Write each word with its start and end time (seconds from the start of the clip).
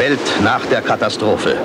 Welt 0.00 0.40
nach 0.42 0.64
der 0.64 0.80
Katastrophe. 0.80 1.58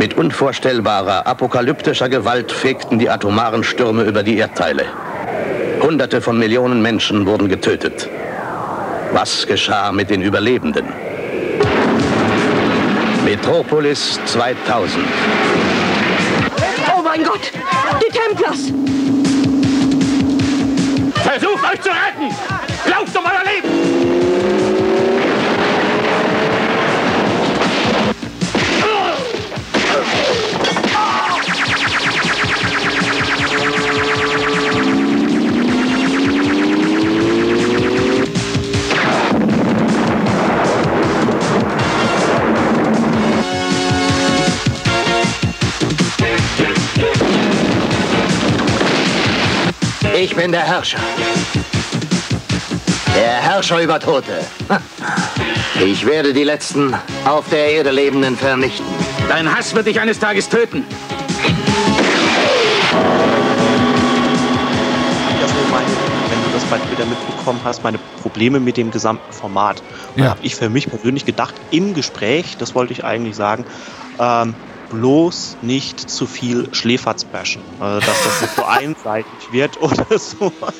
Mit 0.00 0.14
unvorstellbarer, 0.14 1.28
apokalyptischer 1.28 2.08
Gewalt 2.08 2.50
fegten 2.50 2.98
die 2.98 3.08
atomaren 3.08 3.62
Stürme 3.62 4.02
über 4.02 4.24
die 4.24 4.36
Erdteile. 4.36 4.86
Hunderte 5.80 6.20
von 6.20 6.36
Millionen 6.40 6.82
Menschen 6.82 7.24
wurden 7.24 7.48
getötet. 7.48 8.08
Was 9.12 9.46
geschah 9.46 9.92
mit 9.92 10.10
den 10.10 10.22
Überlebenden? 10.22 10.86
Metropolis 13.24 14.18
2000. 14.24 15.04
Oh 16.96 17.02
mein 17.04 17.22
Gott! 17.22 17.52
Die 18.02 18.10
Templars! 18.10 18.72
Versucht 21.22 21.64
euch 21.72 21.80
zu 21.80 21.90
retten! 21.90 22.34
Lauft 22.90 23.16
um 23.16 23.24
euer 23.24 23.44
Leben! 23.54 23.75
Ich 50.18 50.34
bin 50.34 50.50
der 50.50 50.62
Herrscher. 50.62 50.98
Der 53.14 53.42
Herrscher 53.42 53.80
über 53.82 54.00
Tote. 54.00 54.44
Ich 55.84 56.06
werde 56.06 56.32
die 56.32 56.44
letzten 56.44 56.94
auf 57.24 57.48
der 57.50 57.70
Erde 57.70 57.90
Lebenden 57.90 58.36
vernichten. 58.36 58.85
Dein 59.28 59.54
Hass 59.54 59.74
wird 59.74 59.86
dich 59.86 60.00
eines 60.00 60.18
Tages 60.18 60.48
töten. 60.48 60.84
das 65.40 65.52
nur 65.52 65.64
meine, 65.70 65.86
wenn 66.30 66.42
du 66.44 66.50
das 66.54 66.64
bei 66.64 66.78
Twitter 66.78 67.04
mitbekommen 67.06 67.60
hast, 67.64 67.82
meine 67.84 67.98
Probleme 68.22 68.60
mit 68.60 68.76
dem 68.76 68.90
gesamten 68.90 69.32
Format. 69.32 69.82
Da 70.16 70.22
Ja. 70.24 70.30
habe 70.30 70.40
ich 70.42 70.54
für 70.54 70.68
mich 70.70 70.88
persönlich 70.88 71.24
gedacht, 71.26 71.54
im 71.70 71.94
Gespräch, 71.94 72.56
das 72.58 72.74
wollte 72.74 72.92
ich 72.92 73.04
eigentlich 73.04 73.36
sagen, 73.36 73.64
ähm, 74.18 74.54
bloß 74.90 75.56
nicht 75.62 76.08
zu 76.08 76.26
viel 76.26 76.68
Schläferz 76.72 77.24
bashen. 77.24 77.60
Also, 77.80 78.06
dass 78.06 78.24
das 78.24 78.40
nicht 78.42 78.54
so 78.56 78.64
einseitig 78.68 79.52
wird 79.52 79.80
oder 79.82 80.06
sowas. 80.18 80.74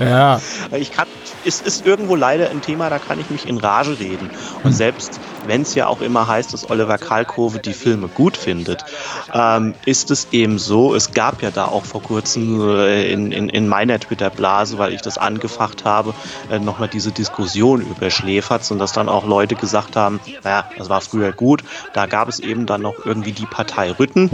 Ja, 0.00 0.40
Ich 0.72 0.90
kann, 0.90 1.04
es 1.44 1.60
ist 1.60 1.84
irgendwo 1.84 2.16
leider 2.16 2.50
ein 2.50 2.62
Thema, 2.62 2.88
da 2.88 2.98
kann 2.98 3.18
ich 3.18 3.28
mich 3.28 3.46
in 3.46 3.58
Rage 3.58 3.98
reden. 3.98 4.30
Und 4.62 4.72
selbst 4.72 5.20
wenn 5.42 5.62
es 5.62 5.74
ja 5.74 5.86
auch 5.88 6.00
immer 6.00 6.26
heißt, 6.26 6.52
dass 6.52 6.68
Oliver 6.70 6.96
Kalkofe 6.98 7.58
die 7.58 7.74
Filme 7.74 8.08
gut 8.08 8.36
findet, 8.36 8.84
ähm, 9.32 9.74
ist 9.84 10.10
es 10.10 10.28
eben 10.32 10.58
so, 10.58 10.94
es 10.94 11.12
gab 11.12 11.42
ja 11.42 11.50
da 11.50 11.66
auch 11.66 11.84
vor 11.84 12.02
kurzem 12.02 12.60
äh, 12.78 13.12
in, 13.12 13.30
in, 13.30 13.48
in 13.50 13.68
meiner 13.68 14.00
Twitter-Blase, 14.00 14.78
weil 14.78 14.92
ich 14.94 15.02
das 15.02 15.18
angefacht 15.18 15.84
habe, 15.84 16.14
äh, 16.48 16.58
nochmal 16.58 16.88
diese 16.88 17.12
Diskussion 17.12 17.82
über 17.82 18.10
Schläferz 18.10 18.70
und 18.70 18.78
dass 18.78 18.92
dann 18.92 19.08
auch 19.08 19.26
Leute 19.26 19.54
gesagt 19.54 19.96
haben, 19.96 20.20
naja, 20.42 20.64
das 20.78 20.88
war 20.88 21.00
früher 21.02 21.32
gut, 21.32 21.62
da 21.92 22.06
gab 22.06 22.28
es 22.28 22.40
eben 22.40 22.66
dann 22.66 22.80
noch 22.82 23.04
irgendwie 23.04 23.32
die 23.32 23.46
Partei 23.46 23.92
Rütten, 23.92 24.30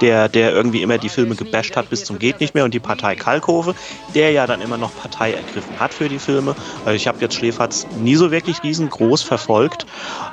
der, 0.00 0.28
der 0.28 0.52
irgendwie 0.52 0.82
immer 0.82 0.98
die 0.98 1.08
Filme 1.08 1.34
gebasht 1.34 1.76
hat 1.76 1.90
bis 1.90 2.04
zum 2.04 2.18
geht 2.18 2.40
nicht 2.40 2.54
mehr 2.54 2.64
und 2.64 2.74
die 2.74 2.80
Partei 2.80 3.16
Kalkofe, 3.16 3.74
der 4.14 4.30
ja 4.30 4.46
dann 4.46 4.60
immer 4.60 4.78
noch 4.78 4.94
Partei 4.94 5.32
ergriffen 5.32 5.78
hat 5.78 5.94
für 5.94 6.08
die 6.08 6.18
Filme. 6.18 6.54
Also 6.84 6.96
ich 6.96 7.06
habe 7.06 7.18
jetzt 7.20 7.34
Schläferz 7.34 7.86
nie 7.96 8.14
so 8.16 8.30
wirklich 8.30 8.62
riesengroß 8.62 9.22
verfolgt. 9.22 9.86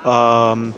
Ähm, 0.04 0.74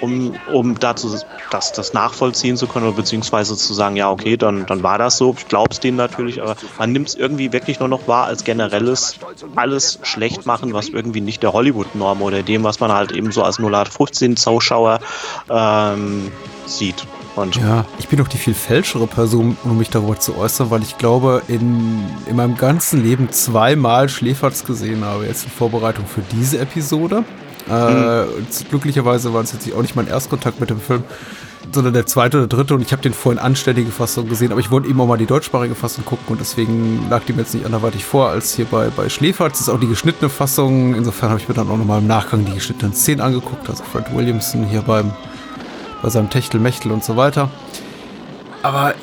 um, 0.00 0.38
um 0.46 0.78
dazu 0.78 1.18
das, 1.50 1.72
das 1.72 1.92
nachvollziehen 1.92 2.56
zu 2.56 2.66
können, 2.66 2.86
oder 2.86 2.96
beziehungsweise 2.96 3.56
zu 3.56 3.74
sagen, 3.74 3.96
ja, 3.96 4.10
okay, 4.10 4.36
dann, 4.36 4.66
dann 4.66 4.82
war 4.82 4.98
das 4.98 5.16
so. 5.16 5.34
Ich 5.36 5.48
glaube 5.48 5.68
es 5.72 5.80
denen 5.80 5.96
natürlich, 5.96 6.40
aber 6.40 6.56
man 6.78 6.92
nimmt 6.92 7.08
es 7.08 7.14
irgendwie 7.14 7.52
wirklich 7.52 7.80
nur 7.80 7.88
noch 7.88 8.06
wahr 8.06 8.26
als 8.26 8.44
generelles 8.44 9.18
alles 9.56 9.98
schlecht 10.02 10.46
machen, 10.46 10.72
was 10.72 10.88
irgendwie 10.88 11.20
nicht 11.20 11.42
der 11.42 11.52
Hollywood-Norm 11.52 12.22
oder 12.22 12.42
dem, 12.42 12.64
was 12.64 12.80
man 12.80 12.92
halt 12.92 13.12
eben 13.12 13.32
so 13.32 13.42
als 13.42 13.58
0815-Zuschauer 13.58 15.00
ähm, 15.48 16.30
sieht. 16.66 17.06
Und 17.42 17.56
ja. 17.56 17.84
Ich 17.98 18.08
bin 18.08 18.18
doch 18.18 18.28
die 18.28 18.38
viel 18.38 18.54
fälschere 18.54 19.06
Person, 19.06 19.56
um 19.64 19.78
mich 19.78 19.90
darüber 19.90 20.18
zu 20.18 20.36
äußern, 20.36 20.70
weil 20.70 20.82
ich 20.82 20.98
glaube, 20.98 21.42
in, 21.48 22.04
in 22.26 22.36
meinem 22.36 22.56
ganzen 22.56 23.02
Leben 23.02 23.30
zweimal 23.30 24.08
Schläferz 24.08 24.64
gesehen 24.64 25.04
habe, 25.04 25.26
jetzt 25.26 25.44
in 25.44 25.50
Vorbereitung 25.50 26.06
für 26.06 26.22
diese 26.32 26.58
Episode. 26.58 27.24
Äh, 27.68 28.22
und 28.22 28.70
glücklicherweise 28.70 29.32
war 29.34 29.42
es 29.42 29.52
jetzt 29.52 29.72
auch 29.74 29.82
nicht 29.82 29.94
mein 29.94 30.08
Erstkontakt 30.08 30.58
mit 30.60 30.70
dem 30.70 30.80
Film, 30.80 31.04
sondern 31.72 31.92
der 31.92 32.06
zweite 32.06 32.38
oder 32.38 32.46
dritte 32.46 32.74
und 32.74 32.80
ich 32.80 32.92
habe 32.92 33.02
den 33.02 33.12
vorhin 33.12 33.38
anständige 33.38 33.90
Fassung 33.90 34.28
gesehen, 34.28 34.52
aber 34.52 34.60
ich 34.60 34.70
wollte 34.70 34.88
eben 34.88 34.98
auch 35.00 35.06
mal 35.06 35.18
die 35.18 35.26
deutschsprachige 35.26 35.74
Fassung 35.74 36.04
gucken 36.04 36.24
und 36.28 36.40
deswegen 36.40 37.06
lag 37.10 37.24
die 37.24 37.34
mir 37.34 37.42
jetzt 37.42 37.54
nicht 37.54 37.66
anderweitig 37.66 38.04
vor 38.04 38.30
als 38.30 38.54
hier 38.54 38.64
bei, 38.64 38.88
bei 38.88 39.08
Schläferz. 39.08 39.58
Das 39.58 39.60
ist 39.62 39.68
auch 39.68 39.80
die 39.80 39.88
geschnittene 39.88 40.30
Fassung. 40.30 40.94
Insofern 40.94 41.30
habe 41.30 41.40
ich 41.40 41.48
mir 41.48 41.54
dann 41.54 41.68
auch 41.68 41.76
nochmal 41.76 42.00
im 42.00 42.06
Nachgang 42.06 42.44
die 42.44 42.54
geschnittenen 42.54 42.94
Szenen 42.94 43.20
angeguckt, 43.20 43.68
also 43.68 43.84
Fred 43.84 44.06
Williamson 44.14 44.64
hier 44.64 44.82
beim 44.82 45.12
bei 46.02 46.10
seinem 46.10 46.30
Techtelmechtel 46.30 46.90
und 46.92 47.04
so 47.04 47.16
weiter. 47.16 47.50
Aber 48.62 48.94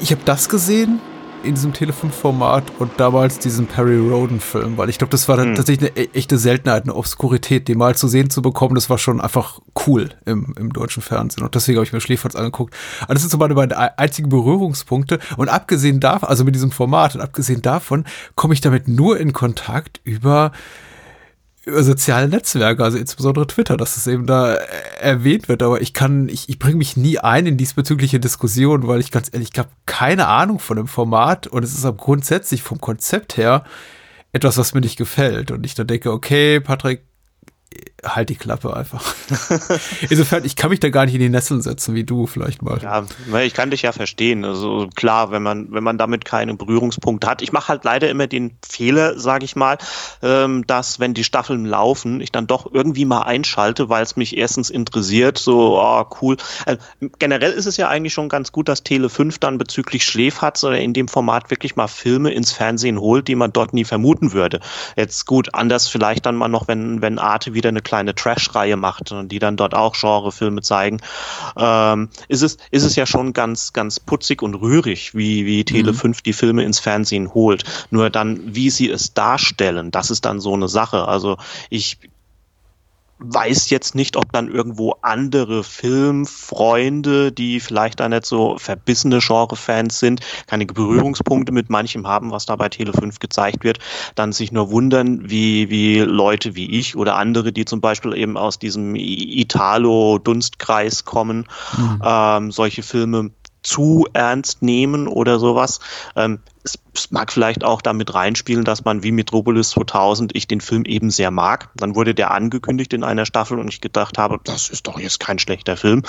ich 0.00 0.10
habe 0.12 0.22
das 0.24 0.48
gesehen 0.48 1.00
in 1.42 1.54
diesem 1.54 1.72
Tele5-Format 1.72 2.64
und 2.80 2.92
damals 2.98 3.38
diesen 3.38 3.66
Perry 3.66 3.96
Roden-Film, 3.96 4.76
weil 4.76 4.90
ich 4.90 4.98
glaube, 4.98 5.10
das 5.10 5.26
war 5.26 5.38
dann 5.38 5.54
tatsächlich 5.54 5.90
eine 5.90 5.98
e- 6.06 6.10
echte 6.12 6.36
Seltenheit, 6.36 6.82
eine 6.82 6.94
Obskurität, 6.94 7.66
die 7.66 7.74
mal 7.74 7.96
zu 7.96 8.08
sehen 8.08 8.28
zu 8.28 8.42
bekommen, 8.42 8.74
das 8.74 8.90
war 8.90 8.98
schon 8.98 9.22
einfach 9.22 9.58
cool 9.86 10.10
im, 10.26 10.52
im 10.58 10.70
deutschen 10.70 11.02
Fernsehen 11.02 11.42
und 11.42 11.54
deswegen 11.54 11.78
habe 11.78 11.86
ich 11.86 11.94
mir 11.94 12.02
Schläferz 12.02 12.36
angeguckt. 12.36 12.74
Aber 13.04 13.14
das 13.14 13.22
sind 13.22 13.30
so 13.30 13.38
meine 13.38 13.54
beiden 13.54 13.74
ei- 13.74 13.96
einzigen 13.96 14.28
Berührungspunkte 14.28 15.18
und 15.38 15.48
abgesehen 15.48 15.98
davon, 15.98 16.28
also 16.28 16.44
mit 16.44 16.54
diesem 16.54 16.72
Format 16.72 17.14
und 17.14 17.22
abgesehen 17.22 17.62
davon, 17.62 18.04
komme 18.34 18.52
ich 18.52 18.60
damit 18.60 18.86
nur 18.86 19.18
in 19.18 19.32
Kontakt 19.32 20.00
über 20.04 20.52
über 21.64 21.82
soziale 21.82 22.28
Netzwerke, 22.28 22.82
also 22.82 22.96
insbesondere 22.96 23.46
Twitter, 23.46 23.76
dass 23.76 23.96
es 23.96 24.06
eben 24.06 24.26
da 24.26 24.54
äh, 24.54 24.60
erwähnt 25.00 25.48
wird. 25.48 25.62
Aber 25.62 25.80
ich 25.80 25.92
kann, 25.92 26.28
ich, 26.28 26.48
ich 26.48 26.58
bringe 26.58 26.76
mich 26.76 26.96
nie 26.96 27.18
ein 27.18 27.46
in 27.46 27.56
diesbezügliche 27.56 28.18
Diskussion, 28.18 28.86
weil 28.86 29.00
ich 29.00 29.10
ganz 29.10 29.28
ehrlich, 29.32 29.50
ich 29.52 29.58
habe 29.58 29.68
keine 29.86 30.26
Ahnung 30.28 30.58
von 30.58 30.76
dem 30.76 30.86
Format 30.86 31.46
und 31.46 31.62
es 31.62 31.74
ist 31.74 31.84
auch 31.84 31.96
grundsätzlich 31.96 32.62
vom 32.62 32.80
Konzept 32.80 33.36
her 33.36 33.64
etwas, 34.32 34.56
was 34.56 34.74
mir 34.74 34.80
nicht 34.80 34.96
gefällt. 34.96 35.50
Und 35.50 35.66
ich 35.66 35.74
dann 35.74 35.86
denke, 35.86 36.12
okay, 36.12 36.60
Patrick, 36.60 37.02
halt 38.04 38.30
die 38.30 38.34
Klappe 38.34 38.74
einfach. 38.74 39.14
Insofern, 40.10 40.44
ich 40.44 40.56
kann 40.56 40.70
mich 40.70 40.80
da 40.80 40.88
gar 40.88 41.04
nicht 41.04 41.14
in 41.14 41.20
die 41.20 41.28
Nesseln 41.28 41.60
setzen, 41.60 41.94
wie 41.94 42.04
du 42.04 42.26
vielleicht 42.26 42.62
mal. 42.62 42.80
Ja, 42.82 43.04
weil 43.26 43.46
ich 43.46 43.54
kann 43.54 43.70
dich 43.70 43.82
ja 43.82 43.92
verstehen. 43.92 44.44
Also 44.44 44.88
klar, 44.94 45.30
wenn 45.30 45.42
man, 45.42 45.72
wenn 45.72 45.84
man 45.84 45.98
damit 45.98 46.24
keine 46.24 46.54
Berührungspunkte 46.54 47.28
hat. 47.28 47.42
Ich 47.42 47.52
mache 47.52 47.68
halt 47.68 47.84
leider 47.84 48.08
immer 48.08 48.26
den 48.26 48.56
Fehler, 48.66 49.18
sage 49.18 49.44
ich 49.44 49.54
mal, 49.54 49.78
ähm, 50.22 50.66
dass 50.66 50.98
wenn 50.98 51.14
die 51.14 51.24
Staffeln 51.24 51.66
laufen, 51.66 52.20
ich 52.20 52.32
dann 52.32 52.46
doch 52.46 52.72
irgendwie 52.72 53.04
mal 53.04 53.22
einschalte, 53.22 53.88
weil 53.88 54.02
es 54.02 54.16
mich 54.16 54.36
erstens 54.36 54.70
interessiert, 54.70 55.38
so, 55.38 55.78
oh, 55.80 56.04
cool. 56.20 56.36
Äh, 56.66 56.78
generell 57.18 57.52
ist 57.52 57.66
es 57.66 57.76
ja 57.76 57.88
eigentlich 57.88 58.14
schon 58.14 58.28
ganz 58.28 58.50
gut, 58.50 58.68
dass 58.68 58.82
Tele 58.82 59.08
5 59.08 59.38
dann 59.38 59.58
bezüglich 59.58 60.04
Schläferz 60.04 60.64
oder 60.64 60.78
in 60.78 60.94
dem 60.94 61.08
Format 61.08 61.50
wirklich 61.50 61.76
mal 61.76 61.88
Filme 61.88 62.32
ins 62.32 62.52
Fernsehen 62.52 62.98
holt, 62.98 63.28
die 63.28 63.34
man 63.34 63.52
dort 63.52 63.74
nie 63.74 63.84
vermuten 63.84 64.32
würde. 64.32 64.60
Jetzt 64.96 65.26
gut, 65.26 65.54
anders 65.54 65.88
vielleicht 65.88 66.26
dann 66.26 66.36
mal 66.36 66.48
noch, 66.48 66.66
wenn, 66.66 67.02
wenn 67.02 67.18
Arte 67.18 67.54
wieder 67.54 67.59
eine 67.68 67.82
kleine 67.82 68.14
Trash-Reihe 68.14 68.76
macht 68.76 69.12
und 69.12 69.30
die 69.30 69.38
dann 69.38 69.56
dort 69.56 69.74
auch 69.74 69.94
Genrefilme 69.94 70.62
zeigen, 70.62 71.00
ähm, 71.56 72.08
ist 72.28 72.42
es, 72.42 72.56
ist 72.70 72.84
es 72.84 72.96
ja 72.96 73.06
schon 73.06 73.32
ganz, 73.32 73.72
ganz 73.72 74.00
putzig 74.00 74.42
und 74.42 74.54
rührig, 74.54 75.14
wie, 75.14 75.46
wie 75.46 75.64
Tele 75.64 75.94
5 75.94 76.22
die 76.22 76.32
Filme 76.32 76.64
ins 76.64 76.78
Fernsehen 76.78 77.34
holt. 77.34 77.64
Nur 77.90 78.10
dann, 78.10 78.54
wie 78.54 78.70
sie 78.70 78.88
es 78.88 79.14
darstellen, 79.14 79.90
das 79.90 80.10
ist 80.10 80.24
dann 80.24 80.40
so 80.40 80.54
eine 80.54 80.68
Sache. 80.68 81.06
Also 81.06 81.36
ich 81.68 81.98
weiß 83.20 83.70
jetzt 83.70 83.94
nicht, 83.94 84.16
ob 84.16 84.32
dann 84.32 84.48
irgendwo 84.48 84.96
andere 85.02 85.62
Filmfreunde, 85.62 87.30
die 87.32 87.60
vielleicht 87.60 88.00
da 88.00 88.08
nicht 88.08 88.26
so 88.26 88.56
verbissene 88.58 89.18
Genre-Fans 89.20 89.98
sind, 89.98 90.20
keine 90.46 90.66
Berührungspunkte 90.66 91.52
mit 91.52 91.70
manchem 91.70 92.06
haben, 92.06 92.30
was 92.30 92.44
da 92.46 92.56
bei 92.56 92.68
Tele 92.68 92.92
5 92.92 93.18
gezeigt 93.18 93.62
wird, 93.62 93.78
dann 94.14 94.32
sich 94.32 94.52
nur 94.52 94.70
wundern, 94.70 95.28
wie, 95.28 95.68
wie 95.70 96.00
Leute 96.00 96.54
wie 96.54 96.78
ich 96.78 96.96
oder 96.96 97.16
andere, 97.16 97.52
die 97.52 97.66
zum 97.66 97.80
Beispiel 97.80 98.16
eben 98.16 98.36
aus 98.36 98.58
diesem 98.58 98.94
Italo-Dunstkreis 98.96 101.04
kommen, 101.04 101.46
ähm, 102.04 102.50
solche 102.50 102.82
Filme 102.82 103.30
zu 103.62 104.06
ernst 104.12 104.62
nehmen 104.62 105.06
oder 105.08 105.38
sowas. 105.38 105.80
Ähm, 106.16 106.40
es, 106.62 106.78
es 106.94 107.10
mag 107.10 107.32
vielleicht 107.32 107.64
auch 107.64 107.80
damit 107.80 108.12
reinspielen, 108.14 108.64
dass 108.64 108.84
man 108.84 109.02
wie 109.02 109.12
Metropolis 109.12 109.70
2000 109.70 110.34
ich 110.34 110.46
den 110.46 110.60
Film 110.60 110.84
eben 110.84 111.10
sehr 111.10 111.30
mag. 111.30 111.70
Dann 111.74 111.94
wurde 111.94 112.14
der 112.14 112.32
angekündigt 112.32 112.92
in 112.92 113.04
einer 113.04 113.24
Staffel 113.24 113.58
und 113.58 113.68
ich 113.68 113.80
gedacht 113.80 114.18
habe, 114.18 114.38
das 114.44 114.68
ist 114.68 114.86
doch 114.86 114.98
jetzt 114.98 115.20
kein 115.20 115.38
schlechter 115.38 115.76
Film. 115.76 116.02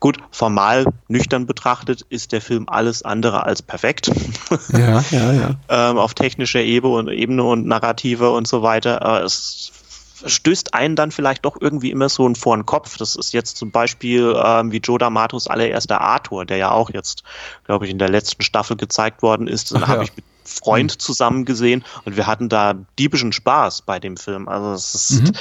Gut, 0.00 0.18
formal 0.30 0.84
nüchtern 1.08 1.46
betrachtet 1.46 2.02
ist 2.08 2.32
der 2.32 2.40
Film 2.40 2.68
alles 2.68 3.02
andere 3.02 3.44
als 3.44 3.62
perfekt. 3.62 4.10
Ja, 4.72 5.04
ja, 5.10 5.32
ja. 5.32 5.50
ähm, 5.90 5.98
auf 5.98 6.14
technischer 6.14 6.60
Ebene 6.60 6.94
und, 6.94 7.08
Ebene 7.08 7.44
und 7.44 7.66
Narrative 7.66 8.30
und 8.30 8.46
so 8.46 8.62
weiter. 8.62 9.20
Äh, 9.20 9.24
es 9.24 9.72
stößt 10.26 10.74
einen 10.74 10.96
dann 10.96 11.10
vielleicht 11.10 11.44
doch 11.44 11.56
irgendwie 11.60 11.90
immer 11.90 12.08
so 12.08 12.32
vor 12.34 12.56
den 12.56 12.66
Kopf. 12.66 12.96
Das 12.96 13.16
ist 13.16 13.32
jetzt 13.32 13.56
zum 13.56 13.70
Beispiel 13.70 14.34
ähm, 14.42 14.72
wie 14.72 14.78
Joe 14.78 14.98
D'Amatos 14.98 15.48
allererster 15.48 16.00
Arthur, 16.00 16.44
der 16.44 16.56
ja 16.56 16.70
auch 16.70 16.90
jetzt, 16.90 17.22
glaube 17.64 17.86
ich, 17.86 17.90
in 17.90 17.98
der 17.98 18.08
letzten 18.08 18.42
Staffel 18.42 18.76
gezeigt 18.76 19.22
worden 19.22 19.46
ist. 19.46 19.72
Dann 19.72 19.86
habe 19.86 20.04
ich 20.04 20.14
mit 20.16 20.24
Freund 20.44 20.94
mhm. 20.94 20.98
zusammen 20.98 21.44
gesehen 21.44 21.84
und 22.04 22.16
wir 22.16 22.26
hatten 22.26 22.48
da 22.48 22.74
diebischen 22.98 23.32
Spaß 23.32 23.82
bei 23.82 23.98
dem 23.98 24.16
Film. 24.16 24.48
Also 24.48 24.72
es 24.72 24.94
ist, 24.94 25.22
mhm. 25.22 25.32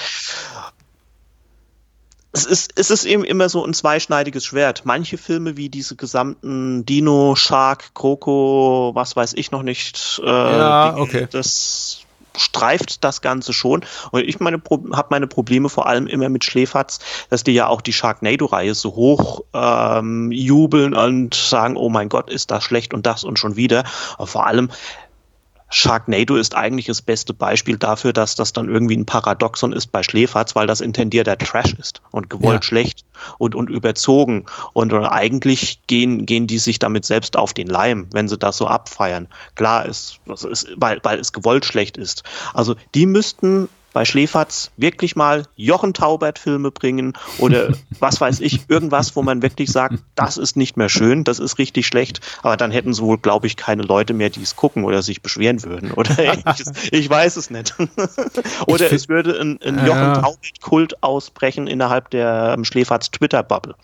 es 2.31 2.45
ist, 2.45 2.73
es 2.75 2.89
ist 2.89 3.05
eben 3.05 3.23
immer 3.23 3.49
so 3.49 3.65
ein 3.65 3.73
zweischneidiges 3.73 4.45
Schwert. 4.45 4.85
Manche 4.85 5.17
Filme 5.17 5.57
wie 5.57 5.69
diese 5.69 5.95
gesamten 5.95 6.85
Dino, 6.85 7.35
Shark, 7.35 7.93
Kroko, 7.93 8.91
was 8.95 9.15
weiß 9.15 9.33
ich 9.33 9.51
noch 9.51 9.63
nicht, 9.63 10.21
äh, 10.23 10.27
ja, 10.27 10.95
okay. 10.97 11.27
das 11.29 12.02
streift 12.37 13.03
das 13.03 13.21
Ganze 13.21 13.53
schon. 13.53 13.85
Und 14.11 14.21
ich 14.21 14.39
meine, 14.39 14.61
habe 14.93 15.07
meine 15.09 15.27
Probleme 15.27 15.69
vor 15.69 15.87
allem 15.87 16.07
immer 16.07 16.29
mit 16.29 16.43
Schläferz, 16.43 16.99
dass 17.29 17.43
die 17.43 17.53
ja 17.53 17.67
auch 17.67 17.81
die 17.81 17.93
Sharknado-Reihe 17.93 18.73
so 18.75 18.95
hoch 18.95 19.43
ähm, 19.53 20.31
jubeln 20.31 20.93
und 20.93 21.33
sagen, 21.35 21.77
oh 21.77 21.89
mein 21.89 22.09
Gott, 22.09 22.29
ist 22.29 22.51
das 22.51 22.63
schlecht 22.63 22.93
und 22.93 23.05
das 23.05 23.23
und 23.23 23.39
schon 23.39 23.55
wieder. 23.55 23.83
Aber 24.17 24.27
vor 24.27 24.45
allem 24.45 24.69
Sharknado 25.73 26.35
ist 26.35 26.55
eigentlich 26.55 26.85
das 26.85 27.01
beste 27.01 27.33
Beispiel 27.33 27.77
dafür, 27.77 28.13
dass 28.13 28.35
das 28.35 28.53
dann 28.53 28.69
irgendwie 28.69 28.95
ein 28.95 29.07
Paradoxon 29.07 29.73
ist 29.73 29.87
bei 29.91 30.03
Schläferz, 30.03 30.55
weil 30.55 30.67
das 30.67 30.81
intendierter 30.81 31.35
Trash 31.35 31.73
ist 31.73 32.01
und 32.11 32.29
gewollt 32.29 32.63
ja. 32.63 32.67
schlecht 32.67 33.05
und, 33.39 33.55
und 33.55 33.71
überzogen. 33.71 34.45
Und, 34.73 34.93
und, 34.93 35.05
eigentlich 35.05 35.79
gehen, 35.87 36.27
gehen 36.27 36.45
die 36.45 36.59
sich 36.59 36.77
damit 36.77 37.05
selbst 37.05 37.35
auf 37.37 37.53
den 37.53 37.67
Leim, 37.67 38.07
wenn 38.11 38.27
sie 38.27 38.37
das 38.37 38.57
so 38.57 38.67
abfeiern. 38.67 39.27
Klar 39.55 39.87
ist, 39.87 40.19
ist 40.27 40.67
weil, 40.75 40.99
weil 41.01 41.19
es 41.19 41.33
gewollt 41.33 41.65
schlecht 41.65 41.97
ist. 41.97 42.23
Also 42.53 42.75
die 42.93 43.07
müssten 43.07 43.67
bei 43.93 44.05
Schläferz 44.05 44.71
wirklich 44.77 45.15
mal 45.15 45.45
Jochen 45.55 45.93
Taubert-Filme 45.93 46.71
bringen 46.71 47.13
oder 47.37 47.69
was 47.99 48.19
weiß 48.19 48.41
ich, 48.41 48.69
irgendwas, 48.69 49.15
wo 49.15 49.21
man 49.21 49.41
wirklich 49.41 49.71
sagt, 49.71 49.99
das 50.15 50.37
ist 50.37 50.57
nicht 50.57 50.77
mehr 50.77 50.89
schön, 50.89 51.23
das 51.23 51.39
ist 51.39 51.57
richtig 51.57 51.87
schlecht, 51.87 52.19
aber 52.41 52.57
dann 52.57 52.71
hätten 52.71 52.93
sie 52.93 53.01
wohl, 53.03 53.17
glaube 53.17 53.47
ich, 53.47 53.55
keine 53.55 53.83
Leute 53.83 54.13
mehr, 54.13 54.29
die 54.29 54.41
es 54.41 54.55
gucken 54.55 54.83
oder 54.83 55.01
sich 55.01 55.21
beschweren 55.21 55.63
würden. 55.63 55.91
Oder 55.91 56.17
ich, 56.33 56.91
ich 56.91 57.09
weiß 57.09 57.37
es 57.37 57.49
nicht. 57.49 57.75
oder 58.67 58.91
es 58.91 59.07
würde 59.07 59.39
ein, 59.39 59.59
ein 59.61 59.85
Jochen 59.85 60.13
Taubert-Kult 60.15 61.03
ausbrechen 61.03 61.67
innerhalb 61.67 62.09
der 62.09 62.55
um, 62.57 62.65
Schläferz 62.65 63.11
Twitter-Bubble. 63.11 63.75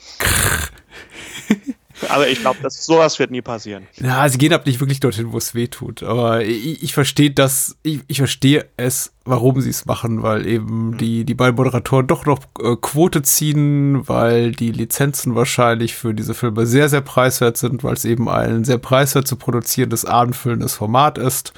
Aber 2.08 2.28
ich 2.28 2.40
glaube, 2.40 2.60
sowas 2.70 3.20
wird 3.20 3.32
nie 3.32 3.42
passieren. 3.42 3.88
Ja, 3.96 4.28
sie 4.30 4.38
gehen 4.38 4.54
ab 4.54 4.66
nicht 4.66 4.80
wirklich 4.80 5.00
dorthin, 5.00 5.32
wo 5.32 5.38
es 5.38 5.54
weh 5.54 5.68
tut. 5.68 6.04
Aber 6.04 6.44
ich, 6.44 6.82
ich 6.84 6.94
verstehe 6.94 7.32
das, 7.32 7.76
ich, 7.84 8.00
ich 8.08 8.18
verstehe 8.18 8.68
es, 8.78 9.14
warum 9.26 9.60
sie 9.62 9.70
es 9.70 9.86
machen, 9.86 10.24
weil 10.24 10.46
eben 10.46 10.92
mhm. 10.92 10.98
die, 10.98 11.26
die 11.26 11.34
beiden 11.34 11.56
Moderatoren 11.56 12.08
doch 12.08 12.26
noch 12.26 12.40
äh, 12.62 12.76
Quote 12.80 13.22
ziehen, 13.22 14.08
weil 14.08 14.52
die 14.52 14.72
Lizenzen 14.72 15.36
wahrscheinlich 15.36 15.96
für 15.96 16.14
diese 16.14 16.34
Filme 16.34 16.66
sehr, 16.66 16.90
sehr 16.90 17.02
preiswert 17.02 17.58
sind, 17.58 17.84
weil 17.84 17.94
es 17.94 18.06
eben 18.06 18.30
ein 18.30 18.64
sehr 18.64 18.78
preiswert 18.78 19.28
zu 19.28 19.36
produzierendes, 19.36 20.06
abendfüllendes 20.06 20.76
Format 20.76 21.18
ist. 21.18 21.54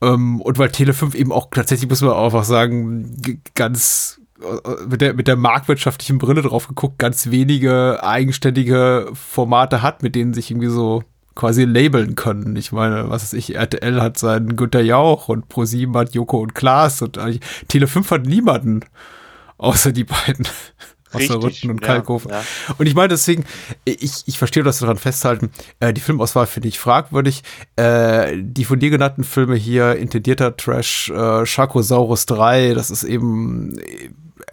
Ähm, 0.00 0.40
und 0.40 0.58
weil 0.58 0.70
Tele 0.70 0.92
5 0.92 1.14
eben 1.14 1.32
auch 1.32 1.48
tatsächlich, 1.50 1.88
muss 1.88 2.02
man 2.02 2.12
auch 2.12 2.26
einfach 2.26 2.44
sagen, 2.44 3.40
ganz 3.54 4.20
mit 4.88 5.00
der, 5.00 5.14
mit 5.14 5.28
der 5.28 5.36
marktwirtschaftlichen 5.36 6.18
Brille 6.18 6.42
drauf 6.42 6.68
geguckt, 6.68 6.98
ganz 6.98 7.30
wenige 7.30 8.02
eigenständige 8.02 9.08
Formate 9.12 9.82
hat, 9.82 10.02
mit 10.02 10.14
denen 10.14 10.34
sich 10.34 10.50
irgendwie 10.50 10.68
so 10.68 11.02
quasi 11.34 11.64
labeln 11.64 12.14
können. 12.14 12.56
Ich 12.56 12.72
meine, 12.72 13.10
was 13.10 13.22
weiß 13.22 13.32
ich, 13.34 13.54
RTL 13.56 14.00
hat 14.00 14.18
seinen 14.18 14.56
Günter 14.56 14.80
Jauch 14.80 15.28
und 15.28 15.48
ProSieben 15.48 15.96
hat 15.96 16.14
Joko 16.14 16.40
und 16.40 16.54
Klaas 16.54 17.02
und 17.02 17.18
Tele5 17.18 18.10
hat 18.10 18.26
niemanden 18.26 18.80
außer 19.58 19.92
die 19.92 20.04
beiden. 20.04 20.46
Außer 21.14 21.42
Rütten 21.42 21.70
und 21.70 21.80
Kalkofe. 21.80 22.28
Ja, 22.28 22.40
ja. 22.40 22.74
Und 22.78 22.86
ich 22.86 22.94
meine 22.94 23.08
deswegen, 23.08 23.44
ich, 23.84 24.24
ich 24.26 24.38
verstehe, 24.38 24.62
dass 24.62 24.80
wir 24.80 24.86
daran 24.86 24.98
festhalten, 24.98 25.50
äh, 25.80 25.92
die 25.92 26.00
Filmauswahl 26.00 26.46
finde 26.46 26.68
ich 26.68 26.78
fragwürdig. 26.78 27.42
Äh, 27.76 28.36
die 28.36 28.64
von 28.64 28.78
dir 28.78 28.90
genannten 28.90 29.24
Filme 29.24 29.56
hier, 29.56 29.96
intendierter 29.96 30.56
Trash, 30.56 31.10
äh, 31.10 31.46
Sharkosaurus 31.46 32.26
3, 32.26 32.74
das 32.74 32.90
ist 32.90 33.04
eben 33.04 33.76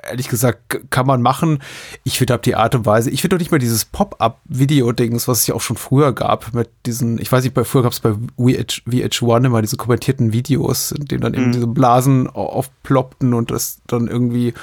ehrlich 0.03 0.29
gesagt, 0.29 0.89
kann 0.89 1.05
man 1.05 1.21
machen. 1.21 1.59
Ich 2.03 2.17
finde 2.17 2.33
ab 2.33 2.41
die 2.43 2.55
Art 2.55 2.75
und 2.75 2.85
Weise, 2.85 3.09
ich 3.09 3.21
finde 3.21 3.35
doch 3.35 3.39
nicht 3.39 3.51
mal 3.51 3.59
dieses 3.59 3.85
Pop-Up-Video-Dings, 3.85 5.27
was 5.27 5.39
es 5.41 5.47
ja 5.47 5.55
auch 5.55 5.61
schon 5.61 5.77
früher 5.77 6.13
gab, 6.13 6.53
mit 6.53 6.69
diesen, 6.85 7.19
ich 7.19 7.31
weiß 7.31 7.43
nicht, 7.43 7.53
bei, 7.53 7.63
früher 7.63 7.83
gab 7.83 7.91
es 7.91 7.99
bei 7.99 8.13
VH, 8.13 8.81
VH1 8.87 9.45
immer 9.45 9.61
diese 9.61 9.77
kommentierten 9.77 10.33
Videos, 10.33 10.91
in 10.91 11.05
denen 11.05 11.21
dann 11.21 11.33
eben 11.33 11.47
mhm. 11.47 11.51
diese 11.51 11.67
Blasen 11.67 12.27
aufploppten 12.27 13.33
und 13.33 13.51
das 13.51 13.81
dann 13.87 14.07
irgendwie 14.07 14.53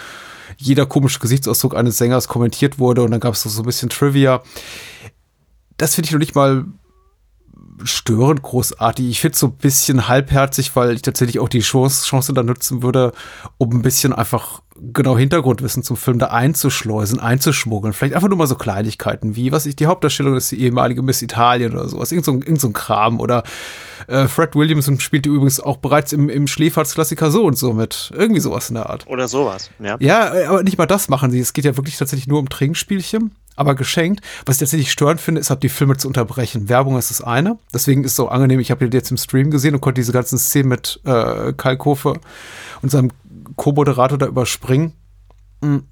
jeder 0.58 0.86
komische 0.86 1.20
Gesichtsausdruck 1.20 1.76
eines 1.76 1.98
Sängers 1.98 2.28
kommentiert 2.28 2.78
wurde 2.78 3.02
und 3.02 3.12
dann 3.12 3.20
gab 3.20 3.34
es 3.34 3.42
so, 3.42 3.62
ein 3.62 3.66
bisschen 3.66 3.88
Trivia. 3.88 4.42
Das 5.76 5.94
finde 5.94 6.08
ich 6.08 6.12
noch 6.12 6.18
nicht 6.18 6.34
mal 6.34 6.64
störend 7.84 8.42
großartig. 8.42 9.08
Ich 9.08 9.20
finde 9.20 9.34
es 9.34 9.40
so 9.40 9.46
ein 9.46 9.56
bisschen 9.56 10.08
halbherzig, 10.08 10.74
weil 10.74 10.96
ich 10.96 11.02
tatsächlich 11.02 11.38
auch 11.38 11.48
die 11.48 11.60
Chance, 11.60 12.04
Chance 12.04 12.32
da 12.32 12.42
nutzen 12.42 12.82
würde, 12.82 13.12
um 13.56 13.70
ein 13.70 13.82
bisschen 13.82 14.12
einfach 14.12 14.62
genau 14.92 15.16
Hintergrundwissen 15.16 15.82
zum 15.82 15.96
Film 15.96 16.18
da 16.18 16.26
einzuschleusen, 16.26 17.20
einzuschmuggeln. 17.20 17.92
Vielleicht 17.92 18.14
einfach 18.14 18.28
nur 18.28 18.38
mal 18.38 18.46
so 18.46 18.54
Kleinigkeiten 18.54 19.36
wie, 19.36 19.52
was 19.52 19.66
ich, 19.66 19.76
die 19.76 19.86
Hauptdarstellung 19.86 20.36
ist 20.36 20.50
die 20.52 20.60
ehemalige 20.60 21.02
Miss 21.02 21.22
Italien 21.22 21.72
oder 21.72 21.88
sowas. 21.88 22.12
Irgend 22.12 22.24
so, 22.24 22.32
irgend 22.32 22.60
so 22.60 22.68
ein 22.68 22.72
Kram. 22.72 23.20
Oder 23.20 23.42
äh, 24.06 24.26
Fred 24.28 24.54
Williamson 24.54 25.00
spielte 25.00 25.28
übrigens 25.28 25.60
auch 25.60 25.78
bereits 25.78 26.12
im, 26.12 26.28
im 26.28 26.46
Schläferz-Klassiker 26.46 27.30
so 27.30 27.44
und 27.44 27.58
so 27.58 27.72
mit. 27.72 28.10
Irgendwie 28.14 28.40
sowas 28.40 28.68
in 28.70 28.74
der 28.74 28.88
Art. 28.90 29.06
Oder 29.06 29.28
sowas, 29.28 29.70
ja. 29.78 29.96
Ja, 30.00 30.32
aber 30.48 30.62
nicht 30.62 30.78
mal 30.78 30.86
das 30.86 31.08
machen 31.08 31.30
sie. 31.30 31.40
Es 31.40 31.52
geht 31.52 31.64
ja 31.64 31.76
wirklich 31.76 31.96
tatsächlich 31.96 32.28
nur 32.28 32.38
um 32.38 32.48
Trinkspielchen 32.48 33.32
aber 33.58 33.74
geschenkt. 33.74 34.24
Was 34.46 34.56
ich 34.56 34.60
tatsächlich 34.60 34.92
störend 34.92 35.20
finde, 35.20 35.40
ist, 35.40 35.52
die 35.62 35.68
Filme 35.68 35.96
zu 35.96 36.06
unterbrechen. 36.06 36.68
Werbung 36.68 36.96
ist 36.96 37.10
das 37.10 37.20
eine. 37.20 37.58
Deswegen 37.74 38.04
ist 38.04 38.12
es 38.12 38.16
so 38.16 38.28
angenehm. 38.28 38.60
Ich 38.60 38.70
habe 38.70 38.88
den 38.88 38.92
jetzt 38.96 39.10
im 39.10 39.16
Stream 39.16 39.50
gesehen 39.50 39.74
und 39.74 39.80
konnte 39.80 40.00
diese 40.00 40.12
ganzen 40.12 40.38
Szenen 40.38 40.68
mit 40.68 41.00
äh, 41.04 41.52
Kalkofe 41.54 42.20
und 42.82 42.90
seinem 42.90 43.10
Co-Moderator 43.58 44.16
da 44.16 44.26
überspringen. 44.26 44.94
Hm. 45.62 45.84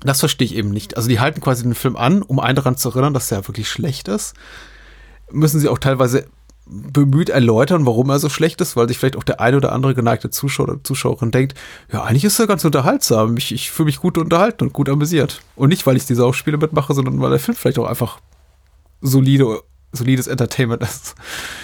Das 0.00 0.20
verstehe 0.20 0.46
ich 0.46 0.54
eben 0.54 0.70
nicht. 0.70 0.96
Also 0.96 1.08
die 1.08 1.20
halten 1.20 1.40
quasi 1.40 1.62
den 1.62 1.74
Film 1.74 1.96
an, 1.96 2.22
um 2.22 2.40
einen 2.40 2.56
daran 2.56 2.76
zu 2.76 2.90
erinnern, 2.90 3.14
dass 3.14 3.28
der 3.28 3.46
wirklich 3.46 3.68
schlecht 3.68 4.08
ist. 4.08 4.34
Müssen 5.30 5.60
sie 5.60 5.68
auch 5.68 5.78
teilweise 5.78 6.26
bemüht 6.66 7.28
erläutern, 7.28 7.84
warum 7.84 8.08
er 8.08 8.18
so 8.18 8.30
schlecht 8.30 8.60
ist, 8.60 8.74
weil 8.74 8.88
sich 8.88 8.98
vielleicht 8.98 9.16
auch 9.16 9.22
der 9.22 9.40
eine 9.40 9.58
oder 9.58 9.72
andere 9.72 9.94
geneigte 9.94 10.30
Zuschauer 10.30 10.68
oder 10.68 10.82
Zuschauerin 10.84 11.30
denkt, 11.30 11.54
ja, 11.92 12.02
eigentlich 12.02 12.24
ist 12.24 12.38
er 12.38 12.46
ganz 12.46 12.64
unterhaltsam. 12.64 13.36
Ich, 13.36 13.52
ich 13.52 13.70
fühle 13.70 13.86
mich 13.86 14.00
gut 14.00 14.16
unterhalten 14.16 14.64
und 14.64 14.72
gut 14.72 14.88
amüsiert. 14.88 15.42
Und 15.56 15.68
nicht, 15.68 15.86
weil 15.86 15.96
ich 15.96 16.06
diese 16.06 16.24
Aufspiele 16.24 16.56
mitmache, 16.56 16.94
sondern 16.94 17.20
weil 17.20 17.30
der 17.30 17.38
Film 17.38 17.56
vielleicht 17.56 17.78
auch 17.78 17.86
einfach 17.88 18.18
solide, 19.02 19.62
solides 19.94 20.26
Entertainment 20.26 20.82
ist. 20.82 21.14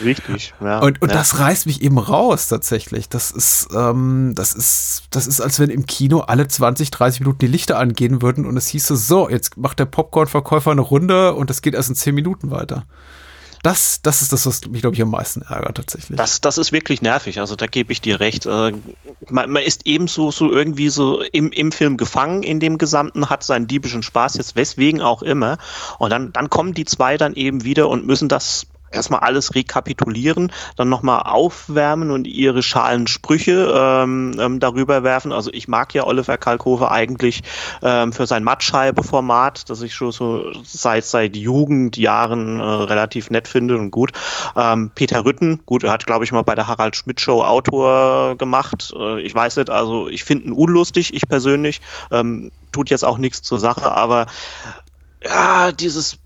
Richtig, 0.04 0.54
ja. 0.60 0.78
Und, 0.78 1.02
und 1.02 1.10
ja. 1.10 1.16
das 1.16 1.38
reißt 1.38 1.66
mich 1.66 1.82
eben 1.82 1.98
raus 1.98 2.48
tatsächlich. 2.48 3.08
Das 3.08 3.30
ist, 3.30 3.68
ähm, 3.74 4.32
das 4.34 4.54
ist, 4.54 5.04
das 5.10 5.26
ist, 5.26 5.40
als 5.40 5.60
wenn 5.60 5.70
im 5.70 5.86
Kino 5.86 6.20
alle 6.20 6.48
20, 6.48 6.90
30 6.90 7.20
Minuten 7.20 7.38
die 7.38 7.46
Lichter 7.46 7.78
angehen 7.78 8.22
würden 8.22 8.46
und 8.46 8.56
es 8.56 8.68
hieße, 8.68 8.96
so, 8.96 9.28
jetzt 9.28 9.56
macht 9.56 9.78
der 9.78 9.86
Popcorn-Verkäufer 9.86 10.70
eine 10.70 10.80
Runde 10.80 11.34
und 11.34 11.50
das 11.50 11.62
geht 11.62 11.74
erst 11.74 11.90
in 11.90 11.94
10 11.94 12.14
Minuten 12.14 12.50
weiter. 12.50 12.84
Das, 13.62 14.00
das 14.00 14.22
ist 14.22 14.32
das, 14.32 14.46
was 14.46 14.66
mich, 14.66 14.80
glaube 14.80 14.96
ich, 14.96 15.02
am 15.02 15.10
meisten 15.10 15.42
ärgert 15.42 15.76
tatsächlich. 15.76 16.16
Das, 16.16 16.40
das 16.40 16.56
ist 16.56 16.72
wirklich 16.72 17.02
nervig, 17.02 17.40
also 17.40 17.56
da 17.56 17.66
gebe 17.66 17.92
ich 17.92 18.00
dir 18.00 18.18
recht. 18.18 18.46
Äh, 18.46 18.72
man, 19.28 19.50
man 19.50 19.62
ist 19.62 19.86
ebenso 19.86 20.30
so 20.30 20.50
irgendwie 20.50 20.88
so 20.88 21.20
im, 21.20 21.52
im 21.52 21.70
Film 21.70 21.98
gefangen 21.98 22.42
in 22.42 22.58
dem 22.58 22.78
Gesamten, 22.78 23.28
hat 23.28 23.42
seinen 23.42 23.66
diebischen 23.66 24.02
Spaß 24.02 24.34
jetzt, 24.36 24.56
weswegen 24.56 25.02
auch 25.02 25.22
immer. 25.22 25.58
Und 25.98 26.10
dann, 26.10 26.32
dann 26.32 26.48
kommen 26.48 26.72
die 26.72 26.86
zwei 26.86 27.18
dann 27.18 27.34
eben 27.34 27.64
wieder 27.64 27.88
und 27.88 28.06
müssen 28.06 28.28
das 28.28 28.66
erstmal 28.90 29.20
alles 29.20 29.54
rekapitulieren, 29.54 30.52
dann 30.76 30.88
nochmal 30.88 31.22
aufwärmen 31.22 32.10
und 32.10 32.26
ihre 32.26 32.62
schalen 32.62 33.06
Sprüche 33.06 33.72
ähm, 33.74 34.36
ähm, 34.38 34.60
darüber 34.60 35.02
werfen. 35.02 35.32
Also 35.32 35.50
ich 35.52 35.68
mag 35.68 35.94
ja 35.94 36.06
Oliver 36.06 36.38
Kalkofe 36.38 36.90
eigentlich 36.90 37.42
ähm, 37.82 38.12
für 38.12 38.26
sein 38.26 38.44
Mattscheibe-Format, 38.44 39.70
das 39.70 39.82
ich 39.82 39.94
schon 39.94 40.12
so 40.12 40.52
seit 40.64 41.04
seit 41.04 41.36
Jugendjahren 41.36 42.60
äh, 42.60 42.62
relativ 42.62 43.30
nett 43.30 43.48
finde 43.48 43.78
und 43.78 43.90
gut. 43.90 44.12
Ähm, 44.56 44.90
Peter 44.94 45.24
Rütten, 45.24 45.60
gut, 45.66 45.84
er 45.84 45.92
hat 45.92 46.06
glaube 46.06 46.24
ich 46.24 46.32
mal 46.32 46.42
bei 46.42 46.54
der 46.54 46.66
Harald 46.66 46.96
Schmidt 46.96 47.20
Show 47.20 47.42
Autor 47.42 48.36
gemacht. 48.36 48.92
Äh, 48.96 49.20
ich 49.22 49.34
weiß 49.34 49.56
nicht, 49.56 49.70
also 49.70 50.08
ich 50.08 50.24
finde 50.24 50.46
ihn 50.46 50.52
unlustig, 50.52 51.14
ich 51.14 51.28
persönlich. 51.28 51.80
Ähm, 52.10 52.50
tut 52.72 52.90
jetzt 52.90 53.04
auch 53.04 53.18
nichts 53.18 53.42
zur 53.42 53.58
Sache, 53.58 53.90
aber 53.90 54.26
ja, 55.22 55.72
dieses 55.72 56.18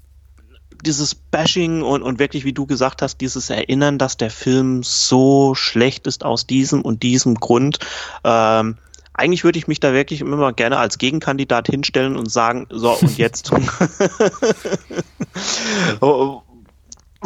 dieses 0.83 1.15
Bashing 1.15 1.83
und, 1.83 2.03
und 2.03 2.19
wirklich, 2.19 2.45
wie 2.45 2.53
du 2.53 2.67
gesagt 2.67 3.03
hast, 3.03 3.21
dieses 3.21 3.51
Erinnern, 3.51 3.99
dass 3.99 4.17
der 4.17 4.31
Film 4.31 4.83
so 4.83 5.55
schlecht 5.55 6.07
ist 6.07 6.25
aus 6.25 6.47
diesem 6.47 6.83
und 6.83 7.03
diesem 7.03 7.35
Grund. 7.35 7.79
Ähm, 8.25 8.77
eigentlich 9.13 9.45
würde 9.45 9.59
ich 9.59 9.69
mich 9.69 9.81
da 9.81 9.93
wirklich 9.93 10.21
immer 10.21 10.53
gerne 10.53 10.79
als 10.79 10.99
Gegenkandidat 10.99 11.69
hinstellen 11.69 12.17
und 12.17 12.31
sagen, 12.31 12.67
so 12.71 12.93
und 12.93 13.17
jetzt. 13.17 13.51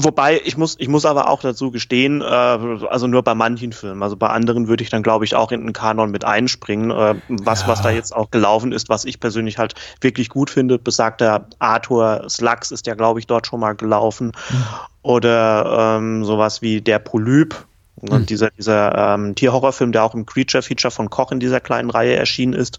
Wobei, 0.01 0.41
ich 0.45 0.57
muss, 0.57 0.77
ich 0.79 0.87
muss 0.87 1.05
aber 1.05 1.29
auch 1.29 1.41
dazu 1.41 1.73
gestehen, 1.73 2.21
äh, 2.21 2.25
also 2.25 3.09
nur 3.09 3.25
bei 3.25 3.35
manchen 3.35 3.73
Filmen, 3.73 4.01
also 4.05 4.15
bei 4.15 4.29
anderen 4.29 4.69
würde 4.69 4.85
ich 4.85 4.91
dann, 4.91 5.03
glaube 5.03 5.25
ich, 5.25 5.35
auch 5.35 5.51
in 5.51 5.61
den 5.61 5.73
Kanon 5.73 6.13
mit 6.13 6.25
einspringen. 6.25 6.93
Äh, 6.93 7.17
was, 7.27 7.63
ja. 7.63 7.67
was 7.67 7.83
da 7.83 7.91
jetzt 7.91 8.15
auch 8.15 8.31
gelaufen 8.31 8.71
ist, 8.71 8.89
was 8.89 9.05
ich 9.05 9.19
persönlich 9.19 9.59
halt 9.59 9.75
wirklich 10.01 10.29
gut 10.29 10.51
finde, 10.51 10.79
besagter 10.79 11.49
Arthur 11.59 12.27
Slugs 12.29 12.71
ist 12.71 12.87
ja, 12.87 12.95
glaube 12.95 13.19
ich, 13.19 13.27
dort 13.27 13.49
schon 13.49 13.59
mal 13.59 13.73
gelaufen. 13.73 14.29
Mhm. 14.51 14.65
Oder 15.03 15.97
ähm, 15.99 16.25
sowas 16.25 16.63
wie 16.63 16.81
Der 16.81 17.01
Polyp, 17.01 17.67
mhm. 18.01 18.25
dieser, 18.25 18.51
dieser 18.51 19.15
ähm, 19.15 19.35
Tierhorrorfilm, 19.35 19.91
der 19.91 20.05
auch 20.05 20.15
im 20.15 20.27
Creature-Feature 20.27 20.93
von 20.93 21.11
Koch 21.11 21.33
in 21.33 21.41
dieser 21.41 21.59
kleinen 21.59 21.91
Reihe 21.91 22.15
erschienen 22.15 22.53
ist. 22.53 22.79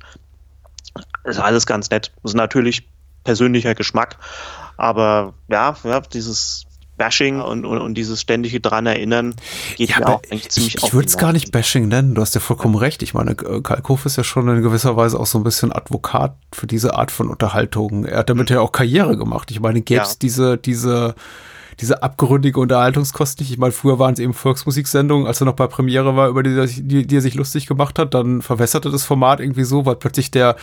Ist 1.25 1.39
alles 1.39 1.65
ganz 1.65 1.89
nett. 1.89 2.13
Das 2.23 2.31
ist 2.31 2.37
natürlich 2.37 2.87
persönlicher 3.25 3.75
Geschmack. 3.75 4.15
Aber 4.77 5.33
ja, 5.49 5.75
ja 5.83 5.99
dieses 5.99 6.65
Bashing 6.99 7.41
und, 7.41 7.65
und, 7.65 7.79
und 7.79 7.95
dieses 7.95 8.21
ständige 8.21 8.59
dran 8.59 8.85
erinnern 8.85 9.33
geht 9.77 9.89
ja, 9.89 9.99
mir 9.99 10.07
auch 10.09 10.21
eigentlich 10.29 10.49
ziemlich 10.49 10.75
Ich, 10.75 10.83
ich 10.83 10.93
würde 10.93 11.07
es 11.07 11.17
gar 11.17 11.33
nicht 11.33 11.51
Bashing 11.51 11.87
nennen, 11.87 12.13
du 12.13 12.21
hast 12.21 12.35
ja 12.35 12.41
vollkommen 12.41 12.75
recht. 12.75 13.01
Ich 13.01 13.15
meine, 13.15 13.31
äh, 13.31 13.61
Kalkow 13.61 14.05
ist 14.05 14.17
ja 14.17 14.23
schon 14.23 14.47
in 14.47 14.61
gewisser 14.61 14.95
Weise 14.95 15.19
auch 15.19 15.25
so 15.25 15.39
ein 15.39 15.43
bisschen 15.43 15.71
Advokat 15.71 16.35
für 16.51 16.67
diese 16.67 16.93
Art 16.93 17.09
von 17.09 17.29
Unterhaltung. 17.29 18.05
Er 18.05 18.19
hat 18.19 18.29
damit 18.29 18.51
mhm. 18.51 18.57
ja 18.57 18.61
auch 18.61 18.71
Karriere 18.71 19.17
gemacht. 19.17 19.49
Ich 19.49 19.59
meine, 19.59 19.81
gäbe 19.81 20.01
es 20.01 20.11
ja. 20.11 20.17
diese, 20.21 20.57
diese, 20.57 21.15
diese 21.79 22.03
abgründige 22.03 22.59
Unterhaltungskost 22.59 23.39
nicht. 23.39 23.49
Ich 23.51 23.57
meine, 23.57 23.71
früher 23.71 23.97
waren 23.97 24.13
es 24.13 24.19
eben 24.19 24.33
Volksmusiksendungen, 24.33 25.25
als 25.25 25.41
er 25.41 25.45
noch 25.45 25.53
bei 25.53 25.67
Premiere 25.67 26.15
war, 26.15 26.27
über 26.27 26.43
die, 26.43 26.67
die, 26.83 27.07
die 27.07 27.15
er 27.15 27.21
sich 27.21 27.35
lustig 27.35 27.65
gemacht 27.65 27.97
hat, 27.97 28.13
dann 28.13 28.41
verwässerte 28.41 28.91
das 28.91 29.05
Format 29.05 29.39
irgendwie 29.39 29.63
so, 29.63 29.85
weil 29.85 29.95
plötzlich 29.95 30.29
der 30.31 30.57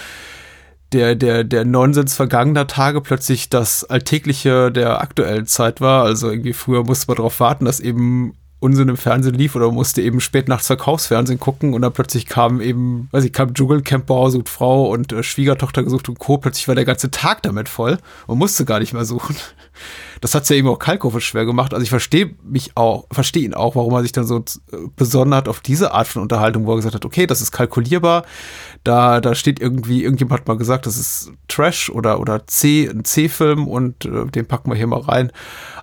der, 0.93 1.15
der, 1.15 1.45
der 1.45 1.65
Nonsens 1.65 2.15
vergangener 2.15 2.67
Tage 2.67 3.01
plötzlich 3.01 3.49
das 3.49 3.85
Alltägliche 3.85 4.71
der 4.71 5.01
aktuellen 5.01 5.47
Zeit 5.47 5.81
war. 5.81 6.05
Also 6.05 6.31
irgendwie 6.31 6.53
früher 6.53 6.85
musste 6.85 7.09
man 7.09 7.17
darauf 7.17 7.41
warten, 7.41 7.65
dass 7.65 7.81
eben 7.81 8.35
Unsinn 8.59 8.89
im 8.89 8.97
Fernsehen 8.97 9.35
lief 9.35 9.55
oder 9.55 9.71
musste 9.71 10.01
eben 10.01 10.21
spät 10.21 10.49
nachts 10.49 10.69
Verkaufsfernsehen 10.69 11.39
gucken 11.39 11.75
und 11.75 11.83
dann 11.83 11.93
plötzlich 11.93 12.27
kam 12.27 12.61
eben, 12.61 13.09
weiß 13.13 13.25
ich, 13.25 13.33
kam 13.33 13.53
Dschungelcamp 13.53 14.09
sucht 14.09 14.49
Frau 14.49 14.91
und 14.91 15.13
äh, 15.13 15.23
Schwiegertochter 15.23 15.83
gesucht 15.83 16.09
und 16.09 16.19
Co. 16.19 16.39
Plötzlich 16.39 16.67
war 16.67 16.75
der 16.75 16.87
ganze 16.87 17.11
Tag 17.11 17.43
damit 17.43 17.69
voll 17.69 17.99
und 18.27 18.39
musste 18.39 18.65
gar 18.65 18.81
nicht 18.81 18.95
mehr 18.95 19.05
suchen. 19.05 19.37
Das 20.21 20.35
hat's 20.35 20.49
ja 20.49 20.57
eben 20.57 20.69
auch 20.69 20.79
Kalkofe 20.79 21.21
schwer 21.21 21.45
gemacht. 21.45 21.75
Also 21.75 21.83
ich 21.83 21.91
verstehe 21.91 22.35
mich 22.43 22.77
auch, 22.77 23.07
verstehe 23.11 23.45
ihn 23.45 23.55
auch, 23.55 23.77
warum 23.77 23.93
er 23.95 24.03
sich 24.03 24.13
dann 24.13 24.27
so 24.27 24.39
äh, 24.39 24.77
besonnen 24.97 25.35
hat 25.35 25.49
auf 25.49 25.61
diese 25.61 25.93
Art 25.93 26.09
von 26.09 26.23
Unterhaltung, 26.23 26.67
wo 26.67 26.73
er 26.73 26.77
gesagt 26.77 26.95
hat, 26.95 27.05
okay, 27.05 27.27
das 27.27 27.41
ist 27.41 27.53
kalkulierbar. 27.53 28.25
Da, 28.85 29.21
da 29.21 29.35
steht 29.35 29.61
irgendwie, 29.61 30.03
irgendjemand 30.05 30.41
hat 30.41 30.49
mal 30.49 30.57
gesagt, 30.57 30.87
das 30.87 30.97
ist 30.97 31.33
Trash 31.49 31.91
oder, 31.91 32.21
oder 32.21 32.47
C, 32.47 32.89
ein 32.89 33.05
C-Film 33.05 33.67
und 33.67 34.05
äh, 34.05 34.27
den 34.27 34.47
packen 34.47 34.71
wir 34.71 34.77
hier 34.77 34.87
mal 34.87 35.01
rein. 35.01 35.33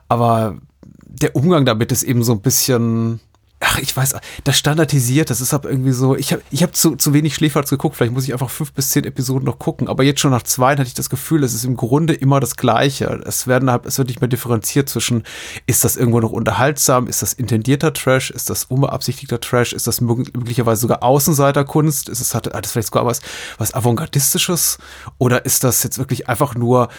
Aber 0.08 0.58
der 1.06 1.36
Umgang 1.36 1.66
damit 1.66 1.92
ist 1.92 2.04
eben 2.04 2.24
so 2.24 2.34
ein 2.34 2.42
bisschen, 2.42 3.20
ach, 3.63 3.77
ich 3.79 3.96
weiß, 3.96 4.15
das 4.43 4.58
standardisiert, 4.58 5.29
das 5.29 5.41
ist 5.41 5.53
aber 5.53 5.70
irgendwie 5.70 5.91
so, 5.91 6.15
ich 6.15 6.34
habe 6.34 6.41
ich 6.51 6.63
hab 6.63 6.75
zu, 6.75 6.96
zu 6.96 7.13
wenig 7.13 7.36
Schläferz 7.36 7.70
geguckt, 7.70 7.96
vielleicht 7.96 8.13
muss 8.13 8.25
ich 8.25 8.34
einfach 8.34 8.50
fünf 8.50 8.74
bis 8.74 8.91
zehn 8.91 9.03
Episoden 9.05 9.46
noch 9.46 9.60
gucken, 9.60 9.88
aber 9.88 10.03
jetzt 10.03 10.20
schon 10.20 10.32
nach 10.32 10.43
zwei 10.43 10.74
hatte 10.74 10.84
ich 10.84 10.93
das 10.93 11.10
Gefühl, 11.10 11.43
es 11.43 11.53
ist 11.53 11.63
im 11.63 11.77
Grunde 11.77 12.13
immer 12.13 12.39
das 12.39 12.55
Gleiche. 12.55 13.22
Es 13.25 13.48
werden 13.48 13.72
halt, 13.72 13.86
es 13.86 13.98
wird 13.98 14.10
nicht 14.10 14.22
mehr 14.22 14.27
differenziert 14.27 14.89
zwischen, 14.89 15.24
ist 15.65 15.84
das 15.84 15.96
irgendwo 15.96 16.20
noch 16.20 16.32
unterhaltsam, 16.32 17.08
ist 17.08 17.22
das 17.22 17.34
intendierter 17.34 17.93
Trash, 17.93 18.32
ist 18.32 18.50
das 18.50 18.65
unbeabsichtigter 18.65 19.39
Trash, 19.39 19.74
ist 19.74 19.88
das 19.88 20.01
möglicherweise 20.01 20.82
sogar 20.82 21.03
Außenseiterkunst, 21.03 22.10
ist 22.10 22.20
es, 22.20 22.36
hat, 22.36 22.53
hat 22.53 22.65
es 22.65 22.72
vielleicht 22.72 22.88
sogar 22.88 23.05
was, 23.05 23.22
was 23.58 23.74
Avantgardistisches 23.74 24.77
oder 25.17 25.46
ist 25.46 25.63
das 25.63 25.84
jetzt 25.84 25.98
wirklich 25.98 26.27
einfach 26.27 26.55
nur 26.55 26.89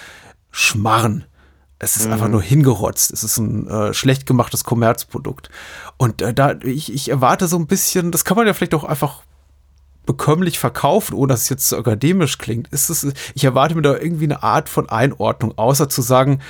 Schmarren? 0.50 1.24
Es 1.78 1.96
ist 1.96 2.06
mhm. 2.06 2.12
einfach 2.12 2.28
nur 2.28 2.42
hingerotzt. 2.42 3.12
Es 3.12 3.24
ist 3.24 3.38
ein 3.38 3.68
äh, 3.68 3.94
schlecht 3.94 4.26
gemachtes 4.26 4.64
Kommerzprodukt. 4.64 5.50
Und 5.96 6.22
äh, 6.22 6.32
da, 6.32 6.54
ich, 6.62 6.92
ich 6.92 7.10
erwarte 7.10 7.48
so 7.48 7.56
ein 7.58 7.66
bisschen, 7.66 8.10
das 8.10 8.24
kann 8.24 8.36
man 8.36 8.46
ja 8.46 8.54
vielleicht 8.54 8.74
auch 8.74 8.84
einfach 8.84 9.22
bekömmlich 10.06 10.58
verkaufen, 10.58 11.14
ohne 11.14 11.32
dass 11.32 11.42
es 11.42 11.48
jetzt 11.48 11.68
so 11.68 11.76
akademisch 11.78 12.38
klingt. 12.38 12.68
Ist 12.68 12.90
es, 12.90 13.06
ich 13.34 13.44
erwarte 13.44 13.74
mir 13.74 13.82
da 13.82 13.96
irgendwie 13.96 14.24
eine 14.24 14.42
Art 14.42 14.68
von 14.68 14.88
Einordnung, 14.88 15.56
außer 15.56 15.88
zu 15.88 16.02
sagen, 16.02 16.40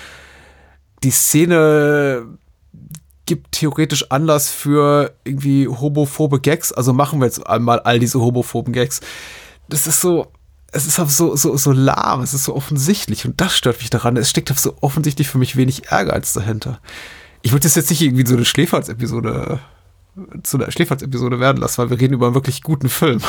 die 1.02 1.10
Szene 1.10 2.26
gibt 3.26 3.52
theoretisch 3.52 4.10
Anlass 4.10 4.50
für 4.50 5.14
irgendwie 5.24 5.68
homophobe 5.68 6.40
Gags, 6.40 6.72
also 6.72 6.92
machen 6.92 7.20
wir 7.20 7.26
jetzt 7.26 7.46
einmal 7.46 7.80
all 7.80 7.98
diese 7.98 8.20
homophoben 8.20 8.72
Gags. 8.72 9.00
Das 9.68 9.86
ist 9.86 10.00
so, 10.00 10.26
es 10.74 10.86
ist 10.86 10.96
so, 10.96 11.36
so, 11.36 11.56
so 11.56 11.72
lahm, 11.72 12.22
es 12.22 12.34
ist 12.34 12.44
so 12.44 12.54
offensichtlich 12.54 13.24
und 13.24 13.40
das 13.40 13.56
stört 13.56 13.78
mich 13.78 13.90
daran. 13.90 14.16
Es 14.16 14.30
steckt 14.30 14.48
so 14.58 14.74
offensichtlich 14.80 15.28
für 15.28 15.38
mich 15.38 15.56
wenig 15.56 15.90
Ehrgeiz 15.90 16.32
dahinter. 16.32 16.80
Ich 17.42 17.52
würde 17.52 17.62
das 17.62 17.76
jetzt 17.76 17.90
nicht 17.90 18.02
irgendwie 18.02 18.26
so 18.26 18.34
eine 18.34 18.44
Schläferz-Episode 18.44 19.60
zu 20.42 20.58
einer 20.58 20.70
Schläferz-Episode 20.70 21.40
werden 21.40 21.58
lassen, 21.58 21.78
weil 21.78 21.90
wir 21.90 22.00
reden 22.00 22.14
über 22.14 22.26
einen 22.26 22.34
wirklich 22.34 22.62
guten 22.62 22.88
Film. 22.88 23.20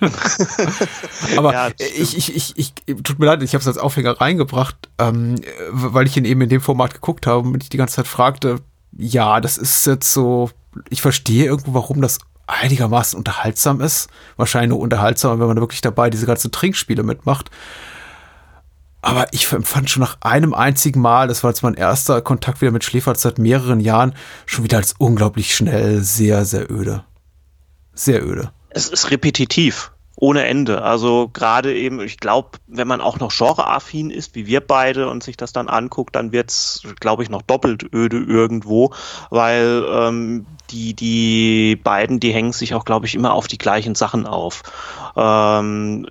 Aber 1.36 1.52
ja, 1.52 1.68
ich, 1.78 2.16
ich, 2.16 2.36
ich, 2.36 2.52
ich, 2.56 2.72
tut 3.02 3.18
mir 3.18 3.26
leid, 3.26 3.42
ich 3.42 3.54
habe 3.54 3.60
es 3.60 3.66
als 3.66 3.78
Aufhänger 3.78 4.20
reingebracht, 4.20 4.88
ähm, 4.98 5.36
weil 5.70 6.06
ich 6.06 6.16
ihn 6.16 6.24
eben 6.24 6.40
in 6.40 6.48
dem 6.48 6.60
Format 6.60 6.94
geguckt 6.94 7.26
habe 7.26 7.48
und 7.48 7.62
ich 7.62 7.68
die 7.68 7.76
ganze 7.76 7.96
Zeit 7.96 8.06
fragte, 8.06 8.60
ja, 8.96 9.40
das 9.40 9.58
ist 9.58 9.86
jetzt 9.86 10.12
so, 10.12 10.50
ich 10.90 11.02
verstehe 11.02 11.46
irgendwo, 11.46 11.74
warum 11.74 12.00
das 12.00 12.18
einigermaßen 12.48 13.16
unterhaltsam 13.16 13.80
ist. 13.80 14.08
Wahrscheinlich 14.36 14.70
nur 14.70 14.80
unterhaltsamer, 14.80 15.38
wenn 15.40 15.46
man 15.48 15.60
wirklich 15.60 15.80
dabei 15.80 16.10
diese 16.10 16.26
ganzen 16.26 16.50
Trinkspiele 16.50 17.02
mitmacht. 17.02 17.50
Aber 19.00 19.26
ich 19.32 19.52
empfand 19.52 19.90
schon 19.90 20.02
nach 20.02 20.18
einem 20.20 20.54
einzigen 20.54 21.00
Mal, 21.00 21.28
das 21.28 21.44
war 21.44 21.50
jetzt 21.50 21.62
mein 21.62 21.74
erster 21.74 22.20
Kontakt 22.20 22.60
wieder 22.60 22.72
mit 22.72 22.82
Schläferz 22.82 23.22
seit 23.22 23.38
mehreren 23.38 23.80
Jahren, 23.80 24.14
schon 24.44 24.64
wieder 24.64 24.78
als 24.78 24.94
unglaublich 24.98 25.54
schnell, 25.54 26.02
sehr, 26.02 26.44
sehr 26.44 26.70
öde. 26.70 27.04
Sehr 27.94 28.26
öde. 28.26 28.50
Es 28.70 28.88
ist 28.88 29.10
repetitiv 29.10 29.92
ohne 30.20 30.44
Ende. 30.46 30.82
Also 30.82 31.30
gerade 31.32 31.74
eben, 31.74 32.00
ich 32.00 32.18
glaube, 32.18 32.58
wenn 32.66 32.88
man 32.88 33.00
auch 33.00 33.20
noch 33.20 33.32
genreaffin 33.32 34.10
ist, 34.10 34.34
wie 34.34 34.46
wir 34.46 34.60
beide, 34.60 35.08
und 35.08 35.22
sich 35.22 35.36
das 35.36 35.52
dann 35.52 35.68
anguckt, 35.68 36.16
dann 36.16 36.32
wird's, 36.32 36.82
glaube 36.98 37.22
ich, 37.22 37.30
noch 37.30 37.42
doppelt 37.42 37.86
öde 37.94 38.18
irgendwo, 38.18 38.92
weil 39.30 39.84
ähm, 39.88 40.46
die, 40.70 40.94
die 40.94 41.76
beiden, 41.76 42.18
die 42.18 42.32
hängen 42.32 42.52
sich 42.52 42.74
auch, 42.74 42.84
glaube 42.84 43.06
ich, 43.06 43.14
immer 43.14 43.32
auf 43.32 43.46
die 43.46 43.58
gleichen 43.58 43.94
Sachen 43.94 44.26
auf. 44.26 44.64
Ähm, 45.16 46.08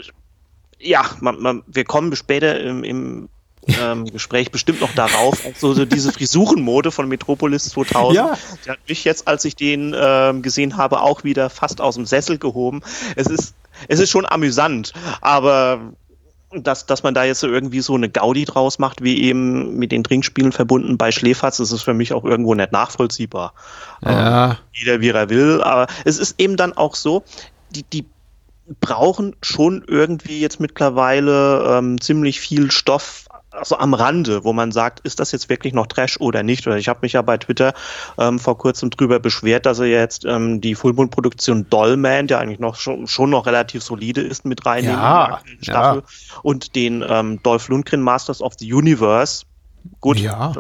ja, 0.80 1.06
man, 1.20 1.42
man, 1.42 1.64
wir 1.68 1.84
kommen 1.84 2.16
später 2.16 2.62
im, 2.62 2.86
im 2.86 3.30
ähm, 3.68 4.06
Gespräch 4.12 4.52
bestimmt 4.52 4.80
noch 4.80 4.94
darauf. 4.94 5.46
So, 5.58 5.74
so 5.74 5.84
diese 5.84 6.14
Frisurenmode 6.14 6.92
von 6.92 7.10
Metropolis 7.10 7.66
2000. 7.66 8.16
Ja. 8.16 8.38
Die 8.66 8.70
hat 8.70 8.80
mich 8.88 9.04
jetzt, 9.04 9.28
als 9.28 9.44
ich 9.44 9.58
den 9.58 9.94
ähm, 10.00 10.44
gesehen 10.44 10.78
habe, 10.78 11.02
auch 11.02 11.26
wieder 11.26 11.50
fast 11.50 11.82
aus 11.82 11.96
dem 11.96 12.06
Sessel 12.06 12.38
gehoben. 12.38 12.84
Es 13.18 13.28
ist 13.28 13.54
es 13.88 14.00
ist 14.00 14.10
schon 14.10 14.26
amüsant, 14.26 14.94
aber 15.22 15.94
dass, 16.52 16.86
dass 16.86 17.04
man 17.04 17.14
da 17.14 17.26
jetzt 17.26 17.44
irgendwie 17.44 17.82
so 17.82 17.96
eine 17.96 18.10
Gaudi 18.10 18.46
draus 18.46 18.80
macht, 18.80 19.04
wie 19.04 19.22
eben 19.24 19.78
mit 19.78 19.92
den 19.92 20.04
Trinkspielen 20.04 20.52
verbunden 20.52 20.98
bei 20.98 21.12
Schläferz, 21.12 21.60
ist 21.60 21.82
für 21.82 21.94
mich 21.94 22.14
auch 22.14 22.24
irgendwo 22.24 22.56
nicht 22.56 22.72
nachvollziehbar. 22.72 23.54
Ja. 24.02 24.52
Ähm, 24.52 24.58
jeder 24.72 25.02
wie 25.02 25.10
er 25.10 25.30
will, 25.30 25.62
aber 25.62 25.88
es 26.06 26.18
ist 26.18 26.40
eben 26.40 26.56
dann 26.56 26.74
auch 26.74 26.96
so, 26.96 27.24
die, 27.72 27.84
die 27.84 28.06
brauchen 28.80 29.36
schon 29.42 29.84
irgendwie 29.88 30.40
jetzt 30.40 30.60
mittlerweile 30.60 31.78
ähm, 31.78 32.00
ziemlich 32.02 32.40
viel 32.40 32.72
Stoff 32.72 33.27
also 33.58 33.78
am 33.78 33.94
Rande, 33.94 34.44
wo 34.44 34.54
man 34.54 34.72
sagt, 34.72 35.00
ist 35.02 35.20
das 35.20 35.32
jetzt 35.32 35.50
wirklich 35.50 35.74
noch 35.74 35.88
Trash 35.88 36.20
oder 36.20 36.44
nicht? 36.44 36.68
Oder 36.68 36.78
ich 36.78 36.88
habe 36.88 37.00
mich 37.02 37.14
ja 37.14 37.22
bei 37.22 37.38
Twitter 37.38 37.74
ähm, 38.18 38.40
vor 38.40 38.58
kurzem 38.58 38.90
drüber 38.90 39.20
beschwert, 39.20 39.66
dass 39.66 39.80
er 39.80 39.88
jetzt 39.88 40.26
ähm, 40.26 40.62
die 40.62 40.76
Fullmoon-Produktion 40.76 41.70
Dollman, 41.70 42.28
der 42.28 42.40
eigentlich 42.40 42.60
noch 42.60 42.76
schon, 42.76 43.08
schon 43.08 43.30
noch 43.30 43.46
relativ 43.46 43.84
solide 43.84 44.22
ist, 44.22 44.46
mit 44.46 44.66
reinnehmen 44.66 45.00
ja, 45.00 45.42
in 45.46 45.64
Staffel 45.64 46.04
ja. 46.06 46.38
und 46.44 46.76
den 46.76 47.04
ähm, 47.08 47.42
Dolph 47.44 47.68
Lundgren 47.68 48.02
Masters 48.02 48.42
of 48.42 48.54
the 48.60 48.72
Universe. 48.72 49.46
Gut, 50.00 50.18
ja. 50.18 50.54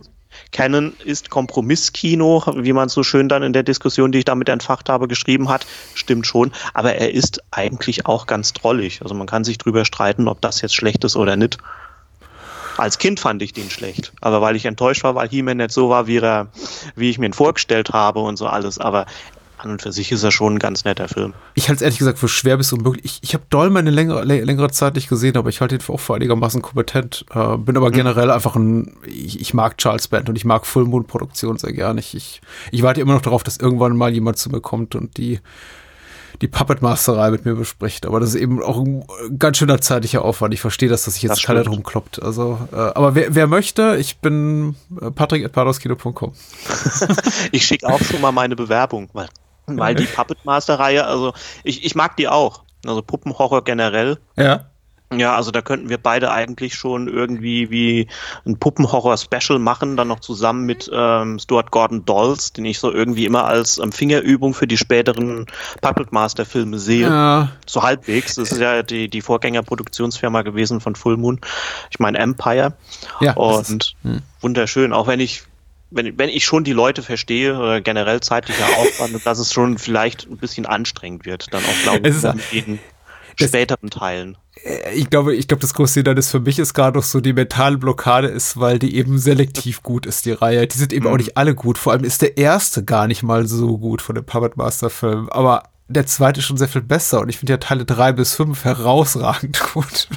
Canon 0.51 0.93
ist 1.03 1.29
Kompromisskino, 1.29 2.43
wie 2.57 2.73
man 2.73 2.89
so 2.89 3.03
schön 3.03 3.27
dann 3.27 3.43
in 3.43 3.53
der 3.53 3.63
Diskussion, 3.63 4.11
die 4.11 4.19
ich 4.19 4.25
damit 4.25 4.49
entfacht 4.49 4.89
habe, 4.89 5.07
geschrieben 5.07 5.49
hat. 5.49 5.65
Stimmt 5.95 6.27
schon. 6.27 6.51
Aber 6.73 6.93
er 6.93 7.11
ist 7.11 7.41
eigentlich 7.51 8.05
auch 8.05 8.27
ganz 8.27 8.53
drollig. 8.53 9.01
Also 9.01 9.15
man 9.15 9.27
kann 9.27 9.43
sich 9.43 9.57
drüber 9.57 9.83
streiten, 9.83 10.27
ob 10.27 10.41
das 10.41 10.61
jetzt 10.61 10.75
schlecht 10.75 11.03
ist 11.03 11.15
oder 11.15 11.35
nicht. 11.35 11.57
Als 12.77 12.97
Kind 12.97 13.19
fand 13.19 13.41
ich 13.41 13.53
den 13.53 13.69
schlecht. 13.69 14.13
Aber 14.21 14.41
weil 14.41 14.55
ich 14.55 14.65
enttäuscht 14.65 15.03
war, 15.03 15.15
weil 15.15 15.29
He-Man 15.29 15.57
nicht 15.57 15.71
so 15.71 15.89
war, 15.89 16.07
wie, 16.07 16.17
er, 16.17 16.47
wie 16.95 17.09
ich 17.09 17.17
mir 17.17 17.27
ihn 17.27 17.33
vorgestellt 17.33 17.89
habe 17.91 18.19
und 18.19 18.37
so 18.37 18.47
alles. 18.47 18.79
Aber 18.79 19.05
an 19.57 19.71
und 19.71 19.81
für 19.81 19.91
sich 19.91 20.11
ist 20.11 20.23
er 20.23 20.31
schon 20.31 20.55
ein 20.55 20.59
ganz 20.59 20.85
netter 20.85 21.07
Film. 21.07 21.33
Ich 21.55 21.67
halte 21.67 21.77
es 21.77 21.81
ehrlich 21.81 21.97
gesagt 21.97 22.19
für 22.19 22.27
schwer 22.27 22.57
bis 22.57 22.71
unmöglich. 22.71 23.05
Ich, 23.05 23.19
ich 23.21 23.33
habe 23.33 23.43
Dolman 23.49 23.87
eine 23.87 23.91
längere, 23.91 24.23
längere 24.23 24.69
Zeit 24.71 24.95
nicht 24.95 25.09
gesehen, 25.09 25.35
aber 25.35 25.49
ich 25.49 25.61
halte 25.61 25.75
ihn 25.75 25.81
auch 25.87 25.99
für 25.99 26.15
einigermaßen 26.15 26.61
kompetent. 26.61 27.25
Äh, 27.33 27.57
bin 27.57 27.75
aber 27.75 27.89
mhm. 27.89 27.93
generell 27.93 28.31
einfach 28.31 28.55
ein, 28.55 28.95
ich, 29.05 29.41
ich, 29.41 29.53
mag 29.53 29.77
Charles 29.77 30.07
Band 30.07 30.29
und 30.29 30.35
ich 30.35 30.45
mag 30.45 30.65
Full 30.65 30.85
Moon 30.85 31.05
Produktion 31.05 31.57
sehr 31.57 31.73
gerne. 31.73 31.99
Ich, 31.99 32.13
ich, 32.13 32.41
ich 32.71 32.83
warte 32.83 33.01
immer 33.01 33.13
noch 33.13 33.21
darauf, 33.21 33.43
dass 33.43 33.57
irgendwann 33.57 33.97
mal 33.97 34.13
jemand 34.13 34.37
zu 34.37 34.49
mir 34.49 34.61
kommt 34.61 34.95
und 34.95 35.17
die 35.17 35.39
die 36.41 36.47
Puppet 36.47 36.81
Masterei 36.81 37.31
mit 37.31 37.45
mir 37.45 37.55
bespricht. 37.55 38.05
Aber 38.05 38.19
das 38.19 38.29
ist 38.29 38.35
eben 38.35 38.61
auch 38.61 38.77
ein 38.77 39.05
ganz 39.37 39.57
schöner 39.57 39.81
zeitlicher 39.81 40.23
Aufwand. 40.23 40.53
Ich 40.53 40.61
verstehe 40.61 40.89
das, 40.89 41.03
dass 41.03 41.15
sich 41.15 41.23
jetzt 41.23 41.43
keiner 41.43 41.63
drum 41.63 41.83
kloppt. 41.83 42.21
Also, 42.21 42.59
äh, 42.71 42.75
aber 42.75 43.15
wer, 43.15 43.33
wer 43.35 43.47
möchte, 43.47 43.97
ich 43.97 44.19
bin 44.19 44.75
äh, 45.01 45.11
patrick.padoskino.com. 45.11 46.33
ich 47.51 47.65
schicke 47.65 47.87
auch 47.87 48.01
schon 48.01 48.21
mal 48.21 48.31
meine 48.31 48.55
Bewerbung, 48.55 49.09
weil, 49.13 49.29
weil 49.65 49.95
die 49.95 50.05
Puppet 50.15 50.45
Master-Reihe, 50.45 51.05
also 51.05 51.33
ich, 51.63 51.85
ich 51.85 51.95
mag 51.95 52.15
die 52.17 52.27
auch. 52.27 52.63
Also 52.85 53.01
Puppenhorror 53.01 53.63
generell. 53.63 54.19
Ja. 54.35 54.69
Ja, 55.13 55.37
also 55.37 55.51
da 55.51 55.61
könnten 55.61 55.87
wir 55.87 55.97
beide 55.97 56.31
eigentlich 56.31 56.75
schon 56.75 57.07
irgendwie 57.07 57.71
wie 57.71 58.07
ein 58.45 58.59
Puppenhorror-Special 58.59 59.57
machen, 59.57 59.95
dann 59.95 60.09
noch 60.09 60.19
zusammen 60.19 60.65
mit 60.65 60.89
ähm, 60.93 61.39
Stuart 61.39 61.71
Gordon 61.71 62.03
Dolls, 62.03 62.51
den 62.51 62.65
ich 62.65 62.79
so 62.79 62.91
irgendwie 62.91 63.25
immer 63.25 63.45
als 63.45 63.77
ähm, 63.77 63.93
Fingerübung 63.93 64.53
für 64.53 64.67
die 64.67 64.77
späteren 64.77 65.45
Puppet 65.81 66.11
Master-Filme 66.11 66.77
sehe. 66.77 67.07
Ja. 67.07 67.51
So 67.65 67.83
halbwegs. 67.83 68.35
Das 68.35 68.51
ist 68.51 68.59
ja 68.59 68.83
die, 68.83 69.09
die 69.09 69.21
Vorgängerproduktionsfirma 69.21 70.41
gewesen 70.41 70.81
von 70.81 70.95
Full 70.95 71.15
Moon. 71.15 71.39
Ich 71.89 71.99
meine 71.99 72.17
Empire. 72.17 72.73
Ja, 73.21 73.33
Und 73.33 73.95
hm. 74.03 74.21
wunderschön, 74.41 74.91
auch 74.91 75.07
wenn 75.07 75.21
ich 75.21 75.43
wenn, 75.89 76.17
wenn 76.17 76.29
ich 76.29 76.45
schon 76.45 76.65
die 76.65 76.73
Leute 76.73 77.01
verstehe, 77.01 77.57
oder 77.57 77.79
generell 77.79 78.19
zeitlicher 78.19 78.65
Aufwand, 78.77 79.25
dass 79.25 79.39
es 79.39 79.53
schon 79.53 79.77
vielleicht 79.77 80.27
ein 80.29 80.35
bisschen 80.35 80.65
anstrengend 80.65 81.25
wird, 81.25 81.53
dann 81.53 81.63
auch, 81.63 81.81
glaube 81.83 82.09
ich, 82.09 82.23
mit 82.23 82.51
den 82.51 82.79
späteren 83.39 83.89
Teilen. 83.89 84.37
Äh, 84.67 84.93
ich 84.93 85.09
glaube, 85.09 85.35
ich 85.35 85.47
glaube, 85.47 85.61
das 85.61 85.73
große 85.73 85.99
Hindernis 85.99 86.29
für 86.29 86.39
mich 86.39 86.59
ist 86.59 86.73
gerade 86.73 86.97
noch 86.97 87.03
so 87.03 87.21
die 87.21 87.33
mentale 87.33 87.77
Blockade 87.77 88.27
ist, 88.27 88.59
weil 88.59 88.79
die 88.79 88.95
eben 88.95 89.17
selektiv 89.17 89.83
gut 89.83 90.05
ist, 90.05 90.25
die 90.25 90.31
Reihe. 90.31 90.67
Die 90.67 90.77
sind 90.77 90.93
eben 90.93 91.05
mhm. 91.05 91.13
auch 91.13 91.17
nicht 91.17 91.37
alle 91.37 91.55
gut. 91.55 91.77
Vor 91.77 91.93
allem 91.93 92.03
ist 92.03 92.21
der 92.21 92.37
erste 92.37 92.83
gar 92.83 93.07
nicht 93.07 93.23
mal 93.23 93.47
so 93.47 93.77
gut 93.77 94.01
von 94.01 94.15
den 94.15 94.25
Puppet 94.25 94.57
Master 94.57 94.89
Filmen. 94.89 95.29
Aber 95.29 95.63
der 95.89 96.05
zweite 96.05 96.41
ist 96.41 96.45
schon 96.45 96.57
sehr 96.57 96.67
viel 96.67 96.81
besser 96.81 97.21
und 97.21 97.29
ich 97.29 97.37
finde 97.37 97.53
ja 97.53 97.57
Teile 97.57 97.85
drei 97.85 98.11
bis 98.11 98.33
fünf 98.33 98.65
herausragend 98.65 99.59
gut. 99.73 100.09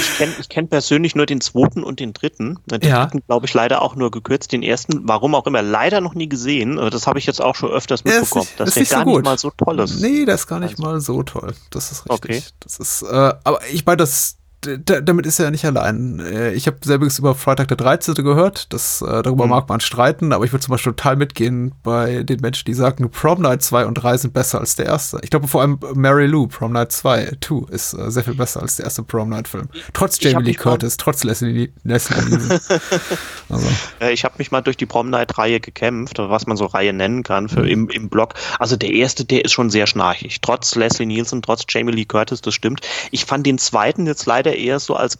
Ich 0.00 0.18
kenne 0.18 0.32
ich 0.38 0.48
kenn 0.48 0.68
persönlich 0.68 1.14
nur 1.14 1.24
den 1.24 1.40
zweiten 1.40 1.82
und 1.82 2.00
den 2.00 2.12
dritten. 2.12 2.58
Den 2.66 2.82
ja. 2.82 3.04
dritten, 3.04 3.22
glaube 3.26 3.46
ich, 3.46 3.54
leider 3.54 3.80
auch 3.80 3.96
nur 3.96 4.10
gekürzt. 4.10 4.52
Den 4.52 4.62
ersten, 4.62 5.08
warum 5.08 5.34
auch 5.34 5.46
immer, 5.46 5.62
leider 5.62 6.00
noch 6.00 6.14
nie 6.14 6.28
gesehen. 6.28 6.78
Also 6.78 6.90
das 6.90 7.06
habe 7.06 7.18
ich 7.18 7.26
jetzt 7.26 7.40
auch 7.40 7.54
schon 7.54 7.70
öfters 7.70 8.04
mitbekommen. 8.04 8.46
Ja, 8.58 8.64
das 8.64 8.76
ist, 8.76 8.82
ist 8.82 8.90
gar 8.90 9.04
so 9.04 9.10
nicht 9.10 9.24
mal 9.24 9.38
so 9.38 9.50
toll 9.50 9.80
ist. 9.80 10.00
Nee, 10.00 10.24
das 10.26 10.40
ist 10.40 10.46
gar 10.46 10.60
nicht 10.60 10.78
also. 10.78 10.82
mal 10.82 11.00
so 11.00 11.22
toll. 11.22 11.54
Das 11.70 11.90
ist 11.90 12.10
richtig. 12.10 12.36
Okay. 12.36 12.42
Das 12.60 12.78
ist, 12.78 13.02
äh, 13.02 13.34
aber 13.44 13.60
ich 13.72 13.86
meine, 13.86 13.98
das 13.98 14.37
damit 14.60 15.26
ist 15.26 15.38
er 15.38 15.46
ja 15.46 15.50
nicht 15.50 15.64
allein. 15.64 16.20
Äh, 16.20 16.52
ich 16.52 16.66
habe 16.66 16.78
selber 16.82 17.06
über 17.16 17.34
Freitag 17.34 17.68
der 17.68 17.76
13. 17.76 18.14
gehört, 18.16 18.72
das, 18.72 19.02
äh, 19.02 19.22
darüber 19.22 19.44
mhm. 19.44 19.50
mag 19.50 19.68
man 19.68 19.80
streiten, 19.80 20.32
aber 20.32 20.44
ich 20.44 20.52
würde 20.52 20.64
zum 20.64 20.72
Beispiel 20.72 20.92
total 20.92 21.16
mitgehen 21.16 21.72
bei 21.82 22.22
den 22.24 22.40
Menschen, 22.40 22.64
die 22.66 22.74
sagen, 22.74 23.08
Prom 23.10 23.42
Night 23.42 23.62
2 23.62 23.86
und 23.86 23.94
3 23.94 24.16
sind 24.16 24.34
besser 24.34 24.58
als 24.60 24.76
der 24.76 24.86
erste. 24.86 25.20
Ich 25.22 25.30
glaube 25.30 25.46
vor 25.46 25.60
allem 25.60 25.78
Mary 25.94 26.26
Lou, 26.26 26.48
Prom 26.48 26.72
Night 26.72 26.92
2, 26.92 27.36
2 27.40 27.66
ist 27.70 27.94
äh, 27.94 28.10
sehr 28.10 28.24
viel 28.24 28.34
besser 28.34 28.60
als 28.60 28.76
der 28.76 28.84
erste 28.84 29.02
Prom 29.02 29.30
Night 29.30 29.48
Film. 29.48 29.68
Trotz 29.92 30.20
Jamie 30.20 30.44
Lee 30.44 30.54
Curtis, 30.54 30.96
trotz 30.96 31.24
Leslie, 31.24 31.70
Leslie 31.84 32.16
Nielsen. 32.28 32.50
also. 33.48 33.68
Ich 34.10 34.24
habe 34.24 34.34
mich 34.38 34.50
mal 34.50 34.60
durch 34.60 34.76
die 34.76 34.86
Prom 34.86 35.10
Night 35.10 35.38
Reihe 35.38 35.60
gekämpft, 35.60 36.18
was 36.18 36.46
man 36.46 36.56
so 36.56 36.66
Reihe 36.66 36.92
nennen 36.92 37.22
kann, 37.22 37.48
für 37.48 37.60
mhm. 37.60 37.68
im, 37.68 37.88
im 37.90 38.08
Blog. 38.08 38.34
Also 38.58 38.76
der 38.76 38.90
erste, 38.90 39.24
der 39.24 39.44
ist 39.44 39.52
schon 39.52 39.70
sehr 39.70 39.86
schnarchig. 39.86 40.40
Trotz 40.40 40.74
Leslie 40.74 41.06
Nielsen, 41.06 41.42
trotz 41.42 41.64
Jamie 41.68 41.92
Lee 41.92 42.04
Curtis, 42.04 42.40
das 42.40 42.54
stimmt. 42.54 42.80
Ich 43.10 43.24
fand 43.24 43.46
den 43.46 43.58
zweiten 43.58 44.06
jetzt 44.06 44.26
leider 44.26 44.47
er 44.48 44.58
eher 44.58 44.80
so 44.80 44.94
als 44.94 45.18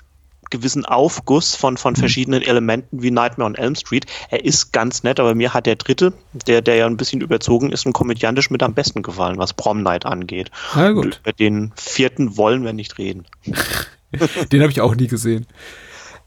gewissen 0.51 0.85
Aufguss 0.85 1.55
von, 1.55 1.77
von 1.77 1.97
verschiedenen 1.97 2.43
Elementen 2.43 3.03
wie 3.03 3.11
Nightmare 3.11 3.47
on 3.47 3.55
Elm 3.55 3.75
Street. 3.75 4.07
Er 4.31 4.45
ist 4.45 4.73
ganz 4.73 5.03
nett, 5.03 5.21
aber 5.21 5.35
mir 5.35 5.55
hat 5.55 5.67
der 5.67 5.77
dritte, 5.77 6.13
der, 6.47 6.63
der 6.63 6.77
ja 6.77 6.87
ein 6.87 6.97
bisschen 6.97 7.21
überzogen 7.21 7.71
ist 7.71 7.87
und 7.87 7.93
komödiantisch 7.93 8.51
mit 8.51 8.63
am 8.63 8.75
besten 8.75 9.03
gefallen, 9.03 9.39
was 9.39 9.53
Prom 9.53 9.83
Night 9.83 10.07
angeht. 10.07 10.51
Na 10.75 10.93
gut. 10.93 11.21
über 11.23 11.33
den 11.33 11.73
vierten 11.77 12.37
wollen 12.37 12.65
wir 12.65 12.73
nicht 12.73 12.99
reden. 12.99 13.27
den 14.53 14.63
habe 14.63 14.73
ich 14.73 14.81
auch 14.81 14.95
nie 14.95 15.07
gesehen. 15.07 15.47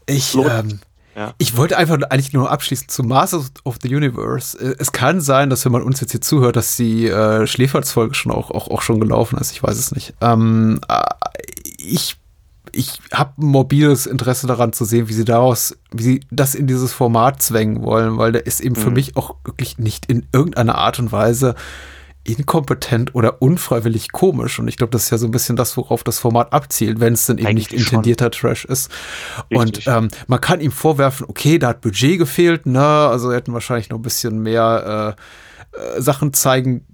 Ich, 0.06 0.34
ähm, 0.34 0.80
ja. 1.14 1.34
Ich 1.38 1.56
wollte 1.56 1.76
einfach 1.76 1.98
eigentlich 2.10 2.32
nur 2.32 2.50
abschließen 2.50 2.88
zu 2.88 3.02
Masters 3.02 3.52
of 3.64 3.76
the 3.82 3.94
Universe. 3.94 4.58
Äh, 4.58 4.76
es 4.78 4.92
kann 4.92 5.20
sein, 5.20 5.50
dass 5.50 5.64
wenn 5.64 5.72
man 5.72 5.82
uns 5.82 6.00
jetzt 6.00 6.12
hier 6.12 6.20
zuhört, 6.20 6.56
dass 6.56 6.76
die 6.76 7.06
äh, 7.06 7.46
Schläferz-Folge 7.46 8.14
schon 8.14 8.32
auch, 8.32 8.50
auch, 8.50 8.68
auch 8.68 8.82
schon 8.82 9.00
gelaufen 9.00 9.38
ist. 9.38 9.52
Ich 9.52 9.62
weiß 9.62 9.78
es 9.78 9.92
nicht. 9.92 10.14
Ähm, 10.20 10.80
äh, 10.88 11.02
ich 11.76 12.16
ich 12.70 12.98
habe 13.12 13.42
ein 13.42 13.46
mobiles 13.46 14.06
Interesse 14.06 14.46
daran 14.46 14.72
zu 14.72 14.84
sehen, 14.84 15.08
wie 15.08 15.12
sie 15.12 15.24
daraus, 15.24 15.76
wie 15.90 16.02
sie 16.02 16.20
das 16.30 16.54
in 16.54 16.66
dieses 16.66 16.92
Format 16.92 17.42
zwängen 17.42 17.82
wollen, 17.82 18.18
weil 18.18 18.32
der 18.32 18.46
ist 18.46 18.60
eben 18.60 18.76
mhm. 18.76 18.80
für 18.80 18.90
mich 18.90 19.16
auch 19.16 19.34
wirklich 19.44 19.78
nicht 19.78 20.06
in 20.06 20.26
irgendeiner 20.32 20.76
Art 20.76 20.98
und 20.98 21.12
Weise 21.12 21.54
inkompetent 22.24 23.14
oder 23.16 23.42
unfreiwillig 23.42 24.12
komisch. 24.12 24.58
Und 24.58 24.68
ich 24.68 24.76
glaube, 24.76 24.92
das 24.92 25.04
ist 25.04 25.10
ja 25.10 25.18
so 25.18 25.26
ein 25.26 25.32
bisschen 25.32 25.56
das, 25.56 25.76
worauf 25.76 26.04
das 26.04 26.20
Format 26.20 26.52
abzielt, 26.52 27.00
wenn 27.00 27.14
es 27.14 27.26
dann 27.26 27.38
eben 27.38 27.48
Eigentlich 27.48 27.72
nicht 27.72 27.80
intendierter 27.80 28.26
schon. 28.32 28.50
Trash 28.50 28.64
ist. 28.64 28.90
Richtig. 29.50 29.86
Und 29.86 29.86
ähm, 29.88 30.08
man 30.28 30.40
kann 30.40 30.60
ihm 30.60 30.70
vorwerfen, 30.70 31.26
okay, 31.28 31.58
da 31.58 31.68
hat 31.68 31.80
Budget 31.80 32.18
gefehlt, 32.18 32.66
ne? 32.66 32.80
Also 32.80 33.32
hätten 33.32 33.52
wahrscheinlich 33.52 33.90
noch 33.90 33.98
ein 33.98 34.02
bisschen 34.02 34.38
mehr 34.38 35.16
äh, 35.74 35.78
äh, 35.78 36.00
Sachen 36.00 36.32
zeigen 36.32 36.86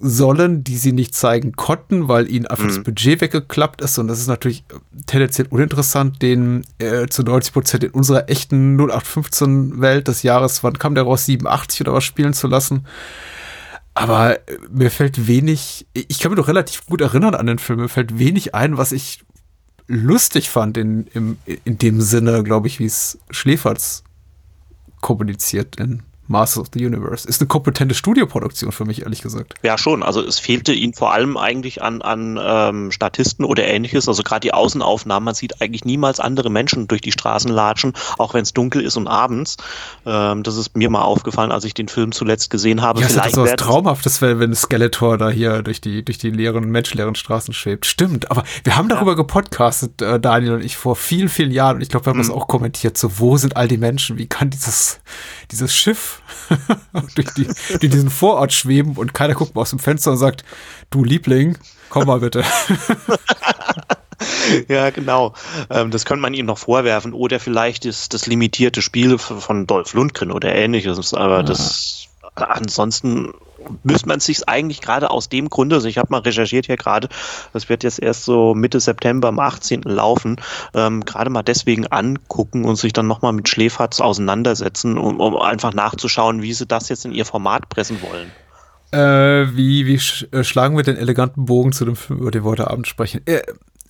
sollen, 0.00 0.62
die 0.62 0.76
sie 0.76 0.92
nicht 0.92 1.14
zeigen 1.14 1.52
konnten, 1.52 2.06
weil 2.06 2.30
ihnen 2.30 2.46
einfach 2.46 2.64
mhm. 2.64 2.68
das 2.68 2.82
Budget 2.82 3.20
weggeklappt 3.20 3.80
ist. 3.80 3.98
Und 3.98 4.06
das 4.06 4.20
ist 4.20 4.28
natürlich 4.28 4.64
tendenziell 5.06 5.48
uninteressant, 5.50 6.22
den 6.22 6.64
äh, 6.78 7.08
zu 7.08 7.22
90 7.22 7.52
Prozent 7.52 7.84
in 7.84 7.90
unserer 7.90 8.28
echten 8.28 8.80
0815-Welt 8.80 10.06
des 10.06 10.22
Jahres, 10.22 10.62
wann 10.62 10.78
kam 10.78 10.94
der 10.94 11.04
raus, 11.04 11.26
87 11.26 11.80
oder 11.80 11.94
was 11.94 12.04
spielen 12.04 12.32
zu 12.32 12.46
lassen. 12.46 12.86
Aber 13.94 14.36
äh, 14.48 14.58
mir 14.70 14.92
fällt 14.92 15.26
wenig, 15.26 15.86
ich 15.92 16.20
kann 16.20 16.30
mich 16.30 16.38
doch 16.38 16.48
relativ 16.48 16.86
gut 16.86 17.00
erinnern 17.00 17.34
an 17.34 17.46
den 17.46 17.58
Film, 17.58 17.80
mir 17.80 17.88
fällt 17.88 18.18
wenig 18.18 18.54
ein, 18.54 18.78
was 18.78 18.92
ich 18.92 19.24
lustig 19.88 20.50
fand 20.50 20.76
in, 20.76 21.08
im, 21.14 21.38
in 21.64 21.78
dem 21.78 22.00
Sinne, 22.00 22.44
glaube 22.44 22.68
ich, 22.68 22.78
wie 22.78 22.84
es 22.84 23.18
Schläferz 23.30 24.04
kommuniziert 25.00 25.76
in 25.76 26.02
Masters 26.28 26.62
of 26.62 26.68
the 26.74 26.84
Universe. 26.84 27.26
Ist 27.28 27.40
eine 27.40 27.48
kompetente 27.48 27.94
Studioproduktion 27.94 28.72
für 28.72 28.84
mich, 28.84 29.02
ehrlich 29.02 29.22
gesagt. 29.22 29.54
Ja, 29.62 29.78
schon. 29.78 30.02
Also 30.02 30.22
es 30.22 30.38
fehlte 30.38 30.72
ihnen 30.72 30.94
vor 30.94 31.12
allem 31.12 31.36
eigentlich 31.36 31.82
an, 31.82 32.02
an 32.02 32.38
ähm, 32.40 32.92
Statisten 32.92 33.44
oder 33.44 33.64
ähnliches. 33.64 34.08
Also 34.08 34.22
gerade 34.22 34.40
die 34.40 34.52
Außenaufnahmen, 34.52 35.24
man 35.24 35.34
sieht 35.34 35.60
eigentlich 35.60 35.84
niemals 35.84 36.20
andere 36.20 36.50
Menschen 36.50 36.86
durch 36.86 37.00
die 37.00 37.12
Straßen 37.12 37.50
latschen, 37.50 37.94
auch 38.18 38.34
wenn 38.34 38.42
es 38.42 38.52
dunkel 38.52 38.82
ist 38.82 38.96
und 38.96 39.08
abends. 39.08 39.56
Ähm, 40.06 40.42
das 40.42 40.56
ist 40.56 40.76
mir 40.76 40.90
mal 40.90 41.02
aufgefallen, 41.02 41.50
als 41.50 41.64
ich 41.64 41.74
den 41.74 41.88
Film 41.88 42.12
zuletzt 42.12 42.50
gesehen 42.50 42.82
habe. 42.82 43.00
Ja, 43.00 43.08
Vielleicht 43.08 43.34
so 43.34 43.44
was 43.44 43.56
Traumhaftes, 43.56 44.20
wenn, 44.20 44.38
wenn 44.38 44.54
Skeletor 44.54 45.18
da 45.18 45.30
hier 45.30 45.62
durch 45.62 45.80
die, 45.80 46.04
durch 46.04 46.18
die 46.18 46.30
leeren, 46.30 46.70
menschleeren 46.70 47.14
Straßen 47.14 47.54
schwebt. 47.54 47.86
Stimmt, 47.86 48.30
aber 48.30 48.44
wir 48.64 48.76
haben 48.76 48.88
darüber 48.88 49.12
ja. 49.12 49.16
gepodcastet, 49.16 50.02
äh, 50.02 50.20
Daniel 50.20 50.54
und 50.54 50.64
ich, 50.64 50.76
vor 50.76 50.96
vielen, 50.96 51.28
vielen 51.28 51.50
Jahren. 51.50 51.76
Und 51.76 51.82
ich 51.82 51.88
glaube, 51.88 52.06
wir 52.06 52.10
haben 52.10 52.18
mhm. 52.18 52.22
das 52.22 52.30
auch 52.30 52.48
kommentiert. 52.48 52.98
So, 52.98 53.18
wo 53.18 53.36
sind 53.36 53.56
all 53.56 53.68
die 53.68 53.78
Menschen? 53.78 54.18
Wie 54.18 54.26
kann 54.26 54.50
dieses, 54.50 55.00
dieses 55.50 55.74
Schiff 55.74 56.22
durch, 57.14 57.32
die, 57.34 57.44
durch 57.44 57.90
diesen 57.90 58.10
Vorort 58.10 58.52
schweben 58.52 58.96
und 58.96 59.14
keiner 59.14 59.34
guckt 59.34 59.54
mal 59.54 59.62
aus 59.62 59.70
dem 59.70 59.78
Fenster 59.78 60.12
und 60.12 60.18
sagt, 60.18 60.44
du 60.90 61.04
Liebling, 61.04 61.58
komm 61.88 62.06
mal 62.06 62.20
bitte. 62.20 62.44
ja, 64.68 64.90
genau. 64.90 65.34
Ähm, 65.70 65.90
das 65.90 66.04
könnte 66.04 66.22
man 66.22 66.34
ihm 66.34 66.46
noch 66.46 66.58
vorwerfen. 66.58 67.12
Oder 67.12 67.40
vielleicht 67.40 67.84
ist 67.84 68.14
das 68.14 68.26
limitierte 68.26 68.82
Spiel 68.82 69.18
von 69.18 69.66
Dolph 69.66 69.94
Lundgren 69.94 70.30
oder 70.30 70.54
ähnliches. 70.54 71.14
Aber 71.14 71.38
ja. 71.38 71.42
das 71.42 72.08
ansonsten 72.34 73.32
müsste 73.82 74.08
man 74.08 74.20
sich 74.20 74.48
eigentlich 74.48 74.80
gerade 74.80 75.10
aus 75.10 75.28
dem 75.28 75.48
Grunde, 75.48 75.76
also 75.76 75.88
ich 75.88 75.98
habe 75.98 76.08
mal 76.10 76.20
recherchiert 76.20 76.66
hier 76.66 76.76
gerade, 76.76 77.08
das 77.52 77.68
wird 77.68 77.82
jetzt 77.84 78.00
erst 78.00 78.24
so 78.24 78.54
Mitte 78.54 78.80
September 78.80 79.28
am 79.28 79.38
18. 79.38 79.82
laufen, 79.82 80.36
ähm, 80.74 81.04
gerade 81.04 81.30
mal 81.30 81.42
deswegen 81.42 81.86
angucken 81.86 82.64
und 82.64 82.76
sich 82.76 82.92
dann 82.92 83.06
nochmal 83.06 83.32
mit 83.32 83.48
Schläferz 83.48 84.00
auseinandersetzen, 84.00 84.98
um, 84.98 85.20
um 85.20 85.36
einfach 85.36 85.72
nachzuschauen, 85.72 86.42
wie 86.42 86.52
sie 86.52 86.66
das 86.66 86.88
jetzt 86.88 87.04
in 87.04 87.12
ihr 87.12 87.24
Format 87.24 87.68
pressen 87.68 87.98
wollen. 88.02 88.30
Äh, 88.90 89.54
wie 89.54 89.86
wie 89.86 89.98
sch 89.98 90.26
äh, 90.32 90.42
schlagen 90.44 90.76
wir 90.76 90.82
den 90.82 90.96
eleganten 90.96 91.44
Bogen 91.44 91.72
zu 91.72 91.84
dem 91.84 91.94
Film, 91.94 92.20
über 92.20 92.30
den 92.30 92.42
wir 92.42 92.50
heute 92.50 92.70
Abend 92.70 92.86
sprechen? 92.86 93.20
Äh, 93.26 93.42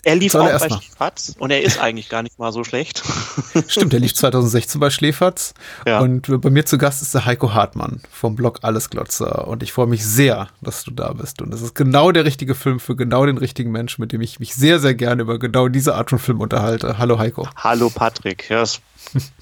er 0.05 0.17
lief 0.17 0.35
auch 0.35 0.49
bei 0.49 0.69
Schläferz 0.69 1.35
und 1.39 1.51
er 1.51 1.63
ist 1.63 1.81
eigentlich 1.81 2.09
gar 2.09 2.23
nicht 2.23 2.39
mal 2.39 2.53
so 2.53 2.65
schlecht. 2.65 3.03
Stimmt, 3.69 3.93
er 3.93 4.01
lief 4.01 4.15
2016 4.15 4.81
bei 4.81 4.91
Schläferz. 4.91 5.55
Ja. 5.87 6.01
Und 6.01 6.41
bei 6.41 6.51
mir 6.51 6.65
zu 6.65 6.79
Gast 6.79 7.03
ist 7.03 7.15
der 7.15 7.27
Heiko 7.27 7.53
Hartmann 7.53 8.01
vom 8.11 8.37
Blog 8.37 8.61
Allesglotzer. 8.63 9.49
Und 9.49 9.63
ich 9.63 9.73
freue 9.73 9.87
mich 9.87 10.05
sehr, 10.05 10.49
dass 10.61 10.85
du 10.85 10.93
da 10.93 11.13
bist. 11.13 11.43
Und 11.43 11.53
es 11.53 11.63
ist 11.63 11.75
genau 11.75 12.13
der 12.13 12.25
richtige 12.25 12.55
Film 12.55 12.81
für 12.81 12.97
genau 12.97 13.27
den 13.27 13.39
richtigen 13.39 13.71
Menschen, 13.71 14.01
mit 14.01 14.13
dem 14.13 14.21
ich 14.21 14.39
mich 14.41 14.55
sehr, 14.55 14.79
sehr 14.79 14.95
gerne 14.95 15.23
über 15.23 15.39
genau 15.39 15.69
diese 15.69 15.95
Art 15.95 16.11
von 16.11 16.19
Film 16.19 16.41
unterhalte. 16.41 16.99
Hallo 16.99 17.19
Heiko. 17.19 17.49
Hallo 17.57 17.91
Patrick. 17.91 18.49
Ja, 18.49 18.63
es 18.63 18.81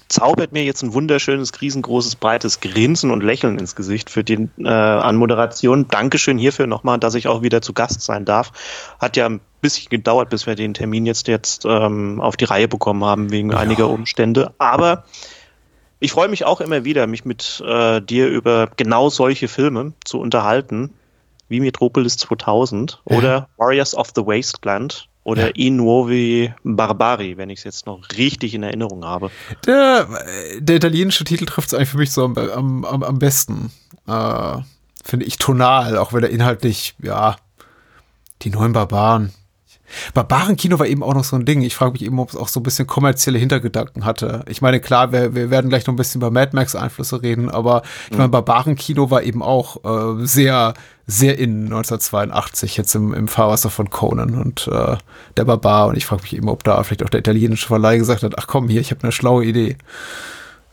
zaubert 0.07 0.51
mir 0.51 0.63
jetzt 0.63 0.83
ein 0.83 0.93
wunderschönes, 0.93 1.59
riesengroßes, 1.61 2.15
breites 2.15 2.59
Grinsen 2.59 3.11
und 3.11 3.23
Lächeln 3.23 3.59
ins 3.59 3.75
Gesicht 3.75 4.09
für 4.09 4.23
die 4.23 4.49
äh, 4.57 4.67
Anmoderation. 4.67 5.87
Dankeschön 5.87 6.37
hierfür 6.37 6.67
nochmal, 6.67 6.99
dass 6.99 7.15
ich 7.15 7.27
auch 7.27 7.41
wieder 7.41 7.61
zu 7.61 7.73
Gast 7.73 8.01
sein 8.01 8.25
darf. 8.25 8.51
Hat 8.99 9.17
ja 9.17 9.27
ein 9.27 9.41
bisschen 9.61 9.89
gedauert, 9.89 10.29
bis 10.29 10.47
wir 10.47 10.55
den 10.55 10.73
Termin 10.73 11.05
jetzt, 11.05 11.27
jetzt 11.27 11.65
ähm, 11.65 12.21
auf 12.21 12.37
die 12.37 12.45
Reihe 12.45 12.67
bekommen 12.67 13.03
haben, 13.03 13.31
wegen 13.31 13.51
ja. 13.51 13.57
einiger 13.57 13.89
Umstände. 13.89 14.53
Aber 14.57 15.03
ich 15.99 16.11
freue 16.11 16.29
mich 16.29 16.45
auch 16.45 16.61
immer 16.61 16.85
wieder, 16.85 17.07
mich 17.07 17.25
mit 17.25 17.61
äh, 17.65 18.01
dir 18.01 18.27
über 18.27 18.69
genau 18.75 19.09
solche 19.09 19.47
Filme 19.47 19.93
zu 20.05 20.19
unterhalten. 20.19 20.93
wie 21.49 21.59
Metropolis 21.59 22.17
2000 22.17 23.01
oder 23.05 23.47
Warriors 23.57 23.95
of 23.95 24.11
the 24.15 24.21
Wasteland 24.21 25.07
oder 25.27 25.47
ja. 25.47 25.53
I 25.57 25.71
Nuovi 25.71 26.53
Barbari, 26.63 27.35
wenn 27.35 27.49
ich 27.49 27.59
es 27.59 27.65
jetzt 27.65 27.85
noch 27.85 28.01
richtig 28.17 28.53
in 28.53 28.63
Erinnerung 28.63 29.03
habe. 29.03 29.29
Der, 29.65 30.07
der 30.57 30.77
italienische 30.77 31.25
Titel 31.25 31.45
trifft 31.45 31.67
es 31.67 31.73
eigentlich 31.73 31.89
für 31.89 31.97
mich 31.97 32.13
so 32.13 32.23
am, 32.23 32.85
am, 32.85 33.03
am 33.03 33.19
besten. 33.19 33.73
Äh, 34.07 34.59
Finde 35.03 35.25
ich 35.25 35.37
tonal, 35.37 35.97
auch 35.97 36.13
wenn 36.13 36.23
er 36.23 36.29
inhaltlich, 36.29 36.95
ja, 37.03 37.35
die 38.43 38.51
neuen 38.51 38.71
Barbaren. 38.71 39.33
Barbarenkino 40.13 40.79
war 40.79 40.87
eben 40.87 41.03
auch 41.03 41.13
noch 41.13 41.23
so 41.23 41.35
ein 41.35 41.45
Ding. 41.45 41.61
Ich 41.61 41.75
frage 41.75 41.93
mich 41.93 42.03
eben, 42.03 42.19
ob 42.19 42.29
es 42.29 42.35
auch 42.35 42.47
so 42.47 42.59
ein 42.59 42.63
bisschen 42.63 42.87
kommerzielle 42.87 43.39
Hintergedanken 43.39 44.05
hatte. 44.05 44.43
Ich 44.47 44.61
meine, 44.61 44.79
klar, 44.79 45.11
wir, 45.11 45.35
wir 45.35 45.49
werden 45.49 45.69
gleich 45.69 45.87
noch 45.87 45.93
ein 45.93 45.97
bisschen 45.97 46.21
über 46.21 46.31
Mad 46.31 46.51
Max-Einflüsse 46.53 47.21
reden, 47.21 47.49
aber 47.49 47.83
ich 48.09 48.17
meine, 48.17 48.27
mhm. 48.27 48.31
Barbarenkino 48.31 49.09
war 49.09 49.23
eben 49.23 49.41
auch 49.41 49.83
äh, 49.83 50.25
sehr, 50.25 50.73
sehr 51.05 51.39
in 51.39 51.63
1982, 51.65 52.77
jetzt 52.77 52.93
im, 52.95 53.13
im 53.13 53.27
Fahrwasser 53.27 53.69
von 53.69 53.89
Conan 53.89 54.35
und 54.35 54.67
äh, 54.67 54.97
der 55.37 55.45
Barbar. 55.45 55.87
Und 55.87 55.97
ich 55.97 56.05
frage 56.05 56.23
mich 56.23 56.35
eben, 56.35 56.49
ob 56.49 56.63
da 56.63 56.81
vielleicht 56.83 57.03
auch 57.03 57.09
der 57.09 57.21
italienische 57.21 57.67
Verleih 57.67 57.97
gesagt 57.97 58.23
hat, 58.23 58.37
ach 58.37 58.47
komm, 58.47 58.67
hier, 58.67 58.81
ich 58.81 58.91
habe 58.91 59.03
eine 59.03 59.11
schlaue 59.11 59.45
Idee. 59.45 59.77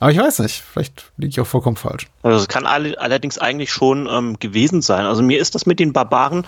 Aber 0.00 0.10
ich 0.10 0.18
weiß 0.18 0.40
nicht, 0.40 0.60
vielleicht 0.60 1.12
liege 1.16 1.30
ich 1.30 1.40
auch 1.40 1.46
vollkommen 1.46 1.76
falsch. 1.76 2.08
Also 2.22 2.38
es 2.38 2.48
kann 2.48 2.66
all 2.66 2.94
allerdings 2.96 3.38
eigentlich 3.38 3.72
schon 3.72 4.06
ähm, 4.10 4.38
gewesen 4.38 4.82
sein. 4.82 5.06
Also 5.06 5.22
mir 5.22 5.38
ist 5.38 5.54
das 5.54 5.64
mit 5.64 5.80
den 5.80 5.92
Barbaren 5.92 6.46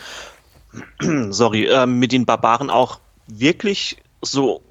sorry, 1.30 1.66
äh, 1.66 1.86
mit 1.86 2.12
den 2.12 2.26
Barbaren 2.26 2.70
auch 2.70 3.00
wirklich 3.26 3.98
so 4.22 4.62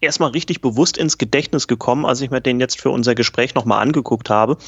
erstmal 0.00 0.30
richtig 0.30 0.60
bewusst 0.60 0.96
ins 0.96 1.18
Gedächtnis 1.18 1.68
gekommen, 1.68 2.04
als 2.04 2.20
ich 2.20 2.30
mir 2.30 2.40
den 2.40 2.60
jetzt 2.60 2.80
für 2.80 2.90
unser 2.90 3.14
Gespräch 3.14 3.54
nochmal 3.54 3.82
angeguckt 3.82 4.30
habe. 4.30 4.58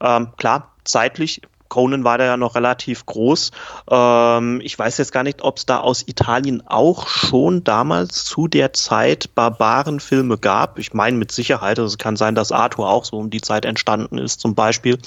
Ähm, 0.00 0.28
klar, 0.36 0.72
zeitlich 0.84 1.42
Conan 1.68 2.04
war 2.04 2.18
da 2.18 2.24
ja 2.24 2.36
noch 2.36 2.54
relativ 2.54 3.06
groß. 3.06 3.50
Ähm, 3.90 4.60
ich 4.62 4.78
weiß 4.78 4.98
jetzt 4.98 5.12
gar 5.12 5.22
nicht, 5.22 5.42
ob 5.42 5.58
es 5.58 5.66
da 5.66 5.80
aus 5.80 6.06
Italien 6.06 6.62
auch 6.66 7.08
schon 7.08 7.64
damals 7.64 8.24
zu 8.24 8.48
der 8.48 8.72
Zeit 8.72 9.34
Barbarenfilme 9.34 10.38
gab. 10.38 10.78
Ich 10.78 10.94
meine 10.94 11.16
mit 11.16 11.32
Sicherheit, 11.32 11.78
also 11.78 11.92
es 11.92 11.98
kann 11.98 12.16
sein, 12.16 12.34
dass 12.34 12.52
Arthur 12.52 12.88
auch 12.88 13.04
so 13.04 13.18
um 13.18 13.30
die 13.30 13.40
Zeit 13.40 13.64
entstanden 13.64 14.18
ist 14.18 14.40
zum 14.40 14.54
Beispiel. 14.54 14.98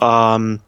Ähm, 0.00 0.60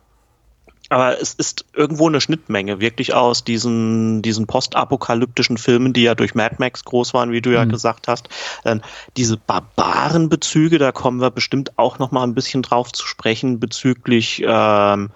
aber 0.90 1.20
es 1.20 1.34
ist 1.34 1.64
irgendwo 1.72 2.08
eine 2.08 2.20
Schnittmenge, 2.20 2.80
wirklich 2.80 3.14
aus 3.14 3.44
diesen, 3.44 4.22
diesen 4.22 4.46
postapokalyptischen 4.46 5.56
Filmen, 5.56 5.92
die 5.92 6.02
ja 6.02 6.16
durch 6.16 6.34
Mad 6.34 6.56
Max 6.58 6.84
groß 6.84 7.14
waren, 7.14 7.30
wie 7.30 7.40
du 7.40 7.50
ja 7.50 7.64
mhm. 7.64 7.70
gesagt 7.70 8.08
hast. 8.08 8.28
Ähm, 8.64 8.82
diese 9.16 9.36
Barbarenbezüge, 9.36 10.78
da 10.78 10.90
kommen 10.90 11.20
wir 11.20 11.30
bestimmt 11.30 11.78
auch 11.78 12.00
noch 12.00 12.10
mal 12.10 12.24
ein 12.24 12.34
bisschen 12.34 12.62
drauf 12.62 12.92
zu 12.92 13.06
sprechen 13.06 13.60
bezüglich 13.60 14.42
ähm, 14.44 15.10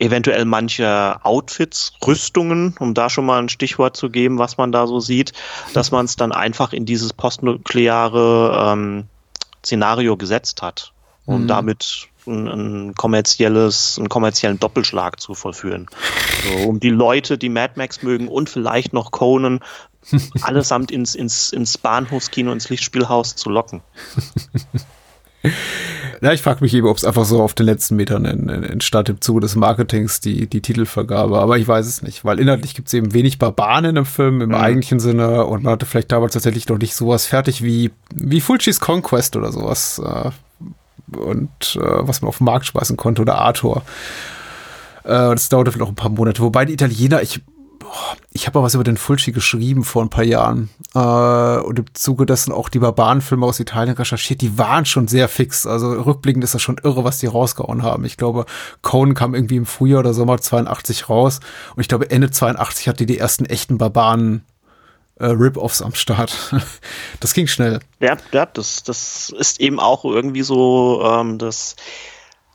eventuell 0.00 0.44
manche 0.44 1.16
Outfits, 1.22 1.92
Rüstungen, 2.04 2.74
um 2.78 2.94
da 2.94 3.08
schon 3.08 3.26
mal 3.26 3.40
ein 3.40 3.48
Stichwort 3.48 3.96
zu 3.96 4.10
geben, 4.10 4.38
was 4.38 4.56
man 4.56 4.72
da 4.72 4.86
so 4.86 5.00
sieht, 5.00 5.32
dass 5.74 5.90
man 5.92 6.06
es 6.06 6.16
dann 6.16 6.32
einfach 6.32 6.72
in 6.72 6.86
dieses 6.86 7.12
postnukleare 7.12 8.72
ähm, 8.72 9.04
Szenario 9.64 10.16
gesetzt 10.16 10.62
hat, 10.62 10.92
um 11.28 11.42
mhm. 11.42 11.46
damit 11.46 12.08
ein, 12.26 12.48
ein 12.48 12.94
kommerzielles, 12.94 13.98
einen 13.98 14.08
kommerziellen 14.08 14.58
Doppelschlag 14.58 15.20
zu 15.20 15.34
vollführen. 15.34 15.86
So, 16.42 16.68
um 16.68 16.80
die 16.80 16.90
Leute, 16.90 17.36
die 17.36 17.50
Mad 17.50 17.74
Max 17.76 18.02
mögen 18.02 18.28
und 18.28 18.48
vielleicht 18.48 18.92
noch 18.94 19.10
Conan, 19.10 19.60
allesamt 20.40 20.90
ins, 20.90 21.14
ins, 21.14 21.52
ins 21.52 21.76
Bahnhofskino, 21.76 22.50
ins 22.50 22.70
Lichtspielhaus 22.70 23.36
zu 23.36 23.50
locken. 23.50 23.82
Ja, 26.20 26.32
ich 26.32 26.42
frage 26.42 26.62
mich 26.62 26.74
eben, 26.74 26.88
ob 26.88 26.96
es 26.96 27.04
einfach 27.04 27.24
so 27.24 27.40
auf 27.40 27.54
den 27.54 27.66
letzten 27.66 27.94
Metern 27.94 28.24
entstand 28.24 29.08
im 29.08 29.20
Zuge 29.20 29.40
des 29.40 29.54
Marketings 29.54 30.18
die, 30.18 30.48
die 30.48 30.60
Titelvergabe. 30.60 31.38
Aber 31.38 31.58
ich 31.58 31.68
weiß 31.68 31.86
es 31.86 32.02
nicht, 32.02 32.24
weil 32.24 32.40
inhaltlich 32.40 32.74
gibt 32.74 32.88
es 32.88 32.94
eben 32.94 33.14
wenig 33.14 33.38
Barbaren 33.38 33.84
in 33.84 33.94
dem 33.94 34.04
Film 34.04 34.40
im 34.40 34.48
mhm. 34.48 34.56
eigentlichen 34.56 34.98
Sinne 34.98 35.44
und 35.44 35.62
man 35.62 35.74
hatte 35.74 35.86
vielleicht 35.86 36.10
damals 36.10 36.32
tatsächlich 36.32 36.68
noch 36.68 36.78
nicht 36.78 36.96
sowas 36.96 37.24
fertig 37.26 37.62
wie, 37.62 37.92
wie 38.12 38.40
Fulcis 38.40 38.80
Conquest 38.80 39.36
oder 39.36 39.52
sowas. 39.52 40.02
Und 41.16 41.76
äh, 41.76 41.80
was 41.80 42.22
man 42.22 42.28
auf 42.28 42.38
den 42.38 42.44
Markt 42.44 42.66
schmeißen 42.66 42.96
konnte 42.96 43.22
oder 43.22 43.38
Arthur. 43.38 43.82
Äh, 45.04 45.08
das 45.08 45.48
dauerte 45.48 45.72
vielleicht 45.72 45.86
auch 45.86 45.92
ein 45.92 45.96
paar 45.96 46.10
Monate. 46.10 46.42
Wobei 46.42 46.64
die 46.64 46.74
Italiener, 46.74 47.22
ich, 47.22 47.40
ich 48.32 48.46
habe 48.46 48.58
auch 48.58 48.62
was 48.62 48.74
über 48.74 48.84
den 48.84 48.96
Fulci 48.96 49.32
geschrieben 49.32 49.84
vor 49.84 50.02
ein 50.02 50.10
paar 50.10 50.24
Jahren 50.24 50.68
äh, 50.94 50.98
und 50.98 51.78
im 51.78 51.86
Zuge 51.94 52.26
dessen 52.26 52.52
auch 52.52 52.68
die 52.68 52.78
Barbarenfilme 52.78 53.46
aus 53.46 53.60
Italien 53.60 53.96
recherchiert. 53.96 54.40
Die 54.42 54.58
waren 54.58 54.84
schon 54.84 55.08
sehr 55.08 55.28
fix. 55.28 55.66
Also 55.66 55.92
rückblickend 55.92 56.44
ist 56.44 56.54
das 56.54 56.62
schon 56.62 56.80
irre, 56.82 57.04
was 57.04 57.18
die 57.18 57.26
rausgehauen 57.26 57.82
haben. 57.82 58.04
Ich 58.04 58.16
glaube, 58.16 58.44
Conan 58.82 59.14
kam 59.14 59.34
irgendwie 59.34 59.56
im 59.56 59.66
Frühjahr 59.66 60.00
oder 60.00 60.14
Sommer 60.14 60.38
82 60.40 61.08
raus 61.08 61.40
und 61.74 61.80
ich 61.80 61.88
glaube 61.88 62.10
Ende 62.10 62.30
82 62.30 62.88
hatte 62.88 63.06
die, 63.06 63.14
die 63.14 63.18
ersten 63.18 63.46
echten 63.46 63.78
Barbaren 63.78 64.44
äh, 65.18 65.26
Rip-Offs 65.26 65.82
am 65.82 65.94
Start. 65.94 66.54
das 67.20 67.34
ging 67.34 67.46
schnell. 67.46 67.80
Ja, 68.00 68.16
ja 68.32 68.46
das, 68.46 68.82
das 68.82 69.30
ist 69.30 69.60
eben 69.60 69.80
auch 69.80 70.04
irgendwie 70.04 70.42
so 70.42 71.02
ähm, 71.04 71.38
das 71.38 71.76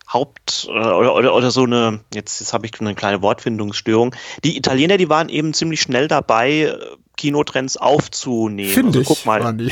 Haupt- 0.07 0.67
äh, 0.69 0.71
oder, 0.71 1.15
oder, 1.15 1.35
oder 1.35 1.51
so 1.51 1.63
eine, 1.63 2.01
jetzt, 2.13 2.39
jetzt 2.39 2.53
habe 2.53 2.65
ich 2.65 2.79
eine 2.79 2.95
kleine 2.95 3.21
Wortfindungsstörung. 3.21 4.15
Die 4.43 4.57
Italiener, 4.57 4.97
die 4.97 5.09
waren 5.09 5.29
eben 5.29 5.53
ziemlich 5.53 5.81
schnell 5.81 6.07
dabei, 6.07 6.75
Kinotrends 7.17 7.77
aufzunehmen. 7.77 8.73
Finde 8.73 8.99
also, 8.99 9.15
guck 9.15 9.25
mal. 9.25 9.41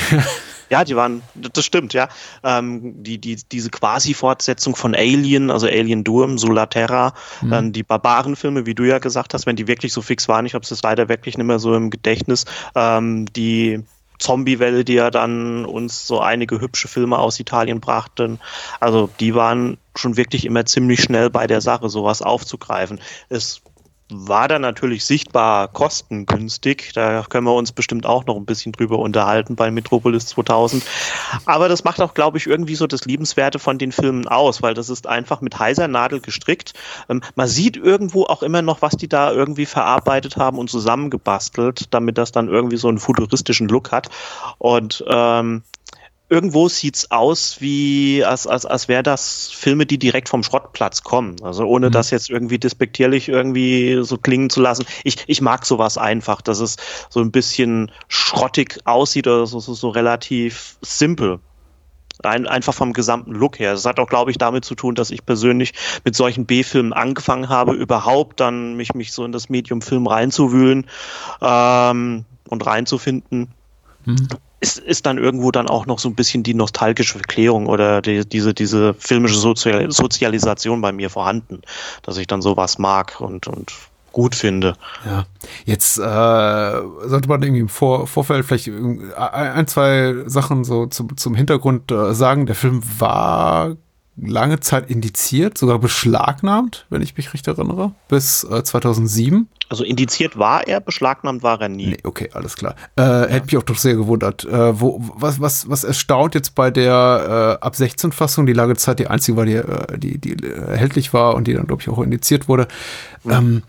Ja, 0.71 0.85
die 0.85 0.95
waren, 0.95 1.21
das 1.35 1.65
stimmt, 1.65 1.91
ja. 1.91 2.07
Ähm, 2.43 3.03
die, 3.03 3.17
die, 3.17 3.35
diese 3.51 3.69
Quasi-Fortsetzung 3.69 4.77
von 4.77 4.95
Alien, 4.95 5.51
also 5.51 5.67
Alien 5.67 6.05
Durm, 6.05 6.37
Sulla 6.37 6.67
Terra, 6.67 7.13
mhm. 7.41 7.49
dann 7.49 7.71
die 7.73 7.83
Barbarenfilme, 7.83 8.65
wie 8.65 8.73
du 8.73 8.83
ja 8.85 8.99
gesagt 8.99 9.33
hast, 9.33 9.45
wenn 9.45 9.57
die 9.57 9.67
wirklich 9.67 9.91
so 9.91 10.01
fix 10.01 10.29
waren, 10.29 10.45
ich 10.45 10.53
habe 10.53 10.63
es 10.63 10.81
leider 10.81 11.09
wirklich 11.09 11.37
nicht 11.37 11.45
mehr 11.45 11.59
so 11.59 11.75
im 11.75 11.89
Gedächtnis, 11.89 12.45
ähm, 12.73 13.25
die 13.33 13.83
Zombie-Welle, 14.17 14.85
die 14.85 14.93
ja 14.93 15.11
dann 15.11 15.65
uns 15.65 16.07
so 16.07 16.21
einige 16.21 16.61
hübsche 16.61 16.87
Filme 16.87 17.17
aus 17.17 17.37
Italien 17.39 17.81
brachten. 17.81 18.39
Also 18.79 19.09
die 19.19 19.35
waren 19.35 19.77
schon 19.95 20.15
wirklich 20.15 20.45
immer 20.45 20.65
ziemlich 20.65 21.01
schnell 21.01 21.29
bei 21.29 21.47
der 21.47 21.59
Sache, 21.59 21.89
sowas 21.89 22.21
aufzugreifen. 22.21 23.01
Es 23.27 23.61
war 24.11 24.47
dann 24.47 24.61
natürlich 24.61 25.05
sichtbar 25.05 25.67
kostengünstig. 25.67 26.91
Da 26.93 27.23
können 27.27 27.45
wir 27.45 27.53
uns 27.53 27.71
bestimmt 27.71 28.05
auch 28.05 28.25
noch 28.25 28.35
ein 28.35 28.45
bisschen 28.45 28.71
drüber 28.71 28.99
unterhalten 28.99 29.55
bei 29.55 29.71
Metropolis 29.71 30.27
2000. 30.27 30.83
Aber 31.45 31.69
das 31.69 31.83
macht 31.83 32.01
auch, 32.01 32.13
glaube 32.13 32.37
ich, 32.37 32.47
irgendwie 32.47 32.75
so 32.75 32.87
das 32.87 33.05
Liebenswerte 33.05 33.59
von 33.59 33.77
den 33.77 33.91
Filmen 33.91 34.27
aus, 34.27 34.61
weil 34.61 34.73
das 34.73 34.89
ist 34.89 35.07
einfach 35.07 35.41
mit 35.41 35.57
heiser 35.57 35.87
Nadel 35.87 36.19
gestrickt. 36.19 36.73
Ähm, 37.09 37.21
man 37.35 37.47
sieht 37.47 37.77
irgendwo 37.77 38.23
auch 38.25 38.43
immer 38.43 38.61
noch, 38.61 38.81
was 38.81 38.97
die 38.97 39.07
da 39.07 39.31
irgendwie 39.31 39.65
verarbeitet 39.65 40.37
haben 40.37 40.57
und 40.57 40.69
zusammengebastelt, 40.69 41.93
damit 41.93 42.17
das 42.17 42.31
dann 42.31 42.47
irgendwie 42.47 42.77
so 42.77 42.87
einen 42.87 42.99
futuristischen 42.99 43.67
Look 43.67 43.91
hat. 43.91 44.09
Und 44.57 45.03
ähm, 45.07 45.63
irgendwo 46.31 46.69
sieht's 46.69 47.11
aus 47.11 47.57
wie, 47.59 48.23
als, 48.23 48.47
als, 48.47 48.65
als 48.65 48.87
wäre 48.87 49.03
das 49.03 49.49
Filme, 49.49 49.85
die 49.85 49.99
direkt 49.99 50.29
vom 50.29 50.43
Schrottplatz 50.43 51.03
kommen. 51.03 51.35
Also 51.43 51.65
ohne 51.65 51.87
mhm. 51.87 51.91
das 51.91 52.09
jetzt 52.09 52.29
irgendwie 52.29 52.57
despektierlich 52.57 53.27
irgendwie 53.27 53.99
so 54.01 54.17
klingen 54.17 54.49
zu 54.49 54.61
lassen. 54.61 54.85
Ich, 55.03 55.25
ich 55.27 55.41
mag 55.41 55.65
sowas 55.65 55.97
einfach, 55.97 56.41
dass 56.41 56.61
es 56.61 56.77
so 57.09 57.19
ein 57.19 57.31
bisschen 57.31 57.91
schrottig 58.07 58.79
aussieht 58.85 59.27
oder 59.27 59.45
so, 59.45 59.59
so, 59.59 59.73
so 59.73 59.89
relativ 59.89 60.77
simpel. 60.81 61.39
Ein, 62.23 62.47
einfach 62.47 62.73
vom 62.73 62.93
gesamten 62.93 63.33
Look 63.33 63.59
her. 63.59 63.73
Das 63.73 63.83
hat 63.83 63.99
auch, 63.99 64.07
glaube 64.07 64.31
ich, 64.31 64.37
damit 64.37 64.63
zu 64.63 64.75
tun, 64.75 64.95
dass 64.95 65.11
ich 65.11 65.25
persönlich 65.25 65.73
mit 66.05 66.15
solchen 66.15 66.45
B-Filmen 66.45 66.93
angefangen 66.93 67.49
habe, 67.49 67.73
überhaupt 67.73 68.39
dann 68.39 68.75
mich, 68.77 68.93
mich 68.93 69.11
so 69.11 69.25
in 69.25 69.33
das 69.33 69.49
Medium 69.49 69.81
Film 69.81 70.07
reinzuwühlen 70.07 70.87
ähm, 71.41 72.23
und 72.47 72.65
reinzufinden. 72.65 73.49
Mhm 74.05 74.29
ist, 74.61 74.77
ist 74.77 75.05
dann 75.05 75.17
irgendwo 75.17 75.51
dann 75.51 75.67
auch 75.67 75.87
noch 75.87 75.99
so 75.99 76.07
ein 76.07 76.15
bisschen 76.15 76.43
die 76.43 76.53
nostalgische 76.53 77.13
Verklärung 77.13 77.65
oder 77.65 78.01
die, 78.01 78.25
diese, 78.25 78.53
diese 78.53 78.93
filmische 78.93 79.37
Sozial 79.37 79.91
Sozialisation 79.91 80.81
bei 80.81 80.91
mir 80.91 81.09
vorhanden, 81.09 81.61
dass 82.03 82.17
ich 82.17 82.27
dann 82.27 82.41
sowas 82.41 82.77
mag 82.77 83.19
und, 83.19 83.47
und 83.47 83.73
gut 84.11 84.35
finde. 84.35 84.75
Ja, 85.05 85.25
jetzt 85.65 85.97
äh, 85.97 86.01
sollte 86.01 87.27
man 87.27 87.41
irgendwie 87.41 87.61
im 87.61 87.69
Vor 87.69 88.07
Vorfeld 88.07 88.45
vielleicht 88.45 88.69
ein, 89.17 89.67
zwei 89.67 90.15
Sachen 90.27 90.63
so 90.63 90.85
zum, 90.85 91.17
zum 91.17 91.33
Hintergrund 91.33 91.91
äh, 91.91 92.13
sagen. 92.13 92.45
Der 92.45 92.55
Film 92.55 92.81
war 92.99 93.75
lange 94.17 94.59
Zeit 94.59 94.89
indiziert, 94.89 95.57
sogar 95.57 95.79
beschlagnahmt, 95.79 96.85
wenn 96.89 97.01
ich 97.01 97.15
mich 97.17 97.33
richtig 97.33 97.57
erinnere, 97.57 97.93
bis 98.07 98.43
äh, 98.43 98.63
2007. 98.63 99.47
Also 99.69 99.83
indiziert 99.85 100.37
war 100.37 100.67
er, 100.67 100.81
beschlagnahmt 100.81 101.43
war 101.43 101.61
er 101.61 101.69
nie. 101.69 101.87
Nee, 101.87 101.97
okay, 102.03 102.29
alles 102.33 102.57
klar. 102.57 102.75
Äh, 102.97 103.01
ja. 103.01 103.27
Hätte 103.27 103.45
mich 103.45 103.57
auch 103.57 103.63
doch 103.63 103.77
sehr 103.77 103.95
gewundert. 103.95 104.43
Äh, 104.43 104.79
wo, 104.79 105.01
was, 105.15 105.39
was, 105.39 105.69
was 105.69 105.83
erstaunt 105.85 106.35
jetzt 106.35 106.55
bei 106.55 106.71
der 106.71 107.57
äh, 107.61 107.65
ab 107.65 107.75
16 107.75 108.11
Fassung, 108.11 108.45
die 108.45 108.53
lange 108.53 108.75
Zeit 108.75 108.99
die 108.99 109.07
einzige 109.07 109.37
war, 109.37 109.45
die, 109.45 109.55
äh, 109.55 109.97
die, 109.97 110.17
die 110.17 110.43
erhältlich 110.45 111.13
war 111.13 111.35
und 111.35 111.47
die 111.47 111.53
dann, 111.53 111.67
glaube 111.67 111.81
ich, 111.81 111.89
auch 111.89 111.99
indiziert 111.99 112.49
wurde. 112.49 112.67
Mhm. 113.23 113.31
Ähm, 113.31 113.63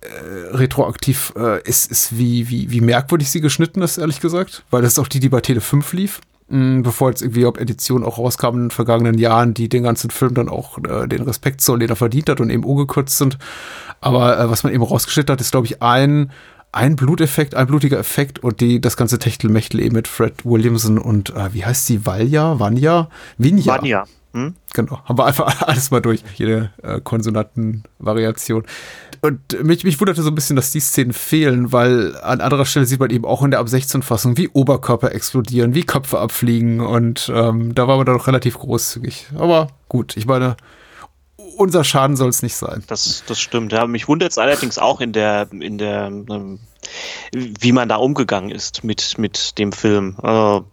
äh, 0.00 0.56
retroaktiv 0.56 1.32
äh, 1.36 1.60
ist, 1.64 1.90
ist 1.90 2.16
wie, 2.16 2.48
wie, 2.48 2.70
wie 2.70 2.80
merkwürdig 2.80 3.28
sie 3.28 3.40
geschnitten 3.40 3.82
ist, 3.82 3.98
ehrlich 3.98 4.20
gesagt, 4.20 4.62
weil 4.70 4.82
das 4.82 4.92
ist 4.92 4.98
auch 5.00 5.08
die, 5.08 5.18
die 5.18 5.28
bei 5.28 5.40
Tele 5.40 5.60
5 5.60 5.92
lief. 5.92 6.20
Mh, 6.48 6.82
bevor 6.82 7.10
jetzt 7.10 7.22
irgendwie 7.22 7.46
ob 7.46 7.58
Edition 7.60 8.04
auch 8.04 8.18
rauskam 8.18 8.54
in 8.54 8.60
den 8.64 8.70
vergangenen 8.70 9.18
Jahren, 9.18 9.54
die 9.54 9.68
den 9.68 9.82
ganzen 9.82 10.10
Film 10.10 10.34
dann 10.34 10.48
auch 10.48 10.78
äh, 10.78 11.06
den 11.06 11.22
Respekt 11.22 11.60
zollen, 11.60 11.80
den 11.80 11.90
er 11.90 11.96
verdient 11.96 12.28
hat 12.28 12.40
und 12.40 12.50
eben 12.50 12.64
ungekürzt 12.64 13.18
sind. 13.18 13.38
Aber 14.00 14.38
äh, 14.38 14.50
was 14.50 14.64
man 14.64 14.72
eben 14.72 14.82
rausgestellt 14.82 15.30
hat, 15.30 15.40
ist, 15.40 15.50
glaube 15.52 15.66
ich, 15.66 15.82
ein, 15.82 16.30
ein 16.72 16.96
Bluteffekt, 16.96 17.54
ein 17.54 17.66
blutiger 17.66 17.98
Effekt 17.98 18.38
und 18.40 18.60
die, 18.60 18.80
das 18.80 18.96
ganze 18.96 19.18
Techtelmechtel 19.18 19.80
eben 19.80 19.96
mit 19.96 20.08
Fred 20.08 20.44
Williamson 20.44 20.98
und 20.98 21.30
äh, 21.30 21.52
wie 21.54 21.64
heißt 21.64 21.86
sie? 21.86 22.06
Valja? 22.06 22.58
Vanya? 22.58 23.08
Vinja. 23.38 23.78
Vanya. 23.78 24.04
Hm? 24.32 24.54
Genau, 24.74 25.00
haben 25.04 25.18
wir 25.18 25.26
einfach 25.26 25.62
alles 25.66 25.90
mal 25.90 26.00
durch, 26.00 26.22
jede 26.36 26.70
äh, 26.82 27.00
Konsonantenvariation. 27.00 28.64
Und 29.20 29.64
mich, 29.64 29.84
mich 29.84 29.98
wunderte 29.98 30.22
so 30.22 30.30
ein 30.30 30.34
bisschen, 30.34 30.56
dass 30.56 30.70
die 30.70 30.80
Szenen 30.80 31.12
fehlen, 31.12 31.72
weil 31.72 32.16
an 32.18 32.40
anderer 32.40 32.66
Stelle 32.66 32.86
sieht 32.86 33.00
man 33.00 33.10
eben 33.10 33.24
auch 33.24 33.42
in 33.42 33.50
der 33.50 33.60
ab 33.60 33.68
16 33.68 34.02
Fassung, 34.02 34.36
wie 34.36 34.48
Oberkörper 34.48 35.12
explodieren, 35.12 35.74
wie 35.74 35.84
Köpfe 35.84 36.18
abfliegen 36.18 36.80
und 36.80 37.30
ähm, 37.34 37.74
da 37.74 37.88
war 37.88 37.96
man 37.96 38.06
dann 38.06 38.16
doch 38.16 38.26
relativ 38.26 38.58
großzügig. 38.58 39.28
Aber 39.36 39.68
gut, 39.88 40.16
ich 40.16 40.26
meine, 40.26 40.56
unser 41.56 41.82
Schaden 41.82 42.16
soll 42.16 42.28
es 42.28 42.42
nicht 42.42 42.54
sein. 42.54 42.84
Das, 42.86 43.24
das 43.26 43.40
stimmt. 43.40 43.72
Ja, 43.72 43.86
mich 43.86 44.06
wundert 44.08 44.30
es 44.30 44.38
allerdings 44.38 44.78
auch 44.78 45.00
in 45.00 45.12
der, 45.12 45.48
in 45.52 45.78
der, 45.78 46.06
ähm, 46.06 46.60
wie 47.32 47.72
man 47.72 47.88
da 47.88 47.96
umgegangen 47.96 48.50
ist 48.50 48.84
mit, 48.84 49.18
mit 49.18 49.58
dem 49.58 49.72
Film. 49.72 50.16
Also, 50.18 50.66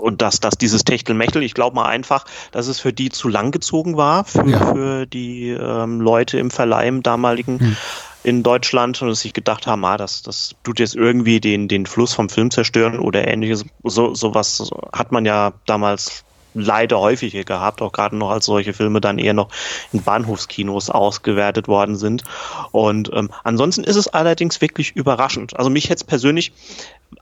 und 0.00 0.22
dass, 0.22 0.40
dass 0.40 0.56
dieses 0.56 0.84
Techtelmechtel, 0.84 1.42
ich 1.42 1.54
glaube 1.54 1.76
mal 1.76 1.86
einfach, 1.86 2.24
dass 2.52 2.66
es 2.66 2.80
für 2.80 2.92
die 2.92 3.10
zu 3.10 3.28
lang 3.28 3.50
gezogen 3.50 3.96
war, 3.96 4.24
für, 4.24 4.46
ja. 4.48 4.74
für 4.74 5.06
die 5.06 5.50
ähm, 5.50 6.00
Leute 6.00 6.38
im 6.38 6.50
Verleih 6.50 6.88
im 6.88 7.02
damaligen 7.02 7.60
hm. 7.60 7.76
in 8.24 8.42
Deutschland 8.42 9.00
und 9.02 9.08
dass 9.08 9.20
sich 9.20 9.32
gedacht 9.32 9.66
haben, 9.66 9.84
ah, 9.84 9.96
das, 9.96 10.22
das 10.22 10.54
tut 10.64 10.80
jetzt 10.80 10.96
irgendwie 10.96 11.40
den, 11.40 11.68
den 11.68 11.86
Fluss 11.86 12.12
vom 12.12 12.28
Film 12.28 12.50
zerstören 12.50 12.98
oder 12.98 13.28
ähnliches. 13.28 13.64
So, 13.84 14.14
sowas 14.14 14.70
hat 14.92 15.12
man 15.12 15.24
ja 15.24 15.52
damals 15.66 16.24
leider 16.54 16.98
häufiger 16.98 17.44
gehabt, 17.44 17.82
auch 17.82 17.92
gerade 17.92 18.16
noch 18.16 18.30
als 18.30 18.46
solche 18.46 18.72
Filme 18.72 19.00
dann 19.00 19.18
eher 19.18 19.34
noch 19.34 19.48
in 19.92 20.02
Bahnhofskinos 20.02 20.90
ausgewertet 20.90 21.68
worden 21.68 21.96
sind. 21.96 22.24
Und 22.72 23.10
ähm, 23.12 23.30
ansonsten 23.44 23.84
ist 23.84 23.96
es 23.96 24.08
allerdings 24.08 24.60
wirklich 24.60 24.96
überraschend. 24.96 25.56
Also 25.56 25.70
mich 25.70 25.84
hätte 25.84 25.96
es 25.96 26.04
persönlich 26.04 26.52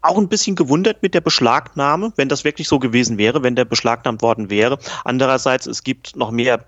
auch 0.02 0.18
ein 0.18 0.28
bisschen 0.28 0.56
gewundert 0.56 1.02
mit 1.02 1.14
der 1.14 1.20
Beschlagnahme, 1.20 2.12
wenn 2.16 2.28
das 2.28 2.44
wirklich 2.44 2.68
so 2.68 2.78
gewesen 2.78 3.18
wäre, 3.18 3.42
wenn 3.42 3.56
der 3.56 3.64
beschlagnahmt 3.64 4.22
worden 4.22 4.50
wäre. 4.50 4.78
Andererseits, 5.04 5.66
es 5.66 5.82
gibt 5.82 6.16
noch 6.16 6.30
mehr 6.30 6.64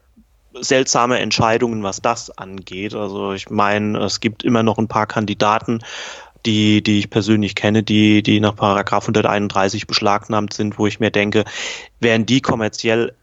seltsame 0.55 1.19
Entscheidungen, 1.19 1.83
was 1.83 2.03
das 2.03 2.37
angeht. 2.37 2.95
Also 2.95 3.33
ich 3.33 3.51
meine, 3.51 3.99
es 3.99 4.21
gibt 4.21 4.43
immer 4.43 4.63
noch 4.63 4.79
ein 4.79 4.89
paar 4.89 5.07
Kandidaten, 5.07 5.81
die, 6.47 6.83
die 6.83 6.99
ich 6.99 7.11
persönlich 7.11 7.55
kenne, 7.55 7.83
die, 7.83 8.23
die 8.23 8.41
nach 8.41 8.57
Paragraph 8.57 9.05
131 9.05 9.87
beschlagnahmt 9.87 10.53
sind, 10.53 10.79
wo 10.79 10.87
ich 10.87 11.01
mir 11.01 11.11
denke, 11.11 11.45
wären 12.01 12.27
die 12.27 12.41
kommerziell 12.41 13.15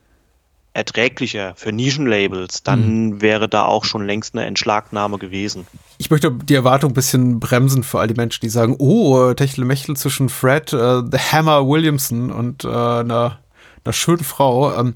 erträglicher 0.77 1.53
für 1.56 1.71
Nischenlabels, 1.71 2.62
dann 2.62 3.08
mhm. 3.08 3.21
wäre 3.21 3.49
da 3.49 3.65
auch 3.65 3.84
schon 3.84 4.06
längst 4.06 4.36
eine 4.36 4.45
Entschlagnahme 4.45 5.17
gewesen. 5.17 5.65
Ich 5.97 6.12
möchte 6.12 6.32
die 6.32 6.53
Erwartung 6.53 6.91
ein 6.91 6.93
bisschen 6.93 7.39
bremsen 7.39 7.84
für 7.84 7.99
all 7.99 8.08
die 8.08 8.13
Menschen, 8.13 8.41
die 8.41 8.49
sagen, 8.49 8.75
oh, 8.77 9.34
Techtelmechtel 9.34 9.97
zwischen 9.97 10.30
Fred, 10.30 10.71
äh, 10.73 11.01
The 11.12 11.17
Hammer 11.17 11.67
Williamson 11.67 12.32
und 12.32 12.63
äh, 12.63 12.67
einer, 12.67 13.39
einer 13.84 13.93
schönen 13.93 14.23
Frau. 14.23 14.80
Ähm, 14.80 14.93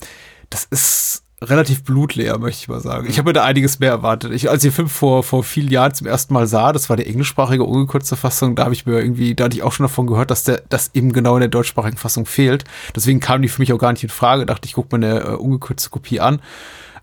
das 0.51 0.65
ist 0.65 1.20
relativ 1.43 1.83
blutleer, 1.83 2.37
möchte 2.37 2.61
ich 2.61 2.67
mal 2.67 2.79
sagen. 2.79 3.07
Ich 3.09 3.17
habe 3.17 3.29
mir 3.29 3.33
da 3.33 3.43
einiges 3.43 3.79
mehr 3.79 3.89
erwartet. 3.89 4.31
Ich, 4.31 4.49
als 4.49 4.63
ich 4.63 4.69
den 4.69 4.75
Film 4.75 4.89
vor, 4.89 5.23
vor 5.23 5.43
vielen 5.43 5.69
Jahren 5.69 5.93
zum 5.93 6.05
ersten 6.05 6.33
Mal 6.33 6.45
sah, 6.45 6.71
das 6.71 6.89
war 6.89 6.97
die 6.97 7.07
englischsprachige 7.07 7.63
ungekürzte 7.63 8.15
Fassung, 8.15 8.55
da 8.55 8.65
habe 8.65 8.73
ich 8.73 8.85
mir 8.85 8.99
irgendwie, 8.99 9.33
da 9.33 9.45
hatte 9.45 9.57
ich 9.57 9.63
auch 9.63 9.71
schon 9.71 9.85
davon 9.85 10.05
gehört, 10.05 10.29
dass 10.29 10.43
der, 10.43 10.61
das 10.69 10.91
eben 10.93 11.13
genau 11.13 11.35
in 11.35 11.41
der 11.41 11.49
deutschsprachigen 11.49 11.97
Fassung 11.97 12.25
fehlt. 12.25 12.63
Deswegen 12.95 13.19
kam 13.19 13.41
die 13.41 13.49
für 13.49 13.61
mich 13.61 13.73
auch 13.73 13.79
gar 13.79 13.91
nicht 13.91 14.03
in 14.03 14.09
Frage. 14.09 14.45
Dachte 14.45 14.67
ich, 14.67 14.73
guck 14.73 14.91
mir 14.91 14.97
eine 14.97 15.19
äh, 15.21 15.35
ungekürzte 15.35 15.89
Kopie 15.89 16.19
an, 16.19 16.41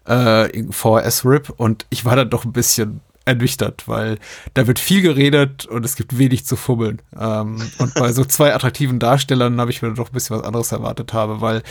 äh, 0.04 0.48
VHS-RIP 0.70 1.50
und 1.56 1.86
ich 1.90 2.04
war 2.04 2.14
dann 2.14 2.30
doch 2.30 2.44
ein 2.44 2.52
bisschen 2.52 3.00
ernüchtert, 3.28 3.86
weil 3.86 4.18
da 4.54 4.66
wird 4.66 4.78
viel 4.78 5.02
geredet 5.02 5.66
und 5.66 5.84
es 5.84 5.96
gibt 5.96 6.16
wenig 6.16 6.46
zu 6.46 6.56
fummeln. 6.56 7.02
Ähm, 7.18 7.60
und 7.78 7.94
bei 7.94 8.12
so 8.12 8.24
zwei 8.24 8.54
attraktiven 8.54 8.98
Darstellern 8.98 9.60
habe 9.60 9.70
ich 9.70 9.82
mir 9.82 9.92
doch 9.92 10.08
ein 10.08 10.12
bisschen 10.12 10.38
was 10.38 10.44
anderes 10.44 10.72
erwartet 10.72 11.12
habe, 11.12 11.40
weil 11.40 11.62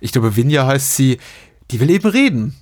ich 0.00 0.12
glaube, 0.12 0.36
Vinja 0.36 0.66
heißt 0.66 0.94
sie, 0.94 1.18
die 1.70 1.80
will 1.80 1.90
eben 1.90 2.08
reden. 2.08 2.56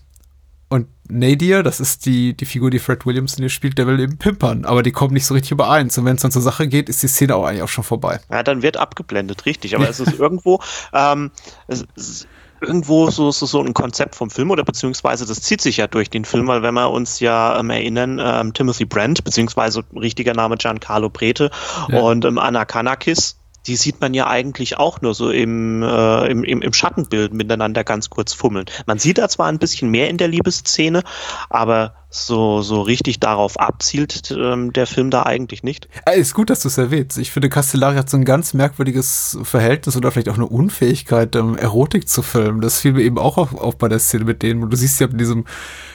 Und 0.69 0.89
Nadir, 1.09 1.63
das 1.63 1.79
ist 1.79 2.07
die, 2.07 2.37
die 2.37 2.47
Figur, 2.47 2.71
die 2.71 2.79
Fred 2.79 3.07
Williamson 3.07 3.43
hier 3.43 3.51
spielt, 3.51 3.79
der 3.79 3.87
will 3.87 4.01
eben 4.01 4.17
pimpern, 4.17 4.65
aber 4.65 4.83
die 4.83 4.91
kommen 4.91 5.15
nicht 5.15 5.27
so 5.27 5.35
richtig 5.35 5.53
übereins. 5.53 5.97
Und 5.99 6.05
wenn 6.05 6.17
es 6.17 6.23
dann 6.23 6.33
zur 6.33 6.43
Sache 6.43 6.67
geht, 6.67 6.89
ist 6.89 7.03
die 7.03 7.09
Szene 7.09 7.37
auch 7.37 7.45
eigentlich 7.45 7.63
auch 7.63 7.69
schon 7.69 7.85
vorbei. 7.85 8.21
Ja, 8.31 8.43
dann 8.43 8.63
wird 8.63 8.77
abgeblendet, 8.77 9.47
richtig. 9.47 9.77
Aber 9.77 9.89
es 9.89 10.01
ist 10.01 10.19
irgendwo, 10.19 10.61
ähm, 10.93 11.31
es 11.69 11.85
ist 11.95 12.29
irgendwo 12.61 13.11
so, 13.11 13.31
so, 13.31 13.47
so 13.47 13.63
ein 13.63 13.75
Konzept 13.75 14.15
vom 14.15 14.31
Film 14.31 14.51
oder 14.51 14.65
beziehungsweise 14.65 15.27
das 15.27 15.43
zieht 15.43 15.61
sich 15.61 15.77
ja 15.77 15.87
durch 15.87 16.11
den 16.11 16.25
Film, 16.25 16.47
weil 16.47 16.63
wenn 16.63 16.75
wir 16.75 16.91
uns 16.91 17.21
ja 17.21 17.59
ähm, 17.59 17.71
erinnern, 17.71 18.21
ähm, 18.23 18.55
Timothy 18.55 18.87
Brent, 18.87 19.23
beziehungsweise 19.25 19.85
richtiger 19.95 20.35
Name 20.35 20.57
Giancarlo 20.57 21.11
Prete 21.11 21.51
ja. 21.89 22.01
und 22.01 22.25
ähm, 22.25 22.39
Anna 22.39 22.65
Kanakis, 22.65 23.37
die 23.67 23.77
sieht 23.77 24.01
man 24.01 24.15
ja 24.15 24.27
eigentlich 24.27 24.77
auch 24.79 25.01
nur 25.01 25.15
so 25.15 25.31
im, 25.31 25.83
äh, 25.83 26.27
im, 26.31 26.45
im, 26.45 26.63
im 26.63 26.73
Schattenbild 26.73 27.33
miteinander 27.33 27.85
ganz 27.85 28.11
kurz 28.11 28.33
fummeln. 28.33 28.67
Man 28.87 28.99
sieht 28.99 29.19
da 29.19 29.29
zwar 29.29 29.47
ein 29.47 29.59
bisschen 29.59 29.91
mehr 29.91 30.11
in 30.11 30.19
der 30.19 30.29
Liebesszene, 30.29 31.03
aber 31.49 31.95
so, 32.11 32.63
so 32.63 32.83
richtig 32.83 33.21
darauf 33.21 33.59
abzielt 33.59 34.31
ähm, 34.31 34.73
der 34.73 34.87
Film 34.87 35.11
da 35.11 35.25
eigentlich 35.25 35.63
nicht. 35.63 35.89
Ja, 36.07 36.13
ist 36.13 36.35
gut, 36.35 36.51
dass 36.51 36.61
du 36.61 36.69
es 36.69 36.79
erwähnst. 36.79 37.19
Ich 37.19 37.33
finde, 37.33 37.49
Castellari 37.49 37.97
hat 37.97 38.09
so 38.09 38.17
ein 38.17 38.25
ganz 38.25 38.55
merkwürdiges 38.55 39.39
Verhältnis 39.43 39.97
oder 39.97 40.13
vielleicht 40.13 40.29
auch 40.29 40.37
eine 40.37 40.47
Unfähigkeit, 40.47 41.35
ähm, 41.35 41.57
Erotik 41.57 42.09
zu 42.09 42.23
filmen. 42.23 42.61
Das 42.61 42.81
fiel 42.81 42.93
mir 42.93 43.03
eben 43.03 43.19
auch 43.19 43.39
auf, 43.39 43.55
auf 43.55 43.79
bei 43.79 43.89
der 43.89 43.99
Szene 43.99 44.25
mit 44.25 44.43
denen. 44.43 44.69
Du 44.71 44.77
siehst 44.77 45.01
ja 45.01 45.09
in 45.09 45.19
diesem 45.19 45.45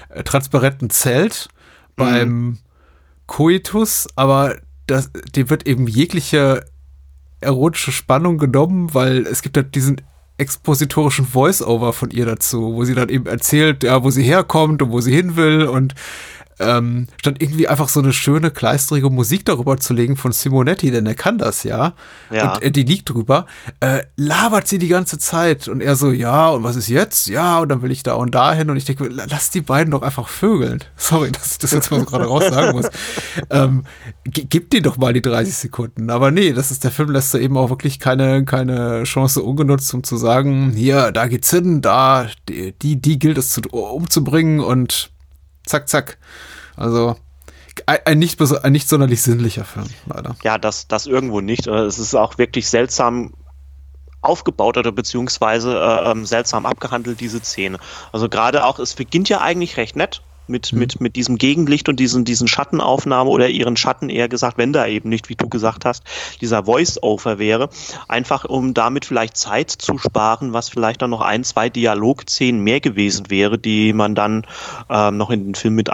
äh, 0.10 0.24
transparenten 0.24 0.90
Zelt 0.90 1.50
beim 1.96 2.30
mhm. 2.30 2.58
Coitus, 3.28 4.08
aber 4.16 4.58
das, 4.88 5.12
dem 5.36 5.50
wird 5.50 5.68
eben 5.68 5.88
jegliche 5.88 6.66
erotische 7.42 7.92
Spannung 7.92 8.38
genommen, 8.38 8.94
weil 8.94 9.26
es 9.28 9.42
gibt 9.42 9.58
halt 9.58 9.76
diesen 9.76 10.02
expositorischen 10.38 11.26
Voice-Over 11.26 11.94
von 11.94 12.12
ihr 12.12 12.26
dazu, 12.26 12.74
wo 12.74 12.86
sie 12.86 12.96
dann 12.96 13.10
eben 13.10 13.26
erzählt, 13.26 13.84
ja, 13.84 14.04
wo 14.04 14.10
sie 14.10 14.24
herkommt 14.24 14.82
und 14.82 14.92
wo 14.92 15.02
sie 15.02 15.14
hin 15.14 15.36
will 15.36 15.64
und 15.64 15.96
ähm, 16.60 17.08
statt 17.20 17.36
irgendwie 17.40 17.68
einfach 17.68 17.90
so 17.90 18.00
eine 18.00 18.14
schöne, 18.14 18.52
kleisterige 18.52 19.10
Musik 19.10 19.46
darüber 19.46 19.78
zu 19.78 19.94
legen 19.94 20.18
von 20.18 20.32
Simonetti, 20.32 20.92
denn 20.92 21.06
er 21.06 21.16
kann 21.16 21.38
das 21.38 21.64
ja, 21.64 21.94
ja. 22.30 22.54
und 22.54 22.64
äh, 22.64 22.72
die 22.72 22.84
liegt 22.84 23.10
drüber, 23.10 23.46
äh, 23.80 24.04
labert 24.16 24.68
sie 24.68 24.78
die 24.78 24.88
ganze 24.88 25.18
Zeit 25.18 25.68
und 25.68 25.82
er 25.82 25.96
so, 25.96 26.12
ja, 26.12 26.50
und 26.50 26.64
was 26.64 26.76
ist 26.76 26.90
jetzt? 26.90 27.28
Ja, 27.28 27.60
und 27.60 27.70
dann 27.70 27.82
will 27.82 27.92
ich 27.92 28.04
da 28.04 28.14
und 28.16 28.36
dahin 28.36 28.70
und 28.70 28.78
ich 28.78 28.86
denke, 28.86 29.08
lass 29.08 29.50
die 29.50 29.62
beiden 29.62 29.92
doch 29.92 30.02
einfach 30.02 30.28
vögeln. 30.28 30.84
Sorry, 30.98 31.32
dass 31.32 31.54
ich 31.54 31.58
das 31.60 31.72
jetzt 31.72 31.92
mal 31.92 32.00
so 32.00 32.06
gerade 32.06 32.26
raus 32.26 32.44
sagen 32.50 32.78
muss. 32.78 32.90
ähm, 33.50 33.84
gib 34.26 34.70
dir 34.70 34.82
doch 34.82 34.98
mal 34.98 35.14
die 35.14 35.22
30 35.22 35.56
Sekunden. 35.56 36.10
Aber 36.10 36.32
nee, 36.32 36.54
das 36.54 36.72
ist 36.72 36.84
der 36.84 36.92
Film, 36.92 37.12
lässt 37.12 37.34
da 37.34 37.38
eben 37.38 37.58
auch 37.58 37.70
wirklich 37.70 38.00
keine, 38.00 38.44
keine 38.44 39.04
Chance 39.04 39.42
ungenutzt, 39.44 39.94
um 39.94 40.04
zu 40.04 40.18
sagen, 40.18 40.74
hier, 40.76 41.12
da 41.12 41.28
geht's 41.28 41.50
hin, 41.50 41.82
da, 41.82 42.28
die, 42.48 42.74
die, 42.74 43.02
die 43.02 43.20
gilt 43.20 43.38
es 43.38 43.52
zu, 43.52 43.62
umzubringen 43.72 44.60
und 44.60 45.12
zack, 45.66 45.88
zack. 45.88 46.18
Also 46.80 47.16
ein 47.86 48.20
nicht, 48.20 48.42
ein 48.42 48.72
nicht 48.72 48.88
sonderlich 48.88 49.22
sinnlicher 49.22 49.66
Film, 49.66 49.88
leider. 50.06 50.36
Ja, 50.44 50.58
das, 50.58 50.88
das 50.88 51.06
irgendwo 51.06 51.42
nicht. 51.42 51.68
Äh, 51.68 51.82
es 51.82 52.00
ist 52.00 52.16
auch 52.16 52.38
wirklich 52.38 52.70
seltsam 52.70 53.34
aufgebaut 54.22 54.78
oder 54.78 54.92
beziehungsweise 54.92 55.78
äh, 55.78 56.12
ähm, 56.12 56.26
seltsam 56.26 56.66
abgehandelt, 56.66 57.20
diese 57.20 57.42
Szene. 57.42 57.80
Also 58.12 58.30
gerade 58.30 58.66
auch, 58.66 58.80
es 58.80 58.96
beginnt 58.96 59.30
ja 59.30 59.42
eigentlich 59.42 59.78
recht 59.78 59.96
nett 59.96 60.22
mit, 60.48 60.74
mhm. 60.74 60.80
mit, 60.80 61.02
mit 61.02 61.16
diesem 61.16 61.38
Gegenlicht 61.38 61.88
und 61.90 62.00
diesen, 62.00 62.26
diesen 62.26 62.48
Schattenaufnahme 62.48 63.30
oder 63.30 63.50
ihren 63.50 63.78
Schatten 63.78 64.10
eher 64.10 64.28
gesagt, 64.28 64.58
wenn 64.58 64.74
da 64.74 64.86
eben 64.88 65.10
nicht, 65.10 65.30
wie 65.30 65.36
du 65.36 65.48
gesagt 65.48 65.86
hast, 65.86 66.04
dieser 66.42 66.66
Voice-Over 66.66 67.40
wäre, 67.40 67.70
einfach 68.08 68.46
um 68.46 68.74
damit 68.74 69.06
vielleicht 69.06 69.38
Zeit 69.38 69.70
zu 69.70 69.98
sparen, 69.98 70.54
was 70.54 70.70
vielleicht 70.70 71.02
dann 71.02 71.12
noch 71.12 71.22
ein, 71.22 71.44
zwei 71.44 71.70
Dialogszenen 71.70 72.62
mehr 72.62 72.82
gewesen 72.82 73.30
wäre, 73.30 73.58
die 73.58 73.94
man 73.94 74.16
dann 74.16 74.46
ähm, 74.90 75.18
noch 75.18 75.30
in 75.30 75.46
den 75.46 75.56
Film 75.56 75.76
mit 75.76 75.90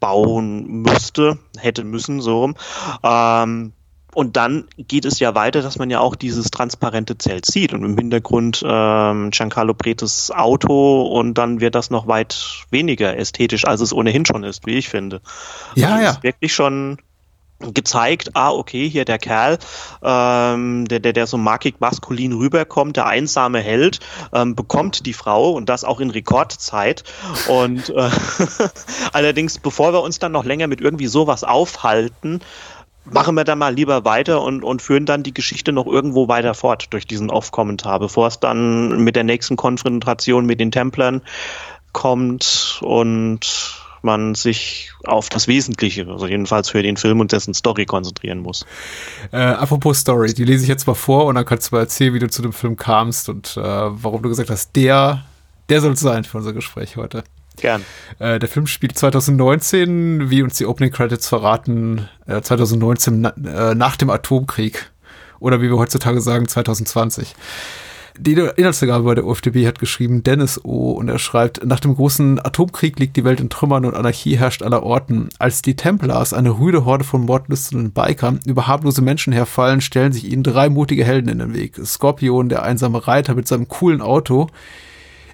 einbauen 0.00 0.66
müsste, 0.82 1.38
hätte 1.58 1.84
müssen, 1.84 2.20
so 2.20 2.40
rum. 2.40 2.54
Ähm, 3.02 3.72
und 4.12 4.36
dann 4.36 4.64
geht 4.76 5.04
es 5.04 5.20
ja 5.20 5.36
weiter, 5.36 5.62
dass 5.62 5.78
man 5.78 5.88
ja 5.88 6.00
auch 6.00 6.16
dieses 6.16 6.50
transparente 6.50 7.16
Zelt 7.16 7.46
sieht 7.46 7.72
und 7.72 7.84
im 7.84 7.96
Hintergrund 7.96 8.60
ähm, 8.66 9.30
Giancarlo 9.30 9.72
Pretes 9.74 10.32
Auto 10.32 11.02
und 11.02 11.34
dann 11.34 11.60
wird 11.60 11.76
das 11.76 11.90
noch 11.90 12.08
weit 12.08 12.64
weniger 12.70 13.16
ästhetisch, 13.16 13.66
als 13.66 13.80
es 13.80 13.92
ohnehin 13.92 14.26
schon 14.26 14.42
ist, 14.42 14.66
wie 14.66 14.78
ich 14.78 14.88
finde. 14.88 15.20
Ja, 15.76 15.90
also 15.90 16.02
ja. 16.02 16.10
Ist 16.10 16.22
wirklich 16.24 16.52
schon 16.52 16.98
gezeigt, 17.60 18.30
ah, 18.34 18.50
okay, 18.50 18.88
hier 18.88 19.04
der 19.04 19.18
Kerl, 19.18 19.58
ähm, 20.02 20.86
der, 20.88 21.00
der, 21.00 21.12
der 21.12 21.26
so 21.26 21.36
markig 21.36 21.80
maskulin 21.80 22.32
rüberkommt, 22.32 22.96
der 22.96 23.06
einsame 23.06 23.60
Held, 23.60 24.00
ähm, 24.32 24.54
bekommt 24.54 25.06
die 25.06 25.12
Frau 25.12 25.50
und 25.50 25.68
das 25.68 25.84
auch 25.84 26.00
in 26.00 26.10
Rekordzeit. 26.10 27.04
Und 27.48 27.90
äh, 27.90 28.10
allerdings, 29.12 29.58
bevor 29.58 29.92
wir 29.92 30.02
uns 30.02 30.18
dann 30.18 30.32
noch 30.32 30.44
länger 30.44 30.66
mit 30.66 30.80
irgendwie 30.80 31.06
sowas 31.06 31.44
aufhalten, 31.44 32.40
machen 33.04 33.34
wir 33.34 33.44
dann 33.44 33.58
mal 33.58 33.74
lieber 33.74 34.04
weiter 34.04 34.42
und, 34.42 34.62
und 34.62 34.82
führen 34.82 35.06
dann 35.06 35.22
die 35.22 35.34
Geschichte 35.34 35.72
noch 35.72 35.86
irgendwo 35.86 36.28
weiter 36.28 36.54
fort 36.54 36.88
durch 36.90 37.06
diesen 37.06 37.30
Off-Kommentar, 37.30 37.98
bevor 37.98 38.26
es 38.28 38.40
dann 38.40 39.02
mit 39.04 39.16
der 39.16 39.24
nächsten 39.24 39.56
Konfrontation 39.56 40.46
mit 40.46 40.60
den 40.60 40.70
Templern 40.70 41.22
kommt 41.92 42.80
und 42.82 43.80
man 44.02 44.34
sich 44.34 44.92
auf 45.04 45.28
das 45.28 45.48
Wesentliche, 45.48 46.06
also 46.06 46.26
jedenfalls 46.26 46.70
für 46.70 46.82
den 46.82 46.96
Film 46.96 47.20
und 47.20 47.32
dessen 47.32 47.54
Story 47.54 47.86
konzentrieren 47.86 48.40
muss. 48.40 48.66
Äh, 49.32 49.38
apropos 49.38 49.98
Story, 49.98 50.34
die 50.34 50.44
lese 50.44 50.62
ich 50.62 50.68
jetzt 50.68 50.86
mal 50.86 50.94
vor 50.94 51.26
und 51.26 51.34
dann 51.34 51.44
kannst 51.44 51.70
du 51.70 51.76
mal 51.76 51.82
erzählen, 51.82 52.14
wie 52.14 52.18
du 52.18 52.28
zu 52.28 52.42
dem 52.42 52.52
Film 52.52 52.76
kamst 52.76 53.28
und 53.28 53.56
äh, 53.56 53.60
warum 53.62 54.22
du 54.22 54.28
gesagt 54.28 54.50
hast, 54.50 54.74
der, 54.76 55.24
der 55.68 55.80
soll 55.80 55.92
es 55.92 56.00
sein 56.00 56.24
für 56.24 56.38
unser 56.38 56.52
Gespräch 56.52 56.96
heute. 56.96 57.24
Gern. 57.56 57.84
Äh, 58.18 58.38
der 58.38 58.48
Film 58.48 58.66
spielt 58.66 58.96
2019, 58.96 60.30
wie 60.30 60.42
uns 60.42 60.56
die 60.56 60.66
Opening 60.66 60.92
Credits 60.92 61.28
verraten, 61.28 62.08
äh, 62.26 62.40
2019 62.40 63.20
na, 63.20 63.70
äh, 63.70 63.74
nach 63.74 63.96
dem 63.96 64.10
Atomkrieg. 64.10 64.90
Oder 65.40 65.62
wie 65.62 65.68
wir 65.68 65.78
heutzutage 65.78 66.20
sagen, 66.20 66.48
2020. 66.48 67.34
Die 68.18 68.32
Inhaltsangabe 68.32 69.04
bei 69.04 69.14
der 69.14 69.26
OFDB 69.26 69.66
hat 69.66 69.78
geschrieben 69.78 70.22
Dennis 70.22 70.64
O. 70.64 70.92
und 70.92 71.08
er 71.08 71.18
schreibt, 71.18 71.64
nach 71.64 71.80
dem 71.80 71.94
großen 71.94 72.44
Atomkrieg 72.44 72.98
liegt 72.98 73.16
die 73.16 73.24
Welt 73.24 73.40
in 73.40 73.50
Trümmern 73.50 73.84
und 73.84 73.94
Anarchie 73.94 74.36
herrscht 74.36 74.62
aller 74.62 74.82
Orten. 74.82 75.28
Als 75.38 75.62
die 75.62 75.76
Templars, 75.76 76.32
eine 76.32 76.58
rüde 76.58 76.84
Horde 76.84 77.04
von 77.04 77.24
mordlüsternden 77.24 77.92
Bikern, 77.92 78.40
über 78.46 78.66
harmlose 78.66 79.02
Menschen 79.02 79.32
herfallen, 79.32 79.80
stellen 79.80 80.12
sich 80.12 80.30
ihnen 80.30 80.42
drei 80.42 80.68
mutige 80.68 81.04
Helden 81.04 81.28
in 81.28 81.38
den 81.38 81.54
Weg. 81.54 81.76
Skorpion, 81.84 82.48
der 82.48 82.62
einsame 82.62 83.06
Reiter 83.06 83.34
mit 83.34 83.46
seinem 83.46 83.68
coolen 83.68 84.02
Auto, 84.02 84.48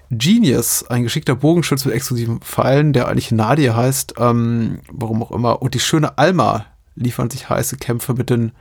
Genius, 0.09 0.85
ein 0.87 1.03
geschickter 1.03 1.35
Bogenschütz 1.35 1.83
mit 1.83 1.93
exklusiven 1.93 2.39
Pfeilen, 2.39 2.93
der 2.93 3.09
eigentlich 3.09 3.31
Nadia 3.31 3.75
heißt, 3.75 4.13
ähm, 4.19 4.79
warum 4.89 5.21
auch 5.21 5.31
immer, 5.31 5.61
und 5.61 5.73
die 5.73 5.79
schöne 5.79 6.17
Alma 6.17 6.65
liefern 6.95 7.29
sich 7.29 7.49
heiße 7.49 7.77
Kämpfe 7.77 8.13
mit 8.13 8.29
den 8.29 8.53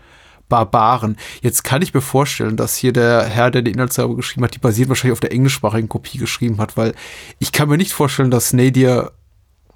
Barbaren. 0.48 1.16
Jetzt 1.42 1.64
kann 1.64 1.82
ich 1.82 1.92
mir 1.94 2.00
vorstellen, 2.00 2.56
dass 2.56 2.76
hier 2.76 2.92
der 2.92 3.24
Herr, 3.24 3.50
der 3.50 3.62
die 3.62 3.72
Inhaltsangabe 3.72 4.16
geschrieben 4.16 4.44
hat, 4.44 4.54
die 4.54 4.58
basiert 4.58 4.88
wahrscheinlich 4.88 5.12
auf 5.12 5.20
der 5.20 5.32
englischsprachigen 5.32 5.88
Kopie 5.88 6.18
geschrieben 6.18 6.58
hat, 6.58 6.76
weil 6.76 6.94
ich 7.38 7.52
kann 7.52 7.68
mir 7.68 7.76
nicht 7.76 7.92
vorstellen, 7.92 8.30
dass 8.30 8.52
Nadia 8.52 9.10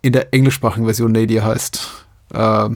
in 0.02 0.12
der 0.12 0.32
englischsprachigen 0.32 0.84
Version 0.84 1.12
Nadia 1.12 1.44
heißt. 1.44 2.06
Äh, 2.32 2.70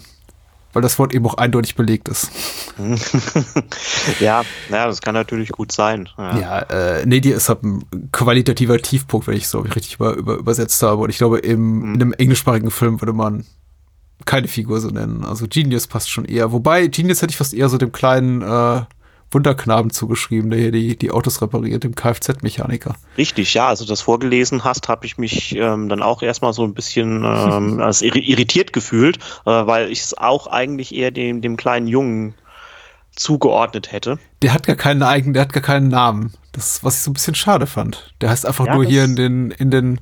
weil 0.75 0.83
das 0.83 0.99
Wort 0.99 1.15
eben 1.15 1.25
auch 1.27 1.35
eindeutig 1.35 1.77
belegt 1.77 2.09
ist. 2.09 2.31
ja, 4.21 4.43
ja, 4.69 4.87
das 4.87 5.01
kann 5.01 5.15
natürlich 5.15 5.51
gut 5.51 5.71
sein. 5.73 6.09
Ja, 6.19 6.39
ja 6.39 6.59
äh, 6.63 7.07
Nadia 7.07 7.37
ist 7.37 7.49
halt 7.49 7.63
ein 7.63 8.11
qualitativer 8.11 8.77
Tiefpunkt, 8.79 9.29
wenn 9.29 9.37
ich 9.37 9.45
ich, 9.45 9.77
richtig 9.77 9.95
über, 9.95 10.15
über, 10.15 10.35
übersetzt 10.35 10.83
habe. 10.83 11.03
Und 11.03 11.11
ich 11.11 11.19
glaube, 11.19 11.39
im, 11.39 11.79
mhm. 11.79 11.95
in 11.95 12.03
einem 12.03 12.13
englischsprachigen 12.13 12.73
Film 12.73 13.01
würde 13.01 13.13
man 13.13 13.47
keine 14.25 14.49
Figur 14.49 14.81
so 14.81 14.89
nennen. 14.89 15.25
Also 15.25 15.47
Genius 15.49 15.87
passt 15.87 16.11
schon 16.11 16.25
eher. 16.25 16.53
Wobei, 16.53 16.87
Genius 16.87 17.23
hätte 17.23 17.33
ich 17.33 17.37
fast 17.37 17.55
eher 17.55 17.69
so 17.69 17.79
dem 17.79 17.93
kleinen 17.93 18.43
äh, 18.43 18.83
Wunderknaben 19.31 19.91
zugeschrieben, 19.91 20.51
der 20.51 20.61
hier 20.61 20.73
die, 20.73 20.97
die 20.97 21.11
Autos 21.11 21.43
repariert, 21.43 21.85
dem 21.85 21.95
Kfz-Mechaniker. 21.95 22.95
Richtig, 23.19 23.53
ja. 23.55 23.69
Also 23.69 23.85
das 23.85 24.01
vorgelesen 24.01 24.65
hast, 24.65 24.89
habe 24.89 25.07
ich 25.07 25.19
mich 25.19 25.57
ähm, 25.57 25.89
dann 25.89 26.03
auch 26.03 26.23
erstmal 26.23 26.53
so 26.53 26.65
ein 26.65 26.75
bisschen 26.75 27.25
ähm, 27.25 27.81
als 27.83 28.01
irritiert 28.03 28.73
gefühlt, 28.73 29.19
äh, 29.45 29.51
weil 29.51 29.91
ich 29.91 30.01
es 30.01 30.17
auch 30.17 30.47
eigentlich 30.47 30.95
eher 30.95 31.11
dem, 31.11 31.41
dem 31.41 31.57
kleinen 31.57 31.89
Jungen 31.89 32.35
zugeordnet 33.17 33.93
hätte. 33.93 34.19
Der 34.43 34.53
hat 34.53 34.67
gar 34.67 34.77
keinen 34.77 35.03
eigenen, 35.03 35.35
der 35.35 35.43
hat 35.43 35.53
gar 35.53 35.63
keinen 35.63 35.89
Namen. 35.89 36.33
Das, 36.53 36.85
was 36.85 36.97
ich 36.97 37.03
so 37.03 37.11
ein 37.11 37.15
bisschen 37.15 37.35
schade 37.35 37.67
fand. 37.67 38.15
Der 38.21 38.31
heißt 38.31 38.47
einfach 38.47 38.67
ja, 38.67 38.75
nur 38.75 38.85
hier 38.85 39.05
in 39.05 39.17
den, 39.17 39.51
in 39.51 39.71
den, 39.71 40.01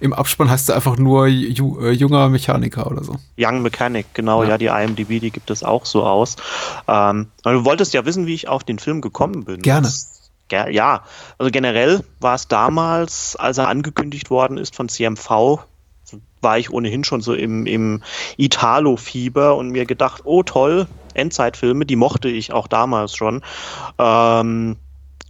im 0.00 0.12
Abspann 0.12 0.50
heißt 0.50 0.68
er 0.68 0.76
einfach 0.76 0.96
nur 0.96 1.26
ju, 1.26 1.80
äh, 1.80 1.90
junger 1.90 2.28
Mechaniker 2.28 2.90
oder 2.90 3.04
so. 3.04 3.16
Young 3.38 3.62
Mechanic, 3.62 4.06
genau, 4.14 4.42
ja. 4.42 4.50
ja, 4.50 4.58
die 4.58 4.66
IMDb, 4.66 5.20
die 5.20 5.30
gibt 5.30 5.50
es 5.50 5.62
auch 5.62 5.86
so 5.86 6.04
aus. 6.04 6.36
Ähm, 6.88 7.28
du 7.42 7.64
wolltest 7.64 7.94
ja 7.94 8.04
wissen, 8.04 8.26
wie 8.26 8.34
ich 8.34 8.48
auf 8.48 8.64
den 8.64 8.78
Film 8.78 9.00
gekommen 9.00 9.44
bin. 9.44 9.62
Gerne. 9.62 9.90
ja, 10.50 11.02
also 11.38 11.50
generell 11.50 12.04
war 12.20 12.34
es 12.34 12.48
damals, 12.48 13.36
als 13.36 13.58
er 13.58 13.68
angekündigt 13.68 14.30
worden 14.30 14.58
ist 14.58 14.74
von 14.76 14.88
CMV, 14.88 15.58
war 16.40 16.58
ich 16.58 16.70
ohnehin 16.70 17.04
schon 17.04 17.20
so 17.20 17.34
im, 17.34 17.66
im 17.66 18.02
Italo-Fieber 18.36 19.56
und 19.56 19.70
mir 19.70 19.86
gedacht, 19.86 20.22
oh 20.24 20.42
toll, 20.42 20.86
Endzeitfilme, 21.14 21.86
die 21.86 21.96
mochte 21.96 22.28
ich 22.28 22.52
auch 22.52 22.66
damals 22.66 23.16
schon. 23.16 23.42
Ähm, 23.98 24.76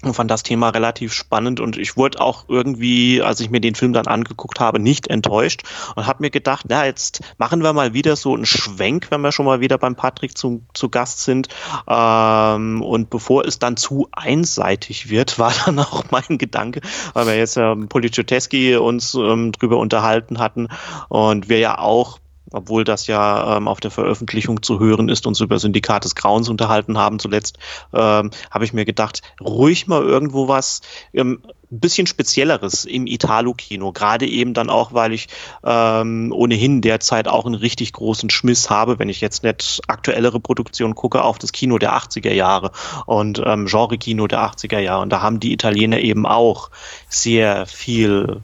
und 0.06 0.14
fand 0.14 0.30
das 0.30 0.42
Thema 0.42 0.70
relativ 0.70 1.12
spannend 1.12 1.60
und 1.60 1.76
ich 1.76 1.96
wurde 1.96 2.20
auch 2.20 2.44
irgendwie, 2.48 3.22
als 3.22 3.40
ich 3.40 3.50
mir 3.50 3.60
den 3.60 3.74
Film 3.74 3.92
dann 3.92 4.06
angeguckt 4.06 4.60
habe, 4.60 4.78
nicht 4.78 5.08
enttäuscht 5.08 5.62
und 5.96 6.06
habe 6.06 6.22
mir 6.22 6.30
gedacht, 6.30 6.66
na 6.68 6.86
jetzt 6.86 7.20
machen 7.38 7.62
wir 7.62 7.72
mal 7.72 7.94
wieder 7.94 8.16
so 8.16 8.34
einen 8.34 8.46
Schwenk, 8.46 9.08
wenn 9.10 9.20
wir 9.20 9.32
schon 9.32 9.46
mal 9.46 9.60
wieder 9.60 9.78
beim 9.78 9.96
Patrick 9.96 10.36
zu, 10.36 10.62
zu 10.74 10.88
Gast 10.88 11.20
sind. 11.20 11.48
Ähm, 11.88 12.82
und 12.82 13.10
bevor 13.10 13.44
es 13.44 13.58
dann 13.58 13.76
zu 13.76 14.08
einseitig 14.12 15.10
wird, 15.10 15.38
war 15.38 15.52
dann 15.64 15.78
auch 15.78 16.04
mein 16.10 16.38
Gedanke, 16.38 16.80
weil 17.12 17.26
wir 17.26 17.36
jetzt 17.36 17.56
ja 17.56 17.74
Policioteschi 17.74 18.76
uns 18.76 19.14
ähm, 19.14 19.52
drüber 19.52 19.78
unterhalten 19.78 20.38
hatten 20.38 20.68
und 21.08 21.48
wir 21.48 21.58
ja 21.58 21.78
auch 21.78 22.18
obwohl 22.54 22.84
das 22.84 23.06
ja 23.06 23.56
ähm, 23.56 23.68
auf 23.68 23.80
der 23.80 23.90
Veröffentlichung 23.90 24.62
zu 24.62 24.78
hören 24.78 25.08
ist, 25.08 25.26
uns 25.26 25.40
über 25.40 25.58
Syndikat 25.58 26.04
des 26.04 26.14
Grauens 26.14 26.48
unterhalten 26.48 26.96
haben 26.96 27.18
zuletzt, 27.18 27.58
ähm, 27.92 28.30
habe 28.50 28.64
ich 28.64 28.72
mir 28.72 28.84
gedacht, 28.84 29.22
ruhig 29.40 29.86
mal 29.86 30.02
irgendwo 30.02 30.48
was 30.48 30.80
ähm, 31.12 31.42
ein 31.72 31.80
bisschen 31.80 32.06
spezielleres 32.06 32.84
im 32.84 33.06
Italo-Kino, 33.06 33.92
gerade 33.92 34.26
eben 34.26 34.54
dann 34.54 34.70
auch, 34.70 34.94
weil 34.94 35.12
ich 35.12 35.28
ähm, 35.64 36.32
ohnehin 36.32 36.80
derzeit 36.80 37.26
auch 37.26 37.46
einen 37.46 37.56
richtig 37.56 37.92
großen 37.92 38.30
Schmiss 38.30 38.70
habe, 38.70 38.98
wenn 38.98 39.08
ich 39.08 39.20
jetzt 39.20 39.42
nicht 39.42 39.82
aktuellere 39.88 40.38
Produktionen 40.40 40.94
gucke, 40.94 41.22
auf 41.22 41.38
das 41.38 41.52
Kino 41.52 41.78
der 41.78 41.94
80er 41.94 42.32
Jahre 42.32 42.70
und 43.06 43.42
ähm, 43.44 43.66
Genre-Kino 43.66 44.26
der 44.28 44.40
80er 44.40 44.78
Jahre. 44.78 45.02
Und 45.02 45.10
da 45.10 45.20
haben 45.20 45.40
die 45.40 45.52
Italiener 45.52 45.98
eben 45.98 46.26
auch 46.26 46.70
sehr 47.08 47.66
viel 47.66 48.42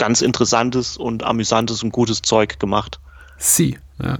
ganz 0.00 0.22
interessantes 0.22 0.96
und 0.96 1.22
amüsantes 1.22 1.84
und 1.84 1.92
gutes 1.92 2.22
Zeug 2.22 2.58
gemacht. 2.58 2.98
Sie, 3.36 3.78
ja. 4.02 4.18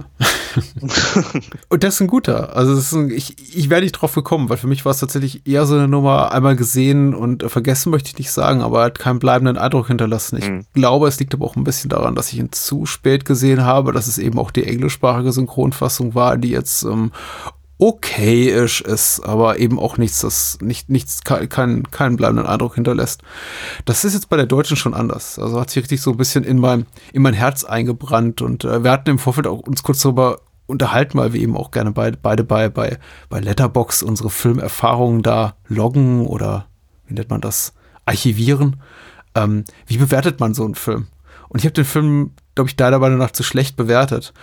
und 1.69 1.83
das 1.83 1.95
ist 1.95 2.01
ein 2.01 2.07
guter. 2.07 2.55
Also 2.55 2.97
ein, 2.97 3.09
ich, 3.09 3.55
ich 3.55 3.69
wäre 3.69 3.81
nicht 3.81 3.93
drauf 3.93 4.13
gekommen, 4.13 4.49
weil 4.49 4.57
für 4.57 4.67
mich 4.67 4.85
war 4.85 4.91
es 4.91 4.99
tatsächlich 4.99 5.45
eher 5.47 5.65
so 5.65 5.75
eine 5.75 5.87
Nummer, 5.87 6.31
einmal 6.31 6.55
gesehen 6.55 7.13
und 7.15 7.43
vergessen 7.49 7.89
möchte 7.89 8.09
ich 8.09 8.17
nicht 8.17 8.31
sagen, 8.31 8.61
aber 8.61 8.83
hat 8.83 8.99
keinen 8.99 9.19
bleibenden 9.19 9.57
Eindruck 9.57 9.87
hinterlassen. 9.87 10.37
Ich 10.37 10.49
mhm. 10.49 10.65
glaube, 10.73 11.07
es 11.07 11.19
liegt 11.19 11.33
aber 11.33 11.45
auch 11.45 11.55
ein 11.55 11.63
bisschen 11.63 11.89
daran, 11.89 12.15
dass 12.15 12.31
ich 12.31 12.39
ihn 12.39 12.51
zu 12.51 12.85
spät 12.85 13.25
gesehen 13.25 13.63
habe, 13.63 13.91
dass 13.91 14.07
es 14.07 14.17
eben 14.17 14.37
auch 14.37 14.51
die 14.51 14.65
englischsprachige 14.65 15.31
Synchronfassung 15.31 16.15
war, 16.15 16.37
die 16.37 16.49
jetzt 16.49 16.83
ähm, 16.83 17.11
okayisch 17.81 18.81
ist, 18.81 19.21
aber 19.21 19.57
eben 19.57 19.79
auch 19.79 19.97
nichts, 19.97 20.19
das 20.21 20.59
nicht, 20.61 20.89
nichts, 20.89 21.23
keinen, 21.23 21.89
keinen 21.89 22.15
bleibenden 22.15 22.45
Eindruck 22.45 22.75
hinterlässt. 22.75 23.23
Das 23.85 24.05
ist 24.05 24.13
jetzt 24.13 24.29
bei 24.29 24.37
der 24.37 24.45
Deutschen 24.45 24.77
schon 24.77 24.93
anders. 24.93 25.39
Also 25.39 25.59
hat 25.59 25.71
sich 25.71 25.81
richtig 25.81 25.99
so 25.99 26.11
ein 26.11 26.17
bisschen 26.17 26.43
in 26.43 26.59
mein, 26.59 26.85
in 27.11 27.23
mein 27.23 27.33
Herz 27.33 27.63
eingebrannt 27.63 28.43
und 28.43 28.65
äh, 28.65 28.83
wir 28.83 28.91
hatten 28.91 29.09
im 29.09 29.17
Vorfeld 29.17 29.47
auch 29.47 29.61
uns 29.61 29.81
kurz 29.81 30.03
darüber 30.03 30.41
unterhalten, 30.67 31.17
weil 31.17 31.33
wir 31.33 31.41
eben 31.41 31.57
auch 31.57 31.71
gerne 31.71 31.91
beide, 31.91 32.19
beide 32.21 32.43
bei, 32.43 32.69
bei, 32.69 32.99
bei 33.29 33.39
Letterbox 33.39 34.03
unsere 34.03 34.29
Filmerfahrungen 34.29 35.23
da 35.23 35.55
loggen 35.67 36.27
oder 36.27 36.67
wie 37.07 37.15
nennt 37.15 37.31
man 37.31 37.41
das? 37.41 37.73
Archivieren. 38.05 38.79
Ähm, 39.33 39.63
wie 39.87 39.97
bewertet 39.97 40.39
man 40.39 40.53
so 40.53 40.65
einen 40.65 40.75
Film? 40.75 41.07
Und 41.49 41.59
ich 41.59 41.65
habe 41.65 41.73
den 41.73 41.85
Film, 41.85 42.31
glaube 42.61 42.69
ich, 42.69 42.75
deiner 42.75 42.99
Meinung 42.99 43.17
nach 43.17 43.31
zu 43.31 43.41
schlecht 43.41 43.75
bewertet. 43.75 44.33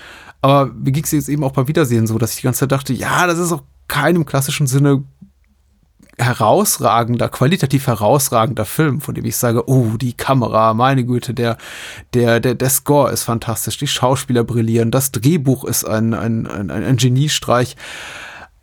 Aber 0.40 0.66
mir 0.66 0.90
ging 0.90 1.04
es 1.04 1.12
jetzt 1.12 1.28
eben 1.28 1.44
auch 1.44 1.52
beim 1.52 1.68
Wiedersehen 1.68 2.08
so, 2.08 2.18
dass 2.18 2.32
ich 2.32 2.40
die 2.40 2.42
ganze 2.42 2.60
Zeit 2.60 2.72
dachte, 2.72 2.92
ja, 2.92 3.28
das 3.28 3.38
ist 3.38 3.52
auch 3.52 3.62
keinem 3.86 4.26
klassischen 4.26 4.66
Sinne 4.66 5.04
herausragender, 6.18 7.28
qualitativ 7.28 7.86
herausragender 7.86 8.64
Film, 8.64 9.00
von 9.00 9.14
dem 9.14 9.24
ich 9.24 9.36
sage, 9.36 9.68
oh, 9.68 9.96
die 9.96 10.14
Kamera, 10.14 10.74
meine 10.74 11.04
Güte, 11.04 11.32
der, 11.32 11.58
der, 12.12 12.40
der, 12.40 12.56
der 12.56 12.70
Score 12.70 13.12
ist 13.12 13.22
fantastisch, 13.22 13.78
die 13.78 13.86
Schauspieler 13.86 14.42
brillieren, 14.42 14.90
das 14.90 15.12
Drehbuch 15.12 15.64
ist 15.64 15.84
ein, 15.84 16.14
ein, 16.14 16.48
ein, 16.48 16.72
ein 16.72 16.96
Geniestreich. 16.96 17.76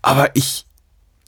Aber 0.01 0.35
ich, 0.35 0.65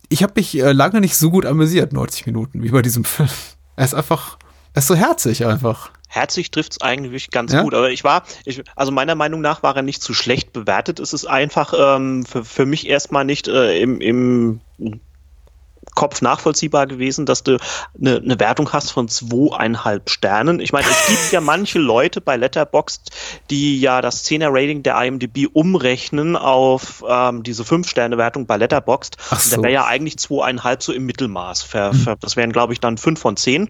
ich 0.09 0.21
habe 0.21 0.33
mich 0.35 0.59
äh, 0.59 0.73
lange 0.73 0.99
nicht 0.99 1.15
so 1.15 1.31
gut 1.31 1.45
amüsiert, 1.45 1.93
90 1.93 2.25
Minuten, 2.25 2.61
wie 2.61 2.71
bei 2.71 2.81
diesem 2.81 3.05
Film. 3.05 3.29
Er 3.77 3.85
ist 3.85 3.95
einfach, 3.95 4.37
er 4.73 4.79
ist 4.79 4.87
so 4.87 4.95
herzig 4.95 5.45
einfach. 5.45 5.91
Herzig 6.07 6.51
trifft 6.51 6.73
es 6.73 6.81
eigentlich 6.81 7.29
ganz 7.31 7.53
ja? 7.53 7.61
gut. 7.61 7.73
Aber 7.73 7.91
ich 7.91 8.03
war, 8.03 8.23
ich, 8.45 8.63
also 8.75 8.91
meiner 8.91 9.15
Meinung 9.15 9.41
nach 9.41 9.63
war 9.63 9.75
er 9.75 9.81
nicht 9.81 10.01
zu 10.01 10.13
schlecht 10.13 10.53
bewertet. 10.53 10.99
Es 10.99 11.13
ist 11.13 11.25
einfach 11.25 11.73
ähm, 11.77 12.25
für, 12.25 12.43
für 12.43 12.65
mich 12.65 12.87
erstmal 12.87 13.25
nicht 13.25 13.47
äh, 13.47 13.79
im, 13.79 14.01
im 14.01 14.61
Kopf 15.97 16.21
nachvollziehbar 16.21 16.85
gewesen, 16.85 17.25
dass 17.25 17.41
du 17.41 17.57
eine, 17.99 18.17
eine 18.17 18.39
Wertung 18.39 18.71
hast 18.71 18.91
von 18.91 19.07
zweieinhalb 19.07 20.11
Sternen. 20.11 20.59
Ich 20.59 20.71
meine, 20.71 20.85
es 20.87 21.07
gibt 21.07 21.31
ja 21.31 21.41
manche 21.41 21.79
Leute 21.79 22.21
bei 22.21 22.37
Letterboxd, 22.37 23.09
die 23.49 23.79
ja 23.79 24.01
das 24.01 24.23
10er-Rating 24.25 24.83
der 24.83 25.01
IMDb 25.03 25.47
umrechnen 25.51 26.35
auf 26.35 27.03
ähm, 27.09 27.41
diese 27.41 27.63
5-Sterne-Wertung 27.63 28.45
bei 28.45 28.57
Letterboxd. 28.57 29.17
So. 29.37 29.55
Da 29.55 29.63
wäre 29.63 29.73
ja 29.73 29.85
eigentlich 29.85 30.17
zweieinhalb 30.19 30.83
so 30.83 30.93
im 30.93 31.05
Mittelmaß. 31.07 31.63
Für, 31.63 31.93
für, 31.93 32.15
das 32.19 32.35
wären, 32.35 32.51
glaube 32.51 32.73
ich, 32.73 32.79
dann 32.79 32.97
5 32.97 33.19
von 33.19 33.35
10. 33.35 33.69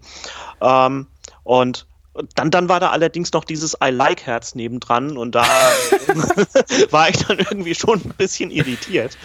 Ähm, 0.61 1.07
und 1.43 1.87
dann, 2.35 2.51
dann 2.51 2.69
war 2.69 2.79
da 2.79 2.89
allerdings 2.89 3.31
noch 3.33 3.43
dieses 3.43 3.77
I 3.83 3.89
like 3.89 4.25
Herz 4.25 4.55
nebendran 4.55 5.17
und 5.17 5.35
da 5.35 5.43
war 6.91 7.09
ich 7.09 7.17
dann 7.17 7.39
irgendwie 7.39 7.75
schon 7.75 8.01
ein 8.03 8.13
bisschen 8.17 8.51
irritiert, 8.51 9.17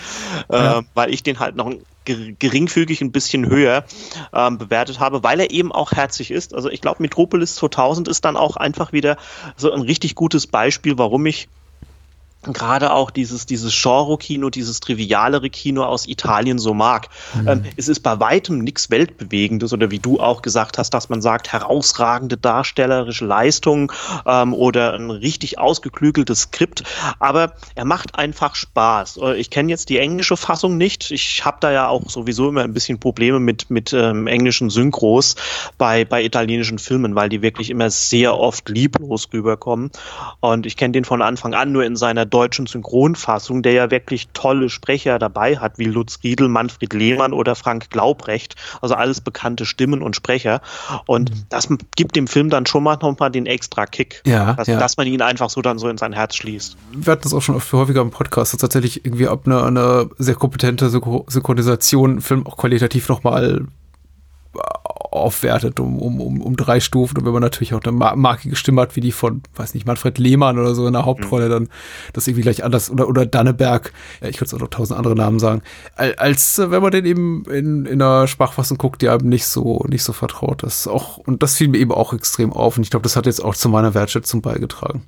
ja. 0.50 0.78
äh, 0.78 0.82
weil 0.94 1.12
ich 1.12 1.22
den 1.22 1.38
halt 1.38 1.56
noch 1.56 1.72
geringfügig 2.04 3.00
ein 3.00 3.12
bisschen 3.12 3.48
höher 3.48 3.84
ähm, 4.32 4.58
bewertet 4.58 4.98
habe, 4.98 5.22
weil 5.22 5.38
er 5.38 5.50
eben 5.50 5.70
auch 5.70 5.92
herzig 5.92 6.30
ist. 6.30 6.52
Also 6.52 6.68
ich 6.68 6.80
glaube, 6.80 7.00
Metropolis 7.00 7.54
2000 7.54 8.08
ist 8.08 8.24
dann 8.24 8.36
auch 8.36 8.56
einfach 8.56 8.92
wieder 8.92 9.16
so 9.56 9.70
ein 9.70 9.82
richtig 9.82 10.16
gutes 10.16 10.46
Beispiel, 10.46 10.98
warum 10.98 11.26
ich 11.26 11.48
gerade 12.42 12.92
auch 12.92 13.10
dieses, 13.10 13.46
dieses 13.46 13.72
Genre-Kino, 13.80 14.50
dieses 14.50 14.80
trivialere 14.80 15.48
Kino 15.48 15.84
aus 15.84 16.08
Italien 16.08 16.58
so 16.58 16.74
mag. 16.74 17.08
Mhm. 17.34 17.48
Ähm, 17.48 17.64
es 17.76 17.88
ist 17.88 18.00
bei 18.00 18.18
weitem 18.18 18.58
nichts 18.58 18.90
Weltbewegendes 18.90 19.72
oder 19.72 19.90
wie 19.90 20.00
du 20.00 20.18
auch 20.18 20.42
gesagt 20.42 20.78
hast, 20.78 20.90
dass 20.90 21.08
man 21.08 21.22
sagt, 21.22 21.52
herausragende 21.52 22.36
darstellerische 22.36 23.24
Leistung 23.24 23.92
ähm, 24.26 24.54
oder 24.54 24.94
ein 24.94 25.10
richtig 25.10 25.58
ausgeklügeltes 25.58 26.42
Skript, 26.42 26.82
aber 27.20 27.52
er 27.74 27.84
macht 27.84 28.18
einfach 28.18 28.56
Spaß. 28.56 29.18
Äh, 29.18 29.36
ich 29.36 29.50
kenne 29.50 29.70
jetzt 29.70 29.88
die 29.88 29.98
englische 29.98 30.36
Fassung 30.36 30.76
nicht. 30.76 31.10
Ich 31.12 31.44
habe 31.44 31.58
da 31.60 31.70
ja 31.70 31.88
auch 31.88 32.10
sowieso 32.10 32.48
immer 32.48 32.62
ein 32.62 32.74
bisschen 32.74 32.98
Probleme 32.98 33.38
mit, 33.38 33.70
mit 33.70 33.92
ähm, 33.92 34.26
englischen 34.26 34.70
Synchros 34.70 35.36
bei, 35.78 36.04
bei 36.04 36.24
italienischen 36.24 36.78
Filmen, 36.78 37.14
weil 37.14 37.28
die 37.28 37.42
wirklich 37.42 37.70
immer 37.70 37.90
sehr 37.90 38.36
oft 38.36 38.68
lieblos 38.68 39.28
rüberkommen. 39.32 39.90
Und 40.40 40.66
ich 40.66 40.76
kenne 40.76 40.92
den 40.92 41.04
von 41.04 41.22
Anfang 41.22 41.54
an 41.54 41.70
nur 41.70 41.84
in 41.84 41.94
seiner 41.94 42.26
deutschen 42.32 42.66
Synchronfassung, 42.66 43.62
der 43.62 43.72
ja 43.72 43.90
wirklich 43.90 44.28
tolle 44.32 44.70
Sprecher 44.70 45.18
dabei 45.18 45.58
hat, 45.58 45.78
wie 45.78 45.84
Lutz 45.84 46.18
Riedel, 46.22 46.48
Manfred 46.48 46.92
Lehmann 46.92 47.32
oder 47.32 47.54
Frank 47.54 47.90
Glaubrecht, 47.90 48.56
also 48.80 48.94
alles 48.94 49.20
bekannte 49.20 49.66
Stimmen 49.66 50.02
und 50.02 50.16
Sprecher. 50.16 50.60
Und 51.06 51.30
mhm. 51.30 51.44
das 51.48 51.68
gibt 51.96 52.16
dem 52.16 52.26
Film 52.26 52.50
dann 52.50 52.66
schon 52.66 52.82
mal 52.82 52.96
nochmal 53.00 53.30
den 53.30 53.46
extra 53.46 53.86
Kick, 53.86 54.22
ja, 54.26 54.54
dass, 54.54 54.68
ja. 54.68 54.78
dass, 54.78 54.96
man 54.96 55.06
ihn 55.06 55.22
einfach 55.22 55.50
so 55.50 55.62
dann 55.62 55.78
so 55.78 55.88
in 55.88 55.98
sein 55.98 56.12
Herz 56.12 56.36
schließt. 56.36 56.76
Wir 56.92 57.12
hatten 57.12 57.22
das 57.22 57.34
auch 57.34 57.42
schon 57.42 57.54
oft 57.54 57.72
häufiger 57.72 58.00
im 58.00 58.10
Podcast, 58.10 58.52
dass 58.52 58.60
tatsächlich 58.60 59.04
irgendwie 59.04 59.28
ab 59.28 59.42
einer 59.46 59.64
eine 59.64 60.10
sehr 60.18 60.34
kompetente 60.34 60.90
Synchronisation 60.90 62.20
Film 62.20 62.46
auch 62.46 62.56
qualitativ 62.56 63.08
nochmal 63.08 63.66
aufwertet 65.10 65.80
um, 65.80 65.98
um, 65.98 66.20
um, 66.20 66.40
um 66.40 66.56
drei 66.56 66.80
Stufen. 66.80 67.18
Und 67.18 67.26
wenn 67.26 67.32
man 67.32 67.42
natürlich 67.42 67.74
auch 67.74 67.82
eine 67.82 67.92
markige 67.92 68.56
Stimme 68.56 68.82
hat, 68.82 68.96
wie 68.96 69.00
die 69.00 69.12
von, 69.12 69.42
weiß 69.56 69.74
nicht, 69.74 69.86
Manfred 69.86 70.18
Lehmann 70.18 70.58
oder 70.58 70.74
so 70.74 70.86
in 70.86 70.92
der 70.92 71.04
Hauptrolle, 71.04 71.48
dann 71.48 71.68
das 72.12 72.26
irgendwie 72.26 72.42
gleich 72.42 72.64
anders. 72.64 72.90
Oder, 72.90 73.08
oder 73.08 73.26
Danneberg, 73.26 73.92
ja, 74.20 74.28
ich 74.28 74.36
könnte 74.36 74.54
es 74.54 74.54
auch 74.54 74.64
noch 74.64 74.70
tausend 74.70 74.98
andere 74.98 75.16
Namen 75.16 75.38
sagen. 75.38 75.62
Als 75.96 76.58
äh, 76.58 76.70
wenn 76.70 76.82
man 76.82 76.92
den 76.92 77.04
eben 77.04 77.44
in, 77.46 77.86
in 77.86 78.00
einer 78.00 78.26
Sprachfassung 78.26 78.78
guckt, 78.78 79.02
die 79.02 79.08
einem 79.08 79.28
nicht 79.28 79.46
so, 79.46 79.84
nicht 79.88 80.04
so 80.04 80.12
vertraut 80.12 80.62
ist. 80.62 80.86
Auch, 80.86 81.18
und 81.18 81.42
das 81.42 81.56
fiel 81.56 81.68
mir 81.68 81.78
eben 81.78 81.92
auch 81.92 82.12
extrem 82.12 82.52
auf. 82.52 82.76
Und 82.76 82.84
ich 82.84 82.90
glaube, 82.90 83.04
das 83.04 83.16
hat 83.16 83.26
jetzt 83.26 83.44
auch 83.44 83.54
zu 83.54 83.68
meiner 83.68 83.94
Wertschätzung 83.94 84.42
beigetragen. 84.42 85.04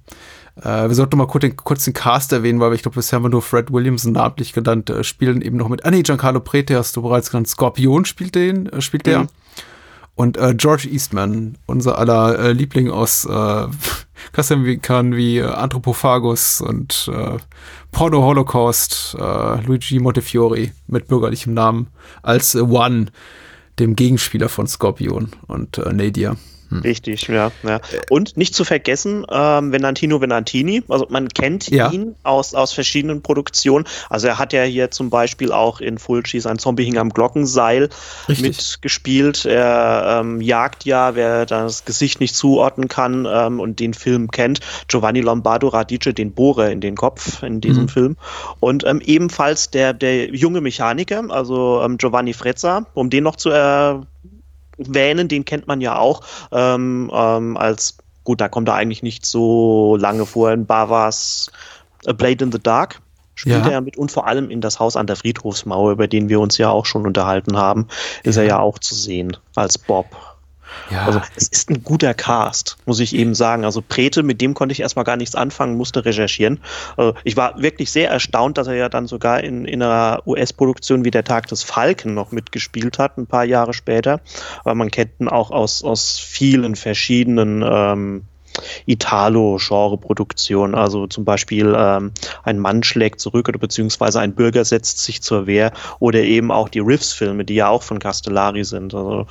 Äh, 0.56 0.88
wir 0.88 0.94
sollten 0.94 1.18
mal 1.18 1.26
kurz 1.26 1.42
den, 1.42 1.56
kurz 1.56 1.84
den 1.84 1.94
Cast 1.94 2.32
erwähnen, 2.32 2.60
weil 2.60 2.74
ich 2.74 2.82
glaube, 2.82 2.96
bisher 2.96 3.16
haben 3.16 3.24
wir 3.24 3.30
nur 3.30 3.42
Fred 3.42 3.72
Williamson 3.72 4.12
namentlich 4.12 4.52
genannt, 4.52 4.90
äh, 4.90 5.02
spielen 5.02 5.42
eben 5.42 5.56
noch 5.56 5.68
mit. 5.68 5.84
Ah 5.84 5.90
nee, 5.90 6.02
Giancarlo 6.02 6.40
Prete 6.40 6.76
hast 6.76 6.96
du 6.96 7.02
bereits 7.02 7.30
genannt. 7.30 7.48
Skorpion 7.48 8.04
spielt 8.04 8.34
den, 8.34 8.66
äh, 8.66 8.80
spielt 8.80 9.06
der. 9.06 9.20
Mhm. 9.20 9.28
Und 10.16 10.36
äh, 10.36 10.54
George 10.54 10.88
Eastman, 10.88 11.58
unser 11.66 11.98
aller 11.98 12.38
äh, 12.38 12.52
Liebling 12.52 12.90
aus 12.90 13.24
äh, 13.24 13.66
Klassikern 14.32 15.16
wie 15.16 15.38
äh, 15.38 15.44
Anthropophagus 15.44 16.60
und 16.60 17.10
äh, 17.12 17.38
Porno 17.90 18.22
Holocaust, 18.22 19.16
äh, 19.18 19.60
Luigi 19.62 19.98
Montefiore 19.98 20.70
mit 20.86 21.08
bürgerlichem 21.08 21.54
Namen, 21.54 21.88
als 22.22 22.54
One, 22.54 23.06
dem 23.78 23.96
Gegenspieler 23.96 24.48
von 24.48 24.68
Scorpion 24.68 25.30
und 25.48 25.78
äh, 25.78 25.92
Nadia. 25.92 26.36
Hm. 26.74 26.80
Richtig, 26.80 27.28
ja, 27.28 27.52
ja. 27.62 27.80
Und 28.10 28.36
nicht 28.36 28.54
zu 28.54 28.64
vergessen, 28.64 29.24
ähm, 29.30 29.72
Venantino 29.72 30.20
Venantini, 30.20 30.82
also 30.88 31.06
man 31.08 31.28
kennt 31.28 31.70
ja. 31.70 31.90
ihn 31.90 32.16
aus, 32.24 32.54
aus 32.54 32.72
verschiedenen 32.72 33.22
Produktionen. 33.22 33.84
Also 34.10 34.26
er 34.26 34.38
hat 34.38 34.52
ja 34.52 34.64
hier 34.64 34.90
zum 34.90 35.08
Beispiel 35.08 35.52
auch 35.52 35.80
in 35.80 35.98
Fulci 35.98 36.40
sein 36.40 36.58
Zombie 36.58 36.84
hing 36.84 36.98
am 36.98 37.10
Glockenseil 37.10 37.88
Richtig. 38.28 38.58
mitgespielt. 38.58 39.44
Er 39.44 40.20
ähm, 40.20 40.40
jagt 40.40 40.84
ja, 40.84 41.14
wer 41.14 41.46
das 41.46 41.84
Gesicht 41.84 42.20
nicht 42.20 42.34
zuordnen 42.34 42.88
kann 42.88 43.26
ähm, 43.30 43.60
und 43.60 43.78
den 43.78 43.94
Film 43.94 44.30
kennt, 44.30 44.60
Giovanni 44.88 45.20
Lombardo 45.20 45.68
Radice 45.68 46.12
den 46.12 46.32
Bohrer 46.32 46.70
in 46.70 46.80
den 46.80 46.96
Kopf 46.96 47.42
in 47.42 47.60
diesem 47.60 47.84
mhm. 47.84 47.88
Film. 47.88 48.16
Und 48.58 48.84
ähm, 48.84 49.00
ebenfalls 49.04 49.70
der, 49.70 49.92
der 49.92 50.34
junge 50.34 50.60
Mechaniker, 50.60 51.22
also 51.28 51.82
ähm, 51.82 51.98
Giovanni 51.98 52.32
Frezza, 52.32 52.86
um 52.94 53.10
den 53.10 53.22
noch 53.22 53.36
zu 53.36 53.50
äh, 53.50 54.00
Wähnen, 54.78 55.28
den 55.28 55.44
kennt 55.44 55.66
man 55.66 55.80
ja 55.80 55.98
auch 55.98 56.22
ähm, 56.52 57.10
ähm, 57.12 57.56
als, 57.56 57.98
gut, 58.24 58.40
da 58.40 58.48
kommt 58.48 58.68
er 58.68 58.74
eigentlich 58.74 59.02
nicht 59.02 59.26
so 59.26 59.96
lange 59.96 60.26
vor 60.26 60.52
in 60.52 60.66
Bavas 60.66 61.50
A 62.06 62.12
Blade 62.12 62.44
in 62.44 62.52
the 62.52 62.58
Dark. 62.58 63.00
Spielt 63.36 63.66
ja. 63.66 63.72
er 63.72 63.80
mit 63.80 63.96
und 63.96 64.12
vor 64.12 64.28
allem 64.28 64.48
in 64.48 64.60
das 64.60 64.78
Haus 64.78 64.94
an 64.94 65.08
der 65.08 65.16
Friedhofsmauer, 65.16 65.90
über 65.90 66.06
den 66.06 66.28
wir 66.28 66.38
uns 66.38 66.56
ja 66.56 66.70
auch 66.70 66.86
schon 66.86 67.04
unterhalten 67.04 67.56
haben, 67.56 67.88
ist 68.22 68.36
ja. 68.36 68.42
er 68.42 68.48
ja 68.48 68.58
auch 68.60 68.78
zu 68.78 68.94
sehen 68.94 69.36
als 69.56 69.76
Bob. 69.76 70.06
Ja. 70.90 71.06
Also 71.06 71.20
es 71.36 71.48
ist 71.48 71.70
ein 71.70 71.82
guter 71.82 72.14
Cast, 72.14 72.76
muss 72.86 73.00
ich 73.00 73.14
eben 73.14 73.34
sagen. 73.34 73.64
Also 73.64 73.82
Prete, 73.86 74.22
mit 74.22 74.40
dem 74.40 74.54
konnte 74.54 74.72
ich 74.72 74.80
erstmal 74.80 75.04
gar 75.04 75.16
nichts 75.16 75.34
anfangen, 75.34 75.76
musste 75.76 76.04
recherchieren. 76.04 76.60
Also 76.96 77.14
ich 77.24 77.36
war 77.36 77.60
wirklich 77.60 77.90
sehr 77.90 78.10
erstaunt, 78.10 78.58
dass 78.58 78.66
er 78.66 78.74
ja 78.74 78.88
dann 78.88 79.06
sogar 79.06 79.42
in, 79.42 79.64
in 79.64 79.82
einer 79.82 80.22
US-Produktion 80.26 81.04
wie 81.04 81.10
Der 81.10 81.24
Tag 81.24 81.46
des 81.46 81.62
Falken 81.62 82.14
noch 82.14 82.32
mitgespielt 82.32 82.98
hat, 82.98 83.18
ein 83.18 83.26
paar 83.26 83.44
Jahre 83.44 83.74
später. 83.74 84.20
Aber 84.60 84.74
man 84.74 84.90
kennt 84.90 85.20
ihn 85.20 85.28
auch 85.28 85.50
aus, 85.50 85.82
aus 85.82 86.18
vielen 86.18 86.76
verschiedenen 86.76 87.62
ähm, 87.66 88.24
Italo-Genre-Produktion. 88.86 90.74
Also 90.74 91.06
zum 91.06 91.24
Beispiel 91.24 91.74
ähm, 91.76 92.12
ein 92.42 92.58
Mann 92.58 92.82
schlägt 92.82 93.20
zurück 93.20 93.48
oder 93.48 93.58
beziehungsweise 93.58 94.20
ein 94.20 94.34
Bürger 94.34 94.64
setzt 94.64 94.98
sich 94.98 95.22
zur 95.22 95.46
Wehr 95.46 95.72
oder 95.98 96.20
eben 96.20 96.50
auch 96.50 96.68
die 96.68 96.80
Riffs-Filme, 96.80 97.44
die 97.44 97.54
ja 97.54 97.68
auch 97.68 97.82
von 97.82 97.98
Castellari 97.98 98.64
sind. 98.64 98.94
Also 98.94 99.26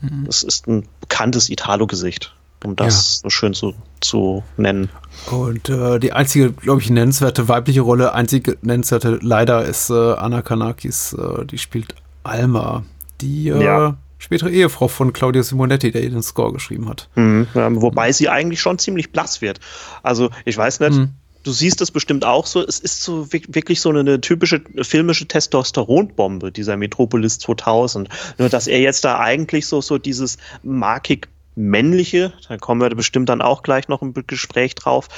mhm. 0.00 0.26
es 0.28 0.42
ist 0.42 0.66
ein 0.66 0.86
bekanntes 1.00 1.50
Italo-Gesicht, 1.50 2.34
um 2.64 2.76
das 2.76 3.16
ja. 3.16 3.22
so 3.24 3.30
schön 3.30 3.54
zu, 3.54 3.74
zu 4.00 4.42
nennen. 4.56 4.90
Und 5.30 5.68
äh, 5.68 5.98
die 5.98 6.12
einzige, 6.12 6.52
glaube 6.52 6.80
ich, 6.80 6.90
nennenswerte 6.90 7.48
weibliche 7.48 7.80
Rolle, 7.80 8.14
einzige 8.14 8.56
nennenswerte 8.62 9.18
leider 9.22 9.64
ist 9.64 9.90
äh, 9.90 9.94
Anna 9.94 10.42
Kanakis, 10.42 11.14
äh, 11.14 11.44
die 11.44 11.58
spielt 11.58 11.94
Alma. 12.22 12.84
Die 13.20 13.48
äh, 13.48 13.64
ja 13.64 13.96
spätere 14.18 14.50
Ehefrau 14.50 14.88
von 14.88 15.12
Claudia 15.12 15.42
Simonetti, 15.42 15.90
der 15.90 16.02
ihr 16.02 16.10
den 16.10 16.22
Score 16.22 16.52
geschrieben 16.52 16.88
hat. 16.88 17.08
Mhm, 17.14 17.46
wobei 17.54 18.12
sie 18.12 18.28
eigentlich 18.28 18.60
schon 18.60 18.78
ziemlich 18.78 19.12
blass 19.12 19.40
wird. 19.40 19.60
Also 20.02 20.30
ich 20.44 20.56
weiß 20.56 20.80
nicht, 20.80 20.92
mhm. 20.92 21.10
du 21.44 21.52
siehst 21.52 21.80
es 21.80 21.90
bestimmt 21.90 22.24
auch 22.24 22.46
so, 22.46 22.60
es 22.66 22.80
ist 22.80 23.02
so 23.02 23.32
wirklich 23.32 23.80
so 23.80 23.90
eine, 23.90 24.00
eine 24.00 24.20
typische 24.20 24.62
filmische 24.82 25.26
Testosteronbombe, 25.26 26.52
dieser 26.52 26.76
Metropolis 26.76 27.38
2000. 27.38 28.08
Nur 28.38 28.48
dass 28.48 28.66
er 28.66 28.80
jetzt 28.80 29.04
da 29.04 29.18
eigentlich 29.18 29.66
so, 29.66 29.80
so 29.80 29.98
dieses 29.98 30.38
markig 30.62 31.28
männliche, 31.58 32.32
da 32.48 32.56
kommen 32.56 32.80
wir 32.80 32.88
bestimmt 32.90 33.28
dann 33.28 33.42
auch 33.42 33.62
gleich 33.62 33.88
noch 33.88 34.00
im 34.00 34.14
Gespräch 34.26 34.74
drauf, 34.74 35.08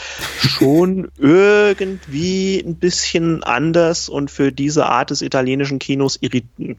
schon 0.40 1.10
irgendwie 1.18 2.58
ein 2.58 2.76
bisschen 2.76 3.44
anders 3.44 4.08
und 4.08 4.30
für 4.30 4.50
diese 4.50 4.86
Art 4.86 5.10
des 5.10 5.22
italienischen 5.22 5.78
Kinos 5.78 6.18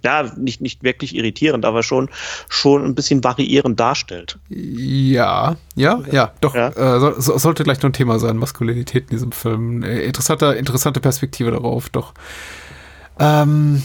ja, 0.04 0.32
nicht, 0.36 0.62
nicht 0.62 0.84
wirklich 0.84 1.16
irritierend, 1.16 1.66
aber 1.66 1.84
schon, 1.84 2.10
schon 2.50 2.84
ein 2.84 2.96
bisschen 2.96 3.24
variierend 3.24 3.80
darstellt. 3.80 4.40
Ja, 4.50 5.56
ja, 5.76 6.02
ja, 6.12 6.34
doch, 6.42 6.56
ja. 6.56 6.70
Äh, 6.70 7.00
so, 7.00 7.38
sollte 7.38 7.64
gleich 7.64 7.82
noch 7.82 7.90
ein 7.90 7.94
Thema 7.94 8.20
sein, 8.20 8.38
Maskulinität 8.38 9.04
in 9.04 9.10
diesem 9.10 9.32
Film. 9.32 9.84
Äh, 9.84 10.02
interessante, 10.02 10.48
interessante 10.48 11.00
Perspektive 11.00 11.52
darauf, 11.52 11.90
doch. 11.90 12.14
Ähm, 13.20 13.84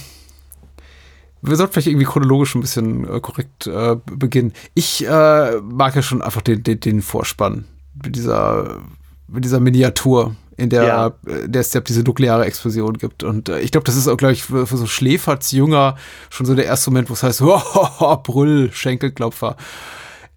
wir 1.46 1.56
sollten 1.56 1.72
vielleicht 1.72 1.88
irgendwie 1.88 2.06
chronologisch 2.06 2.54
ein 2.54 2.60
bisschen 2.60 3.08
äh, 3.08 3.20
korrekt 3.20 3.66
äh, 3.66 3.96
beginnen. 4.10 4.52
Ich 4.74 5.06
äh, 5.06 5.60
mag 5.60 5.94
ja 5.94 6.02
schon 6.02 6.22
einfach 6.22 6.42
den, 6.42 6.62
den, 6.62 6.80
den 6.80 7.02
Vorspann 7.02 7.66
mit 8.02 8.16
dieser, 8.16 8.80
mit 9.28 9.44
dieser 9.44 9.60
Miniatur, 9.60 10.36
in 10.56 10.70
der, 10.70 10.84
ja. 10.84 11.06
Äh, 11.26 11.48
der 11.48 11.60
es 11.60 11.70
diese 11.70 12.02
nukleare 12.02 12.44
Explosion 12.44 12.94
gibt. 12.94 13.22
Und 13.22 13.48
äh, 13.48 13.60
ich 13.60 13.72
glaube, 13.72 13.84
das 13.84 13.96
ist 13.96 14.08
auch, 14.08 14.16
glaube 14.16 14.32
ich, 14.32 14.42
für, 14.42 14.66
für 14.66 14.76
so 14.76 14.86
Schläferz-Jünger 14.86 15.96
schon 16.30 16.46
so 16.46 16.54
der 16.54 16.64
erste 16.64 16.90
Moment, 16.90 17.10
wo 17.10 17.14
es 17.14 17.22
heißt, 17.22 17.42
oh, 17.42 18.16
Brüll, 18.22 18.70
Schenkelklopfer. 18.72 19.56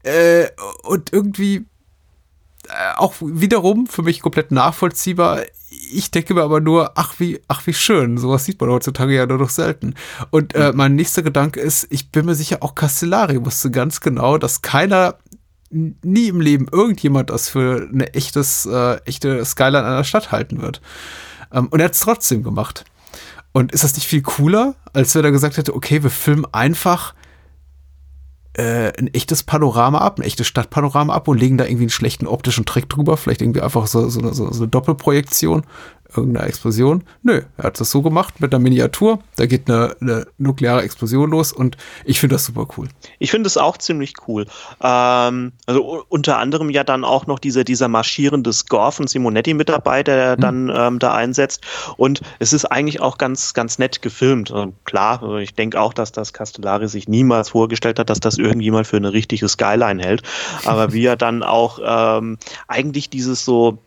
Äh, 0.04 0.48
und 0.84 1.14
irgendwie 1.14 1.66
auch 2.98 3.16
wiederum 3.20 3.88
für 3.88 4.02
mich 4.02 4.22
komplett 4.22 4.52
nachvollziehbar. 4.52 5.42
Ich 5.92 6.12
denke 6.12 6.34
mir 6.34 6.44
aber 6.44 6.62
nur, 6.62 6.92
ach 6.96 7.16
wie, 7.20 7.40
ach 7.48 7.66
wie 7.68 7.74
schön, 7.74 8.18
sowas 8.18 8.46
sieht 8.46 8.60
man 8.60 8.70
heutzutage 8.70 9.16
ja 9.16 9.26
nur 9.26 9.38
noch 9.38 9.50
selten. 9.50 9.96
Und 10.30 10.56
äh, 10.56 10.72
mein 10.74 10.96
nächster 10.96 11.22
Gedanke 11.22 11.60
ist, 11.60 11.88
ich 11.90 12.12
bin 12.12 12.26
mir 12.26 12.36
sicher, 12.36 12.58
auch 12.62 12.76
Castellari 12.76 13.44
wusste 13.44 13.72
ganz 13.72 14.02
genau, 14.02 14.38
dass 14.38 14.62
keiner 14.62 15.16
nie 15.72 16.28
im 16.28 16.42
Leben 16.42 16.68
irgendjemand 16.72 17.30
das 17.30 17.50
für 17.50 17.88
eine 17.92 18.14
echtes, 18.14 18.66
äh, 18.66 18.96
echte 19.06 19.44
Skyline 19.46 19.86
einer 19.86 20.04
Stadt 20.04 20.32
halten 20.32 20.62
wird. 20.62 20.82
Ähm, 21.54 21.68
und 21.68 21.80
er 21.80 21.86
hat 21.86 21.94
es 21.94 22.00
trotzdem 22.00 22.44
gemacht. 22.44 22.86
Und 23.52 23.72
ist 23.72 23.84
das 23.84 23.96
nicht 23.96 24.08
viel 24.08 24.22
cooler, 24.22 24.76
als 24.94 25.16
wenn 25.16 25.26
er 25.26 25.32
gesagt 25.32 25.58
hätte, 25.58 25.76
okay, 25.76 26.04
wir 26.04 26.12
filmen 26.12 26.46
einfach 26.52 27.14
äh, 28.60 28.92
ein 28.98 29.08
echtes 29.14 29.44
Panorama 29.44 30.00
ab, 30.00 30.20
ein 30.20 30.24
echtes 30.24 30.46
Stadtpanorama 30.48 31.14
ab 31.14 31.30
und 31.30 31.40
legen 31.40 31.58
da 31.58 31.64
irgendwie 31.64 31.84
einen 31.84 31.90
schlechten 31.90 32.28
optischen 32.28 32.66
Trick 32.66 32.90
drüber, 32.90 33.16
vielleicht 33.16 33.42
irgendwie 33.42 33.62
einfach 33.62 33.88
so, 33.88 34.10
so, 34.10 34.34
so, 34.34 34.52
so 34.52 34.64
eine 34.64 34.68
Doppelprojektion 34.68 35.64
irgendeiner 36.16 36.48
Explosion. 36.48 37.04
Nö, 37.24 37.42
er 37.58 37.64
hat 37.64 37.80
das 37.80 37.92
so 37.92 38.02
gemacht 38.02 38.42
mit 38.42 38.54
einer 38.54 38.62
Miniatur. 38.62 39.20
Da 39.36 39.46
geht 39.46 39.70
eine, 39.70 39.96
eine 40.02 40.28
nukleare 40.38 40.82
Explosion 40.82 41.30
los 41.30 41.54
und 41.54 41.78
ich 42.06 42.20
finde 42.20 42.36
das 42.36 42.46
super 42.46 42.68
cool. 42.78 42.88
Ich 43.20 43.32
finde 43.32 43.48
es 43.48 43.58
auch 43.58 43.78
ziemlich 43.78 44.14
cool. 44.28 44.46
Ähm, 44.82 45.52
also 45.66 46.04
unter 46.10 46.40
anderem 46.40 46.70
ja 46.70 46.84
dann 46.84 47.04
auch 47.04 47.28
noch 47.28 47.40
dieser, 47.40 47.64
dieser 47.64 47.88
marschierende 47.88 48.52
Score 48.54 48.92
von 48.92 49.08
Simonetti 49.08 49.54
mit 49.54 49.70
dabei, 49.70 50.04
der 50.04 50.34
hm. 50.34 50.42
dann 50.42 50.72
ähm, 50.74 51.00
da 51.00 51.14
einsetzt. 51.14 51.66
Und 51.98 52.22
es 52.40 52.54
ist 52.54 52.66
eigentlich 52.66 53.02
auch 53.02 53.18
ganz, 53.18 53.54
ganz 53.54 53.78
nett 53.78 54.02
gefilmt. 54.02 54.52
Also 54.52 54.74
klar, 54.86 55.22
also 55.22 55.38
ich 55.38 55.54
denke 55.54 55.80
auch, 55.80 55.94
dass 55.94 56.12
das 56.12 56.34
Castellari 56.34 56.88
sich 56.88 57.08
niemals 57.08 57.50
vorgestellt 57.50 58.00
hat, 58.00 58.10
dass 58.10 58.20
das 58.20 58.38
irgendjemand 58.38 58.88
für 58.88 58.98
eine 58.98 59.14
richtige 59.14 59.48
Skyline 59.48 60.02
hält. 60.02 60.24
Aber 60.66 60.94
wie 60.94 61.06
er 61.06 61.18
dann 61.18 61.44
auch 61.44 61.80
ähm, 61.84 62.38
eigentlich 62.68 63.10
dieses 63.10 63.46
so 63.46 63.80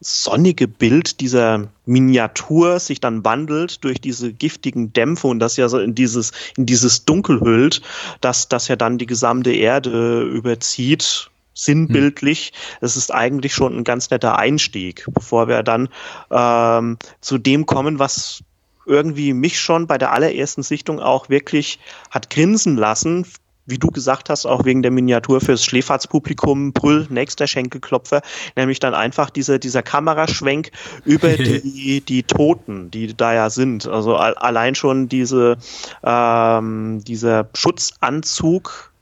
sonnige 0.00 0.68
Bild 0.68 1.20
dieser 1.20 1.68
Miniatur 1.84 2.78
sich 2.78 3.00
dann 3.00 3.24
wandelt 3.24 3.82
durch 3.84 4.00
diese 4.00 4.32
giftigen 4.32 4.92
Dämpfe 4.92 5.26
und 5.26 5.40
das 5.40 5.56
ja 5.56 5.68
so 5.68 5.78
in 5.78 5.94
dieses, 5.94 6.32
in 6.56 6.66
dieses 6.66 7.04
Dunkel 7.04 7.40
hüllt, 7.40 7.82
dass 8.20 8.48
das 8.48 8.68
ja 8.68 8.76
dann 8.76 8.98
die 8.98 9.06
gesamte 9.06 9.52
Erde 9.52 10.22
überzieht, 10.22 11.30
sinnbildlich. 11.54 12.52
Es 12.80 12.96
ist 12.96 13.12
eigentlich 13.12 13.54
schon 13.54 13.76
ein 13.76 13.84
ganz 13.84 14.10
netter 14.10 14.38
Einstieg, 14.38 15.04
bevor 15.08 15.48
wir 15.48 15.62
dann 15.64 15.88
ähm, 16.30 16.98
zu 17.20 17.38
dem 17.38 17.66
kommen, 17.66 17.98
was 17.98 18.44
irgendwie 18.86 19.34
mich 19.34 19.60
schon 19.60 19.86
bei 19.86 19.98
der 19.98 20.12
allerersten 20.12 20.62
Sichtung 20.62 21.00
auch 21.00 21.28
wirklich 21.28 21.78
hat 22.10 22.30
grinsen 22.30 22.76
lassen, 22.76 23.26
wie 23.68 23.78
du 23.78 23.88
gesagt 23.88 24.30
hast, 24.30 24.46
auch 24.46 24.64
wegen 24.64 24.82
der 24.82 24.90
Miniatur 24.90 25.40
fürs 25.40 25.64
Schläferzpublikum, 25.64 26.72
Brüll, 26.72 27.06
nächster 27.10 27.46
Schenkelklopfer, 27.46 28.22
nämlich 28.56 28.80
dann 28.80 28.94
einfach 28.94 29.30
dieser, 29.30 29.58
dieser 29.58 29.82
Kameraschwenk 29.82 30.70
über 31.04 31.28
die, 31.36 32.00
die 32.00 32.22
Toten, 32.22 32.90
die 32.90 33.14
da 33.14 33.34
ja 33.34 33.50
sind. 33.50 33.86
Also 33.86 34.16
allein 34.16 34.74
schon 34.74 35.08
diese, 35.08 35.58
ähm, 36.02 37.04
dieser 37.04 37.48
Schutzanzug 37.54 38.92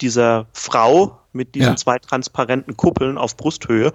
dieser 0.00 0.46
Frau 0.52 1.20
mit 1.32 1.54
diesen 1.54 1.70
ja. 1.70 1.76
zwei 1.76 1.98
transparenten 1.98 2.76
Kuppeln 2.76 3.16
auf 3.16 3.36
Brusthöhe. 3.36 3.92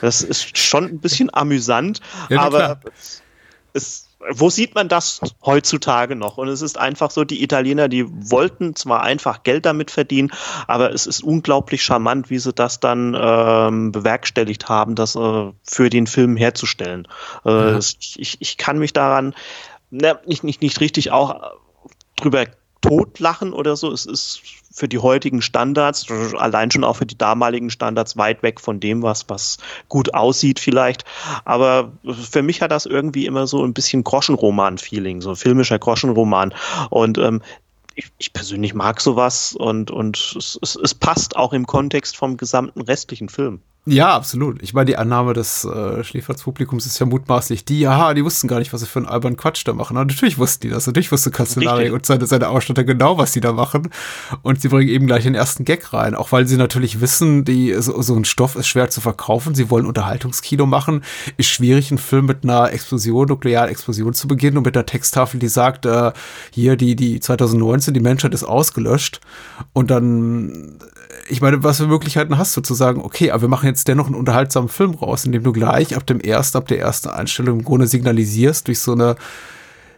Das 0.00 0.22
ist 0.22 0.58
schon 0.58 0.84
ein 0.84 0.98
bisschen 0.98 1.32
amüsant, 1.32 2.00
ja, 2.28 2.40
aber 2.40 2.80
es, 3.72 4.01
wo 4.30 4.50
sieht 4.50 4.74
man 4.74 4.88
das 4.88 5.20
heutzutage 5.44 6.16
noch? 6.16 6.38
Und 6.38 6.48
es 6.48 6.62
ist 6.62 6.78
einfach 6.78 7.10
so, 7.10 7.24
die 7.24 7.42
Italiener, 7.42 7.88
die 7.88 8.06
wollten 8.08 8.76
zwar 8.76 9.02
einfach 9.02 9.42
Geld 9.42 9.66
damit 9.66 9.90
verdienen, 9.90 10.32
aber 10.66 10.92
es 10.92 11.06
ist 11.06 11.22
unglaublich 11.22 11.82
charmant, 11.82 12.30
wie 12.30 12.38
sie 12.38 12.52
das 12.52 12.80
dann 12.80 13.16
ähm, 13.18 13.92
bewerkstelligt 13.92 14.68
haben, 14.68 14.94
das 14.94 15.16
äh, 15.16 15.52
für 15.62 15.90
den 15.90 16.06
Film 16.06 16.36
herzustellen. 16.36 17.08
Äh, 17.44 17.72
ja. 17.72 17.78
ich, 17.78 18.36
ich 18.40 18.56
kann 18.56 18.78
mich 18.78 18.92
daran 18.92 19.34
ne, 19.90 20.18
nicht, 20.26 20.44
nicht, 20.44 20.62
nicht 20.62 20.80
richtig 20.80 21.10
auch 21.10 21.52
drüber 22.16 22.46
totlachen 22.80 23.52
oder 23.52 23.76
so. 23.76 23.92
Es 23.92 24.06
ist 24.06 24.42
für 24.82 24.88
die 24.88 24.98
heutigen 24.98 25.42
Standards, 25.42 26.10
allein 26.10 26.72
schon 26.72 26.82
auch 26.82 26.96
für 26.96 27.06
die 27.06 27.16
damaligen 27.16 27.70
Standards, 27.70 28.16
weit 28.16 28.42
weg 28.42 28.60
von 28.60 28.80
dem, 28.80 29.04
was, 29.04 29.28
was 29.28 29.58
gut 29.88 30.12
aussieht 30.12 30.58
vielleicht. 30.58 31.04
Aber 31.44 31.92
für 32.02 32.42
mich 32.42 32.62
hat 32.62 32.72
das 32.72 32.84
irgendwie 32.84 33.26
immer 33.26 33.46
so 33.46 33.62
ein 33.62 33.74
bisschen 33.74 34.02
Groschenroman-Feeling, 34.02 35.20
so 35.20 35.36
filmischer 35.36 35.78
Groschenroman. 35.78 36.52
Und 36.90 37.16
ähm, 37.18 37.42
ich, 37.94 38.10
ich, 38.18 38.32
persönlich 38.32 38.74
mag 38.74 39.00
sowas 39.00 39.54
und, 39.56 39.92
und 39.92 40.16
es, 40.36 40.58
es, 40.60 40.74
es 40.74 40.94
passt 40.96 41.36
auch 41.36 41.52
im 41.52 41.68
Kontext 41.68 42.16
vom 42.16 42.36
gesamten 42.36 42.80
restlichen 42.80 43.28
Film. 43.28 43.60
Ja, 43.84 44.14
absolut. 44.14 44.62
Ich 44.62 44.74
meine, 44.74 44.84
die 44.84 44.96
Annahme 44.96 45.32
des 45.32 45.64
äh, 45.64 46.04
Schläferz-Publikums 46.04 46.86
ist 46.86 47.00
ja 47.00 47.06
mutmaßlich 47.06 47.64
die, 47.64 47.84
aha, 47.88 48.14
die 48.14 48.24
wussten 48.24 48.46
gar 48.46 48.60
nicht, 48.60 48.72
was 48.72 48.82
sie 48.82 48.86
für 48.86 49.00
einen 49.00 49.08
albernen 49.08 49.36
Quatsch 49.36 49.66
da 49.66 49.72
machen. 49.72 49.96
Aber 49.96 50.04
natürlich 50.04 50.38
wussten 50.38 50.68
die 50.68 50.68
das. 50.68 50.86
Natürlich 50.86 51.10
wusste 51.10 51.32
Castellari 51.32 51.90
und 51.90 52.06
seine, 52.06 52.26
seine 52.26 52.48
Ausstatter 52.48 52.84
genau, 52.84 53.18
was 53.18 53.32
sie 53.32 53.40
da 53.40 53.52
machen. 53.52 53.88
Und 54.42 54.60
sie 54.60 54.68
bringen 54.68 54.88
eben 54.88 55.08
gleich 55.08 55.24
den 55.24 55.34
ersten 55.34 55.64
Gag 55.64 55.92
rein. 55.92 56.14
Auch 56.14 56.30
weil 56.30 56.46
sie 56.46 56.58
natürlich 56.58 57.00
wissen, 57.00 57.44
die, 57.44 57.74
so, 57.80 58.00
so 58.02 58.14
ein 58.14 58.24
Stoff 58.24 58.54
ist 58.54 58.68
schwer 58.68 58.88
zu 58.88 59.00
verkaufen. 59.00 59.56
Sie 59.56 59.68
wollen 59.68 59.86
Unterhaltungskino 59.86 60.64
machen. 60.64 61.02
Ist 61.36 61.48
schwierig, 61.48 61.90
einen 61.90 61.98
Film 61.98 62.26
mit 62.26 62.44
einer 62.44 62.72
Explosion, 62.72 63.26
nuklearen 63.26 63.68
Explosion 63.68 64.14
zu 64.14 64.28
beginnen 64.28 64.58
und 64.58 64.66
mit 64.66 64.76
einer 64.76 64.86
Texttafel, 64.86 65.40
die 65.40 65.48
sagt, 65.48 65.86
äh, 65.86 66.12
hier, 66.52 66.76
die, 66.76 66.94
die 66.94 67.18
2019, 67.18 67.94
die 67.94 68.00
Menschheit 68.00 68.32
ist 68.32 68.44
ausgelöscht. 68.44 69.20
Und 69.72 69.90
dann 69.90 70.78
ich 71.28 71.40
meine, 71.40 71.62
was 71.62 71.78
für 71.78 71.86
Möglichkeiten 71.86 72.38
hast 72.38 72.56
du 72.56 72.60
zu 72.60 72.74
sagen, 72.74 73.00
okay, 73.02 73.30
aber 73.30 73.42
wir 73.42 73.48
machen 73.48 73.66
jetzt 73.72 73.88
dennoch 73.88 74.06
einen 74.06 74.14
unterhaltsamen 74.14 74.68
Film 74.68 74.94
raus, 74.94 75.24
in 75.24 75.32
dem 75.32 75.42
du 75.42 75.52
gleich 75.52 75.96
ab 75.96 76.06
dem 76.06 76.20
ersten, 76.20 76.58
ab 76.58 76.68
der 76.68 76.78
ersten 76.78 77.08
Einstellung 77.08 77.60
im 77.60 77.64
Grunde 77.64 77.86
signalisierst 77.86 78.68
durch 78.68 78.78
so 78.78 78.92
eine, 78.92 79.16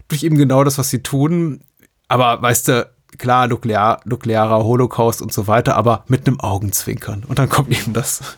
durch 0.09 0.23
eben 0.23 0.37
genau 0.37 0.65
das, 0.65 0.79
was 0.79 0.91
sie 0.91 1.03
tun. 1.03 1.61
Aber 2.09 2.41
weißt 2.41 2.69
du, 2.69 2.91
klar, 3.19 3.49
nuklear, 3.49 4.01
nuklearer 4.05 4.65
Holocaust 4.65 5.23
und 5.23 5.33
so 5.33 5.47
weiter, 5.47 5.77
aber 5.77 6.05
mit 6.09 6.27
einem 6.27 6.41
Augenzwinkern. 6.41 7.25
Und 7.27 7.39
dann 7.39 7.49
kommt 7.49 7.71
eben 7.71 7.93
das. 7.93 8.37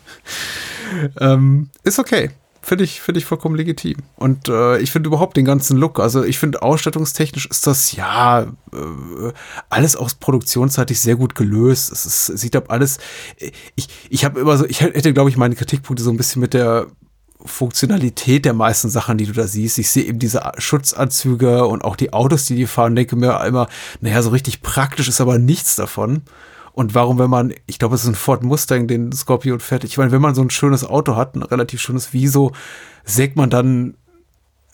ähm, 1.19 1.69
ist 1.83 1.99
okay. 1.99 2.31
Finde 2.67 2.83
ich, 2.83 2.99
finde 2.99 3.19
ich 3.19 3.25
vollkommen 3.25 3.55
legitim. 3.55 3.95
Und 4.17 4.49
äh, 4.49 4.77
ich 4.79 4.91
finde 4.91 5.07
überhaupt 5.07 5.37
den 5.37 5.45
ganzen 5.45 5.77
Look, 5.77 6.01
also 6.01 6.25
ich 6.25 6.37
finde 6.37 6.61
ausstattungstechnisch 6.61 7.45
ist 7.45 7.65
das 7.65 7.93
ja 7.93 8.41
äh, 8.41 9.31
alles 9.69 9.95
aus 9.95 10.15
produktionsseitig 10.15 10.99
sehr 10.99 11.15
gut 11.15 11.33
gelöst. 11.33 11.93
Es 11.93 12.05
ist, 12.05 12.25
sieht 12.25 12.57
ab 12.57 12.65
alles. 12.67 12.97
Ich, 13.77 13.87
ich 14.09 14.25
habe 14.25 14.41
immer 14.41 14.57
so, 14.57 14.65
ich 14.65 14.81
hätte, 14.81 15.13
glaube 15.13 15.29
ich, 15.29 15.37
meine 15.37 15.55
Kritikpunkte 15.55 16.03
so 16.03 16.09
ein 16.09 16.17
bisschen 16.17 16.41
mit 16.41 16.53
der 16.53 16.87
Funktionalität 17.45 18.43
der 18.43 18.53
meisten 18.53 18.89
Sachen, 18.89 19.17
die 19.17 19.27
du 19.27 19.31
da 19.31 19.47
siehst. 19.47 19.77
Ich 19.77 19.89
sehe 19.89 20.03
eben 20.03 20.19
diese 20.19 20.41
Schutzanzüge 20.57 21.65
und 21.67 21.85
auch 21.85 21.95
die 21.95 22.11
Autos, 22.11 22.47
die 22.47 22.55
die 22.57 22.67
fahren, 22.67 22.97
denke 22.97 23.15
mir 23.15 23.45
immer, 23.45 23.69
naja, 24.01 24.21
so 24.21 24.31
richtig 24.31 24.61
praktisch 24.61 25.07
ist 25.07 25.21
aber 25.21 25.39
nichts 25.39 25.77
davon. 25.77 26.23
Und 26.77 26.93
warum, 26.93 27.17
wenn 27.17 27.31
man, 27.31 27.55
ich 27.65 27.79
glaube, 27.79 27.95
es 27.95 28.03
ist 28.03 28.09
ein 28.09 28.13
Ford 28.13 28.43
Mustang, 28.43 28.87
den 28.87 29.11
Scorpion 29.11 29.59
fährt. 29.59 29.83
Ich 29.83 29.97
meine, 29.97 30.11
wenn 30.11 30.21
man 30.21 30.35
so 30.35 30.43
ein 30.43 30.51
schönes 30.51 30.83
Auto 30.83 31.15
hat, 31.15 31.35
ein 31.35 31.41
relativ 31.41 31.81
schönes, 31.81 32.13
wieso 32.13 32.51
sägt 33.03 33.35
man 33.35 33.49
dann 33.49 33.95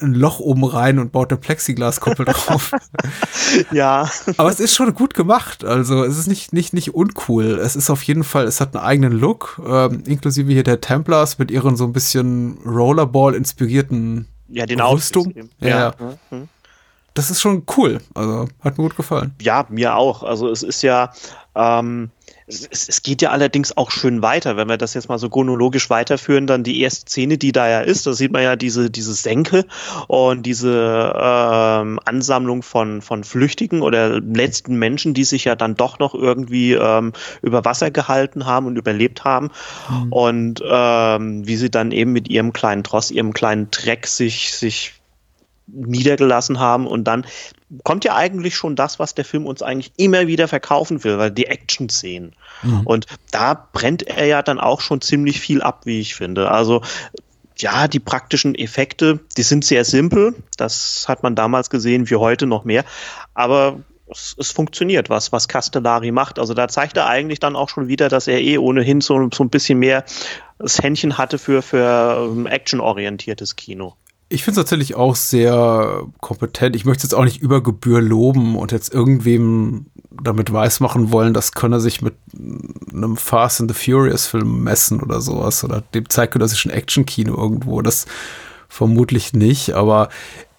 ein 0.01 0.13
Loch 0.13 0.41
oben 0.41 0.65
rein 0.65 0.99
und 0.99 1.13
baut 1.13 1.31
eine 1.31 1.39
Plexiglaskuppel 1.39 2.25
drauf. 2.29 2.71
ja. 3.71 4.09
Aber 4.35 4.49
es 4.49 4.59
ist 4.59 4.75
schon 4.75 4.93
gut 4.93 5.13
gemacht. 5.13 5.63
Also 5.63 6.03
es 6.03 6.17
ist 6.17 6.27
nicht, 6.27 6.51
nicht, 6.51 6.73
nicht 6.73 6.93
uncool. 6.93 7.57
Es 7.57 7.77
ist 7.77 7.89
auf 7.89 8.03
jeden 8.03 8.25
Fall, 8.25 8.47
es 8.47 8.59
hat 8.59 8.75
einen 8.75 8.83
eigenen 8.83 9.13
Look, 9.13 9.61
ähm, 9.65 10.03
inklusive 10.05 10.51
hier 10.51 10.63
der 10.63 10.81
Templars 10.81 11.39
mit 11.39 11.51
ihren 11.51 11.77
so 11.77 11.85
ein 11.85 11.93
bisschen 11.93 12.57
Rollerball-inspirierten 12.65 14.27
ja, 14.49 14.65
den 14.65 14.81
Rüstung. 14.81 15.33
Ja. 15.61 15.67
ja. 15.69 15.93
Mhm. 16.31 16.49
Das 17.13 17.29
ist 17.29 17.41
schon 17.41 17.63
cool. 17.77 18.01
Also 18.13 18.49
hat 18.61 18.77
mir 18.77 18.83
gut 18.83 18.97
gefallen. 18.97 19.35
Ja, 19.39 19.65
mir 19.69 19.95
auch. 19.95 20.23
Also 20.23 20.49
es 20.49 20.63
ist 20.63 20.81
ja, 20.81 21.13
ähm, 21.55 22.09
es, 22.47 22.67
es, 22.87 23.01
geht 23.03 23.21
ja 23.21 23.31
allerdings 23.31 23.77
auch 23.77 23.91
schön 23.91 24.21
weiter, 24.21 24.57
wenn 24.57 24.67
wir 24.67 24.77
das 24.77 24.93
jetzt 24.93 25.07
mal 25.07 25.17
so 25.17 25.29
chronologisch 25.29 25.89
weiterführen, 25.89 26.47
dann 26.47 26.63
die 26.63 26.81
erste 26.81 27.09
Szene, 27.09 27.37
die 27.37 27.51
da 27.51 27.69
ja 27.69 27.81
ist, 27.81 28.05
da 28.05 28.13
sieht 28.13 28.31
man 28.31 28.43
ja 28.43 28.55
diese, 28.55 28.89
diese 28.89 29.13
Senke 29.13 29.65
und 30.07 30.45
diese 30.45 31.13
ähm, 31.15 31.99
Ansammlung 32.05 32.63
von, 32.63 33.01
von 33.01 33.23
Flüchtigen 33.23 33.81
oder 33.81 34.19
letzten 34.19 34.75
Menschen, 34.77 35.13
die 35.13 35.23
sich 35.23 35.45
ja 35.45 35.55
dann 35.55 35.75
doch 35.75 35.99
noch 35.99 36.13
irgendwie 36.13 36.73
ähm, 36.73 37.13
über 37.41 37.63
Wasser 37.65 37.91
gehalten 37.91 38.45
haben 38.45 38.67
und 38.67 38.77
überlebt 38.77 39.23
haben 39.23 39.51
mhm. 39.89 40.11
und 40.11 40.63
ähm, 40.65 41.47
wie 41.47 41.55
sie 41.55 41.71
dann 41.71 41.91
eben 41.91 42.11
mit 42.11 42.29
ihrem 42.29 42.51
kleinen 42.51 42.83
Tross, 42.83 43.11
ihrem 43.11 43.33
kleinen 43.33 43.69
Dreck 43.71 44.07
sich, 44.07 44.53
sich 44.53 44.93
niedergelassen 45.67 46.59
haben 46.59 46.87
und 46.87 47.05
dann 47.05 47.25
kommt 47.83 48.05
ja 48.05 48.15
eigentlich 48.15 48.55
schon 48.55 48.75
das, 48.75 48.99
was 48.99 49.15
der 49.15 49.25
Film 49.25 49.45
uns 49.45 49.61
eigentlich 49.61 49.91
immer 49.97 50.27
wieder 50.27 50.47
verkaufen 50.47 51.03
will, 51.03 51.17
weil 51.17 51.31
die 51.31 51.47
Action-Szenen. 51.47 52.33
Mhm. 52.61 52.81
Und 52.81 53.07
da 53.31 53.67
brennt 53.71 54.03
er 54.03 54.25
ja 54.25 54.41
dann 54.41 54.59
auch 54.59 54.81
schon 54.81 55.01
ziemlich 55.01 55.39
viel 55.39 55.61
ab, 55.61 55.81
wie 55.85 55.99
ich 55.99 56.15
finde. 56.15 56.51
Also 56.51 56.81
ja, 57.57 57.87
die 57.87 57.99
praktischen 57.99 58.55
Effekte, 58.55 59.19
die 59.37 59.43
sind 59.43 59.65
sehr 59.65 59.85
simpel. 59.85 60.35
Das 60.57 61.05
hat 61.07 61.23
man 61.23 61.35
damals 61.35 61.69
gesehen, 61.69 62.09
wie 62.09 62.15
heute 62.15 62.45
noch 62.45 62.63
mehr. 62.63 62.83
Aber 63.33 63.79
es, 64.09 64.35
es, 64.37 64.51
funktioniert, 64.51 65.09
was, 65.09 65.31
was 65.31 65.47
Castellari 65.47 66.11
macht. 66.11 66.39
Also 66.39 66.53
da 66.53 66.67
zeigt 66.67 66.97
er 66.97 67.07
eigentlich 67.07 67.39
dann 67.39 67.55
auch 67.55 67.69
schon 67.69 67.87
wieder, 67.87 68.09
dass 68.09 68.27
er 68.27 68.41
eh 68.41 68.57
ohnehin 68.57 69.01
so, 69.01 69.29
so 69.31 69.43
ein 69.43 69.49
bisschen 69.49 69.79
mehr 69.79 70.03
das 70.59 70.81
Händchen 70.81 71.17
hatte 71.17 71.37
für, 71.37 71.61
für 71.61 72.29
ähm, 72.31 72.45
actionorientiertes 72.45 73.55
Kino 73.55 73.95
ich 74.33 74.43
finde 74.43 74.59
es 74.59 74.63
tatsächlich 74.65 74.95
auch 74.95 75.15
sehr 75.15 76.07
kompetent. 76.19 76.75
Ich 76.75 76.85
möchte 76.85 76.99
es 76.99 77.11
jetzt 77.11 77.13
auch 77.13 77.23
nicht 77.23 77.41
über 77.41 77.61
Gebühr 77.61 78.01
loben 78.01 78.55
und 78.55 78.71
jetzt 78.71 78.91
irgendwem 78.91 79.85
damit 80.09 80.51
weismachen 80.51 81.11
wollen, 81.11 81.33
das 81.33 81.51
könne 81.51 81.79
sich 81.79 82.01
mit 82.01 82.15
einem 82.91 83.15
Fast 83.15 83.61
and 83.61 83.71
the 83.71 83.77
Furious 83.77 84.25
Film 84.25 84.63
messen 84.63 85.01
oder 85.01 85.21
sowas 85.21 85.63
oder 85.63 85.81
dem 85.93 86.09
zeitgenössischen 86.09 86.71
Action-Kino 86.71 87.35
irgendwo. 87.35 87.81
Das 87.81 88.05
vermutlich 88.69 89.33
nicht, 89.33 89.73
aber 89.73 90.09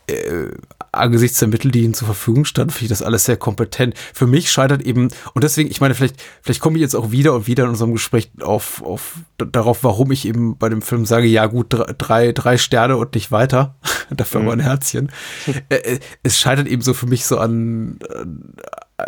äh, 0.06 0.50
angesichts 0.96 1.38
der 1.38 1.48
Mittel, 1.48 1.70
die 1.70 1.82
ihnen 1.82 1.94
zur 1.94 2.06
Verfügung 2.06 2.44
standen, 2.44 2.70
finde 2.70 2.84
ich 2.84 2.88
das 2.90 3.02
alles 3.02 3.24
sehr 3.24 3.36
kompetent. 3.36 3.94
Für 4.12 4.26
mich 4.26 4.50
scheitert 4.50 4.82
eben, 4.82 5.08
und 5.34 5.44
deswegen, 5.44 5.70
ich 5.70 5.80
meine, 5.80 5.94
vielleicht, 5.94 6.22
vielleicht 6.42 6.60
komme 6.60 6.76
ich 6.76 6.82
jetzt 6.82 6.94
auch 6.94 7.10
wieder 7.10 7.34
und 7.34 7.46
wieder 7.46 7.64
in 7.64 7.70
unserem 7.70 7.92
Gespräch 7.92 8.30
auf, 8.40 8.82
auf 8.82 9.14
darauf, 9.38 9.84
warum 9.84 10.10
ich 10.12 10.26
eben 10.26 10.56
bei 10.58 10.68
dem 10.68 10.82
Film 10.82 11.06
sage, 11.06 11.26
ja 11.26 11.46
gut, 11.46 11.66
drei, 11.98 12.32
drei 12.32 12.58
Sterne 12.58 12.96
und 12.96 13.14
nicht 13.14 13.32
weiter. 13.32 13.76
Dafür 14.10 14.40
mhm. 14.40 14.46
aber 14.46 14.56
ein 14.56 14.60
Herzchen. 14.60 15.10
Äh, 15.68 15.76
äh, 15.76 16.00
es 16.22 16.38
scheitert 16.38 16.66
eben 16.66 16.82
so 16.82 16.94
für 16.94 17.06
mich 17.06 17.24
so 17.24 17.38
an 17.38 17.98
äh, 18.08 19.04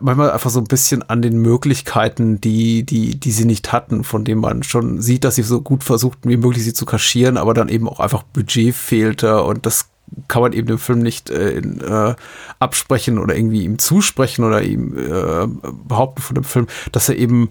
manchmal 0.00 0.30
einfach 0.30 0.50
so 0.50 0.60
ein 0.60 0.64
bisschen 0.64 1.02
an 1.08 1.22
den 1.22 1.40
Möglichkeiten, 1.40 2.40
die, 2.40 2.84
die, 2.84 3.18
die 3.18 3.30
sie 3.30 3.44
nicht 3.44 3.72
hatten, 3.72 4.04
von 4.04 4.24
denen 4.24 4.40
man 4.40 4.62
schon 4.62 5.00
sieht, 5.00 5.24
dass 5.24 5.36
sie 5.36 5.42
so 5.42 5.60
gut 5.60 5.84
versuchten, 5.84 6.28
wie 6.28 6.36
möglich 6.36 6.64
sie 6.64 6.74
zu 6.74 6.86
kaschieren, 6.86 7.36
aber 7.36 7.54
dann 7.54 7.68
eben 7.68 7.88
auch 7.88 8.00
einfach 8.00 8.22
Budget 8.22 8.74
fehlte 8.74 9.42
und 9.42 9.66
das 9.66 9.90
kann 10.26 10.42
man 10.42 10.52
eben 10.52 10.66
dem 10.66 10.78
Film 10.78 11.00
nicht 11.00 11.30
äh, 11.30 11.50
in, 11.50 11.80
äh, 11.80 12.14
absprechen 12.58 13.18
oder 13.18 13.36
irgendwie 13.36 13.64
ihm 13.64 13.78
zusprechen 13.78 14.44
oder 14.44 14.62
ihm 14.62 14.96
äh, 14.96 15.46
behaupten 15.86 16.22
von 16.22 16.34
dem 16.34 16.44
Film, 16.44 16.66
dass 16.92 17.08
er 17.08 17.16
eben 17.16 17.50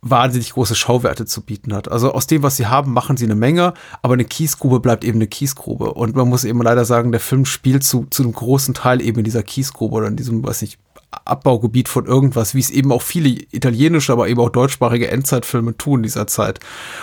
wahnsinnig 0.00 0.52
große 0.52 0.74
Schauwerte 0.74 1.26
zu 1.26 1.42
bieten 1.42 1.74
hat. 1.74 1.90
Also 1.90 2.12
aus 2.12 2.26
dem, 2.26 2.42
was 2.42 2.56
sie 2.56 2.66
haben, 2.66 2.92
machen 2.92 3.16
sie 3.16 3.24
eine 3.24 3.34
Menge, 3.34 3.74
aber 4.02 4.14
eine 4.14 4.24
Kiesgrube 4.24 4.80
bleibt 4.80 5.04
eben 5.04 5.18
eine 5.18 5.26
Kiesgrube. 5.26 5.94
Und 5.94 6.14
man 6.14 6.28
muss 6.28 6.44
eben 6.44 6.62
leider 6.62 6.84
sagen, 6.84 7.10
der 7.10 7.20
Film 7.20 7.44
spielt 7.44 7.84
zu, 7.84 8.06
zu 8.10 8.22
einem 8.22 8.32
großen 8.32 8.74
Teil 8.74 9.00
eben 9.00 9.18
in 9.18 9.24
dieser 9.24 9.42
Kiesgrube 9.42 9.96
oder 9.96 10.06
in 10.06 10.16
diesem, 10.16 10.44
weiß 10.44 10.62
nicht, 10.62 10.78
Abbaugebiet 11.10 11.88
von 11.88 12.06
irgendwas, 12.06 12.54
wie 12.54 12.60
es 12.60 12.70
eben 12.70 12.92
auch 12.92 13.02
viele 13.02 13.28
italienische, 13.50 14.12
aber 14.12 14.28
eben 14.28 14.40
auch 14.40 14.50
deutschsprachige 14.50 15.10
Endzeitfilme 15.10 15.76
tun 15.76 16.00
in 16.00 16.02
dieser 16.02 16.26
Zeit. 16.26 16.60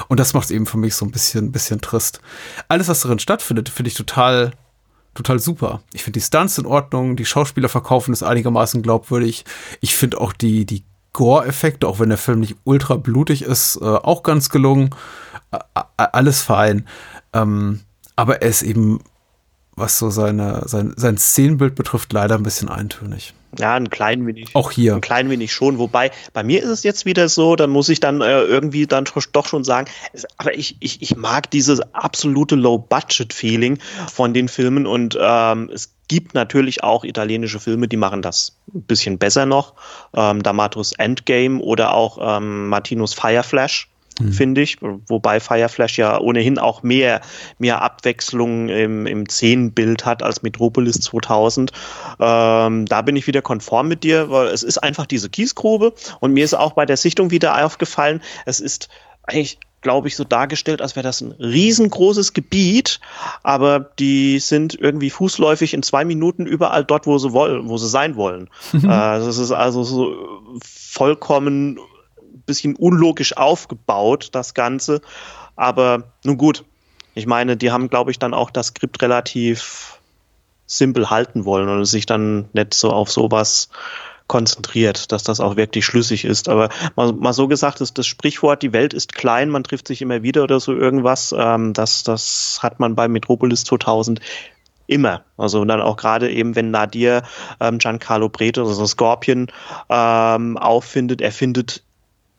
Und 0.07 0.19
das 0.19 0.33
macht 0.33 0.45
es 0.45 0.51
eben 0.51 0.65
für 0.65 0.77
mich 0.77 0.95
so 0.95 1.05
ein 1.05 1.11
bisschen, 1.11 1.51
bisschen 1.51 1.81
trist. 1.81 2.21
Alles, 2.67 2.87
was 2.87 3.01
darin 3.01 3.19
stattfindet, 3.19 3.69
finde 3.69 3.89
ich 3.89 3.95
total, 3.95 4.51
total 5.15 5.39
super. 5.39 5.81
Ich 5.93 6.03
finde 6.03 6.19
die 6.19 6.25
Stunts 6.25 6.57
in 6.57 6.67
Ordnung, 6.67 7.15
die 7.15 7.25
Schauspieler 7.25 7.69
verkaufen 7.69 8.13
es 8.13 8.21
einigermaßen 8.21 8.83
glaubwürdig. 8.83 9.43
Ich 9.81 9.95
finde 9.95 10.21
auch 10.21 10.33
die, 10.33 10.65
die 10.65 10.83
Gore-Effekte, 11.13 11.87
auch 11.87 11.99
wenn 11.99 12.09
der 12.09 12.17
Film 12.17 12.41
nicht 12.41 12.57
ultra 12.63 12.97
blutig 12.97 13.41
ist, 13.41 13.77
äh, 13.77 13.85
auch 13.85 14.21
ganz 14.21 14.49
gelungen. 14.49 14.91
Äh, 15.51 15.57
alles 15.97 16.41
fein. 16.41 16.87
Ähm, 17.33 17.81
aber 18.15 18.41
er 18.41 18.49
ist 18.49 18.61
eben, 18.61 18.99
was 19.75 19.97
so 19.97 20.09
seine, 20.09 20.67
sein, 20.67 20.93
sein 20.95 21.17
Szenenbild 21.17 21.75
betrifft, 21.75 22.13
leider 22.13 22.35
ein 22.35 22.43
bisschen 22.43 22.69
eintönig. 22.69 23.33
Ja, 23.59 23.75
ein 23.75 23.89
klein 23.89 24.25
wenig. 24.27 24.49
Auch 24.53 24.71
hier. 24.71 24.95
Ein 24.95 25.01
klein 25.01 25.29
wenig 25.29 25.53
schon. 25.53 25.77
Wobei, 25.77 26.11
bei 26.33 26.43
mir 26.43 26.61
ist 26.61 26.69
es 26.69 26.83
jetzt 26.83 27.05
wieder 27.05 27.29
so, 27.29 27.55
dann 27.55 27.69
muss 27.69 27.89
ich 27.89 27.99
dann 27.99 28.21
äh, 28.21 28.41
irgendwie 28.41 28.87
dann 28.87 29.05
doch 29.31 29.47
schon 29.47 29.63
sagen, 29.63 29.89
es, 30.13 30.25
aber 30.37 30.53
ich, 30.55 30.77
ich, 30.79 31.01
ich 31.01 31.15
mag 31.15 31.49
dieses 31.51 31.81
absolute 31.93 32.55
Low-Budget-Feeling 32.55 33.79
von 34.11 34.33
den 34.33 34.47
Filmen 34.47 34.85
und 34.85 35.17
ähm, 35.19 35.69
es 35.73 35.93
gibt 36.07 36.33
natürlich 36.33 36.83
auch 36.83 37.03
italienische 37.03 37.59
Filme, 37.59 37.87
die 37.87 37.97
machen 37.97 38.21
das 38.21 38.57
ein 38.73 38.83
bisschen 38.83 39.17
besser 39.17 39.45
noch. 39.45 39.73
Ähm, 40.13 40.41
D'Amatos 40.41 40.93
Endgame 40.97 41.59
oder 41.59 41.93
auch 41.93 42.17
ähm, 42.21 42.67
Martinos 42.69 43.13
Fireflash 43.13 43.89
mhm. 44.19 44.31
finde 44.31 44.61
ich. 44.61 44.77
Wobei 44.81 45.39
Fireflash 45.39 45.97
ja 45.97 46.19
ohnehin 46.19 46.59
auch 46.59 46.83
mehr, 46.83 47.21
mehr 47.57 47.81
Abwechslung 47.81 48.69
im, 48.69 49.05
im 49.05 49.27
Szenenbild 49.27 50.05
hat 50.05 50.23
als 50.23 50.43
Metropolis 50.43 50.99
2000. 51.01 51.71
Ähm, 52.19 52.85
da 52.85 53.01
bin 53.01 53.15
ich 53.15 53.27
wieder 53.27 53.41
konform 53.41 53.87
mit 53.87 54.03
dir, 54.03 54.29
weil 54.29 54.47
es 54.47 54.63
ist 54.63 54.77
einfach 54.79 55.05
diese 55.05 55.29
Kiesgrube 55.29 55.93
und 56.19 56.33
mir 56.33 56.43
ist 56.43 56.53
auch 56.53 56.73
bei 56.73 56.85
der 56.85 56.97
Sichtung 56.97 57.31
wieder 57.31 57.63
aufgefallen, 57.63 58.21
es 58.45 58.59
ist 58.59 58.89
eigentlich 59.23 59.59
glaube 59.85 60.07
ich, 60.07 60.15
so 60.15 60.23
dargestellt, 60.23 60.81
als 60.81 60.95
wäre 60.95 61.03
das 61.03 61.21
ein 61.21 61.31
riesengroßes 61.33 62.33
Gebiet, 62.33 62.99
aber 63.43 63.79
die 63.79 64.39
sind 64.39 64.73
irgendwie 64.73 65.11
fußläufig 65.11 65.75
in 65.75 65.83
zwei 65.83 66.03
Minuten 66.05 66.47
überall 66.47 66.83
dort, 66.83 67.05
wo 67.05 67.19
sie 67.19 67.33
wollen, 67.33 67.69
wo 67.69 67.77
sie 67.77 67.87
sein 67.87 68.15
wollen. 68.15 68.49
Äh, 68.73 68.87
das 68.87 69.37
ist 69.37 69.51
also 69.51 69.83
so 69.83 70.15
vollkommen 70.63 71.79
bisschen 72.45 72.75
unlogisch 72.75 73.37
aufgebaut, 73.37 74.29
das 74.31 74.53
Ganze. 74.53 75.01
Aber 75.55 76.03
nun 76.23 76.37
gut, 76.37 76.65
ich 77.13 77.25
meine, 77.25 77.57
die 77.57 77.71
haben, 77.71 77.89
glaube 77.89 78.11
ich, 78.11 78.19
dann 78.19 78.33
auch 78.33 78.49
das 78.49 78.67
Skript 78.67 79.01
relativ 79.01 79.99
simpel 80.67 81.09
halten 81.09 81.45
wollen 81.45 81.69
und 81.69 81.85
sich 81.85 82.05
dann 82.05 82.49
nicht 82.53 82.73
so 82.73 82.91
auf 82.91 83.11
sowas 83.11 83.69
konzentriert, 84.27 85.11
dass 85.11 85.23
das 85.23 85.39
auch 85.39 85.55
wirklich 85.55 85.85
schlüssig 85.85 86.25
ist. 86.25 86.49
Aber 86.49 86.69
mal, 86.95 87.13
mal 87.13 87.33
so 87.33 87.47
gesagt 87.47 87.81
ist 87.81 87.97
das 87.97 88.07
Sprichwort, 88.07 88.63
die 88.63 88.73
Welt 88.73 88.93
ist 88.93 89.13
klein, 89.13 89.49
man 89.49 89.63
trifft 89.63 89.87
sich 89.87 90.01
immer 90.01 90.23
wieder 90.23 90.43
oder 90.43 90.59
so 90.59 90.73
irgendwas, 90.73 91.33
ähm, 91.37 91.73
das, 91.73 92.03
das 92.03 92.59
hat 92.61 92.79
man 92.79 92.95
bei 92.95 93.07
Metropolis 93.07 93.63
2000 93.65 94.19
immer. 94.87 95.23
Also 95.37 95.63
dann 95.65 95.81
auch 95.81 95.97
gerade 95.97 96.31
eben, 96.31 96.55
wenn 96.55 96.71
Nadir 96.71 97.23
ähm, 97.59 97.77
Giancarlo 97.77 98.29
Breto, 98.29 98.65
also 98.65 98.85
Scorpion, 98.85 99.47
ähm, 99.89 100.57
auffindet, 100.57 101.21
er 101.21 101.31
findet 101.31 101.83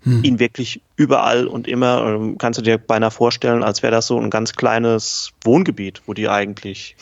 hm. 0.06 0.22
ihn 0.22 0.38
wirklich 0.38 0.80
überall 0.94 1.48
und 1.48 1.66
immer, 1.66 2.06
ähm, 2.06 2.38
kannst 2.38 2.58
du 2.58 2.62
dir 2.62 2.78
beinahe 2.78 3.10
vorstellen, 3.10 3.64
als 3.64 3.82
wäre 3.82 3.90
das 3.90 4.06
so 4.06 4.18
ein 4.18 4.30
ganz 4.30 4.54
kleines 4.54 5.32
Wohngebiet, 5.42 6.02
wo 6.06 6.14
die 6.14 6.28
eigentlich 6.28 6.96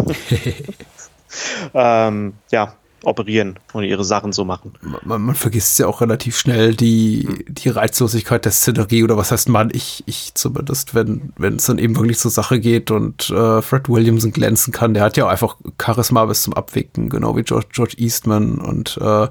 ähm, 1.74 2.32
ja, 2.50 2.74
operieren 3.02 3.58
und 3.74 3.84
ihre 3.84 4.04
Sachen 4.04 4.32
so 4.32 4.46
machen. 4.46 4.72
Man, 5.04 5.20
man 5.20 5.34
vergisst 5.34 5.78
ja 5.78 5.86
auch 5.86 6.00
relativ 6.00 6.38
schnell 6.38 6.74
die, 6.74 7.44
die 7.46 7.68
Reizlosigkeit 7.68 8.46
der 8.46 8.52
Szenerie 8.52 9.04
oder 9.04 9.18
was 9.18 9.30
heißt 9.30 9.50
man, 9.50 9.68
ich, 9.70 10.02
ich 10.06 10.32
zumindest, 10.34 10.94
wenn 10.94 11.34
wenn 11.36 11.56
es 11.56 11.66
dann 11.66 11.76
eben 11.76 11.96
wirklich 11.96 12.18
zur 12.18 12.30
Sache 12.30 12.58
geht 12.58 12.90
und 12.90 13.28
äh, 13.28 13.60
Fred 13.60 13.90
Williamson 13.90 14.32
glänzen 14.32 14.72
kann, 14.72 14.94
der 14.94 15.02
hat 15.02 15.18
ja 15.18 15.26
auch 15.26 15.30
einfach 15.30 15.56
Charisma 15.78 16.24
bis 16.24 16.44
zum 16.44 16.54
Abwicken, 16.54 17.10
genau 17.10 17.36
wie 17.36 17.42
George, 17.42 17.68
George 17.70 17.96
Eastman 17.98 18.58
und 18.58 18.98
äh, 19.00 19.28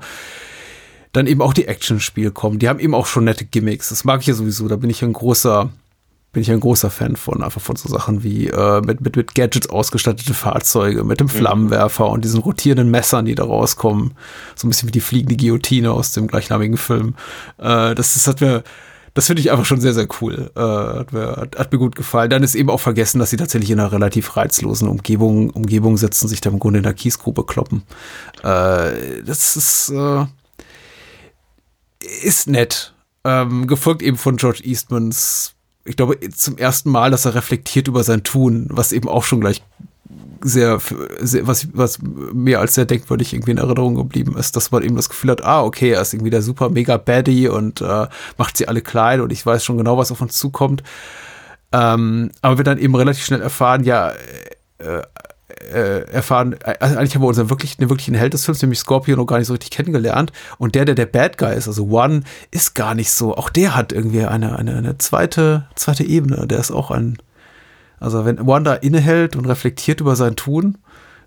dann 1.13 1.27
eben 1.27 1.41
auch 1.41 1.53
die 1.53 1.67
Action-Spiele 1.67 2.31
kommen. 2.31 2.59
Die 2.59 2.67
haben 2.67 2.79
eben 2.79 2.95
auch 2.95 3.05
schon 3.05 3.23
nette 3.23 3.45
Gimmicks. 3.45 3.89
Das 3.89 4.03
mag 4.03 4.21
ich 4.21 4.27
ja 4.27 4.33
sowieso. 4.33 4.67
Da 4.67 4.75
bin 4.75 4.89
ich 4.89 5.03
ein 5.03 5.13
großer, 5.13 5.69
bin 6.33 6.41
ich 6.41 6.51
ein 6.51 6.59
großer 6.59 6.89
Fan 6.89 7.15
von, 7.15 7.43
einfach 7.43 7.61
von 7.61 7.75
so 7.75 7.87
Sachen 7.87 8.23
wie 8.23 8.47
äh, 8.47 8.81
mit, 8.81 8.99
mit, 9.01 9.15
mit 9.15 9.35
Gadgets 9.35 9.69
ausgestattete 9.69 10.33
Fahrzeuge, 10.33 11.03
mit 11.03 11.19
dem 11.19 11.27
mhm. 11.27 11.31
Flammenwerfer 11.31 12.09
und 12.09 12.25
diesen 12.25 12.41
rotierenden 12.41 12.89
Messern, 12.89 13.25
die 13.25 13.35
da 13.35 13.43
rauskommen. 13.43 14.15
So 14.55 14.65
ein 14.67 14.71
bisschen 14.71 14.87
wie 14.87 14.93
die 14.93 15.01
fliegende 15.01 15.37
Guillotine 15.37 15.91
aus 15.91 16.11
dem 16.11 16.25
gleichnamigen 16.25 16.77
Film. 16.77 17.13
Äh, 17.59 17.93
das, 17.93 18.15
das 18.15 18.25
hat 18.25 18.41
mir, 18.41 18.63
das 19.13 19.27
finde 19.27 19.41
ich 19.41 19.51
einfach 19.51 19.65
schon 19.65 19.81
sehr, 19.81 19.93
sehr 19.93 20.07
cool. 20.19 20.49
Äh, 20.55 20.59
hat, 20.59 21.13
mir, 21.13 21.35
hat, 21.37 21.59
hat, 21.59 21.71
mir 21.71 21.77
gut 21.77 21.95
gefallen. 21.95 22.31
Dann 22.31 22.41
ist 22.41 22.55
eben 22.55 22.71
auch 22.71 22.79
vergessen, 22.79 23.19
dass 23.19 23.29
sie 23.29 23.37
tatsächlich 23.37 23.69
in 23.69 23.79
einer 23.79 23.91
relativ 23.91 24.35
reizlosen 24.35 24.87
Umgebung, 24.87 25.51
Umgebung 25.51 25.97
sitzen, 25.97 26.27
sich 26.27 26.41
da 26.41 26.49
im 26.49 26.57
Grunde 26.57 26.79
in 26.79 26.83
der 26.83 26.95
Kiesgrube 26.95 27.45
kloppen. 27.45 27.83
Äh, 28.41 29.21
das 29.23 29.55
ist, 29.55 29.89
äh, 29.91 30.25
ist 32.23 32.47
nett. 32.47 32.93
Ähm, 33.25 33.67
gefolgt 33.67 34.01
eben 34.01 34.17
von 34.17 34.37
George 34.37 34.61
Eastmans, 34.63 35.53
ich 35.85 35.95
glaube, 35.95 36.19
zum 36.31 36.57
ersten 36.57 36.89
Mal, 36.89 37.11
dass 37.11 37.25
er 37.25 37.35
reflektiert 37.35 37.87
über 37.87 38.03
sein 38.03 38.23
Tun, 38.23 38.67
was 38.69 38.91
eben 38.91 39.07
auch 39.07 39.23
schon 39.23 39.41
gleich 39.41 39.61
sehr, 40.43 40.79
sehr 41.19 41.47
was, 41.47 41.67
was 41.73 41.99
mehr 42.01 42.59
als 42.59 42.75
sehr 42.75 42.85
denkwürdig 42.85 43.33
irgendwie 43.33 43.51
in 43.51 43.57
Erinnerung 43.57 43.95
geblieben 43.95 44.37
ist, 44.37 44.55
dass 44.55 44.71
man 44.71 44.83
eben 44.83 44.95
das 44.95 45.09
Gefühl 45.09 45.31
hat, 45.31 45.43
ah, 45.43 45.63
okay, 45.63 45.91
er 45.91 46.01
ist 46.01 46.13
irgendwie 46.13 46.31
der 46.31 46.41
super 46.41 46.69
mega 46.69 46.97
Baddie 46.97 47.47
und 47.47 47.81
äh, 47.81 48.07
macht 48.37 48.57
sie 48.57 48.67
alle 48.67 48.81
klein 48.81 49.21
und 49.21 49.31
ich 49.31 49.45
weiß 49.45 49.63
schon 49.63 49.77
genau, 49.77 49.97
was 49.97 50.11
auf 50.11 50.21
uns 50.21 50.37
zukommt. 50.37 50.83
Ähm, 51.71 52.31
aber 52.41 52.57
wir 52.57 52.63
dann 52.65 52.77
eben 52.77 52.95
relativ 52.95 53.25
schnell 53.25 53.41
erfahren, 53.41 53.83
ja, 53.83 54.11
äh, 54.79 55.01
äh, 55.71 56.01
erfahren, 56.11 56.55
also 56.79 56.97
eigentlich 56.97 57.15
haben 57.15 57.21
wir 57.21 57.27
unseren 57.27 57.49
wirklich, 57.49 57.77
den 57.77 57.89
wirklichen 57.89 58.15
Held 58.15 58.33
des 58.33 58.45
Films, 58.45 58.61
nämlich 58.61 58.79
Scorpion, 58.79 59.17
noch 59.17 59.25
gar 59.25 59.37
nicht 59.37 59.47
so 59.47 59.53
richtig 59.53 59.71
kennengelernt. 59.71 60.31
Und 60.57 60.75
der, 60.75 60.85
der 60.85 60.95
der 60.95 61.05
Bad 61.05 61.37
Guy 61.37 61.55
ist, 61.55 61.67
also 61.67 61.85
One, 61.85 62.23
ist 62.51 62.75
gar 62.75 62.95
nicht 62.95 63.11
so. 63.11 63.35
Auch 63.35 63.49
der 63.49 63.75
hat 63.75 63.91
irgendwie 63.91 64.25
eine, 64.25 64.57
eine, 64.57 64.75
eine 64.75 64.97
zweite, 64.97 65.67
zweite 65.75 66.03
Ebene. 66.03 66.47
Der 66.47 66.59
ist 66.59 66.71
auch 66.71 66.91
ein, 66.91 67.17
also 67.99 68.25
wenn 68.25 68.39
One 68.39 68.63
da 68.63 68.73
innehält 68.73 69.35
und 69.35 69.45
reflektiert 69.45 70.01
über 70.01 70.15
sein 70.15 70.35
Tun, 70.35 70.77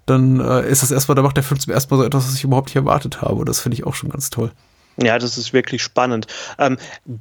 dann 0.06 0.40
äh, 0.40 0.68
ist 0.68 0.82
das 0.82 0.90
erstmal, 0.90 1.16
da 1.16 1.22
macht 1.22 1.36
der 1.36 1.44
Film 1.44 1.58
zum 1.60 1.72
ersten 1.72 1.92
Mal 1.92 2.00
so 2.00 2.06
etwas, 2.06 2.26
was 2.26 2.34
ich 2.34 2.44
überhaupt 2.44 2.68
nicht 2.68 2.76
erwartet 2.76 3.22
habe. 3.22 3.44
Das 3.44 3.60
finde 3.60 3.74
ich 3.74 3.86
auch 3.86 3.94
schon 3.94 4.10
ganz 4.10 4.30
toll. 4.30 4.52
Ja, 4.96 5.18
das 5.18 5.36
ist 5.36 5.52
wirklich 5.52 5.82
spannend. 5.82 6.26
Ähm, 6.58 6.78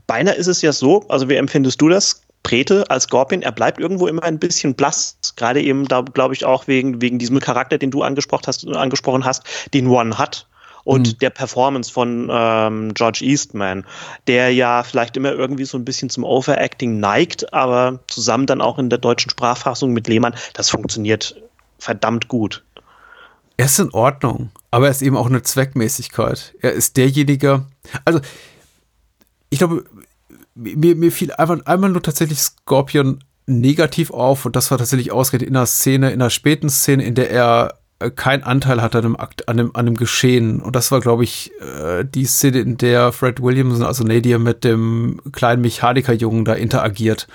beinahe 0.07 0.35
ist 0.35 0.47
es 0.47 0.61
ja 0.61 0.71
so, 0.71 1.05
also 1.09 1.27
wie 1.27 1.35
empfindest 1.35 1.81
du 1.81 1.89
das? 1.89 2.21
Prete 2.45 2.89
als 2.91 3.05
Scorpion, 3.05 3.41
er 3.41 3.51
bleibt 3.51 3.79
irgendwo 3.79 4.05
immer 4.05 4.21
ein 4.21 4.37
bisschen 4.37 4.75
blass. 4.75 5.17
Gerade 5.35 5.63
eben, 5.63 5.87
da 5.87 6.01
glaube 6.01 6.35
ich 6.35 6.45
auch 6.45 6.67
wegen, 6.67 7.01
wegen 7.01 7.17
diesem 7.17 7.39
Charakter, 7.39 7.79
den 7.79 7.89
du 7.89 8.03
angesprochen 8.03 8.43
hast, 8.45 8.67
angesprochen 8.67 9.25
hast, 9.25 9.43
den 9.73 9.87
One 9.87 10.19
hat 10.19 10.47
und 10.83 11.07
mhm. 11.07 11.17
der 11.17 11.31
Performance 11.31 11.91
von 11.91 12.29
ähm, 12.31 12.93
George 12.93 13.21
Eastman, 13.23 13.83
der 14.27 14.53
ja 14.53 14.83
vielleicht 14.83 15.17
immer 15.17 15.31
irgendwie 15.31 15.65
so 15.65 15.75
ein 15.75 15.85
bisschen 15.85 16.11
zum 16.11 16.23
Overacting 16.23 16.99
neigt, 16.99 17.51
aber 17.51 17.99
zusammen 18.07 18.45
dann 18.45 18.61
auch 18.61 18.77
in 18.77 18.91
der 18.91 18.99
deutschen 18.99 19.31
Sprachfassung 19.31 19.91
mit 19.91 20.07
Lehmann, 20.07 20.35
das 20.53 20.69
funktioniert 20.69 21.41
verdammt 21.79 22.27
gut. 22.27 22.63
Er 23.57 23.65
ist 23.65 23.79
in 23.79 23.91
Ordnung, 23.91 24.51
aber 24.69 24.85
er 24.85 24.91
ist 24.91 25.01
eben 25.01 25.17
auch 25.17 25.25
eine 25.25 25.41
Zweckmäßigkeit. 25.41 26.53
Er 26.61 26.73
ist 26.73 26.95
derjenige, 26.95 27.65
also 28.03 28.19
ich 29.49 29.57
glaube, 29.57 29.85
mir, 30.55 30.95
mir 30.95 31.11
fiel 31.11 31.31
einfach 31.33 31.65
einmal 31.65 31.91
nur 31.91 32.01
tatsächlich 32.01 32.39
Scorpion 32.39 33.23
negativ 33.45 34.11
auf 34.11 34.45
und 34.45 34.55
das 34.55 34.71
war 34.71 34.77
tatsächlich 34.77 35.11
ausgerechnet 35.11 35.49
in 35.49 35.55
einer 35.55 35.65
Szene, 35.65 36.11
in 36.11 36.21
einer 36.21 36.29
späten 36.29 36.69
Szene, 36.69 37.03
in 37.03 37.13
der 37.13 37.29
er 37.29 37.75
äh, 37.99 38.09
keinen 38.09 38.43
Anteil 38.43 38.81
hat 38.81 38.95
an 38.95 39.03
dem, 39.03 39.19
Akt, 39.19 39.47
an 39.47 39.57
dem, 39.57 39.75
an 39.75 39.85
dem 39.85 39.97
Geschehen. 39.97 40.61
Und 40.61 40.75
das 40.75 40.91
war, 40.91 40.99
glaube 40.99 41.23
ich, 41.23 41.51
äh, 41.61 42.03
die 42.03 42.25
Szene, 42.25 42.59
in 42.59 42.77
der 42.77 43.11
Fred 43.11 43.41
Williamson, 43.41 43.83
also 43.83 44.03
Nadia, 44.03 44.39
mit 44.39 44.63
dem 44.63 45.21
kleinen 45.31 45.61
Mechanikerjungen 45.61 46.45
da 46.45 46.53
interagiert. 46.53 47.27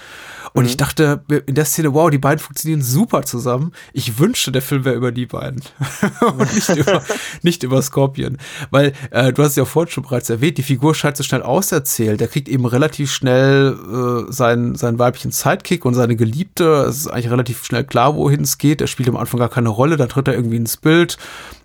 Und 0.52 0.64
mhm. 0.64 0.70
ich 0.70 0.76
dachte 0.76 1.22
in 1.46 1.54
der 1.54 1.64
Szene, 1.64 1.94
wow, 1.94 2.10
die 2.10 2.18
beiden 2.18 2.38
funktionieren 2.38 2.82
super 2.82 3.22
zusammen. 3.22 3.72
Ich 3.92 4.18
wünschte, 4.18 4.52
der 4.52 4.62
Film 4.62 4.84
wäre 4.84 4.96
über 4.96 5.12
die 5.12 5.26
beiden. 5.26 5.62
und 6.20 6.54
nicht 6.54 6.68
über, 6.68 7.02
nicht 7.42 7.62
über 7.62 7.82
Scorpion. 7.82 8.38
Weil, 8.70 8.92
äh, 9.10 9.32
du 9.32 9.42
hast 9.42 9.50
es 9.50 9.56
ja 9.56 9.64
vorhin 9.64 9.92
schon 9.92 10.04
bereits 10.04 10.30
erwähnt, 10.30 10.58
die 10.58 10.62
Figur 10.62 10.94
scheint 10.94 11.16
so 11.16 11.22
schnell 11.22 11.42
auserzählt. 11.42 12.20
Der 12.20 12.28
kriegt 12.28 12.48
eben 12.48 12.66
relativ 12.66 13.12
schnell 13.12 13.76
äh, 14.28 14.32
sein, 14.32 14.74
sein 14.74 14.98
weiblichen 14.98 15.30
Sidekick 15.30 15.84
und 15.84 15.94
seine 15.94 16.16
Geliebte. 16.16 16.84
Es 16.88 16.98
ist 16.98 17.08
eigentlich 17.08 17.30
relativ 17.30 17.64
schnell 17.64 17.84
klar, 17.84 18.16
wohin 18.16 18.42
es 18.42 18.58
geht. 18.58 18.80
Er 18.80 18.86
spielt 18.86 19.08
am 19.08 19.16
Anfang 19.16 19.40
gar 19.40 19.48
keine 19.48 19.68
Rolle. 19.68 19.96
Da 19.96 20.06
tritt 20.06 20.28
er 20.28 20.34
irgendwie 20.34 20.56
ins 20.56 20.76
Bild 20.76 21.18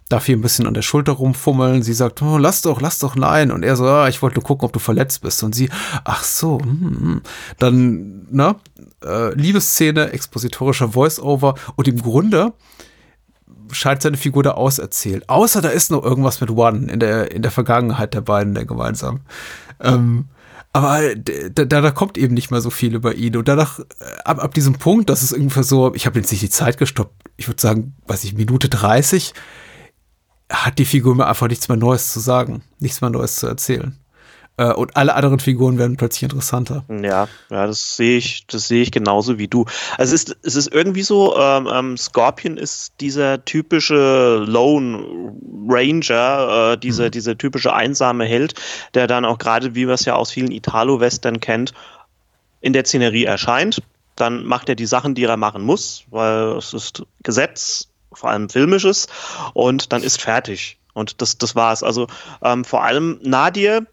darf 0.09 0.27
hier 0.27 0.37
ein 0.37 0.41
bisschen 0.41 0.67
an 0.67 0.73
der 0.73 0.83
Schulter 0.83 1.13
rumfummeln. 1.13 1.81
Sie 1.81 1.93
sagt, 1.93 2.21
oh, 2.21 2.37
lass 2.37 2.61
doch, 2.61 2.79
lass 2.79 2.99
doch, 2.99 3.15
nein. 3.15 3.51
Und 3.51 3.63
er 3.63 3.75
so, 3.75 3.85
ah, 3.85 4.07
ich 4.07 4.21
wollte 4.21 4.35
nur 4.35 4.43
gucken, 4.43 4.65
ob 4.65 4.73
du 4.73 4.79
verletzt 4.79 5.21
bist. 5.21 5.41
Und 5.43 5.55
sie, 5.55 5.69
ach 6.03 6.23
so, 6.23 6.59
hm, 6.59 7.21
dann, 7.57 8.27
na, 8.29 8.55
äh, 9.03 9.33
Liebesszene, 9.33 10.11
expositorischer 10.11 10.89
Voice-Over 10.89 11.55
und 11.75 11.87
im 11.87 12.01
Grunde 12.01 12.53
scheint 13.71 14.01
seine 14.01 14.17
Figur 14.17 14.43
da 14.43 14.51
auserzählt. 14.51 15.29
Außer 15.29 15.61
da 15.61 15.69
ist 15.69 15.91
noch 15.91 16.03
irgendwas 16.03 16.41
mit 16.41 16.51
One 16.51 16.91
in 16.91 16.99
der, 16.99 17.31
in 17.31 17.41
der 17.41 17.51
Vergangenheit 17.51 18.13
der 18.13 18.21
beiden, 18.21 18.53
der 18.53 18.65
gemeinsam. 18.65 19.21
Ähm, 19.79 20.25
aber 20.73 21.15
da, 21.15 21.63
da, 21.63 21.91
kommt 21.91 22.17
eben 22.17 22.33
nicht 22.33 22.51
mehr 22.51 22.59
so 22.59 22.69
viel 22.69 22.95
über 22.95 23.15
ihn. 23.15 23.37
Und 23.37 23.47
danach, 23.47 23.79
äh, 23.79 23.83
ab, 24.25 24.43
ab 24.43 24.53
diesem 24.53 24.73
Punkt, 24.73 25.09
das 25.09 25.23
ist 25.23 25.31
irgendwie 25.31 25.63
so, 25.63 25.93
ich 25.95 26.05
habe 26.05 26.19
jetzt 26.19 26.31
nicht 26.31 26.41
die 26.41 26.49
Zeit 26.49 26.77
gestoppt, 26.77 27.13
ich 27.37 27.47
würde 27.47 27.61
sagen, 27.61 27.95
weiß 28.07 28.25
ich, 28.25 28.33
Minute 28.33 28.67
30, 28.67 29.33
hat 30.51 30.77
die 30.77 30.85
Figur 30.85 31.15
mir 31.15 31.27
einfach 31.27 31.47
nichts 31.47 31.69
mehr 31.69 31.77
Neues 31.77 32.11
zu 32.11 32.19
sagen, 32.19 32.61
nichts 32.79 32.99
mehr 32.99 33.09
Neues 33.09 33.37
zu 33.37 33.47
erzählen. 33.47 33.97
Äh, 34.57 34.71
und 34.71 34.95
alle 34.95 35.15
anderen 35.15 35.39
Figuren 35.39 35.77
werden 35.77 35.97
plötzlich 35.97 36.23
interessanter. 36.23 36.83
Ja, 36.89 37.27
ja, 37.49 37.67
das 37.67 37.97
sehe 37.97 38.17
ich, 38.17 38.47
das 38.47 38.67
sehe 38.67 38.81
ich 38.81 38.91
genauso 38.91 39.37
wie 39.37 39.47
du. 39.47 39.65
Also 39.97 40.15
es 40.15 40.23
ist, 40.23 40.37
es 40.43 40.55
ist 40.55 40.73
irgendwie 40.73 41.03
so, 41.03 41.37
ähm, 41.37 41.67
ähm, 41.71 41.97
Scorpion 41.97 42.57
ist 42.57 42.93
dieser 43.01 43.43
typische 43.43 44.43
Lone 44.47 45.33
Ranger, 45.67 46.73
äh, 46.73 46.77
dieser, 46.77 47.05
mhm. 47.05 47.11
dieser 47.11 47.37
typische 47.37 47.73
einsame 47.73 48.25
Held, 48.25 48.53
der 48.93 49.07
dann 49.07 49.25
auch 49.25 49.37
gerade, 49.37 49.75
wie 49.75 49.87
wir 49.87 49.93
es 49.93 50.05
ja 50.05 50.15
aus 50.15 50.31
vielen 50.31 50.51
Italo-Western 50.51 51.39
kennt, 51.39 51.73
in 52.61 52.73
der 52.73 52.85
Szenerie 52.85 53.25
erscheint. 53.25 53.81
Dann 54.15 54.45
macht 54.45 54.69
er 54.69 54.75
die 54.75 54.85
Sachen, 54.85 55.15
die 55.15 55.25
er 55.25 55.35
machen 55.35 55.63
muss, 55.63 56.05
weil 56.09 56.57
es 56.57 56.73
ist 56.73 57.03
Gesetz, 57.23 57.89
vor 58.13 58.29
allem 58.29 58.49
filmisches, 58.49 59.07
und 59.53 59.91
dann 59.91 60.01
ist 60.01 60.21
fertig. 60.21 60.77
Und 60.93 61.21
das, 61.21 61.37
das 61.37 61.55
war's. 61.55 61.83
Also 61.83 62.07
ähm, 62.41 62.63
vor 62.63 62.83
allem 62.83 63.19
Nadir, 63.21 63.85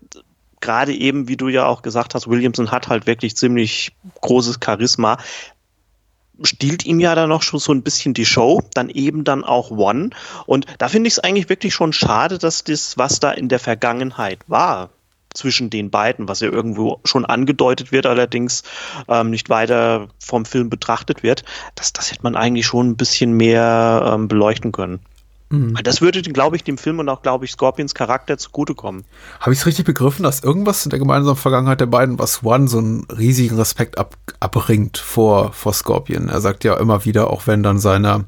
gerade 0.62 0.94
eben, 0.94 1.28
wie 1.28 1.36
du 1.36 1.48
ja 1.48 1.66
auch 1.66 1.82
gesagt 1.82 2.14
hast, 2.14 2.28
Williamson 2.28 2.70
hat 2.70 2.88
halt 2.88 3.06
wirklich 3.06 3.36
ziemlich 3.36 3.92
großes 4.22 4.58
Charisma. 4.64 5.18
Stiehlt 6.42 6.86
ihm 6.86 6.98
ja 6.98 7.14
dann 7.14 7.28
noch 7.28 7.42
schon 7.42 7.60
so 7.60 7.72
ein 7.72 7.82
bisschen 7.82 8.14
die 8.14 8.24
Show, 8.24 8.62
dann 8.72 8.88
eben 8.88 9.24
dann 9.24 9.44
auch 9.44 9.70
One. 9.70 10.10
Und 10.46 10.66
da 10.78 10.88
finde 10.88 11.08
ich 11.08 11.14
es 11.14 11.18
eigentlich 11.18 11.50
wirklich 11.50 11.74
schon 11.74 11.92
schade, 11.92 12.38
dass 12.38 12.64
das, 12.64 12.96
was 12.96 13.20
da 13.20 13.30
in 13.30 13.50
der 13.50 13.58
Vergangenheit 13.58 14.38
war, 14.46 14.90
zwischen 15.34 15.70
den 15.70 15.90
beiden, 15.90 16.28
was 16.28 16.40
ja 16.40 16.50
irgendwo 16.50 17.00
schon 17.04 17.24
angedeutet 17.24 17.92
wird, 17.92 18.06
allerdings 18.06 18.62
ähm, 19.08 19.30
nicht 19.30 19.48
weiter 19.48 20.08
vom 20.18 20.44
Film 20.44 20.68
betrachtet 20.68 21.22
wird, 21.22 21.44
das, 21.74 21.92
das 21.92 22.10
hätte 22.10 22.22
man 22.22 22.36
eigentlich 22.36 22.66
schon 22.66 22.90
ein 22.90 22.96
bisschen 22.96 23.32
mehr 23.32 24.12
ähm, 24.12 24.28
beleuchten 24.28 24.72
können. 24.72 25.00
Mhm. 25.52 25.76
Das 25.84 26.00
würde, 26.00 26.22
glaube 26.22 26.56
ich, 26.56 26.64
dem 26.64 26.78
Film 26.78 26.98
und 26.98 27.08
auch, 27.10 27.20
glaube 27.20 27.44
ich, 27.44 27.52
Scorpions 27.52 27.94
Charakter 27.94 28.38
zugutekommen. 28.38 29.04
Habe 29.38 29.52
ich 29.52 29.60
es 29.60 29.66
richtig 29.66 29.84
begriffen, 29.84 30.22
dass 30.22 30.42
irgendwas 30.42 30.84
in 30.86 30.90
der 30.90 30.98
gemeinsamen 30.98 31.36
Vergangenheit 31.36 31.80
der 31.80 31.86
beiden, 31.86 32.18
was 32.18 32.42
One 32.42 32.68
so 32.68 32.78
einen 32.78 33.04
riesigen 33.04 33.56
Respekt 33.56 33.98
ab, 33.98 34.16
abbringt 34.40 34.96
vor, 34.96 35.52
vor 35.52 35.74
Scorpion? 35.74 36.30
Er 36.30 36.40
sagt 36.40 36.64
ja 36.64 36.78
immer 36.78 37.04
wieder, 37.04 37.28
auch 37.28 37.46
wenn 37.46 37.62
dann 37.62 37.78
seine 37.78 38.24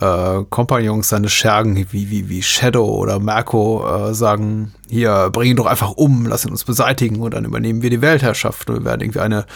äh, 0.00 0.42
Kompagnons, 0.50 1.08
seine 1.08 1.28
Schergen 1.28 1.76
wie, 1.76 2.10
wie, 2.10 2.28
wie 2.28 2.42
Shadow 2.42 2.86
oder 2.86 3.20
Marco 3.20 3.86
äh, 3.86 4.12
sagen, 4.12 4.74
hier, 4.90 5.30
bring 5.32 5.52
ihn 5.52 5.56
doch 5.56 5.66
einfach 5.66 5.92
um, 5.92 6.26
lass 6.26 6.44
ihn 6.44 6.50
uns 6.50 6.64
beseitigen 6.64 7.20
und 7.20 7.34
dann 7.34 7.44
übernehmen 7.44 7.82
wir 7.82 7.90
die 7.90 8.02
Weltherrschaft 8.02 8.68
und 8.68 8.78
wir 8.80 8.84
werden 8.84 9.00
irgendwie 9.00 9.20
eine, 9.20 9.46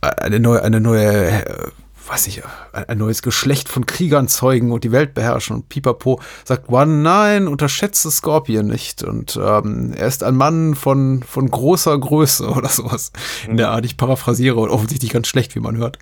eine 0.00 0.40
neue, 0.40 0.64
eine 0.64 0.80
neue 0.80 1.44
äh, 1.44 1.70
weiß 2.06 2.26
nicht, 2.26 2.42
ein 2.72 2.98
neues 2.98 3.22
Geschlecht 3.22 3.68
von 3.68 3.86
Kriegern 3.86 4.28
zeugen 4.28 4.72
und 4.72 4.84
die 4.84 4.92
Welt 4.92 5.14
beherrschen. 5.14 5.56
Und 5.56 5.68
Pipapo 5.68 6.20
sagt, 6.44 6.68
One, 6.68 7.02
nein, 7.02 7.48
unterschätze 7.48 8.10
Scorpion 8.10 8.66
nicht. 8.66 9.02
Und 9.02 9.38
ähm, 9.42 9.92
er 9.96 10.06
ist 10.06 10.22
ein 10.22 10.36
Mann 10.36 10.74
von, 10.74 11.22
von 11.22 11.50
großer 11.50 11.98
Größe 11.98 12.48
oder 12.56 12.68
sowas. 12.68 13.12
In 13.48 13.56
der 13.56 13.70
Art, 13.70 13.84
ich 13.84 13.96
paraphrasiere 13.96 14.56
und 14.56 14.70
offensichtlich 14.70 15.12
ganz 15.12 15.28
schlecht, 15.28 15.54
wie 15.54 15.60
man 15.60 15.76
hört. 15.76 15.98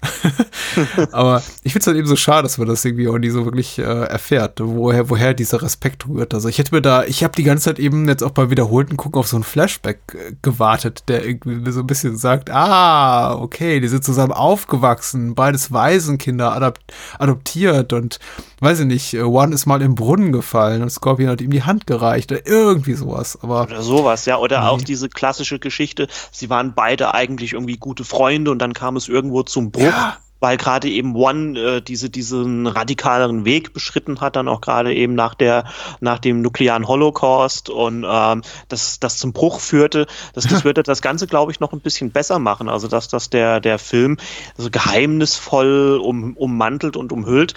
Aber 1.12 1.42
ich 1.62 1.72
finde 1.72 1.82
es 1.82 1.86
halt 1.86 1.96
eben 1.96 2.08
so 2.08 2.16
schade, 2.16 2.42
dass 2.42 2.58
man 2.58 2.66
das 2.66 2.84
irgendwie 2.84 3.08
auch 3.08 3.18
nie 3.18 3.30
so 3.30 3.44
wirklich 3.44 3.78
äh, 3.78 3.82
erfährt, 3.82 4.60
woher, 4.60 5.08
woher 5.08 5.34
dieser 5.34 5.62
Respekt 5.62 6.08
rührt. 6.08 6.34
Also 6.34 6.48
ich 6.48 6.58
hätte 6.58 6.74
mir 6.74 6.82
da, 6.82 7.04
ich 7.04 7.22
habe 7.22 7.34
die 7.36 7.44
ganze 7.44 7.64
Zeit 7.64 7.78
eben 7.78 8.08
jetzt 8.08 8.22
auch 8.22 8.30
beim 8.30 8.50
wiederholten 8.50 8.96
Gucken 8.96 9.20
auf 9.20 9.28
so 9.28 9.36
ein 9.36 9.44
Flashback 9.44 10.00
äh, 10.14 10.32
gewartet, 10.42 11.04
der 11.08 11.24
irgendwie 11.24 11.70
so 11.70 11.80
ein 11.80 11.86
bisschen 11.86 12.16
sagt, 12.16 12.50
ah, 12.50 13.34
okay, 13.34 13.80
die 13.80 13.88
sind 13.88 14.04
zusammen 14.04 14.32
aufgewachsen, 14.32 15.34
beides 15.34 15.70
weiß 15.70 15.91
Waisenkinder 15.92 16.52
adapt 16.52 16.92
adoptiert 17.18 17.92
und 17.92 18.18
weiß 18.60 18.80
ich 18.80 18.86
nicht, 18.86 19.14
äh, 19.14 19.22
One 19.22 19.54
ist 19.54 19.66
mal 19.66 19.82
im 19.82 19.94
Brunnen 19.94 20.32
gefallen 20.32 20.82
und 20.82 20.90
Scorpion 20.90 21.30
hat 21.30 21.40
ihm 21.40 21.50
die 21.50 21.62
Hand 21.62 21.86
gereicht 21.86 22.32
oder 22.32 22.46
irgendwie 22.46 22.94
sowas. 22.94 23.38
Aber 23.42 23.62
oder 23.62 23.82
sowas, 23.82 24.24
ja. 24.26 24.38
Oder 24.38 24.60
nee. 24.60 24.66
auch 24.66 24.82
diese 24.82 25.08
klassische 25.08 25.58
Geschichte, 25.58 26.08
sie 26.30 26.50
waren 26.50 26.74
beide 26.74 27.14
eigentlich 27.14 27.52
irgendwie 27.52 27.76
gute 27.76 28.04
Freunde 28.04 28.50
und 28.50 28.58
dann 28.58 28.72
kam 28.72 28.96
es 28.96 29.08
irgendwo 29.08 29.42
zum 29.42 29.70
Bruch. 29.70 29.82
Ja 29.82 30.16
weil 30.42 30.56
gerade 30.56 30.88
eben 30.88 31.14
One 31.14 31.58
äh, 31.58 31.80
diese 31.80 32.10
diesen 32.10 32.66
radikaleren 32.66 33.44
Weg 33.44 33.72
beschritten 33.72 34.20
hat, 34.20 34.34
dann 34.34 34.48
auch 34.48 34.60
gerade 34.60 34.92
eben 34.92 35.14
nach 35.14 35.34
der 35.34 35.64
nach 36.00 36.18
dem 36.18 36.42
nuklearen 36.42 36.88
Holocaust 36.88 37.70
und 37.70 38.04
ähm, 38.06 38.42
das 38.68 38.98
das 38.98 39.18
zum 39.18 39.32
Bruch 39.32 39.60
führte. 39.60 40.06
Das 40.34 40.48
das 40.48 40.64
würde 40.64 40.82
das 40.82 41.00
Ganze, 41.00 41.28
glaube 41.28 41.52
ich, 41.52 41.60
noch 41.60 41.72
ein 41.72 41.80
bisschen 41.80 42.10
besser 42.10 42.40
machen. 42.40 42.68
Also 42.68 42.88
dass 42.88 43.06
dass 43.06 43.30
der 43.30 43.60
der 43.60 43.78
Film 43.78 44.16
so 44.58 44.68
geheimnisvoll 44.68 46.00
um, 46.02 46.36
ummantelt 46.36 46.96
und 46.96 47.12
umhüllt 47.12 47.54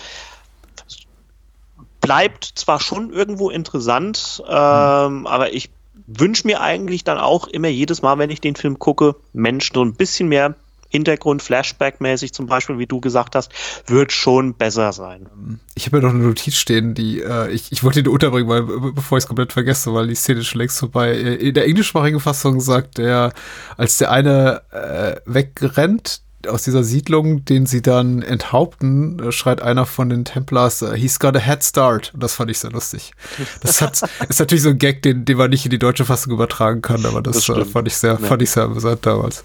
bleibt 2.01 2.45
zwar 2.53 2.79
schon 2.79 3.11
irgendwo 3.11 3.49
interessant, 3.49 4.43
ähm, 4.47 5.21
mhm. 5.21 5.27
aber 5.27 5.53
ich 5.53 5.71
wünsche 6.05 6.45
mir 6.45 6.61
eigentlich 6.61 7.03
dann 7.03 7.17
auch 7.17 7.47
immer 7.47 7.67
jedes 7.67 8.03
Mal, 8.03 8.19
wenn 8.19 8.29
ich 8.29 8.41
den 8.41 8.55
Film 8.55 8.77
gucke, 8.77 9.15
Mensch, 9.33 9.71
so 9.73 9.83
ein 9.83 9.95
bisschen 9.95 10.27
mehr 10.27 10.53
Hintergrund, 10.89 11.41
Flashback-mäßig 11.41 12.33
zum 12.33 12.47
Beispiel, 12.47 12.77
wie 12.77 12.85
du 12.85 13.01
gesagt 13.01 13.35
hast, 13.35 13.51
wird 13.87 14.11
schon 14.11 14.53
besser 14.53 14.93
sein. 14.93 15.59
Ich 15.75 15.87
habe 15.87 15.97
ja 15.97 16.03
noch 16.03 16.11
eine 16.11 16.23
Notiz 16.23 16.55
stehen, 16.55 16.93
die 16.93 17.21
äh, 17.21 17.51
ich, 17.51 17.71
ich 17.71 17.83
wollte 17.83 18.03
die 18.03 18.09
unterbringen, 18.09 18.47
weil, 18.47 18.63
bevor 18.93 19.17
ich 19.17 19.23
es 19.23 19.27
komplett 19.27 19.53
vergesse, 19.53 19.93
weil 19.93 20.07
die 20.07 20.15
Szene 20.15 20.43
schon 20.43 20.59
längst 20.59 20.79
vorbei. 20.79 21.13
In 21.13 21.53
der 21.53 21.65
englischsprachigen 21.65 22.19
Fassung 22.19 22.61
sagt 22.61 22.99
er, 22.99 23.33
als 23.77 23.97
der 23.97 24.11
eine 24.11 24.61
äh, 24.71 25.19
wegrennt, 25.25 26.21
aus 26.47 26.63
dieser 26.63 26.83
Siedlung, 26.83 27.45
den 27.45 27.65
sie 27.65 27.81
dann 27.81 28.21
enthaupten, 28.21 29.19
äh, 29.19 29.31
schreit 29.31 29.61
einer 29.61 29.85
von 29.85 30.09
den 30.09 30.25
Templars, 30.25 30.81
uh, 30.81 30.93
he's 30.93 31.19
got 31.19 31.35
a 31.35 31.39
head 31.39 31.63
start. 31.63 32.11
Und 32.13 32.23
das 32.23 32.35
fand 32.35 32.51
ich 32.51 32.59
sehr 32.59 32.71
lustig. 32.71 33.13
Das 33.61 33.81
hat, 33.81 34.01
ist 34.29 34.39
natürlich 34.39 34.63
so 34.63 34.69
ein 34.69 34.77
Gag, 34.77 35.01
den, 35.01 35.25
den 35.25 35.37
man 35.37 35.49
nicht 35.49 35.65
in 35.65 35.71
die 35.71 35.79
deutsche 35.79 36.05
Fassung 36.05 36.33
übertragen 36.33 36.81
kann, 36.81 37.05
aber 37.05 37.21
das, 37.21 37.45
das 37.45 37.57
äh, 37.57 37.65
fand 37.65 37.87
ich 37.87 37.97
sehr, 37.97 38.11
ja. 38.11 38.17
fand 38.17 38.41
ich 38.41 38.51
sehr 38.51 38.63
amüsant 38.63 39.05
damals. 39.05 39.43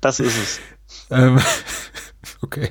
Das 0.00 0.20
ist 0.20 0.36
es. 0.36 0.60
Ähm, 1.10 1.38
okay. 2.40 2.70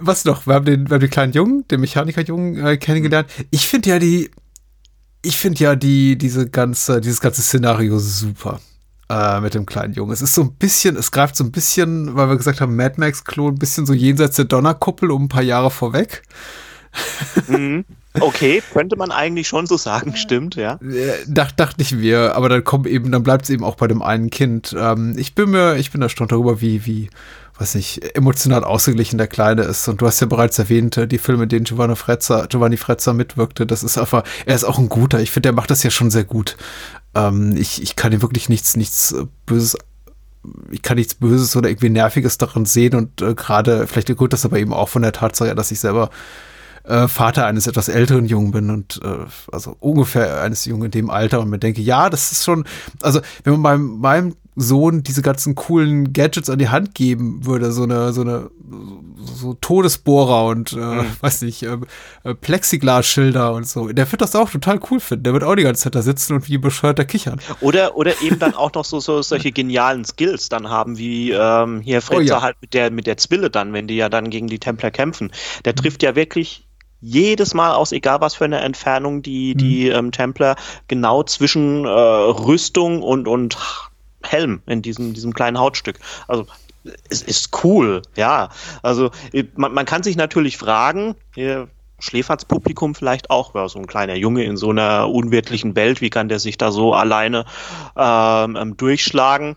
Was 0.00 0.24
noch? 0.24 0.46
Wir 0.46 0.54
haben 0.54 0.64
den, 0.64 0.88
wir 0.88 0.94
haben 0.94 1.00
den 1.00 1.10
kleinen 1.10 1.32
Jungen, 1.32 1.68
den 1.68 1.80
Mechanikerjungen 1.80 2.64
äh, 2.64 2.76
kennengelernt. 2.78 3.28
Ich 3.50 3.68
finde 3.68 3.90
ja 3.90 3.98
die, 3.98 4.30
ich 5.22 5.36
finde 5.36 5.62
ja 5.62 5.76
die, 5.76 6.16
diese 6.16 6.48
ganze, 6.48 7.00
dieses 7.02 7.20
ganze 7.20 7.42
Szenario 7.42 7.98
super. 7.98 8.60
Äh, 9.10 9.40
mit 9.40 9.54
dem 9.54 9.64
kleinen 9.64 9.94
Jungen. 9.94 10.12
Es 10.12 10.20
ist 10.20 10.34
so 10.34 10.42
ein 10.42 10.54
bisschen, 10.54 10.96
es 10.96 11.10
greift 11.10 11.34
so 11.34 11.42
ein 11.42 11.50
bisschen, 11.50 12.14
weil 12.14 12.28
wir 12.28 12.36
gesagt 12.36 12.60
haben, 12.60 12.76
Mad 12.76 12.96
Max-Klon, 12.98 13.54
ein 13.54 13.58
bisschen 13.58 13.86
so 13.86 13.94
jenseits 13.94 14.36
der 14.36 14.44
Donnerkuppel 14.44 15.10
um 15.10 15.24
ein 15.24 15.28
paar 15.28 15.42
Jahre 15.42 15.70
vorweg. 15.70 16.22
Mhm. 17.48 17.84
Okay, 18.20 18.62
könnte 18.72 18.96
man 18.96 19.10
eigentlich 19.10 19.48
schon 19.48 19.66
so 19.66 19.76
sagen, 19.76 20.16
stimmt, 20.16 20.56
ja. 20.56 20.78
Dacht, 21.26 21.58
dachte 21.60 21.82
ich 21.82 21.94
mir, 21.94 22.34
aber 22.34 22.48
dann 22.48 22.64
kommt 22.64 22.86
eben, 22.86 23.12
dann 23.12 23.22
bleibt 23.22 23.44
es 23.44 23.50
eben 23.50 23.64
auch 23.64 23.76
bei 23.76 23.86
dem 23.86 24.02
einen 24.02 24.30
Kind. 24.30 24.74
Ähm, 24.78 25.14
ich 25.16 25.34
bin 25.34 25.50
mir, 25.50 25.76
ich 25.76 25.90
bin 25.90 26.02
erstaunt 26.02 26.32
darüber, 26.32 26.60
wie, 26.60 26.84
wie, 26.84 27.10
weiß 27.58 27.74
nicht, 27.74 28.16
emotional 28.16 28.64
ausgeglichen 28.64 29.18
der 29.18 29.28
Kleine 29.28 29.62
ist. 29.62 29.88
Und 29.88 30.00
du 30.00 30.06
hast 30.06 30.20
ja 30.20 30.26
bereits 30.26 30.58
erwähnt, 30.58 30.96
äh, 30.96 31.06
die 31.06 31.18
Filme, 31.18 31.44
in 31.44 31.48
denen 31.48 31.64
Giovanni 31.64 31.96
Frezza, 31.96 32.46
Giovanni 32.46 32.76
Frezza 32.76 33.12
mitwirkte, 33.12 33.66
das 33.66 33.82
ist 33.82 33.98
einfach, 33.98 34.24
er 34.46 34.54
ist 34.54 34.64
auch 34.64 34.78
ein 34.78 34.88
guter. 34.88 35.20
Ich 35.20 35.30
finde, 35.30 35.48
der 35.48 35.54
macht 35.54 35.70
das 35.70 35.82
ja 35.82 35.90
schon 35.90 36.10
sehr 36.10 36.24
gut. 36.24 36.56
Ähm, 37.14 37.56
ich, 37.56 37.82
ich 37.82 37.96
kann 37.96 38.12
ihm 38.12 38.22
wirklich 38.22 38.48
nichts, 38.48 38.76
nichts 38.76 39.14
Böses 39.46 39.76
ich 40.70 40.82
kann 40.82 40.96
nichts 40.96 41.14
Böses 41.14 41.56
oder 41.56 41.68
irgendwie 41.68 41.90
Nerviges 41.90 42.38
daran 42.38 42.64
sehen 42.64 42.94
und 42.94 43.20
äh, 43.20 43.34
gerade, 43.34 43.86
vielleicht 43.86 44.14
gut 44.16 44.32
das 44.32 44.44
aber 44.44 44.58
eben 44.58 44.72
auch 44.72 44.88
von 44.88 45.02
der 45.02 45.12
Tatsache, 45.12 45.54
dass 45.54 45.70
ich 45.70 45.80
selber 45.80 46.10
äh, 46.88 47.06
Vater 47.06 47.46
eines 47.46 47.66
etwas 47.66 47.88
älteren 47.88 48.26
Jungen 48.26 48.50
bin 48.50 48.70
und 48.70 49.00
äh, 49.04 49.26
also 49.52 49.76
ungefähr 49.78 50.42
eines 50.42 50.64
Jungen 50.64 50.86
in 50.86 50.90
dem 50.90 51.10
Alter 51.10 51.40
und 51.40 51.50
mir 51.50 51.58
denke, 51.58 51.82
ja, 51.82 52.10
das 52.10 52.32
ist 52.32 52.44
schon, 52.44 52.64
also 53.02 53.20
wenn 53.44 53.54
man 53.54 53.60
meinem, 53.60 53.98
meinem 53.98 54.34
Sohn 54.60 55.04
diese 55.04 55.22
ganzen 55.22 55.54
coolen 55.54 56.12
Gadgets 56.12 56.50
an 56.50 56.58
die 56.58 56.68
Hand 56.68 56.94
geben 56.94 57.46
würde, 57.46 57.70
so 57.70 57.84
eine, 57.84 58.12
so 58.12 58.22
eine, 58.22 58.50
so 59.24 59.54
Todesbohrer 59.54 60.46
und, 60.46 60.72
äh, 60.72 60.76
mhm. 60.76 61.06
weiß 61.20 61.42
nicht, 61.42 61.62
äh, 61.62 61.76
äh, 62.24 62.34
Plexiglasschilder 62.34 63.52
und 63.52 63.68
so. 63.68 63.88
Der 63.88 64.10
wird 64.10 64.20
das 64.20 64.34
auch 64.34 64.50
total 64.50 64.80
cool 64.90 64.98
finden. 64.98 65.24
Der 65.24 65.32
wird 65.32 65.44
auch 65.44 65.54
die 65.54 65.62
ganze 65.62 65.84
Zeit 65.84 65.94
da 65.94 66.02
sitzen 66.02 66.34
und 66.34 66.48
wie 66.48 66.58
bescheuerter 66.58 67.04
kichern. 67.04 67.40
Oder, 67.60 67.96
oder 67.96 68.20
eben 68.22 68.38
dann 68.38 68.54
auch 68.56 68.72
noch 68.74 68.84
so, 68.84 68.98
so 68.98 69.22
solche 69.22 69.52
genialen 69.52 70.04
Skills 70.04 70.48
dann 70.48 70.68
haben, 70.68 70.98
wie 70.98 71.30
ähm, 71.30 71.80
hier 71.80 72.02
Fritze 72.02 72.22
oh, 72.22 72.36
ja. 72.36 72.42
halt 72.42 72.56
mit 72.60 72.74
der, 72.74 72.90
mit 72.90 73.06
der 73.06 73.16
Zwille 73.16 73.50
dann, 73.50 73.72
wenn 73.72 73.86
die 73.86 73.96
ja 73.96 74.08
dann 74.08 74.28
gegen 74.28 74.48
die 74.48 74.58
Templer 74.58 74.90
kämpfen. 74.90 75.30
Der 75.64 75.74
trifft 75.74 76.02
ja 76.02 76.16
wirklich 76.16 76.68
jedes 77.00 77.54
Mal 77.54 77.74
aus, 77.74 77.92
egal 77.92 78.20
was 78.20 78.34
für 78.34 78.44
eine 78.44 78.60
Entfernung 78.60 79.22
die, 79.22 79.54
die 79.54 79.88
mhm. 79.90 79.96
ähm, 79.96 80.12
Templer 80.12 80.56
genau 80.88 81.22
zwischen 81.22 81.84
äh, 81.84 81.88
Rüstung 81.88 83.02
und, 83.02 83.28
und 83.28 83.56
Helm 84.22 84.62
in 84.66 84.82
diesem, 84.82 85.14
diesem 85.14 85.32
kleinen 85.32 85.58
Hautstück. 85.58 86.00
Also 86.26 86.46
es 87.08 87.22
ist 87.22 87.64
cool, 87.64 88.02
ja. 88.16 88.50
Also 88.82 89.10
man, 89.54 89.72
man 89.74 89.84
kann 89.84 90.02
sich 90.02 90.16
natürlich 90.16 90.56
fragen, 90.56 91.14
hier 91.34 91.68
Schläferzpublikum 91.98 92.94
vielleicht 92.94 93.30
auch, 93.30 93.54
ja, 93.54 93.68
so 93.68 93.78
ein 93.78 93.86
kleiner 93.86 94.14
Junge 94.14 94.44
in 94.44 94.56
so 94.56 94.70
einer 94.70 95.08
unwirtlichen 95.08 95.74
Welt, 95.76 96.00
wie 96.00 96.10
kann 96.10 96.28
der 96.28 96.38
sich 96.38 96.56
da 96.56 96.70
so 96.70 96.94
alleine 96.94 97.44
ähm, 97.96 98.56
ähm, 98.56 98.76
durchschlagen? 98.76 99.56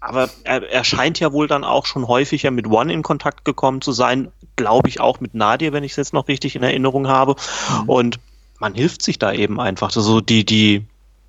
Aber 0.00 0.28
er, 0.44 0.70
er 0.70 0.84
scheint 0.84 1.18
ja 1.18 1.32
wohl 1.32 1.48
dann 1.48 1.64
auch 1.64 1.86
schon 1.86 2.06
häufiger 2.06 2.50
mit 2.50 2.68
One 2.68 2.92
in 2.92 3.02
Kontakt 3.02 3.44
gekommen 3.44 3.80
zu 3.80 3.92
sein, 3.92 4.30
glaube 4.58 4.90
ich 4.90 5.00
auch 5.00 5.20
mit 5.20 5.34
Nadia, 5.34 5.72
wenn 5.72 5.84
ich 5.84 5.92
es 5.92 5.96
jetzt 5.96 6.12
noch 6.12 6.28
richtig 6.28 6.54
in 6.56 6.62
Erinnerung 6.62 7.08
habe. 7.08 7.36
Mhm. 7.70 7.88
Und 7.88 8.20
man 8.58 8.74
hilft 8.74 9.00
sich 9.00 9.18
da 9.18 9.32
eben 9.32 9.58
einfach. 9.58 9.96
Also 9.96 10.20
die, 10.20 10.44
die 10.44 10.84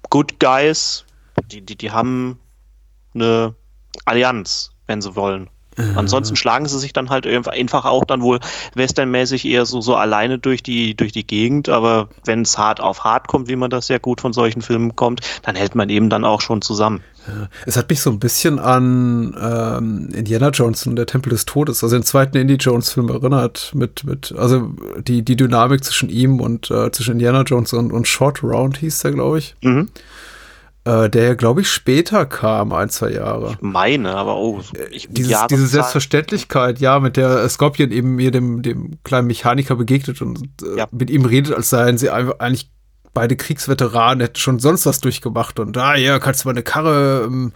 Good 0.10 0.40
Guys, 0.42 1.06
die, 1.50 1.62
die, 1.62 1.78
die 1.78 1.92
haben 1.92 2.40
eine 3.14 3.56
Allianz, 4.04 4.72
wenn 4.88 5.02
sie 5.02 5.16
wollen. 5.16 5.50
Ansonsten 5.96 6.36
schlagen 6.36 6.68
sie 6.68 6.80
sich 6.80 6.94
dann 6.94 7.10
halt 7.10 7.26
einfach 7.28 7.86
auch 7.86 8.06
dann 8.06 8.22
wohl 8.22 8.40
westernmäßig 8.76 9.46
eher 9.46 9.66
so, 9.66 9.82
so 9.82 9.96
alleine 9.96 10.40
durch 10.40 10.64
die, 10.64 10.96
durch 10.96 11.12
die 11.12 11.26
Gegend. 11.26 11.70
Aber 11.70 12.10
wenn 12.26 12.42
es 12.42 12.58
hart 12.58 12.82
auf 12.82 13.04
hart 13.04 13.28
kommt, 13.28 13.48
wie 13.48 13.56
man 13.56 13.70
das 13.70 13.88
sehr 13.88 14.00
gut 14.00 14.22
von 14.22 14.34
solchen 14.34 14.62
Filmen 14.62 14.96
kommt, 14.96 15.22
dann 15.44 15.56
hält 15.56 15.76
man 15.76 15.90
eben 15.90 16.10
dann 16.10 16.26
auch 16.26 16.42
schon 16.42 16.62
zusammen. 16.62 17.02
Es 17.66 17.78
hat 17.78 17.90
mich 17.90 18.02
so 18.02 18.10
ein 18.10 18.20
bisschen 18.20 18.60
an 18.60 19.36
ähm, 19.40 20.10
Indiana 20.14 20.50
Jones 20.50 20.88
und 20.88 20.96
der 20.96 21.06
Tempel 21.06 21.30
des 21.30 21.46
Todes, 21.46 21.84
also 21.84 21.96
den 21.96 22.04
zweiten 22.04 22.38
Indie 22.38 22.56
Jones 22.56 22.92
Film 22.92 23.10
erinnert, 23.10 23.72
mit, 23.76 24.04
mit, 24.04 24.34
also 24.38 24.74
die, 25.00 25.24
die 25.24 25.36
Dynamik 25.36 25.84
zwischen 25.84 26.10
ihm 26.10 26.40
und 26.40 26.72
äh, 26.72 26.92
zwischen 26.92 27.14
Indiana 27.14 27.42
Jones 27.44 27.74
und, 27.74 27.92
und 27.92 28.08
Short 28.08 28.44
Round 28.44 28.78
hieß 28.78 29.00
der, 29.00 29.12
glaube 29.12 29.40
ich. 29.40 29.56
Mhm. 29.62 29.90
Äh, 30.90 31.10
der, 31.10 31.36
glaube 31.36 31.62
ich, 31.62 31.70
später 31.70 32.26
kam, 32.26 32.74
ein, 32.74 32.90
zwei 32.90 33.12
Jahre. 33.12 33.52
Ich 33.52 33.62
meine, 33.62 34.16
aber 34.16 34.38
oh. 34.38 34.62
Ich, 34.90 35.08
Dieses, 35.12 35.46
diese 35.48 35.68
Selbstverständlichkeit, 35.68 36.80
ja, 36.80 37.00
mit 37.00 37.16
der 37.16 37.48
Scorpion 37.48 37.92
eben 37.92 38.16
mir 38.16 38.32
dem, 38.32 38.64
dem 38.64 38.98
kleinen 39.04 39.28
Mechaniker 39.28 39.76
begegnet 39.76 40.20
und 40.24 40.40
äh, 40.64 40.78
ja. 40.78 40.88
mit 40.90 41.12
ihm 41.12 41.26
redet, 41.26 41.54
als 41.54 41.70
seien 41.70 42.00
sie 42.00 42.10
eigentlich 42.10 42.72
beide 43.14 43.36
Kriegsveteranen, 43.36 44.22
hätten 44.22 44.38
schon 44.38 44.58
sonst 44.58 44.88
was 44.88 45.00
durchgemacht 45.00 45.60
und 45.60 45.78
ah 45.78 45.96
ja, 45.96 46.18
kannst 46.18 46.44
du 46.44 46.48
mal 46.48 46.54
eine 46.54 46.64
Karre 46.64 47.24
ähm, 47.26 47.52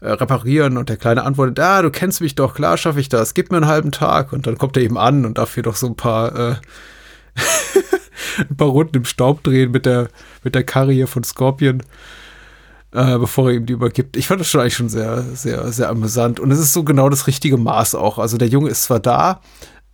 äh, 0.00 0.10
reparieren 0.10 0.76
und 0.76 0.88
der 0.88 0.98
Kleine 0.98 1.24
antwortet, 1.24 1.58
ah, 1.58 1.82
du 1.82 1.90
kennst 1.90 2.20
mich 2.20 2.36
doch, 2.36 2.54
klar 2.54 2.76
schaffe 2.76 3.00
ich 3.00 3.08
das, 3.08 3.34
gib 3.34 3.50
mir 3.50 3.56
einen 3.56 3.66
halben 3.66 3.90
Tag 3.90 4.32
und 4.32 4.46
dann 4.46 4.56
kommt 4.56 4.76
er 4.76 4.84
eben 4.84 4.98
an 4.98 5.24
und 5.24 5.38
dafür 5.38 5.64
doch 5.64 5.76
so 5.76 5.88
ein 5.88 5.96
paar 5.96 6.36
äh, 6.36 6.54
ein 8.38 8.56
paar 8.56 8.68
Runden 8.68 8.98
im 8.98 9.04
Staub 9.04 9.42
drehen 9.42 9.72
mit 9.72 9.84
der 9.84 10.08
mit 10.44 10.54
der 10.54 10.62
Karre 10.62 10.92
hier 10.92 11.08
von 11.08 11.24
Scorpion 11.24 11.82
äh, 12.92 13.18
bevor 13.18 13.50
er 13.50 13.56
ihm 13.56 13.66
die 13.66 13.72
übergibt. 13.72 14.16
Ich 14.16 14.26
fand 14.26 14.40
das 14.40 14.48
schon 14.48 14.60
eigentlich 14.60 14.74
schon 14.74 14.88
sehr, 14.88 15.22
sehr, 15.22 15.72
sehr 15.72 15.88
amüsant. 15.88 16.40
Und 16.40 16.50
es 16.50 16.58
ist 16.58 16.72
so 16.72 16.84
genau 16.84 17.08
das 17.08 17.26
richtige 17.26 17.56
Maß 17.56 17.94
auch. 17.94 18.18
Also 18.18 18.36
der 18.36 18.48
Junge 18.48 18.70
ist 18.70 18.84
zwar 18.84 19.00
da 19.00 19.40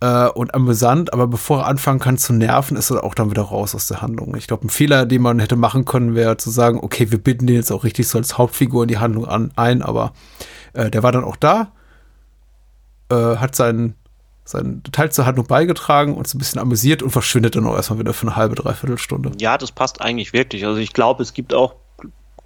äh, 0.01 0.27
und 0.27 0.53
amüsant, 0.53 1.13
aber 1.13 1.27
bevor 1.27 1.61
er 1.61 1.67
anfangen 1.67 1.99
kann 1.99 2.17
zu 2.17 2.33
nerven, 2.33 2.77
ist 2.77 2.89
er 2.89 3.03
auch 3.03 3.15
dann 3.15 3.31
wieder 3.31 3.43
raus 3.43 3.73
aus 3.73 3.87
der 3.87 4.01
Handlung. 4.01 4.35
Ich 4.35 4.47
glaube, 4.47 4.67
ein 4.67 4.69
Fehler, 4.69 5.05
den 5.05 5.21
man 5.21 5.39
hätte 5.39 5.55
machen 5.55 5.85
können, 5.85 6.15
wäre 6.15 6.37
zu 6.37 6.49
sagen, 6.49 6.79
okay, 6.81 7.09
wir 7.11 7.19
binden 7.19 7.47
den 7.47 7.55
jetzt 7.55 7.71
auch 7.71 7.83
richtig 7.83 8.07
so 8.07 8.17
als 8.17 8.37
Hauptfigur 8.37 8.83
in 8.83 8.89
die 8.89 8.97
Handlung 8.97 9.25
an, 9.25 9.51
ein, 9.55 9.81
aber 9.81 10.13
äh, 10.73 10.89
der 10.91 11.03
war 11.03 11.11
dann 11.11 11.23
auch 11.23 11.37
da, 11.37 11.71
äh, 13.09 13.37
hat 13.37 13.55
seinen 13.55 13.95
seinen 14.45 14.81
Teil 14.81 15.11
zur 15.11 15.27
Handlung 15.27 15.45
beigetragen 15.45 16.15
und 16.15 16.27
so 16.27 16.35
ein 16.35 16.39
bisschen 16.39 16.59
amüsiert 16.59 17.03
und 17.03 17.11
verschwindet 17.11 17.55
dann 17.55 17.67
auch 17.67 17.75
erstmal 17.75 17.99
wieder 17.99 18.13
für 18.13 18.25
eine 18.25 18.35
halbe, 18.35 18.55
dreiviertel 18.55 18.97
Stunde. 18.97 19.31
Ja, 19.37 19.59
das 19.59 19.71
passt 19.71 20.01
eigentlich 20.01 20.33
wirklich. 20.33 20.65
Also 20.65 20.79
ich 20.79 20.91
glaube, 20.91 21.21
es 21.21 21.33
gibt 21.33 21.53
auch 21.53 21.75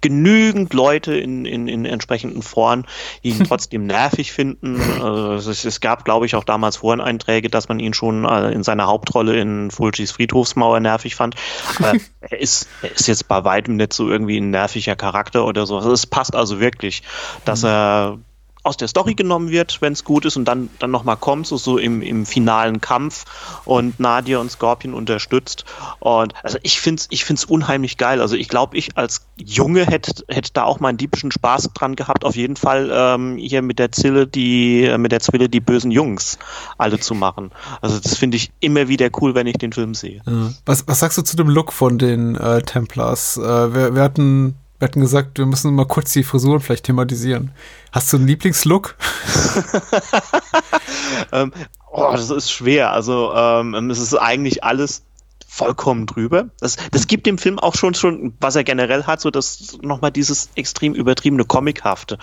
genügend 0.04 0.74
Leute 0.74 1.16
in, 1.16 1.46
in, 1.46 1.66
in 1.66 1.86
entsprechenden 1.86 2.42
Foren, 2.42 2.86
die 3.22 3.30
ihn 3.30 3.44
trotzdem 3.48 3.86
nervig 3.86 4.32
finden. 4.32 4.78
Also 5.00 5.50
es, 5.50 5.64
es, 5.64 5.80
gab, 5.80 6.04
glaube 6.04 6.26
ich, 6.26 6.34
auch 6.34 6.44
damals 6.44 6.76
Foreneinträge, 6.76 7.48
dass 7.48 7.70
man 7.70 7.80
ihn 7.80 7.94
schon 7.94 8.26
äh, 8.26 8.50
in 8.50 8.62
seiner 8.62 8.86
Hauptrolle 8.86 9.40
in 9.40 9.70
Fulcis 9.70 10.12
Friedhofsmauer 10.12 10.78
nervig 10.80 11.14
fand. 11.14 11.36
Aber 11.78 11.94
er 12.20 12.38
ist, 12.38 12.68
er 12.82 12.92
ist 12.92 13.08
jetzt 13.08 13.28
bei 13.28 13.44
weitem 13.44 13.76
nicht 13.76 13.94
so 13.94 14.10
irgendwie 14.10 14.36
ein 14.36 14.50
nerviger 14.50 14.94
Charakter 14.94 15.46
oder 15.46 15.64
so. 15.64 15.76
Also 15.76 15.90
es 15.92 16.06
passt 16.06 16.36
also 16.36 16.60
wirklich, 16.60 17.02
dass 17.46 17.62
mhm. 17.62 17.68
er 17.68 18.18
aus 18.64 18.76
der 18.76 18.88
Story 18.88 19.14
genommen 19.14 19.50
wird, 19.50 19.80
wenn 19.80 19.92
es 19.92 20.04
gut 20.04 20.24
ist 20.24 20.36
und 20.36 20.46
dann, 20.46 20.70
dann 20.78 20.90
nochmal 20.90 21.16
kommt, 21.16 21.46
so, 21.46 21.56
so 21.56 21.78
im, 21.78 22.02
im 22.02 22.26
finalen 22.26 22.80
Kampf 22.80 23.24
und 23.64 24.00
Nadia 24.00 24.38
und 24.38 24.50
Scorpion 24.50 24.94
unterstützt. 24.94 25.64
Und 26.00 26.34
also 26.42 26.58
ich 26.62 26.80
finde 26.80 27.00
es 27.00 27.06
ich 27.10 27.24
find's 27.24 27.44
unheimlich 27.44 27.98
geil. 27.98 28.20
Also 28.20 28.36
ich 28.36 28.48
glaube, 28.48 28.76
ich 28.76 28.96
als 28.96 29.26
Junge 29.36 29.86
hätte 29.86 30.24
hätt 30.28 30.56
da 30.56 30.64
auch 30.64 30.80
meinen 30.80 30.96
diebischen 30.96 31.30
Spaß 31.30 31.70
dran 31.74 31.94
gehabt, 31.94 32.24
auf 32.24 32.36
jeden 32.36 32.56
Fall 32.56 32.90
ähm, 32.92 33.36
hier 33.36 33.62
mit 33.62 33.78
der 33.78 33.92
Zille, 33.92 34.26
die, 34.26 34.84
äh, 34.84 34.98
mit 34.98 35.12
der 35.12 35.20
Zwille 35.20 35.48
die 35.48 35.60
bösen 35.60 35.90
Jungs 35.90 36.38
alle 36.78 36.98
zu 36.98 37.14
machen. 37.14 37.50
Also 37.82 38.00
das 38.00 38.16
finde 38.16 38.38
ich 38.38 38.50
immer 38.60 38.88
wieder 38.88 39.10
cool, 39.20 39.34
wenn 39.34 39.46
ich 39.46 39.58
den 39.58 39.72
Film 39.72 39.94
sehe. 39.94 40.22
Was, 40.64 40.88
was 40.88 41.00
sagst 41.00 41.18
du 41.18 41.22
zu 41.22 41.36
dem 41.36 41.48
Look 41.48 41.72
von 41.72 41.98
den 41.98 42.34
äh, 42.36 42.62
Templars? 42.62 43.36
Äh, 43.36 43.74
wir, 43.74 43.94
wir 43.94 44.02
hatten 44.02 44.56
wir 44.78 44.88
hatten 44.88 45.00
gesagt, 45.00 45.38
wir 45.38 45.46
müssen 45.46 45.74
mal 45.74 45.86
kurz 45.86 46.12
die 46.12 46.24
Frisuren 46.24 46.60
vielleicht 46.60 46.84
thematisieren. 46.84 47.52
Hast 47.92 48.12
du 48.12 48.16
einen 48.16 48.26
Lieblingslook? 48.26 48.96
ähm, 51.32 51.52
oh, 51.90 52.12
das 52.12 52.30
ist 52.30 52.50
schwer. 52.50 52.92
Also 52.92 53.32
ähm, 53.34 53.90
es 53.90 53.98
ist 53.98 54.14
eigentlich 54.14 54.64
alles 54.64 55.02
vollkommen 55.54 56.06
drüber. 56.06 56.48
Das, 56.58 56.76
das 56.90 57.06
gibt 57.06 57.26
dem 57.26 57.38
Film 57.38 57.60
auch 57.60 57.76
schon, 57.76 57.94
schon, 57.94 58.34
was 58.40 58.56
er 58.56 58.64
generell 58.64 59.04
hat, 59.04 59.20
so 59.20 59.30
das 59.30 59.78
nochmal 59.82 60.10
dieses 60.10 60.50
extrem 60.56 60.94
übertriebene 60.94 61.44
Comichafte. 61.44 62.18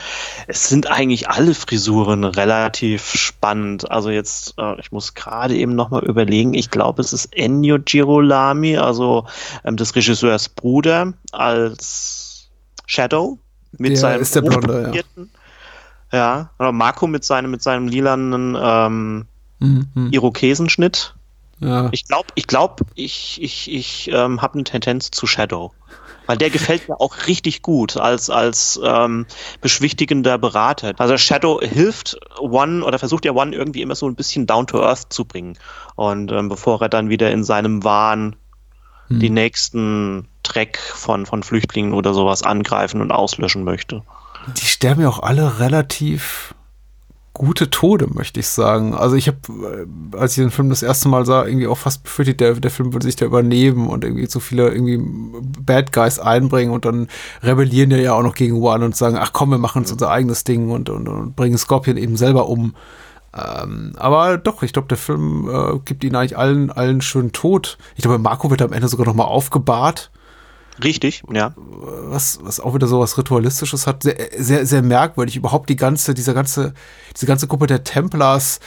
Es 0.48 0.68
sind 0.68 0.92
eigentlich 0.92 1.30
alle 1.30 1.56
Frisuren 1.56 2.26
relativ 2.26 3.14
spannend. 3.16 3.90
Also 3.90 4.10
jetzt, 4.10 4.56
äh, 4.58 4.78
ich 4.82 4.92
muss 4.92 5.14
gerade 5.14 5.56
eben 5.56 5.76
nochmal 5.76 6.04
überlegen, 6.04 6.54
ich 6.54 6.70
glaube, 6.70 7.02
es 7.02 7.14
ist 7.14 7.34
Ennio 7.34 7.80
Girolami, 7.80 8.78
also 8.78 9.26
ähm, 9.64 9.78
des 9.78 9.96
Regisseurs 9.96 10.50
Bruder, 10.50 11.14
als 11.32 12.21
Shadow 12.86 13.40
mit 13.78 13.92
der 13.92 13.98
seinem 13.98 14.22
ist 14.22 14.36
der 14.36 14.42
Blonde, 14.42 14.92
ja. 14.94 15.26
ja. 16.12 16.50
oder 16.60 16.72
Marco 16.72 17.08
mit 17.08 17.24
seinem 17.24 17.52
mit 17.52 17.62
seinem 17.62 17.88
lilanen 17.88 18.58
ähm, 18.60 19.26
mhm. 19.60 20.10
Irokesenschnitt. 20.12 21.16
Ja. 21.60 21.90
Ich 21.92 22.06
glaube, 22.06 22.28
ich 22.36 22.48
glaube, 22.48 22.86
ich 22.96 23.40
ich 23.42 23.72
ich 23.72 24.10
ähm, 24.12 24.42
habe 24.42 24.56
eine 24.56 24.64
Tendenz 24.64 25.12
zu 25.12 25.28
Shadow, 25.28 25.72
weil 26.26 26.38
der 26.38 26.50
gefällt 26.50 26.90
mir 26.90 27.00
auch 27.00 27.28
richtig 27.28 27.62
gut 27.62 27.98
als 27.98 28.30
als 28.30 28.80
ähm, 28.84 29.28
beschwichtigender 29.62 30.38
Berater. 30.40 30.94
Also 30.98 31.18
Shadow 31.18 31.62
hilft 31.62 32.18
One 32.40 32.84
oder 32.84 32.98
versucht 32.98 33.26
ja 33.26 33.34
One 33.34 33.56
irgendwie 33.56 33.84
immer 33.84 33.96
so 33.96 34.08
ein 34.08 34.16
bisschen 34.16 34.48
down 34.48 34.66
to 34.66 34.84
earth 34.84 35.14
zu 35.14 35.24
bringen 35.24 35.58
und 35.96 36.32
ähm, 36.32 36.50
bevor 36.50 36.82
er 36.82 36.90
dann 36.90 37.10
wieder 37.10 37.32
in 37.32 37.44
seinem 37.44 37.84
Wahn 37.84 38.36
hm. 39.08 39.20
die 39.20 39.30
nächsten 39.30 40.28
Dreck 40.52 40.78
von, 40.78 41.26
von 41.26 41.44
Flüchtlingen 41.44 41.94
oder 41.94 42.14
sowas 42.14 42.44
angreifen 42.44 43.02
und 43.02 43.12
auslöschen 43.12 43.64
möchte. 43.64 44.04
Die 44.58 44.66
sterben 44.66 45.02
ja 45.02 45.10
auch 45.10 45.22
alle 45.22 45.60
relativ 45.60 46.56
gute 47.34 47.70
Tode, 47.70 48.08
möchte 48.14 48.40
ich 48.40 48.48
sagen. 48.48 48.94
Also 48.94 49.16
ich 49.16 49.28
habe, 49.28 49.38
äh, 50.14 50.18
als 50.18 50.38
ich 50.38 50.44
den 50.44 50.52
Film 50.52 50.70
das 50.70 50.84
erste 50.84 51.08
Mal 51.10 51.26
sah, 51.26 51.46
irgendwie 51.46 51.68
auch 51.68 51.78
fast 51.78 52.04
befürchtet, 52.04 52.40
der, 52.40 52.54
der 52.56 52.72
Film 52.72 52.94
würde 52.94 53.06
sich 53.06 53.16
da 53.16 53.26
übernehmen 53.26 53.88
und 53.88 54.04
irgendwie 54.04 54.28
zu 54.28 54.40
viele 54.40 54.70
irgendwie 54.70 55.00
Bad 55.60 55.94
Guys 55.94 56.20
einbringen 56.20 56.72
und 56.72 56.86
dann 56.86 57.08
rebellieren 57.42 57.90
die 57.90 57.98
ja 57.98 58.14
auch 58.14 58.24
noch 58.24 58.36
gegen 58.36 58.62
One 58.62 58.86
und 58.86 58.96
sagen, 58.96 59.18
ach 59.20 59.32
komm, 59.34 59.52
wir 59.52 59.58
machen 59.58 59.80
uns 59.80 59.92
unser 59.92 60.10
eigenes 60.10 60.44
Ding 60.44 60.70
und, 60.70 60.90
und, 60.90 61.08
und 61.08 61.36
bringen 61.36 61.58
Scorpion 61.58 61.98
eben 61.98 62.18
selber 62.18 62.48
um. 62.48 62.76
Ähm, 63.34 63.94
aber 63.98 64.38
doch, 64.38 64.62
ich 64.62 64.74
glaube, 64.74 64.90
der 64.90 64.98
Film 64.98 65.50
äh, 65.50 65.80
gibt 65.86 66.04
ihnen 66.04 66.16
eigentlich 66.16 66.38
allen, 66.38 66.70
allen 66.70 67.02
schönen 67.02 67.32
Tod. 67.32 67.78
Ich 67.96 68.02
glaube, 68.02 68.20
Marco 68.20 68.50
wird 68.50 68.62
am 68.62 68.74
Ende 68.74 68.90
sogar 68.90 69.06
noch 69.06 69.16
mal 69.16 69.24
aufgebahrt. 69.24 70.12
Richtig, 70.84 71.24
ja. 71.32 71.54
Was, 71.58 72.40
was 72.44 72.60
auch 72.60 72.74
wieder 72.74 72.88
so 72.88 73.00
was 73.00 73.18
Ritualistisches 73.18 73.88
hat. 73.88 74.04
Sehr, 74.04 74.18
sehr, 74.38 74.66
sehr 74.66 74.82
merkwürdig. 74.82 75.36
Überhaupt 75.36 75.70
die 75.70 75.76
ganze, 75.76 76.14
diese 76.14 76.34
ganze, 76.34 76.74
diese 77.16 77.26
ganze 77.26 77.48
Gruppe 77.48 77.68
der 77.68 77.84
Templars 77.84 78.60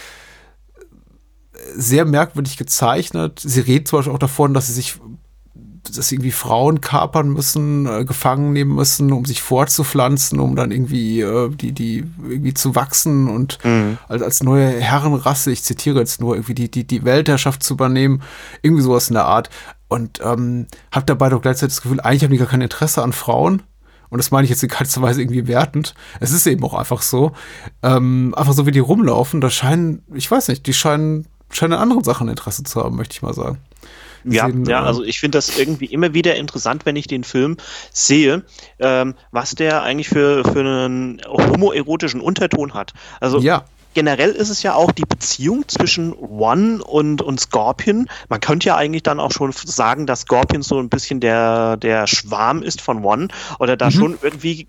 sehr 1.75 2.05
merkwürdig 2.05 2.57
gezeichnet. 2.57 3.41
Sie 3.43 3.61
reden 3.61 3.87
zum 3.87 3.99
Beispiel 3.99 4.15
auch 4.15 4.19
davon, 4.19 4.55
dass 4.55 4.67
sie 4.69 4.75
sich 4.75 4.99
dass 5.97 6.09
sie 6.09 6.17
irgendwie 6.17 6.33
Frauen 6.33 6.81
kapern 6.81 7.29
müssen, 7.29 7.87
äh, 7.87 8.05
gefangen 8.05 8.53
nehmen 8.53 8.75
müssen, 8.75 9.13
um 9.13 9.25
sich 9.25 9.43
fortzupflanzen, 9.43 10.41
um 10.41 10.57
dann 10.57 10.71
irgendwie 10.71 11.21
äh, 11.21 11.51
die, 11.51 11.73
die 11.73 12.05
irgendwie 12.23 12.55
zu 12.55 12.75
wachsen 12.75 13.29
und 13.29 13.59
mhm. 13.65 13.99
als, 14.09 14.23
als 14.23 14.43
neue 14.43 14.81
Herrenrasse, 14.81 15.53
ich 15.53 15.63
zitiere 15.63 15.99
jetzt 15.99 16.21
nur, 16.21 16.37
irgendwie 16.37 16.55
die, 16.55 16.71
die, 16.71 16.87
die 16.87 17.05
Weltherrschaft 17.05 17.63
zu 17.63 17.75
übernehmen, 17.75 18.23
irgendwie 18.63 18.83
sowas 18.83 19.09
in 19.09 19.15
der 19.15 19.27
Art. 19.27 19.51
Und 19.89 20.21
ähm, 20.25 20.67
habe 20.93 21.07
dabei 21.07 21.29
doch 21.29 21.43
gleichzeitig 21.43 21.77
das 21.77 21.83
Gefühl, 21.83 22.01
eigentlich 22.01 22.25
haben 22.25 22.33
die 22.33 22.39
gar 22.39 22.49
kein 22.49 22.61
Interesse 22.61 23.03
an 23.03 23.13
Frauen. 23.13 23.63
Und 24.11 24.19
das 24.19 24.31
meine 24.31 24.45
ich 24.45 24.51
jetzt 24.51 24.63
in 24.63 24.69
keinster 24.69 25.03
Weise 25.03 25.21
irgendwie 25.21 25.47
wertend. 25.47 25.95
Es 26.21 26.31
ist 26.31 26.47
eben 26.47 26.63
auch 26.65 26.75
einfach 26.75 27.03
so. 27.03 27.33
Ähm, 27.83 28.35
einfach 28.37 28.53
so 28.53 28.67
wie 28.67 28.71
die 28.71 28.79
rumlaufen, 28.79 29.41
da 29.41 29.51
scheinen, 29.51 30.03
ich 30.15 30.31
weiß 30.31 30.49
nicht, 30.49 30.67
die 30.67 30.75
scheinen, 30.75 31.27
scheinen 31.51 31.73
an 31.75 31.81
anderen 31.81 32.05
Sachen 32.05 32.29
Interesse 32.29 32.63
zu 32.63 32.83
haben, 32.83 32.97
möchte 32.97 33.15
ich 33.15 33.23
mal 33.23 33.35
sagen. 33.35 33.59
Ja, 34.25 34.47
sehen, 34.47 34.65
ja, 34.65 34.83
also 34.83 35.05
ich 35.05 35.21
finde 35.21 35.37
das 35.37 35.59
irgendwie 35.59 35.87
immer 35.87 36.15
wieder 36.15 36.37
interessant, 36.37 36.87
wenn 36.87 36.97
ich 36.97 37.07
den 37.07 37.25
Film 37.25 37.57
sehe, 37.93 38.45
ähm, 38.79 39.15
was 39.33 39.55
der 39.55 39.83
eigentlich 39.83 40.09
für, 40.09 40.45
für 40.45 40.61
einen 40.61 41.21
homoerotischen 41.27 42.21
Unterton 42.21 42.73
hat. 42.73 42.95
Also 43.21 43.41
ja 43.41 43.65
generell 43.95 44.31
ist 44.31 44.51
es 44.51 44.63
ja 44.63 44.75
auch 44.75 44.93
die 44.93 45.05
Beziehung 45.09 45.67
zwischen 45.69 46.13
One 46.13 46.83
und, 46.85 47.23
und 47.23 47.41
Scorpion. 47.41 48.09
Man 48.29 48.41
könnte 48.41 48.69
ja 48.69 48.77
eigentlich 48.77 49.03
dann 49.03 49.21
auch 49.21 49.33
schon 49.33 49.53
sagen, 49.53 50.07
dass 50.07 50.23
Scorpion 50.23 50.63
so 50.63 50.79
ein 50.79 50.89
bisschen 50.89 51.21
der, 51.21 51.77
der 51.77 52.07
Schwarm 52.07 52.63
ist 52.63 52.81
von 52.81 53.05
One 53.05 53.29
oder 53.59 53.77
da 53.77 53.87
mhm. 53.87 53.91
schon 53.93 54.19
irgendwie 54.21 54.67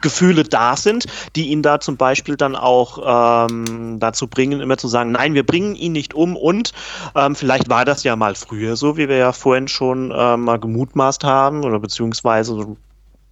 Gefühle 0.00 0.44
da 0.44 0.76
sind, 0.76 1.06
die 1.34 1.48
ihn 1.48 1.62
da 1.62 1.80
zum 1.80 1.96
Beispiel 1.96 2.36
dann 2.36 2.54
auch 2.54 3.46
ähm, 3.48 3.98
dazu 3.98 4.28
bringen, 4.28 4.60
immer 4.60 4.76
zu 4.76 4.86
sagen, 4.86 5.12
nein, 5.12 5.34
wir 5.34 5.44
bringen 5.44 5.74
ihn 5.74 5.92
nicht 5.92 6.14
um 6.14 6.36
und 6.36 6.72
ähm, 7.16 7.34
vielleicht 7.34 7.68
war 7.68 7.84
das 7.84 8.04
ja 8.04 8.14
mal 8.14 8.36
früher 8.36 8.76
so, 8.76 8.96
wie 8.96 9.08
wir 9.08 9.16
ja 9.16 9.32
vorhin 9.32 9.66
schon 9.66 10.12
äh, 10.12 10.36
mal 10.36 10.60
gemutmaßt 10.60 11.24
haben 11.24 11.64
oder 11.64 11.80
beziehungsweise 11.80 12.76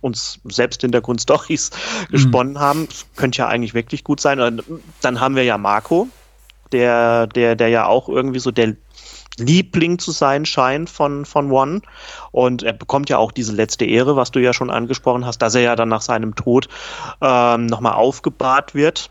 uns 0.03 0.41
selbst 0.45 0.83
Hintergrundstories 0.83 1.71
mhm. 2.09 2.13
gesponnen 2.13 2.61
haben. 2.61 2.87
Das 2.89 3.07
könnte 3.17 3.39
ja 3.39 3.49
eigentlich 3.49 3.73
wirklich 3.73 4.05
gut 4.05 4.21
sein. 4.21 4.41
Und 4.41 4.63
dann 5.01 5.21
haben 5.21 5.37
wir 5.37 5.45
ja 5.45 5.57
Marco, 5.57 6.09
der, 6.73 7.27
der, 7.27 7.57
der 7.57 7.69
ja 7.69 7.87
auch 7.87 8.09
irgendwie 8.09 8.41
so 8.41 8.51
der 8.51 8.77
Liebling 9.39 9.99
zu 9.99 10.11
sein 10.11 10.45
scheint 10.45 10.91
von, 10.91 11.25
von 11.25 11.51
One. 11.51 11.81
Und 12.33 12.63
er 12.63 12.73
bekommt 12.73 13.09
ja 13.09 13.19
auch 13.19 13.33
diese 13.33 13.53
letzte 13.53 13.85
Ehre, 13.85 14.17
was 14.17 14.31
du 14.31 14.41
ja 14.41 14.53
schon 14.53 14.71
angesprochen 14.71 15.25
hast, 15.25 15.39
dass 15.39 15.55
er 15.55 15.63
ja 15.63 15.77
dann 15.77 15.89
nach 15.89 16.03
seinem 16.03 16.35
Tod 16.35 16.69
ähm, 17.21 17.67
nochmal 17.67 17.95
aufgebahrt 17.95 18.75
wird. 18.75 19.11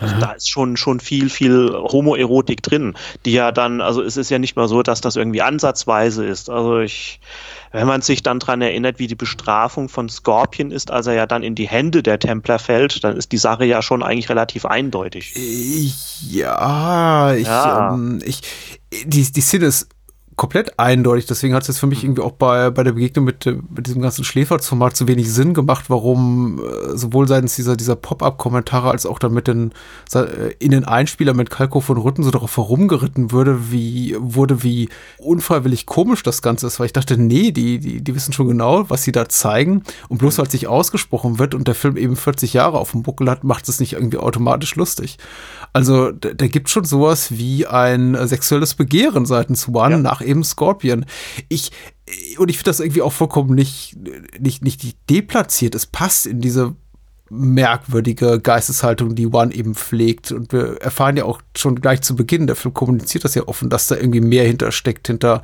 Also 0.00 0.16
da 0.18 0.32
ist 0.32 0.50
schon, 0.50 0.76
schon 0.76 1.00
viel, 1.00 1.30
viel 1.30 1.72
Homoerotik 1.72 2.62
drin, 2.62 2.94
die 3.24 3.32
ja 3.32 3.52
dann, 3.52 3.80
also 3.80 4.02
es 4.02 4.16
ist 4.16 4.30
ja 4.30 4.38
nicht 4.38 4.56
mal 4.56 4.68
so, 4.68 4.82
dass 4.82 5.00
das 5.00 5.16
irgendwie 5.16 5.42
ansatzweise 5.42 6.24
ist. 6.24 6.50
Also 6.50 6.80
ich, 6.80 7.20
wenn 7.72 7.86
man 7.86 8.02
sich 8.02 8.22
dann 8.22 8.38
dran 8.38 8.60
erinnert, 8.60 8.98
wie 8.98 9.06
die 9.06 9.14
Bestrafung 9.14 9.88
von 9.88 10.08
Scorpion 10.08 10.70
ist, 10.70 10.90
als 10.90 11.06
er 11.06 11.14
ja 11.14 11.26
dann 11.26 11.42
in 11.42 11.54
die 11.54 11.68
Hände 11.68 12.02
der 12.02 12.18
Templer 12.18 12.58
fällt, 12.58 13.04
dann 13.04 13.16
ist 13.16 13.32
die 13.32 13.38
Sache 13.38 13.64
ja 13.64 13.82
schon 13.82 14.02
eigentlich 14.02 14.28
relativ 14.28 14.64
eindeutig. 14.64 15.34
Ja, 16.28 17.34
ich, 17.34 17.46
ja. 17.46 17.94
Ähm, 17.94 18.20
ich 18.24 18.40
die, 19.04 19.32
die 19.32 19.40
Szene 19.40 19.66
ist 19.66 19.88
komplett 20.36 20.78
eindeutig. 20.78 21.26
Deswegen 21.26 21.54
hat 21.54 21.62
es 21.62 21.68
jetzt 21.68 21.78
für 21.78 21.86
mich 21.86 22.02
irgendwie 22.02 22.22
auch 22.22 22.32
bei, 22.32 22.70
bei 22.70 22.82
der 22.82 22.92
Begegnung 22.92 23.24
mit, 23.24 23.46
mit 23.46 23.86
diesem 23.86 24.02
ganzen 24.02 24.24
Schläferzformat 24.24 24.96
zu 24.96 25.06
wenig 25.06 25.32
Sinn 25.32 25.54
gemacht, 25.54 25.86
warum 25.88 26.60
äh, 26.60 26.96
sowohl 26.96 27.28
seitens 27.28 27.56
dieser, 27.56 27.76
dieser 27.76 27.96
Pop-Up-Kommentare 27.96 28.90
als 28.90 29.06
auch 29.06 29.18
dann 29.18 29.32
mit 29.32 29.46
den, 29.46 29.72
äh, 30.14 30.52
in 30.58 30.72
den 30.72 30.84
Einspieler 30.84 31.34
mit 31.34 31.50
Kalko 31.50 31.80
von 31.80 31.98
Rütten 31.98 32.22
so 32.22 32.30
darauf 32.30 32.56
herumgeritten 32.56 33.30
würde, 33.30 33.70
wie, 33.70 34.16
wurde, 34.18 34.62
wie 34.62 34.88
unfreiwillig 35.18 35.86
komisch 35.86 36.22
das 36.22 36.42
Ganze 36.42 36.66
ist, 36.66 36.80
weil 36.80 36.86
ich 36.86 36.92
dachte, 36.92 37.16
nee, 37.16 37.52
die, 37.52 37.78
die, 37.78 38.02
die 38.02 38.14
wissen 38.14 38.32
schon 38.32 38.48
genau, 38.48 38.90
was 38.90 39.04
sie 39.04 39.12
da 39.12 39.28
zeigen. 39.28 39.84
Und 40.08 40.18
bloß 40.18 40.38
weil 40.38 40.46
es 40.46 40.52
sich 40.52 40.66
ausgesprochen 40.66 41.38
wird 41.38 41.54
und 41.54 41.68
der 41.68 41.74
Film 41.74 41.96
eben 41.96 42.16
40 42.16 42.52
Jahre 42.54 42.78
auf 42.78 42.90
dem 42.90 43.02
Buckel 43.02 43.30
hat, 43.30 43.44
macht 43.44 43.68
es 43.68 43.78
nicht 43.78 43.92
irgendwie 43.92 44.18
automatisch 44.18 44.74
lustig. 44.74 45.18
Also, 45.72 46.12
da, 46.12 46.32
da 46.32 46.46
gibt 46.46 46.70
schon 46.70 46.84
sowas 46.84 47.32
wie 47.32 47.66
ein 47.66 48.14
äh, 48.14 48.26
sexuelles 48.26 48.74
Begehren 48.74 49.26
seitens 49.26 49.68
One 49.68 49.96
ja. 49.96 50.00
nach 50.00 50.20
eben 50.24 50.44
Scorpion. 50.44 51.06
Ich, 51.48 51.70
und 52.38 52.48
ich 52.48 52.56
finde 52.56 52.70
das 52.70 52.80
irgendwie 52.80 53.02
auch 53.02 53.12
vollkommen 53.12 53.54
nicht, 53.54 53.96
nicht, 54.38 54.62
nicht 54.62 54.98
deplatziert. 55.08 55.74
Es 55.74 55.86
passt 55.86 56.26
in 56.26 56.40
diese 56.40 56.74
merkwürdige 57.30 58.40
Geisteshaltung, 58.40 59.14
die 59.14 59.26
One 59.26 59.52
eben 59.54 59.74
pflegt. 59.74 60.32
Und 60.32 60.52
wir 60.52 60.80
erfahren 60.80 61.16
ja 61.16 61.24
auch 61.24 61.40
schon 61.56 61.80
gleich 61.80 62.02
zu 62.02 62.16
Beginn, 62.16 62.46
der 62.46 62.56
Film 62.56 62.74
kommuniziert 62.74 63.24
das 63.24 63.34
ja 63.34 63.46
offen, 63.48 63.70
dass 63.70 63.86
da 63.86 63.96
irgendwie 63.96 64.20
mehr 64.20 64.44
hintersteckt, 64.44 65.06
hinter, 65.06 65.42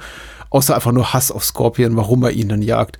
außer 0.50 0.74
einfach 0.74 0.92
nur 0.92 1.12
Hass 1.12 1.30
auf 1.30 1.44
Scorpion, 1.44 1.96
warum 1.96 2.22
er 2.22 2.32
ihn 2.32 2.48
dann 2.48 2.62
jagt. 2.62 2.98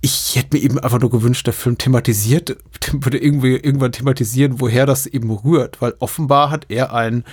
Ich 0.00 0.36
hätte 0.36 0.56
mir 0.56 0.62
eben 0.62 0.78
einfach 0.78 1.00
nur 1.00 1.10
gewünscht, 1.10 1.46
der 1.46 1.54
Film 1.54 1.78
thematisiert, 1.78 2.56
würde 2.92 3.18
irgendwie 3.18 3.54
irgendwann 3.56 3.92
thematisieren, 3.92 4.60
woher 4.60 4.86
das 4.86 5.06
eben 5.06 5.30
rührt, 5.30 5.80
weil 5.80 5.94
offenbar 6.00 6.50
hat 6.50 6.66
er 6.68 6.92
ein 6.92 7.24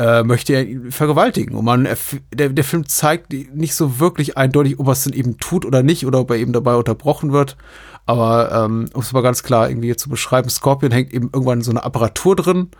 äh, 0.00 0.24
möchte 0.24 0.54
er 0.54 0.66
ihn 0.66 0.90
vergewaltigen. 0.90 1.54
Und 1.54 1.66
man, 1.66 1.86
der, 2.32 2.48
der 2.48 2.64
Film 2.64 2.88
zeigt 2.88 3.32
nicht 3.32 3.74
so 3.74 4.00
wirklich 4.00 4.38
eindeutig, 4.38 4.80
ob 4.80 4.86
er 4.86 4.92
es 4.92 5.04
denn 5.04 5.12
eben 5.12 5.36
tut 5.36 5.66
oder 5.66 5.82
nicht, 5.82 6.06
oder 6.06 6.20
ob 6.20 6.30
er 6.30 6.38
eben 6.38 6.54
dabei 6.54 6.76
unterbrochen 6.76 7.32
wird. 7.32 7.58
Aber 8.06 8.50
ähm, 8.50 8.88
um 8.94 9.02
es 9.02 9.12
mal 9.12 9.22
ganz 9.22 9.42
klar 9.42 9.68
irgendwie 9.68 9.94
zu 9.94 10.08
beschreiben, 10.08 10.48
Scorpion 10.48 10.90
hängt 10.90 11.12
eben 11.12 11.28
irgendwann 11.32 11.58
in 11.58 11.64
so 11.64 11.70
einer 11.70 11.84
Apparatur 11.84 12.34
drin, 12.34 12.70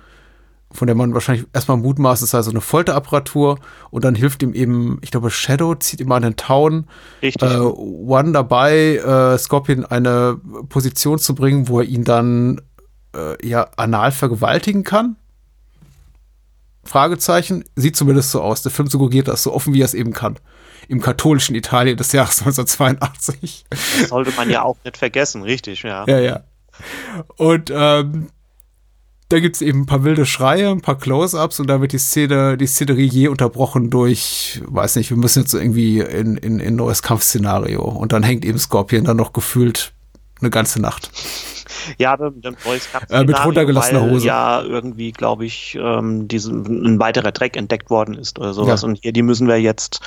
von 0.73 0.87
der 0.87 0.97
man 0.97 1.13
wahrscheinlich 1.13 1.47
erstmal 1.53 1.77
mutmaßt, 1.77 2.23
es 2.23 2.31
sei 2.31 2.41
so 2.41 2.51
eine 2.51 2.63
Folterapparatur 2.63 3.59
und 3.91 4.03
dann 4.03 4.15
hilft 4.15 4.43
ihm 4.43 4.55
eben, 4.55 4.99
ich 5.03 5.11
glaube, 5.11 5.31
Shadow 5.31 5.75
zieht 5.75 6.01
ihm 6.01 6.11
an 6.13 6.23
den 6.23 6.37
Tauen. 6.37 6.87
Richtig. 7.21 7.43
Äh, 7.43 7.59
One 7.59 8.33
dabei, 8.33 8.97
äh, 8.97 9.37
Scorpion 9.37 9.85
eine 9.85 10.41
Position 10.71 11.19
zu 11.19 11.35
bringen, 11.35 11.69
wo 11.69 11.81
er 11.81 11.87
ihn 11.87 12.05
dann 12.05 12.63
äh, 13.15 13.47
ja 13.47 13.69
anal 13.77 14.11
vergewaltigen 14.11 14.85
kann. 14.85 15.17
Fragezeichen, 16.85 17.65
sieht 17.77 17.97
zumindest 17.97 18.31
so 18.31 18.41
aus. 18.41 18.63
Der 18.63 18.73
Film 18.73 18.89
suggeriert 18.89 19.29
das 19.29 19.43
so 19.43 19.53
offen, 19.53 19.75
wie 19.75 19.83
er 19.83 19.85
es 19.85 19.95
eben 19.95 20.13
kann. 20.13 20.37
Im 20.89 21.01
katholischen 21.01 21.55
Italien 21.55 21.97
des 21.97 22.13
Jahres 22.13 22.39
1982. 22.41 23.67
Das 23.71 24.09
sollte 24.09 24.33
man 24.33 24.51
ja 24.51 24.63
auch 24.63 24.77
nicht 24.85 24.97
vergessen, 24.97 25.43
richtig, 25.43 25.83
ja. 25.83 26.05
Ja, 26.07 26.19
ja. 26.19 26.41
Und 27.37 27.71
ähm, 27.75 28.29
da 29.31 29.39
gibt 29.39 29.57
es 29.57 29.63
eben 29.63 29.83
ein 29.83 29.87
paar 29.87 30.03
wilde 30.03 30.27
Schreie, 30.27 30.71
ein 30.71 30.81
paar 30.81 30.99
Close-Ups 30.99 31.61
und 31.61 31.69
da 31.69 31.81
wird 31.81 31.93
die 31.93 31.99
Szene, 31.99 32.57
die 32.57 32.67
Szenerie 32.67 33.07
je 33.07 33.29
unterbrochen 33.29 33.89
durch, 33.89 34.61
weiß 34.67 34.97
nicht, 34.97 35.11
wir 35.11 35.17
müssen 35.17 35.43
jetzt 35.43 35.55
irgendwie 35.55 36.01
in, 36.01 36.37
in, 36.37 36.59
in 36.59 36.69
ein 36.69 36.77
neues 36.77 37.03
Kampfszenario. 37.03 37.83
Und 37.83 38.13
dann 38.13 38.25
hängt 38.25 38.45
eben 38.45 38.59
Scorpion 38.59 39.05
dann 39.05 39.17
noch 39.17 39.33
gefühlt 39.33 39.93
eine 40.41 40.51
ganze 40.51 40.81
Nacht. 40.81 41.11
Ja, 41.99 42.15
ein 42.15 42.57
neues 42.65 42.89
äh, 43.09 43.25
Mit 43.25 43.45
runtergelassener 43.45 44.03
Hose. 44.03 44.27
Ja, 44.27 44.63
irgendwie, 44.63 45.13
glaube 45.13 45.47
ich, 45.47 45.79
ähm, 45.81 46.29
diesen, 46.29 46.85
ein 46.85 47.01
weiterer 47.01 47.33
Dreck 47.33 47.57
entdeckt 47.57 47.91
worden 47.91 48.15
ist 48.15 48.39
oder 48.39 48.53
sowas. 48.53 48.83
Ja. 48.83 48.89
Und 48.89 48.99
hier, 49.03 49.13
die 49.13 49.23
müssen 49.23 49.49
wir 49.49 49.61
jetzt 49.61 50.01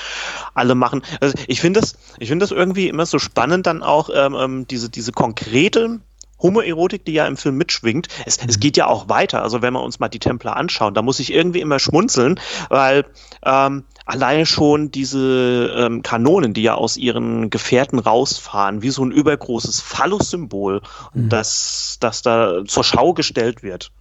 alle 0.53 0.75
machen. 0.75 1.01
Also 1.21 1.35
ich 1.47 1.61
finde 1.61 1.79
das, 1.79 1.95
ich 2.19 2.29
finde 2.29 2.43
das 2.43 2.51
irgendwie 2.51 2.87
immer 2.87 3.05
so 3.05 3.19
spannend, 3.19 3.67
dann 3.67 3.83
auch 3.83 4.09
ähm, 4.13 4.35
ähm 4.35 4.67
diese, 4.67 4.89
diese 4.89 5.11
konkrete 5.11 5.99
Homoerotik, 6.43 7.05
die 7.05 7.13
ja 7.13 7.25
im 7.25 7.37
Film 7.37 7.57
mitschwingt. 7.57 8.07
Es, 8.25 8.41
mhm. 8.41 8.49
es 8.49 8.59
geht 8.59 8.77
ja 8.77 8.87
auch 8.87 9.09
weiter. 9.09 9.41
Also 9.41 9.61
wenn 9.61 9.73
wir 9.73 9.81
uns 9.81 9.99
mal 9.99 10.09
die 10.09 10.19
Templer 10.19 10.55
anschauen, 10.55 10.93
da 10.93 11.01
muss 11.01 11.19
ich 11.19 11.33
irgendwie 11.33 11.61
immer 11.61 11.79
schmunzeln, 11.79 12.39
weil 12.69 13.05
ähm, 13.43 13.85
alleine 14.05 14.45
schon 14.45 14.91
diese 14.91 15.73
ähm, 15.75 16.01
Kanonen, 16.01 16.53
die 16.53 16.63
ja 16.63 16.75
aus 16.75 16.97
ihren 16.97 17.49
Gefährten 17.49 17.99
rausfahren, 17.99 18.81
wie 18.81 18.89
so 18.89 19.03
ein 19.03 19.11
übergroßes 19.11 19.81
Phallus-Symbol, 19.81 20.81
mhm. 21.13 21.29
das, 21.29 21.97
das 21.99 22.21
da 22.21 22.65
zur 22.65 22.83
Schau 22.83 23.13
gestellt 23.13 23.63
wird. 23.63 23.91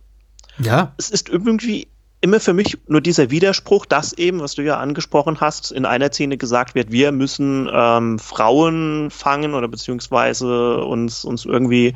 Ja. 0.58 0.92
Es 0.98 1.10
ist 1.10 1.28
irgendwie 1.28 1.88
immer 2.22 2.38
für 2.38 2.52
mich 2.52 2.78
nur 2.86 3.00
dieser 3.00 3.30
Widerspruch, 3.30 3.84
dass 3.84 4.12
eben, 4.12 4.40
was 4.40 4.54
du 4.54 4.62
ja 4.62 4.78
angesprochen 4.78 5.40
hast, 5.40 5.72
in 5.72 5.84
einer 5.84 6.10
Szene 6.12 6.36
gesagt 6.36 6.74
wird, 6.74 6.92
wir 6.92 7.10
müssen 7.10 7.68
ähm, 7.72 8.18
Frauen 8.18 9.10
fangen 9.10 9.54
oder 9.54 9.66
beziehungsweise 9.66 10.78
uns, 10.84 11.24
uns 11.24 11.44
irgendwie 11.44 11.94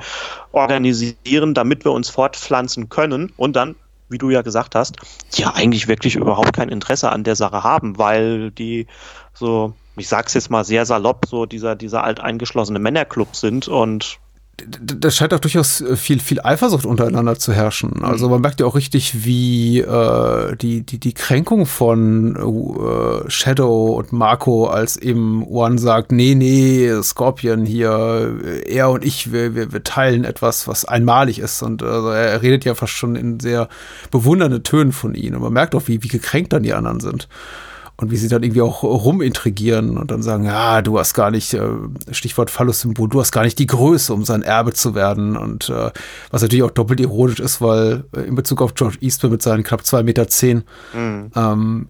organisieren, 0.51 1.55
damit 1.55 1.85
wir 1.85 1.93
uns 1.93 2.11
fortpflanzen 2.11 2.89
können 2.89 3.33
und 3.37 3.55
dann, 3.55 3.77
wie 4.09 4.19
du 4.19 4.31
ja 4.31 4.43
gesagt 4.43 4.75
hast, 4.75 4.97
ja 5.35 5.55
eigentlich 5.55 5.89
wirklich 5.89 6.17
überhaupt 6.17 6.53
kein 6.53 6.69
Interesse 6.69 7.11
an 7.11 7.25
der 7.25 7.37
Sache 7.37 7.63
haben, 7.63 7.99
weil 7.99 8.51
die 8.51 8.87
so, 9.35 9.75
ich 9.97 10.09
sag's 10.09 10.35
jetzt 10.35 10.51
mal 10.51 10.65
sehr 10.65 10.87
salopp, 10.87 11.27
so 11.27 11.47
dieser, 11.47 11.77
dieser 11.77 12.05
alteingeschlossene 12.05 12.79
Männerclub 12.79 13.35
sind 13.35 13.69
und 13.69 14.19
da 14.59 15.11
scheint 15.11 15.35
auch 15.35 15.41
durchaus 15.41 15.83
äh, 15.83 15.97
viel, 15.97 16.19
viel 16.19 16.41
Eifersucht 16.41 16.87
untereinander 16.87 17.39
zu 17.39 17.53
herrschen. 17.53 18.03
Also 18.03 18.29
man 18.29 18.41
merkt 18.41 18.61
ja 18.61 18.67
auch 18.67 18.75
richtig, 18.75 19.25
wie 19.25 19.81
äh, 19.81 20.57
die, 20.57 20.83
die, 20.83 20.99
die 20.99 21.13
Kränkung 21.13 21.67
von 21.67 22.37
äh, 22.37 23.31
Shadow 23.31 23.97
und 23.97 24.13
Marco, 24.13 24.67
als 24.67 24.97
eben 24.97 25.47
One 25.47 25.79
sagt, 25.79 26.11
nee, 26.11 26.35
nee, 26.35 26.91
Scorpion 27.03 27.67
hier, 27.67 28.63
er 28.67 28.91
und 28.91 29.05
ich, 29.05 29.31
wir, 29.31 29.55
wir, 29.55 29.73
wir 29.73 29.85
teilen 29.85 30.25
etwas, 30.25 30.67
was 30.67 30.87
einmalig 30.87 31.39
ist. 31.39 31.63
Und 31.63 31.83
also 31.83 32.09
er, 32.09 32.29
er 32.29 32.43
redet 32.43 32.65
ja 32.65 32.75
fast 32.75 32.95
schon 32.95 33.15
in 33.15 33.41
sehr 33.41 33.69
bewundernde 34.11 34.63
Tönen 34.63 34.93
von 34.93 35.15
ihnen. 35.15 35.37
Und 35.37 35.43
man 35.43 35.53
merkt 35.53 35.75
auch, 35.75 35.87
wie, 35.87 36.03
wie 36.03 36.09
gekränkt 36.09 36.55
dann 36.55 36.63
die 36.63 36.73
anderen 36.73 37.01
sind 37.01 37.29
und 37.99 38.11
wie 38.11 38.17
sie 38.17 38.29
dann 38.29 38.43
irgendwie 38.43 38.61
auch 38.61 38.83
rumintrigieren 38.83 39.97
und 39.97 40.11
dann 40.11 40.23
sagen, 40.23 40.45
ja, 40.45 40.83
du 40.83 40.99
hast 40.99 41.15
gar 41.15 41.31
nicht, 41.31 41.55
äh, 41.55 41.67
Stichwort 42.11 42.51
Phallus-Symbol, 42.51 43.09
du 43.09 43.21
hast 43.21 43.33
gar 43.33 43.43
nicht 43.43 43.59
die 43.59 43.67
Größe, 43.67 44.13
um 44.13 44.25
sein 44.25 44.43
Erbe 44.43 44.75
zu 44.75 44.95
werden. 44.95 45.37
Und 45.37 45.71
äh, 45.71 45.91
was 46.31 46.43
natürlich 46.43 46.63
auch 46.63 46.71
doppelt 46.71 47.01
ironisch 47.01 47.41
ist, 47.41 47.61
weil 47.63 48.05
äh, 48.15 48.21
in 48.21 48.35
Bezug 48.35 48.61
auf 48.61 48.75
George 48.75 48.99
Eastman 49.01 49.33
mit 49.33 49.43
seinen 49.43 49.65
knapp 49.65 49.87
zwei 49.87 50.03
Meter 50.03 50.29
zehn, 50.29 50.65
mhm. 50.93 51.31
ähm, 51.35 51.89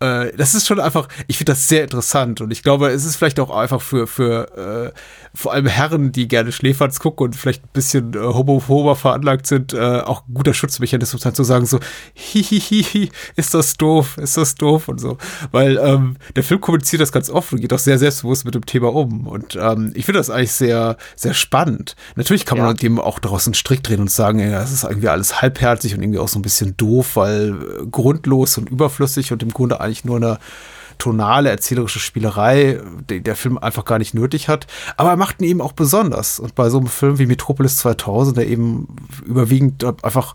äh, 0.00 0.32
das 0.36 0.54
ist 0.54 0.66
schon 0.66 0.80
einfach, 0.80 1.08
ich 1.26 1.38
finde 1.38 1.52
das 1.52 1.68
sehr 1.68 1.82
interessant 1.82 2.40
und 2.40 2.50
ich 2.50 2.62
glaube, 2.62 2.88
es 2.88 3.04
ist 3.04 3.16
vielleicht 3.16 3.40
auch 3.40 3.50
einfach 3.50 3.80
für, 3.80 4.06
für 4.06 4.92
äh, 4.92 4.98
vor 5.36 5.52
allem 5.52 5.66
Herren, 5.66 6.12
die 6.12 6.28
gerne 6.28 6.50
Schläferz 6.50 6.98
gucken 6.98 7.26
und 7.26 7.36
vielleicht 7.36 7.62
ein 7.62 7.70
bisschen 7.74 8.14
äh, 8.14 8.18
homophober 8.18 8.96
veranlagt 8.96 9.46
sind, 9.46 9.74
äh, 9.74 10.00
auch 10.00 10.26
ein 10.26 10.32
guter 10.32 10.54
Schutzmechanismus 10.54 11.26
halt 11.26 11.36
zu 11.36 11.44
sagen, 11.44 11.66
so, 11.66 11.78
hihihi, 12.14 13.10
ist 13.36 13.52
das 13.52 13.76
doof, 13.76 14.16
ist 14.16 14.38
das 14.38 14.54
doof 14.54 14.88
und 14.88 14.98
so. 14.98 15.18
Weil 15.52 15.76
ähm, 15.76 16.16
der 16.34 16.42
Film 16.42 16.62
kommuniziert 16.62 17.02
das 17.02 17.12
ganz 17.12 17.28
offen 17.28 17.56
und 17.56 17.60
geht 17.60 17.72
auch 17.74 17.78
sehr 17.78 17.98
selbstbewusst 17.98 18.46
mit 18.46 18.54
dem 18.54 18.64
Thema 18.64 18.94
um. 18.94 19.26
Und 19.26 19.56
ähm, 19.60 19.92
ich 19.94 20.06
finde 20.06 20.20
das 20.20 20.30
eigentlich 20.30 20.52
sehr, 20.52 20.96
sehr 21.16 21.34
spannend. 21.34 21.96
Natürlich 22.14 22.46
kann 22.46 22.56
man 22.56 22.68
ja. 22.68 22.72
dem 22.72 22.98
auch 22.98 23.18
daraus 23.18 23.46
einen 23.46 23.54
Strick 23.54 23.82
drehen 23.82 24.00
und 24.00 24.10
sagen, 24.10 24.38
ja, 24.38 24.52
das 24.52 24.72
ist 24.72 24.84
irgendwie 24.84 25.08
alles 25.08 25.42
halbherzig 25.42 25.94
und 25.94 26.02
irgendwie 26.02 26.18
auch 26.18 26.28
so 26.28 26.38
ein 26.38 26.42
bisschen 26.42 26.78
doof, 26.78 27.16
weil 27.16 27.50
äh, 27.50 27.86
grundlos 27.90 28.56
und 28.56 28.70
überflüssig 28.70 29.32
und 29.32 29.42
im 29.42 29.50
Grunde 29.50 29.80
eigentlich 29.80 30.06
nur 30.06 30.16
eine 30.16 30.38
tonale, 30.98 31.50
erzählerische 31.50 31.98
Spielerei, 31.98 32.80
die 33.08 33.20
der 33.20 33.36
Film 33.36 33.58
einfach 33.58 33.84
gar 33.84 33.98
nicht 33.98 34.14
nötig 34.14 34.48
hat. 34.48 34.66
Aber 34.96 35.10
er 35.10 35.16
macht 35.16 35.40
ihn 35.40 35.48
eben 35.48 35.60
auch 35.60 35.72
besonders. 35.72 36.38
Und 36.38 36.54
bei 36.54 36.70
so 36.70 36.78
einem 36.78 36.88
Film 36.88 37.18
wie 37.18 37.26
Metropolis 37.26 37.78
2000, 37.78 38.36
der 38.36 38.48
eben 38.48 38.88
überwiegend 39.24 39.84
einfach 40.04 40.34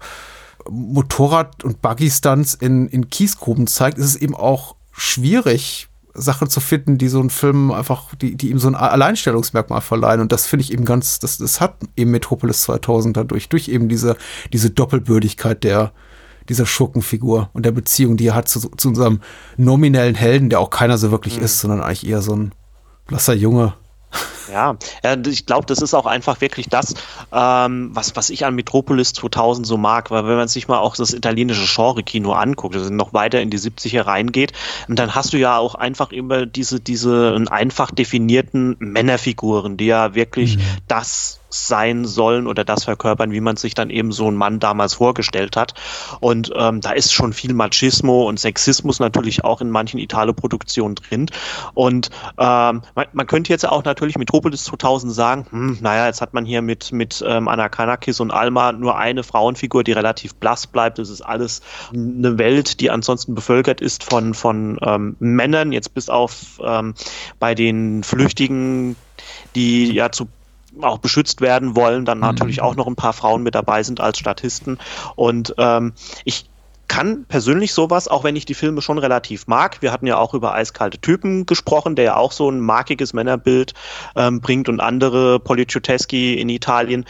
Motorrad- 0.70 1.64
und 1.64 1.82
Buggy-Stunts 1.82 2.54
in, 2.56 2.88
in 2.88 3.10
Kiesgruben 3.10 3.68
zeigt, 3.68 3.98
ist 3.98 4.06
es 4.06 4.16
eben 4.16 4.36
auch 4.36 4.76
schwierig, 4.92 5.88
Sachen 6.14 6.50
zu 6.50 6.60
finden, 6.60 6.98
die 6.98 7.08
so 7.08 7.20
einen 7.20 7.30
Film 7.30 7.72
einfach, 7.72 8.16
die, 8.16 8.36
die 8.36 8.50
ihm 8.50 8.60
so 8.60 8.68
ein 8.68 8.76
Alleinstellungsmerkmal 8.76 9.82
verleihen. 9.82 10.22
Und 10.22 10.32
das 10.32 10.46
finde 10.46 10.64
ich 10.64 10.74
eben 10.74 10.86
ganz, 10.86 11.20
das, 11.20 11.38
das 11.38 11.62
hat 11.62 11.76
eben 11.96 12.12
Metropolis 12.12 12.64
2000 12.64 13.16
dadurch, 13.16 13.50
durch 13.50 13.70
eben 13.70 13.88
diese, 13.88 14.18
diese 14.52 14.70
Doppelbürdigkeit 14.70 15.64
der, 15.64 15.94
dieser 16.52 16.66
Schurkenfigur 16.66 17.50
und 17.54 17.66
der 17.66 17.72
Beziehung, 17.72 18.18
die 18.18 18.28
er 18.28 18.36
hat 18.36 18.50
zu, 18.50 18.60
zu 18.60 18.90
unserem 18.90 19.22
nominellen 19.58 20.16
Helden, 20.16 20.50
der 20.50 20.60
auch 20.60 20.70
keiner 20.70 20.98
so 20.98 21.10
wirklich 21.10 21.38
mhm. 21.38 21.46
ist, 21.46 21.60
sondern 21.60 21.82
eigentlich 21.82 22.08
eher 22.08 22.22
so 22.22 22.36
ein 22.36 22.52
blasser 23.08 23.34
Junge. 23.34 23.74
Ja, 24.52 24.76
ich 25.26 25.46
glaube, 25.46 25.66
das 25.66 25.80
ist 25.80 25.94
auch 25.94 26.06
einfach 26.06 26.42
wirklich 26.42 26.68
das, 26.68 26.96
ähm, 27.32 27.92
was, 27.94 28.18
was 28.18 28.30
ich 28.30 28.46
an 28.46 28.54
Metropolis 28.54 29.14
2000 29.14 29.66
so 29.66 29.78
mag, 29.78 30.12
weil 30.12 30.28
wenn 30.28 30.36
man 30.36 30.50
sich 30.50 30.68
mal 30.68 30.80
auch 30.80 30.98
das 30.98 31.14
italienische 31.14 31.74
Genre-Kino 31.74 32.34
anguckt, 32.34 32.76
also 32.76 32.90
noch 32.90 33.14
weiter 33.14 33.40
in 33.40 33.50
die 33.50 33.60
70er 33.60 34.06
reingeht, 34.06 34.52
dann 34.90 35.16
hast 35.16 35.32
du 35.32 35.38
ja 35.38 35.58
auch 35.58 35.76
einfach 35.76 36.12
immer 36.12 36.46
diese, 36.46 36.82
diese 36.82 37.42
einfach 37.50 37.92
definierten 37.92 38.76
Männerfiguren, 38.80 39.78
die 39.78 39.86
ja 39.86 40.16
wirklich 40.16 40.58
mhm. 40.58 40.62
das 40.90 41.41
sein 41.52 42.06
sollen 42.06 42.48
oder 42.48 42.64
das 42.64 42.86
verkörpern, 42.86 43.32
wie 43.32 43.42
man 43.42 43.56
sich 43.58 43.74
dann 43.74 43.90
eben 43.90 44.12
so 44.12 44.30
ein 44.30 44.36
Mann 44.36 44.60
damals 44.60 44.96
vorgestellt 44.96 45.56
hat. 45.58 45.74
Und 46.20 46.52
ähm, 46.56 46.82
da 46.82 46.92
ist 46.92 47.14
schon 47.14 47.34
viel 47.34 47.54
Machismo 47.54 48.28
und 48.28 48.40
Sexismus 48.40 49.00
natürlich 49.00 49.44
auch 49.44 49.62
in 49.62 49.70
manchen 49.70 50.00
Italo-Produktionen 50.00 50.96
drin. 50.96 51.28
Und 51.74 52.10
ähm, 52.38 52.82
man, 52.96 53.06
man, 53.14 53.28
könnte 53.28 53.52
jetzt 53.52 53.68
auch 53.68 53.84
natürlich 53.84 54.18
Metropolis 54.18 54.64
2000 54.66 55.14
sagen, 55.14 55.46
hm, 55.50 55.78
naja, 55.82 56.08
jetzt 56.08 56.22
hat 56.22 56.34
man 56.34 56.46
hier 56.46 56.62
mit, 56.62 56.92
mit 56.92 57.24
ähm, 57.26 57.48
Anna 57.48 57.70
Kanakis 57.70 58.20
und 58.20 58.32
Alma 58.32 58.72
nur 58.72 58.98
eine 58.98 59.24
Frauenfigur, 59.24 59.84
die 59.84 59.92
relativ 59.92 60.36
blass 60.36 60.68
bleibt. 60.68 61.00
Das 61.00 61.10
ist 61.10 61.22
alles 61.22 61.62
eine 61.94 62.38
Welt, 62.38 62.80
die 62.80 62.90
ansonsten 62.90 63.36
bevölkert 63.36 63.82
ist 63.82 64.04
von, 64.04 64.34
von 64.34 64.78
ähm, 64.82 65.16
Männern, 65.20 65.72
jetzt 65.72 65.94
bis 65.94 66.10
auf 66.10 66.60
ähm, 66.64 66.94
bei 67.40 67.56
den 67.56 68.04
Flüchtigen 68.04 68.96
die 69.56 69.94
ja 69.94 70.12
zu 70.12 70.28
auch 70.84 71.00
beschützt 71.00 71.42
werden 71.42 71.76
wollen, 71.76 72.06
dann 72.06 72.20
natürlich 72.20 72.58
mhm. 72.58 72.64
auch 72.64 72.76
noch 72.76 72.88
ein 72.88 72.96
paar 72.96 73.14
Frauen 73.14 73.44
mit 73.44 73.56
dabei 73.56 73.84
sind 73.84 74.00
als 74.00 74.18
Statisten. 74.18 74.80
Und 75.16 75.56
ähm, 75.58 75.94
ich 76.26 76.46
kann 76.92 77.24
persönlich 77.24 77.74
sowas, 77.74 78.10
auch 78.10 78.26
wenn 78.26 78.36
ich 78.36 78.46
die 78.46 78.54
Filme 78.54 78.82
schon 78.82 78.98
relativ 78.98 79.48
mag. 79.48 79.82
Wir 79.82 79.94
hatten 79.94 80.08
ja 80.08 80.18
auch 80.18 80.34
über 80.34 80.54
eiskalte 80.54 81.00
Typen 81.00 81.46
gesprochen, 81.46 81.96
der 81.96 82.04
ja 82.04 82.16
auch 82.18 82.34
so 82.34 82.50
ein 82.50 82.60
markiges 82.60 83.14
Männerbild 83.14 83.74
ähm, 84.18 84.42
bringt 84.42 84.68
und 84.68 84.82
andere 84.82 85.40
Policioteschi 85.40 86.34
in 86.34 86.50
Italien 86.50 87.06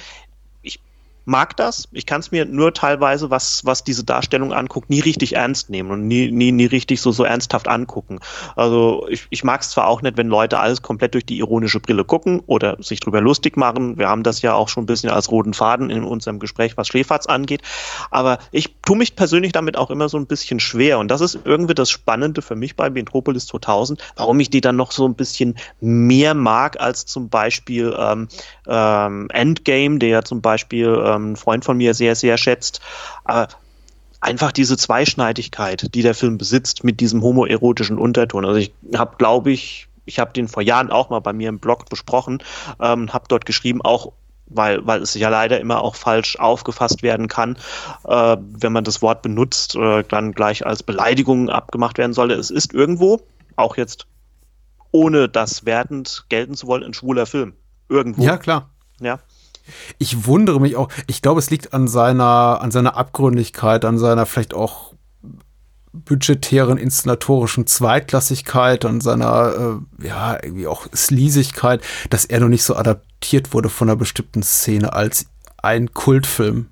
mag 1.26 1.55
das. 1.57 1.88
Ich 1.91 2.05
kann 2.05 2.19
es 2.19 2.32
mir 2.32 2.45
nur 2.45 2.74
teilweise, 2.74 3.30
was, 3.30 3.65
was 3.65 3.84
diese 3.84 4.03
Darstellung 4.03 4.53
anguckt, 4.53 4.89
nie 4.89 4.99
richtig 4.99 5.36
ernst 5.36 5.69
nehmen 5.69 5.91
und 5.91 6.07
nie, 6.07 6.32
nie, 6.32 6.51
nie 6.51 6.65
richtig 6.65 7.01
so, 7.01 7.11
so 7.11 7.24
ernsthaft 7.24 7.67
angucken. 7.67 8.19
Also 8.55 9.07
ich, 9.09 9.28
ich 9.30 9.43
mag 9.43 9.61
es 9.61 9.69
zwar 9.69 9.88
auch 9.88 10.01
nicht, 10.01 10.17
wenn 10.17 10.28
Leute 10.28 10.59
alles 10.59 10.82
komplett 10.82 11.13
durch 11.13 11.26
die 11.26 11.38
ironische 11.38 11.80
Brille 11.80 12.03
gucken 12.03 12.41
oder 12.47 12.78
sich 12.82 12.99
drüber 12.99 13.22
lustig 13.22 13.57
machen. 13.57 13.97
Wir 13.97 14.09
haben 14.09 14.24
das 14.24 14.41
ja 14.41 14.53
auch 14.53 14.69
schon 14.69 14.84
ein 14.84 14.88
bisschen 14.88 15.09
als 15.09 15.32
roten 15.32 15.53
Faden 15.53 15.89
in 15.89 16.03
unserem 16.03 16.39
Gespräch, 16.39 16.78
was 16.78 16.88
Schläferz 16.88 17.28
angeht. 17.28 17.61
Aber 18.09 18.39
ich 18.51 18.76
tue 18.82 18.97
mich 18.97 19.15
persönlich 19.15 19.51
damit 19.51 19.78
auch 19.78 19.91
immer 19.91 20.09
so 20.09 20.17
ein 20.17 20.26
bisschen 20.26 20.59
schwer. 20.59 20.99
Und 20.99 21.09
das 21.09 21.22
ist 21.22 21.39
irgendwie 21.45 21.76
das 21.76 21.89
Spannende 21.89 22.41
für 22.41 22.55
mich 22.55 22.76
bei 22.76 22.89
Metropolis 22.89 23.47
2000, 23.47 24.01
warum 24.15 24.39
ich 24.39 24.49
die 24.49 24.61
dann 24.61 24.76
noch 24.76 24.91
so 24.91 25.05
ein 25.07 25.15
bisschen 25.15 25.55
mehr 25.80 26.34
mag 26.34 26.80
als 26.80 27.05
zum 27.05 27.30
Beispiel 27.30 27.95
ähm, 27.97 28.28
ähm, 28.67 29.28
Endgame, 29.32 29.99
der 29.99 30.09
ja 30.09 30.22
zum 30.24 30.41
Beispiel 30.41 31.11
ähm, 31.16 31.34
ein 31.34 31.36
Freund 31.36 31.66
von 31.66 31.78
mir 31.78 31.93
sehr, 31.93 32.16
sehr 32.16 32.38
schätzt. 32.38 32.82
Aber 33.24 33.47
einfach 34.22 34.51
diese 34.51 34.78
Zweischneidigkeit, 34.78 35.93
die 35.93 36.03
der 36.03 36.16
Film 36.16 36.38
besitzt 36.38 36.84
mit 36.84 36.99
diesem 36.99 37.22
homoerotischen 37.22 37.97
Unterton. 37.97 38.45
Also 38.45 38.59
ich 38.59 38.72
habe, 38.95 39.18
glaube 39.18 39.51
ich, 39.51 39.88
ich 40.05 40.20
habe 40.20 40.34
den 40.34 40.47
vor 40.47 40.64
Jahren 40.64 40.91
auch 40.91 41.09
mal 41.09 41.20
bei 41.20 41.34
mir 41.34 41.49
im 41.49 41.59
Blog 41.59 41.89
besprochen, 41.89 42.43
ähm, 42.80 43.12
habe 43.12 43.26
dort 43.28 43.45
geschrieben, 43.45 43.82
auch 43.82 44.14
weil, 44.53 44.86
weil 44.86 45.01
es 45.01 45.14
ja 45.14 45.30
leider 45.30 45.59
immer 45.59 45.82
auch 45.82 45.95
falsch 45.95 46.38
aufgefasst 46.38 47.03
werden 47.03 47.28
kann, 47.28 47.57
äh, 48.05 48.38
wenn 48.39 48.74
man 48.74 48.84
das 48.84 49.01
Wort 49.01 49.22
benutzt, 49.22 49.76
äh, 49.76 50.03
dann 50.03 50.34
gleich 50.34 50.66
als 50.66 50.84
Beleidigung 50.84 51.49
abgemacht 51.49 51.97
werden 51.97 52.14
solle. 52.14 52.36
Es 52.36 52.51
ist 52.51 52.74
irgendwo, 52.74 53.22
auch 53.55 53.78
jetzt 53.78 54.07
ohne 54.91 55.30
das 55.30 55.66
wertend 55.66 56.26
gelten 56.30 56.55
zu 56.55 56.68
wollen, 56.68 56.84
ein 56.84 56.93
schwuler 56.93 57.26
Film. 57.26 57.53
Irgendwo. 57.88 58.24
Ja, 58.24 58.38
klar. 58.38 58.70
Ja. 58.99 59.20
Ich 59.97 60.26
wundere 60.26 60.59
mich 60.59 60.76
auch, 60.76 60.89
ich 61.07 61.22
glaube, 61.22 61.39
es 61.39 61.49
liegt 61.49 61.74
an 61.74 61.88
seiner, 61.88 62.59
an 62.61 62.72
seiner 62.72 62.95
Abgründigkeit, 62.97 63.86
an 63.86 63.97
seiner 63.97 64.26
vielleicht 64.26 64.53
auch 64.53 64.93
budgetären, 65.93 66.78
inszenatorischen 66.78 67.67
Zweitklassigkeit, 67.67 68.86
an 68.86 69.01
seiner, 69.01 69.82
äh, 70.01 70.07
ja, 70.07 70.38
irgendwie 70.41 70.67
auch 70.67 70.88
Sleasigkeit, 70.95 71.82
dass 72.09 72.26
er 72.26 72.39
noch 72.39 72.47
nicht 72.47 72.63
so 72.63 72.76
adaptiert 72.76 73.53
wurde 73.53 73.69
von 73.69 73.89
einer 73.89 73.97
bestimmten 73.97 74.41
Szene 74.41 74.93
als 74.93 75.26
ein 75.61 75.93
Kultfilm 75.93 76.67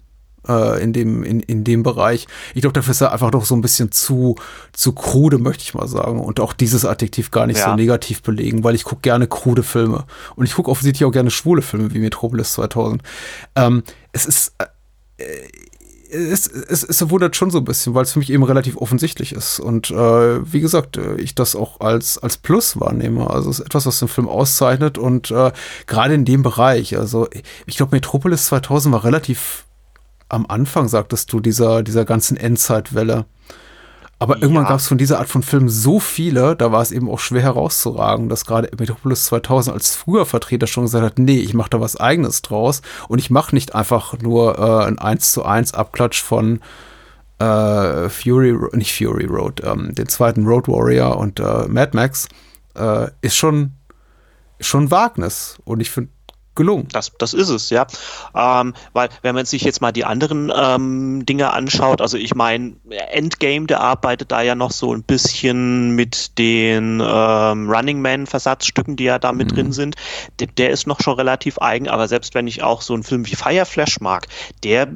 äh, 0.50 0.84
in, 0.84 0.92
dem, 0.92 1.24
in, 1.24 1.40
in 1.40 1.64
dem 1.64 1.84
Bereich. 1.84 2.28
Ich 2.56 2.62
glaube, 2.62 2.74
dafür 2.74 2.92
ist 2.92 3.02
er 3.02 3.14
einfach 3.14 3.32
noch 3.32 3.46
so 3.46 3.56
ein 3.56 3.62
bisschen 3.62 3.92
zu, 3.92 4.36
zu 4.74 4.94
krude, 4.94 5.38
möchte 5.38 5.64
ich 5.64 5.74
mal 5.74 5.88
sagen. 5.88 6.20
Und 6.20 6.40
auch 6.40 6.54
dieses 6.54 6.86
Adjektiv 6.86 7.32
gar 7.32 7.48
nicht 7.48 7.60
ja. 7.60 7.70
so 7.70 7.76
negativ 7.76 8.24
belegen, 8.24 8.64
weil 8.64 8.76
ich 8.76 8.84
gucke 8.84 9.02
gerne 9.02 9.28
krude 9.28 9.64
Filme. 9.64 10.06
Und 10.36 10.46
ich 10.46 10.56
gucke 10.56 10.72
offensichtlich 10.72 11.06
auch 11.06 11.12
gerne 11.12 11.32
schwule 11.32 11.62
Filme 11.62 11.94
wie 11.94 12.00
Metropolis 12.00 12.54
2000. 12.54 13.04
Ähm, 13.56 13.84
es 14.12 14.26
ist. 14.26 14.54
Äh, 15.18 15.26
es, 16.12 16.48
es, 16.48 16.84
es 16.84 17.10
wundert 17.12 17.36
schon 17.36 17.52
so 17.52 17.60
ein 17.60 17.66
bisschen, 17.66 17.94
weil 17.94 18.02
es 18.02 18.14
für 18.14 18.20
mich 18.20 18.32
eben 18.32 18.42
relativ 18.42 18.78
offensichtlich 18.78 19.32
ist. 19.32 19.60
Und 19.60 19.92
äh, 19.92 20.52
wie 20.52 20.60
gesagt, 20.60 20.98
äh, 20.98 21.18
ich 21.18 21.36
das 21.36 21.56
auch 21.56 21.82
als, 21.82 22.18
als 22.18 22.38
Plus 22.38 22.80
wahrnehme. 22.80 23.30
Also 23.30 23.52
es 23.52 23.60
ist 23.60 23.66
etwas, 23.68 23.86
was 23.86 24.00
den 24.00 24.08
Film 24.08 24.28
auszeichnet 24.28 24.98
und 24.98 25.30
äh, 25.30 25.52
gerade 25.86 26.16
in 26.16 26.26
dem 26.26 26.42
Bereich. 26.42 26.98
Also 26.98 27.28
ich 27.68 27.78
glaube, 27.78 27.96
Metropolis 27.96 28.48
2000 28.48 28.92
war 28.92 29.04
relativ 29.04 29.66
am 30.30 30.46
Anfang, 30.48 30.88
sagtest 30.88 31.32
du, 31.34 31.40
dieser, 31.40 31.84
dieser 31.84 32.06
ganzen 32.06 32.38
Endzeitwelle. 32.38 33.26
Aber 34.20 34.36
ja. 34.36 34.42
irgendwann 34.42 34.66
gab 34.66 34.80
es 34.80 34.88
von 34.88 34.98
dieser 34.98 35.20
Art 35.20 35.30
von 35.30 35.44
Filmen 35.44 35.70
so 35.70 36.00
viele, 36.00 36.56
da 36.56 36.72
war 36.74 36.82
es 36.82 36.92
eben 36.92 37.10
auch 37.10 37.20
schwer 37.20 37.42
herauszuragen, 37.42 38.28
dass 38.28 38.46
gerade 38.46 38.70
Metropolis 38.78 39.26
2000 39.26 39.74
als 39.74 39.96
früher 39.96 40.26
Vertreter 40.26 40.68
schon 40.68 40.84
gesagt 40.84 41.06
hat, 41.06 41.20
nee, 41.20 41.40
ich 41.40 41.54
mache 41.54 41.70
da 41.70 41.80
was 41.80 41.96
eigenes 41.96 42.42
draus 42.42 42.82
und 43.08 43.20
ich 43.20 43.30
mache 43.30 43.56
nicht 43.56 43.76
einfach 43.76 44.20
nur 44.20 44.60
äh, 44.60 44.86
ein 44.86 45.00
1 45.00 45.32
zu 45.32 45.46
1 45.46 45.74
Abklatsch 45.74 46.22
von 46.22 46.60
äh, 47.40 48.10
Fury, 48.10 48.58
nicht 48.74 48.96
Fury 48.96 49.26
Road, 49.26 49.64
ähm, 49.64 49.96
den 49.96 50.10
zweiten 50.10 50.46
Road 50.46 50.68
Warrior 50.68 51.18
und 51.18 51.40
äh, 51.40 51.68
Mad 51.70 51.92
Max, 51.94 52.28
äh, 52.76 53.08
ist 53.22 53.38
schon, 53.38 53.72
schon 54.60 54.92
Wagnis. 54.92 55.58
Und 55.64 55.80
ich 55.80 55.90
finde 55.90 56.12
gelungen. 56.60 56.90
Das, 56.92 57.14
das 57.18 57.34
ist 57.34 57.48
es, 57.48 57.70
ja. 57.70 57.88
Ähm, 58.36 58.74
weil, 58.92 59.08
wenn 59.22 59.34
man 59.34 59.46
sich 59.46 59.64
jetzt 59.64 59.82
mal 59.82 59.94
die 59.94 60.04
anderen 60.04 60.52
ähm, 60.54 61.26
Dinge 61.26 61.54
anschaut, 61.54 62.02
also 62.02 62.18
ich 62.18 62.36
meine, 62.36 62.74
Endgame, 63.12 63.66
der 63.66 63.80
arbeitet 63.80 64.32
da 64.34 64.42
ja 64.42 64.56
noch 64.56 64.72
so 64.72 64.94
ein 64.94 65.04
bisschen 65.04 65.96
mit 65.96 66.38
den 66.38 67.02
ähm, 67.02 67.70
Running 67.70 68.02
Man-Versatzstücken, 68.02 68.98
die 68.98 69.06
ja 69.06 69.20
da 69.20 69.32
mit 69.32 69.52
mhm. 69.52 69.56
drin 69.56 69.72
sind. 69.72 69.96
Der, 70.40 70.48
der 70.48 70.72
ist 70.72 70.86
noch 70.86 71.00
schon 71.02 71.16
relativ 71.16 71.60
eigen, 71.60 71.88
aber 71.88 72.10
selbst 72.10 72.36
wenn 72.36 72.46
ich 72.46 72.62
auch 72.62 72.82
so 72.82 72.94
einen 72.94 73.04
Film 73.04 73.26
wie 73.26 73.36
Fireflash 73.36 74.02
mag, 74.02 74.28
der 74.66 74.90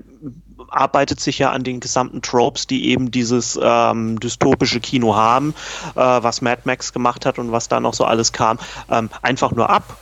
arbeitet 0.69 1.21
sich 1.21 1.39
ja 1.39 1.51
an 1.51 1.63
den 1.63 1.79
gesamten 1.79 2.21
Tropes, 2.21 2.67
die 2.67 2.89
eben 2.89 3.09
dieses 3.09 3.57
ähm, 3.61 4.19
dystopische 4.19 4.81
Kino 4.81 5.15
haben, 5.15 5.53
äh, 5.95 5.99
was 5.99 6.41
Mad 6.41 6.63
Max 6.65 6.91
gemacht 6.91 7.25
hat 7.25 7.39
und 7.39 7.51
was 7.51 7.69
da 7.69 7.79
noch 7.79 7.93
so 7.93 8.03
alles 8.03 8.33
kam, 8.33 8.59
ähm, 8.89 9.09
einfach 9.21 9.51
nur 9.51 9.69
ab 9.69 9.97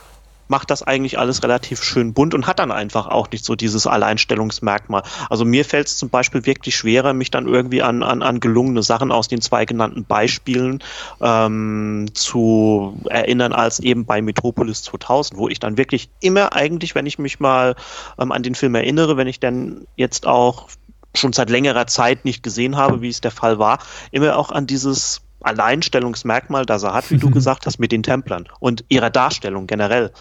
macht 0.52 0.70
das 0.70 0.82
eigentlich 0.82 1.18
alles 1.18 1.42
relativ 1.42 1.82
schön 1.82 2.12
bunt 2.12 2.34
und 2.34 2.46
hat 2.46 2.58
dann 2.58 2.70
einfach 2.70 3.06
auch 3.06 3.30
nicht 3.30 3.42
so 3.42 3.56
dieses 3.56 3.86
Alleinstellungsmerkmal. 3.86 5.02
Also 5.30 5.46
mir 5.46 5.64
fällt 5.64 5.86
es 5.86 5.96
zum 5.96 6.10
Beispiel 6.10 6.44
wirklich 6.44 6.76
schwerer, 6.76 7.14
mich 7.14 7.30
dann 7.30 7.48
irgendwie 7.48 7.80
an, 7.80 8.02
an, 8.02 8.22
an 8.22 8.38
gelungene 8.38 8.82
Sachen 8.82 9.10
aus 9.12 9.28
den 9.28 9.40
zwei 9.40 9.64
genannten 9.64 10.04
Beispielen 10.04 10.80
ähm, 11.22 12.10
zu 12.12 13.00
erinnern, 13.08 13.54
als 13.54 13.80
eben 13.80 14.04
bei 14.04 14.20
Metropolis 14.20 14.82
2000, 14.82 15.38
wo 15.38 15.48
ich 15.48 15.58
dann 15.58 15.78
wirklich 15.78 16.10
immer 16.20 16.52
eigentlich, 16.52 16.94
wenn 16.94 17.06
ich 17.06 17.18
mich 17.18 17.40
mal 17.40 17.74
ähm, 18.18 18.30
an 18.30 18.42
den 18.42 18.54
Film 18.54 18.74
erinnere, 18.74 19.16
wenn 19.16 19.28
ich 19.28 19.40
dann 19.40 19.86
jetzt 19.96 20.26
auch 20.26 20.68
schon 21.14 21.32
seit 21.32 21.48
längerer 21.48 21.86
Zeit 21.86 22.26
nicht 22.26 22.42
gesehen 22.42 22.76
habe, 22.76 23.00
wie 23.00 23.08
es 23.08 23.22
der 23.22 23.30
Fall 23.30 23.58
war, 23.58 23.78
immer 24.10 24.36
auch 24.36 24.50
an 24.50 24.66
dieses 24.66 25.22
Alleinstellungsmerkmal, 25.40 26.66
das 26.66 26.82
er 26.82 26.92
hat, 26.92 27.10
wie 27.10 27.18
du 27.18 27.30
gesagt 27.38 27.66
hast, 27.66 27.78
mit 27.78 27.92
den 27.92 28.02
Templern 28.02 28.48
und 28.60 28.84
ihrer 28.88 29.10
Darstellung 29.10 29.66
generell. 29.66 30.12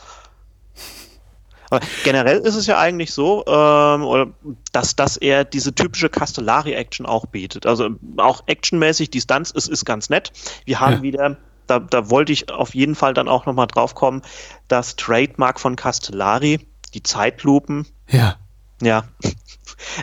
Aber 1.72 1.86
generell 2.04 2.38
ist 2.40 2.56
es 2.56 2.68
ja 2.68 2.78
eigentlich 2.78 3.14
so, 3.14 3.46
ähm, 3.48 4.34
dass, 4.72 4.96
dass 4.96 5.18
er 5.18 5.46
diese 5.46 5.74
typische 5.74 6.10
Castellari-Action 6.10 7.06
auch 7.06 7.26
bietet. 7.26 7.66
Also 7.66 7.90
auch 8.18 8.44
actionmäßig, 8.46 9.10
die 9.10 9.22
Stunts 9.22 9.52
ist, 9.52 9.70
ist 9.70 9.86
ganz 9.86 10.10
nett. 10.10 10.32
Wir 10.66 10.80
haben 10.82 10.96
ja. 10.96 11.02
wieder 11.02 11.38
da, 11.72 11.80
da 11.80 12.10
wollte 12.10 12.34
ich 12.34 12.52
auf 12.52 12.76
jeden 12.76 12.96
Fall 12.96 13.14
dann 13.14 13.30
auch 13.30 13.46
nochmal 13.46 13.68
drauf 13.68 13.96
kommen, 13.96 14.22
das 14.68 14.98
Trademark 14.98 15.60
von 15.60 15.78
Castellari, 15.78 16.68
die 16.94 17.04
Zeitlupen. 17.04 17.88
Ja. 18.10 18.36
Ja. 18.82 19.06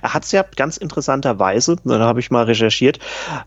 Er 0.03 0.13
hat 0.13 0.25
es 0.25 0.33
ja 0.33 0.45
ganz 0.57 0.77
interessanterweise, 0.77 1.77
da 1.85 2.01
habe 2.01 2.19
ich 2.19 2.33
mal 2.33 2.45
recherchiert, 2.45 2.99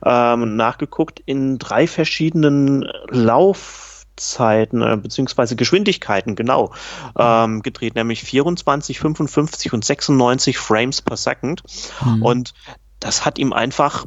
ähm, 0.03 0.55
nachgeguckt, 0.55 1.19
in 1.25 1.59
drei 1.59 1.87
verschiedenen 1.87 2.89
Lauf 3.09 3.90
Zeiten 4.29 4.81
äh, 4.81 4.97
beziehungsweise 4.97 5.55
Geschwindigkeiten 5.55 6.35
genau 6.35 6.73
ähm, 7.17 7.61
gedreht, 7.61 7.95
nämlich 7.95 8.23
24, 8.23 8.99
55 8.99 9.73
und 9.73 9.83
96 9.83 10.57
Frames 10.57 11.01
per 11.01 11.17
Second. 11.17 11.63
Mhm. 12.03 12.23
Und 12.23 12.53
das 12.99 13.25
hat 13.25 13.39
ihm 13.39 13.53
einfach 13.53 14.05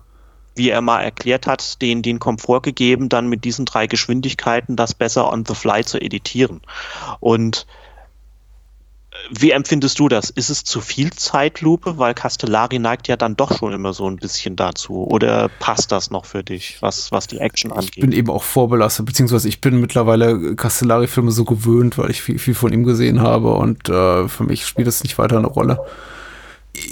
wie 0.57 0.71
er 0.71 0.81
mal 0.81 1.03
erklärt 1.03 1.47
hat, 1.47 1.83
den, 1.83 2.03
den 2.03 2.21
Komfort 2.21 2.63
gegeben, 2.63 3.09
dann 3.09 3.29
mit 3.29 3.45
diesen 3.45 3.65
drei 3.65 3.87
Geschwindigkeiten 3.87 4.77
das 4.77 4.95
besser 4.95 5.33
on 5.33 5.45
the 5.45 5.55
fly 5.55 5.85
zu 5.85 6.01
editieren. 6.01 6.61
Und 7.21 7.67
wie 9.31 9.51
empfindest 9.51 9.99
du 9.99 10.09
das? 10.09 10.31
Ist 10.31 10.51
es 10.51 10.65
zu 10.65 10.81
viel 10.81 11.13
Zeitlupe? 11.13 11.99
Weil 11.99 12.15
Castellari 12.15 12.79
neigt 12.79 13.09
ja 13.09 13.17
dann 13.17 13.37
doch 13.37 13.57
schon 13.57 13.73
immer 13.73 13.93
so 13.93 14.09
ein 14.09 14.17
bisschen 14.17 14.57
dazu. 14.57 15.07
Oder 15.07 15.49
passt 15.61 15.93
das 15.93 16.11
noch 16.11 16.25
für 16.25 16.45
dich, 16.45 16.79
was, 16.81 17.11
was 17.13 17.27
die 17.27 17.39
Action 17.39 17.73
angeht? 17.73 17.93
Ich 17.95 18.01
bin 18.01 18.13
eben 18.13 18.31
auch 18.31 18.43
vorbelastet, 18.43 19.07
beziehungsweise 19.07 19.49
ich 19.49 19.61
bin 19.61 19.81
mittlerweile 19.81 20.55
Castellari-Filme 20.57 21.31
so 21.31 21.45
gewöhnt, 21.45 21.97
weil 21.99 22.11
ich 22.11 22.23
viel, 22.23 22.39
viel 22.39 22.55
von 22.55 22.73
ihm 22.73 22.85
gesehen 22.85 23.21
habe 23.21 23.55
und 23.55 23.89
äh, 23.89 24.29
für 24.29 24.45
mich 24.45 24.67
spielt 24.67 24.89
es 24.89 25.03
nicht 25.03 25.19
weiter 25.19 25.39
eine 25.39 25.47
Rolle. 25.47 25.79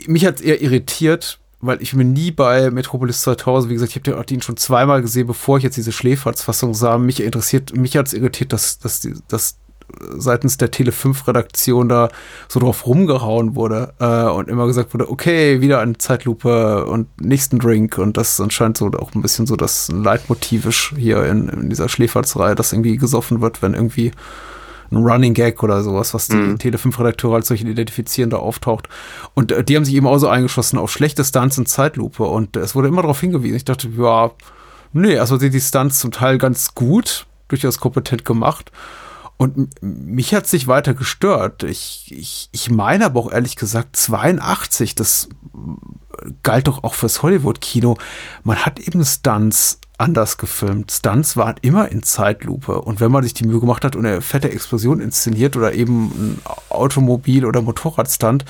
Mich 0.06 0.24
hat 0.24 0.36
es 0.36 0.40
eher 0.40 0.62
irritiert, 0.62 1.38
weil 1.60 1.80
ich 1.80 1.94
mir 1.94 2.04
nie 2.04 2.30
bei 2.30 2.70
Metropolis 2.70 3.22
2000, 3.22 3.70
wie 3.70 3.74
gesagt, 3.74 3.96
ich 3.96 4.12
habe 4.12 4.24
den 4.26 4.42
schon 4.42 4.56
zweimal 4.56 5.00
gesehen, 5.00 5.26
bevor 5.26 5.58
ich 5.58 5.64
jetzt 5.64 5.76
diese 5.76 5.92
Schläferzfassung 5.92 6.74
sah. 6.74 6.98
Mich 6.98 7.22
interessiert, 7.22 7.76
mich 7.76 7.96
hat 7.96 8.08
es 8.08 8.14
irritiert, 8.14 8.52
dass, 8.52 8.80
dass, 8.80 9.08
dass 9.28 9.58
seitens 10.16 10.56
der 10.56 10.70
Tele5-Redaktion 10.70 11.88
da 11.88 12.08
so 12.48 12.60
drauf 12.60 12.86
rumgehauen 12.86 13.54
wurde 13.54 13.94
äh, 13.98 14.24
und 14.24 14.48
immer 14.48 14.66
gesagt 14.66 14.94
wurde, 14.94 15.10
okay, 15.10 15.60
wieder 15.60 15.80
eine 15.80 15.98
Zeitlupe 15.98 16.86
und 16.86 17.08
nächsten 17.20 17.58
Drink 17.58 17.98
und 17.98 18.16
das 18.16 18.40
anscheinend 18.40 18.76
so 18.78 18.90
auch 18.98 19.14
ein 19.14 19.22
bisschen 19.22 19.46
so 19.46 19.56
das 19.56 19.90
Leitmotivisch 19.92 20.94
hier 20.96 21.24
in, 21.26 21.48
in 21.48 21.70
dieser 21.70 21.88
Schläferzerei, 21.88 22.54
dass 22.54 22.72
irgendwie 22.72 22.96
gesoffen 22.96 23.40
wird, 23.40 23.62
wenn 23.62 23.74
irgendwie 23.74 24.12
ein 24.92 25.04
Running 25.04 25.34
Gag 25.34 25.62
oder 25.62 25.82
sowas, 25.82 26.14
was 26.14 26.28
die 26.28 26.36
mhm. 26.36 26.56
Tele5-Redakteure 26.56 27.36
als 27.36 27.48
solchen 27.48 27.66
identifizieren, 27.66 28.30
da 28.30 28.36
auftaucht. 28.36 28.88
Und 29.34 29.52
äh, 29.52 29.64
die 29.64 29.76
haben 29.76 29.84
sich 29.84 29.94
eben 29.94 30.06
auch 30.06 30.18
so 30.18 30.28
eingeschossen 30.28 30.78
auf 30.78 30.92
schlechte 30.92 31.24
Stunts 31.24 31.58
in 31.58 31.66
Zeitlupe 31.66 32.24
und 32.24 32.56
äh, 32.56 32.60
es 32.60 32.74
wurde 32.74 32.88
immer 32.88 33.02
darauf 33.02 33.20
hingewiesen. 33.20 33.56
Ich 33.56 33.64
dachte, 33.64 33.88
ja, 33.96 34.30
nee, 34.92 35.18
also 35.18 35.38
die, 35.38 35.50
die 35.50 35.60
Stunts 35.60 35.98
zum 35.98 36.12
Teil 36.12 36.38
ganz 36.38 36.74
gut, 36.74 37.26
durchaus 37.48 37.78
kompetent 37.78 38.24
gemacht. 38.24 38.70
Und 39.42 39.70
mich 39.82 40.36
hat 40.36 40.46
sich 40.46 40.68
weiter 40.68 40.94
gestört. 40.94 41.64
Ich, 41.64 42.14
ich, 42.16 42.48
ich 42.52 42.70
meine 42.70 43.06
aber 43.06 43.18
auch 43.18 43.32
ehrlich 43.32 43.56
gesagt 43.56 43.96
82, 43.96 44.94
das 44.94 45.30
galt 46.44 46.68
doch 46.68 46.84
auch 46.84 46.94
fürs 46.94 47.24
Hollywood-Kino. 47.24 47.98
Man 48.44 48.58
hat 48.58 48.78
eben 48.78 49.04
Stunts 49.04 49.80
anders 49.98 50.38
gefilmt. 50.38 50.92
Stunts 50.92 51.36
waren 51.36 51.56
immer 51.60 51.88
in 51.88 52.04
Zeitlupe. 52.04 52.82
Und 52.82 53.00
wenn 53.00 53.10
man 53.10 53.24
sich 53.24 53.34
die 53.34 53.44
Mühe 53.44 53.58
gemacht 53.58 53.84
hat 53.84 53.96
und 53.96 54.06
eine 54.06 54.20
fette 54.20 54.48
Explosion 54.48 55.00
inszeniert 55.00 55.56
oder 55.56 55.72
eben 55.72 56.12
ein 56.12 56.42
Automobil- 56.68 57.44
oder 57.44 57.62
Motorradstunt, 57.62 58.44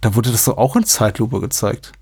da 0.00 0.14
wurde 0.14 0.30
das 0.30 0.44
doch 0.44 0.56
auch 0.56 0.76
in 0.76 0.84
Zeitlupe 0.84 1.40
gezeigt 1.40 1.97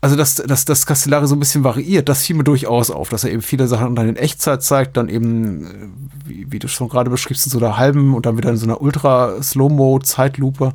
also 0.00 0.16
dass, 0.16 0.36
dass, 0.36 0.64
dass 0.64 0.86
Castellari 0.86 1.26
so 1.26 1.36
ein 1.36 1.40
bisschen 1.40 1.62
variiert, 1.62 2.08
das 2.08 2.24
fiel 2.24 2.36
mir 2.36 2.44
durchaus 2.44 2.90
auf, 2.90 3.10
dass 3.10 3.24
er 3.24 3.32
eben 3.32 3.42
viele 3.42 3.66
Sachen 3.66 3.94
dann 3.94 4.08
in 4.08 4.16
Echtzeit 4.16 4.62
zeigt, 4.62 4.96
dann 4.96 5.08
eben, 5.08 5.66
äh, 5.66 6.28
wie, 6.28 6.52
wie 6.52 6.58
du 6.58 6.68
schon 6.68 6.88
gerade 6.88 7.10
beschriebst, 7.10 7.46
in 7.46 7.52
so 7.52 7.58
einer 7.58 7.76
halben 7.76 8.14
und 8.14 8.24
dann 8.24 8.38
wieder 8.38 8.50
in 8.50 8.56
so 8.56 8.64
einer 8.64 8.80
Ultra-Slow-Mo-Zeitlupe. 8.80 10.72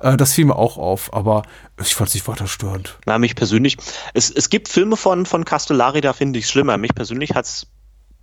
Äh, 0.00 0.16
das 0.16 0.32
fiel 0.32 0.46
mir 0.46 0.56
auch 0.56 0.78
auf, 0.78 1.14
aber 1.14 1.42
ich 1.80 1.94
fand 1.94 2.08
es 2.08 2.14
nicht 2.14 2.26
weiter 2.26 2.48
störend. 2.48 2.98
Na, 3.06 3.18
mich 3.18 3.36
persönlich, 3.36 3.76
es, 4.14 4.30
es 4.30 4.50
gibt 4.50 4.68
Filme 4.68 4.96
von, 4.96 5.26
von 5.26 5.44
Castellari, 5.44 6.00
da 6.00 6.12
finde 6.12 6.40
ich 6.40 6.46
es 6.46 6.50
schlimmer. 6.50 6.76
Mich 6.76 6.94
persönlich 6.94 7.34
hat 7.34 7.44
es 7.44 7.68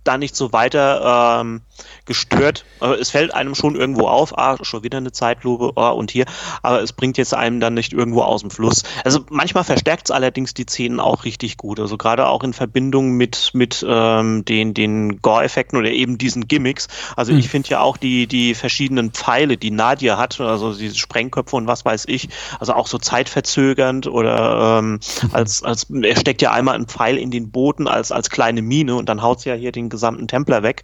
da 0.04 0.18
nicht 0.18 0.36
so 0.36 0.52
weiter 0.52 1.40
ähm, 1.40 1.62
gestört. 2.04 2.64
Aber 2.80 2.98
es 2.98 3.10
fällt 3.10 3.34
einem 3.34 3.54
schon 3.54 3.74
irgendwo 3.74 4.06
auf, 4.06 4.36
ah, 4.38 4.56
schon 4.62 4.82
wieder 4.82 4.98
eine 4.98 5.12
Zeitlupe, 5.12 5.72
oh, 5.74 5.90
und 5.90 6.10
hier, 6.10 6.26
aber 6.62 6.82
es 6.82 6.92
bringt 6.92 7.18
jetzt 7.18 7.34
einem 7.34 7.60
dann 7.60 7.74
nicht 7.74 7.92
irgendwo 7.92 8.22
aus 8.22 8.42
dem 8.42 8.50
Fluss. 8.50 8.82
Also 9.04 9.20
manchmal 9.30 9.64
verstärkt 9.64 10.08
es 10.08 10.10
allerdings 10.10 10.54
die 10.54 10.64
Szenen 10.64 11.00
auch 11.00 11.24
richtig 11.24 11.56
gut. 11.56 11.80
Also 11.80 11.96
gerade 11.96 12.26
auch 12.28 12.42
in 12.44 12.52
Verbindung 12.52 13.12
mit, 13.12 13.50
mit 13.54 13.84
ähm, 13.88 14.44
den, 14.44 14.74
den 14.74 15.20
Gore-Effekten 15.22 15.78
oder 15.78 15.90
eben 15.90 16.18
diesen 16.18 16.46
Gimmicks. 16.46 16.88
Also 17.16 17.32
mhm. 17.32 17.38
ich 17.38 17.48
finde 17.48 17.70
ja 17.70 17.80
auch 17.80 17.96
die, 17.96 18.26
die 18.26 18.54
verschiedenen 18.54 19.10
Pfeile, 19.12 19.56
die 19.56 19.70
Nadia 19.70 20.18
hat, 20.18 20.40
also 20.40 20.74
diese 20.74 20.96
Sprengköpfe 20.96 21.56
und 21.56 21.66
was 21.66 21.84
weiß 21.84 22.04
ich, 22.08 22.28
also 22.60 22.74
auch 22.74 22.86
so 22.86 22.98
zeitverzögernd 22.98 24.06
oder 24.06 24.78
ähm, 24.78 25.00
als, 25.32 25.62
als 25.62 25.86
er 25.90 26.16
steckt 26.16 26.42
ja 26.42 26.52
einmal 26.52 26.74
einen 26.74 26.86
Pfeil 26.86 27.16
in 27.16 27.30
den 27.30 27.50
Boden 27.50 27.88
als, 27.88 28.12
als 28.12 28.30
kleine 28.30 28.62
Mine 28.62 28.94
und 28.94 29.08
dann 29.08 29.22
haut 29.22 29.40
sie 29.40 29.48
ja 29.48 29.54
hier 29.54 29.72
den 29.72 29.88
gesamten 29.94 30.28
Templer 30.28 30.62
weg. 30.62 30.82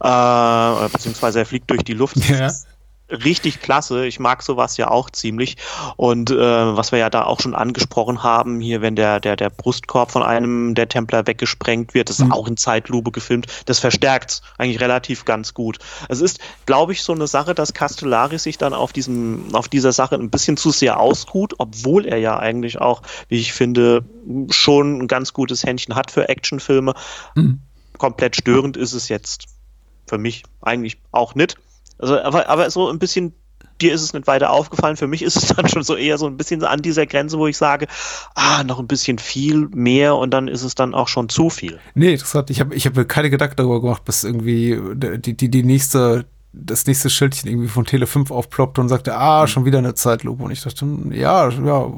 Äh, 0.00 0.88
beziehungsweise 0.88 1.40
er 1.40 1.46
fliegt 1.46 1.70
durch 1.70 1.84
die 1.84 1.94
Luft. 1.94 2.16
Ja 2.28 2.50
richtig 3.10 3.60
klasse. 3.60 4.06
Ich 4.06 4.18
mag 4.18 4.42
sowas 4.42 4.76
ja 4.76 4.90
auch 4.90 5.10
ziemlich. 5.10 5.56
Und 5.96 6.30
äh, 6.30 6.36
was 6.36 6.92
wir 6.92 6.98
ja 6.98 7.10
da 7.10 7.24
auch 7.24 7.40
schon 7.40 7.54
angesprochen 7.54 8.22
haben, 8.22 8.60
hier, 8.60 8.80
wenn 8.80 8.96
der, 8.96 9.20
der, 9.20 9.36
der 9.36 9.50
Brustkorb 9.50 10.10
von 10.10 10.22
einem 10.22 10.74
der 10.74 10.88
Templer 10.88 11.26
weggesprengt 11.26 11.94
wird, 11.94 12.08
das 12.08 12.18
ist 12.18 12.26
mhm. 12.26 12.32
auch 12.32 12.48
in 12.48 12.56
Zeitlupe 12.56 13.10
gefilmt, 13.10 13.46
das 13.66 13.78
verstärkt 13.78 14.40
eigentlich 14.58 14.80
relativ 14.80 15.24
ganz 15.24 15.54
gut. 15.54 15.78
Es 16.08 16.20
ist, 16.20 16.40
glaube 16.66 16.92
ich, 16.92 17.02
so 17.02 17.12
eine 17.12 17.26
Sache, 17.26 17.54
dass 17.54 17.74
Castellari 17.74 18.38
sich 18.38 18.58
dann 18.58 18.72
auf 18.72 18.92
diesem, 18.92 19.54
auf 19.54 19.68
dieser 19.68 19.92
Sache 19.92 20.14
ein 20.14 20.30
bisschen 20.30 20.56
zu 20.56 20.70
sehr 20.70 20.98
ausruht, 20.98 21.54
obwohl 21.58 22.06
er 22.06 22.18
ja 22.18 22.38
eigentlich 22.38 22.80
auch, 22.80 23.02
wie 23.28 23.38
ich 23.38 23.52
finde, 23.52 24.04
schon 24.50 25.02
ein 25.02 25.08
ganz 25.08 25.32
gutes 25.32 25.64
Händchen 25.64 25.94
hat 25.94 26.10
für 26.10 26.28
Actionfilme. 26.28 26.94
Mhm 27.34 27.60
komplett 27.98 28.36
störend 28.36 28.76
ist 28.76 28.92
es 28.92 29.08
jetzt 29.08 29.46
für 30.06 30.18
mich 30.18 30.44
eigentlich 30.60 30.98
auch 31.12 31.34
nicht. 31.34 31.56
Also, 31.98 32.20
aber, 32.20 32.48
aber 32.48 32.70
so 32.70 32.90
ein 32.90 32.98
bisschen, 32.98 33.32
dir 33.80 33.92
ist 33.92 34.02
es 34.02 34.12
nicht 34.12 34.26
weiter 34.26 34.50
aufgefallen. 34.50 34.96
Für 34.96 35.06
mich 35.06 35.22
ist 35.22 35.36
es 35.36 35.48
dann 35.56 35.68
schon 35.68 35.82
so 35.82 35.96
eher 35.96 36.18
so 36.18 36.26
ein 36.26 36.36
bisschen 36.36 36.62
an 36.64 36.82
dieser 36.82 37.06
Grenze, 37.06 37.38
wo 37.38 37.46
ich 37.46 37.56
sage, 37.56 37.86
ah, 38.34 38.64
noch 38.64 38.78
ein 38.78 38.86
bisschen 38.86 39.18
viel 39.18 39.68
mehr 39.68 40.16
und 40.16 40.30
dann 40.30 40.48
ist 40.48 40.62
es 40.62 40.74
dann 40.74 40.94
auch 40.94 41.08
schon 41.08 41.28
zu 41.28 41.50
viel. 41.50 41.78
Nee, 41.94 42.16
hat, 42.16 42.50
ich 42.50 42.60
habe 42.60 42.74
ich 42.74 42.86
hab 42.86 42.96
mir 42.96 43.04
keine 43.04 43.30
Gedanken 43.30 43.56
darüber 43.56 43.80
gemacht, 43.80 44.04
bis 44.04 44.24
irgendwie 44.24 44.78
die, 45.18 45.36
die, 45.36 45.50
die 45.50 45.62
nächste 45.62 46.26
das 46.56 46.86
nächste 46.86 47.10
Schildchen 47.10 47.50
irgendwie 47.50 47.68
von 47.68 47.84
Tele 47.84 48.06
5 48.06 48.30
aufploppte 48.30 48.80
und 48.80 48.88
sagte, 48.88 49.16
ah, 49.16 49.42
mhm. 49.42 49.46
schon 49.48 49.64
wieder 49.64 49.78
eine 49.78 49.94
Zeitlupe. 49.94 50.44
Und 50.44 50.50
ich 50.50 50.62
dachte, 50.62 50.86
ja, 51.10 51.48
ja, 51.48 51.92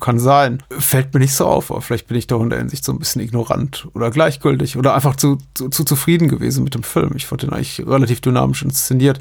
kann 0.00 0.18
sein. 0.18 0.62
Fällt 0.70 1.12
mir 1.12 1.20
nicht 1.20 1.34
so 1.34 1.46
auf, 1.46 1.70
aber 1.70 1.82
vielleicht 1.82 2.08
bin 2.08 2.16
ich 2.16 2.26
da 2.26 2.36
in 2.36 2.50
der 2.50 2.58
Hinsicht 2.58 2.84
so 2.84 2.92
ein 2.92 2.98
bisschen 2.98 3.22
ignorant 3.22 3.88
oder 3.94 4.10
gleichgültig 4.10 4.76
oder 4.76 4.94
einfach 4.94 5.16
zu, 5.16 5.38
zu, 5.54 5.68
zu 5.68 5.84
zufrieden 5.84 6.28
gewesen 6.28 6.64
mit 6.64 6.74
dem 6.74 6.82
Film. 6.82 7.12
Ich 7.16 7.26
fand 7.26 7.42
den 7.42 7.52
eigentlich 7.52 7.84
relativ 7.86 8.20
dynamisch 8.20 8.62
inszeniert 8.62 9.20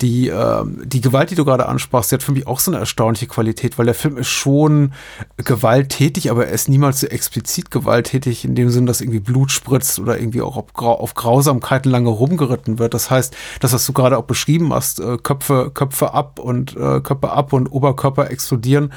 die, 0.00 0.28
äh, 0.28 0.64
die 0.84 1.00
Gewalt, 1.00 1.30
die 1.30 1.34
du 1.34 1.44
gerade 1.44 1.66
ansprachst, 1.66 2.10
die 2.10 2.16
hat 2.16 2.22
für 2.22 2.32
mich 2.32 2.46
auch 2.46 2.60
so 2.60 2.70
eine 2.70 2.80
erstaunliche 2.80 3.26
Qualität, 3.26 3.78
weil 3.78 3.86
der 3.86 3.94
Film 3.94 4.16
ist 4.16 4.28
schon 4.28 4.92
gewalttätig, 5.36 6.30
aber 6.30 6.46
er 6.46 6.52
ist 6.52 6.68
niemals 6.68 7.00
so 7.00 7.06
explizit 7.06 7.70
gewalttätig, 7.70 8.44
in 8.44 8.54
dem 8.54 8.70
Sinn, 8.70 8.86
dass 8.86 9.00
irgendwie 9.00 9.20
Blut 9.20 9.50
spritzt 9.50 9.98
oder 9.98 10.18
irgendwie 10.18 10.42
auch 10.42 10.56
auf, 10.56 10.74
auf 10.74 11.14
Grausamkeiten 11.14 11.90
lange 11.90 12.10
rumgeritten 12.10 12.78
wird. 12.78 12.94
Das 12.94 13.10
heißt, 13.10 13.36
das, 13.60 13.72
was 13.72 13.86
du 13.86 13.92
gerade 13.92 14.18
auch 14.18 14.24
beschrieben 14.24 14.72
hast, 14.72 15.00
äh, 15.00 15.16
Köpfe, 15.16 15.70
Köpfe 15.72 16.12
ab 16.12 16.38
und 16.38 16.76
äh, 16.76 17.00
Köpfe 17.00 17.30
ab 17.30 17.52
und 17.52 17.68
Oberkörper 17.68 18.30
explodieren. 18.30 18.92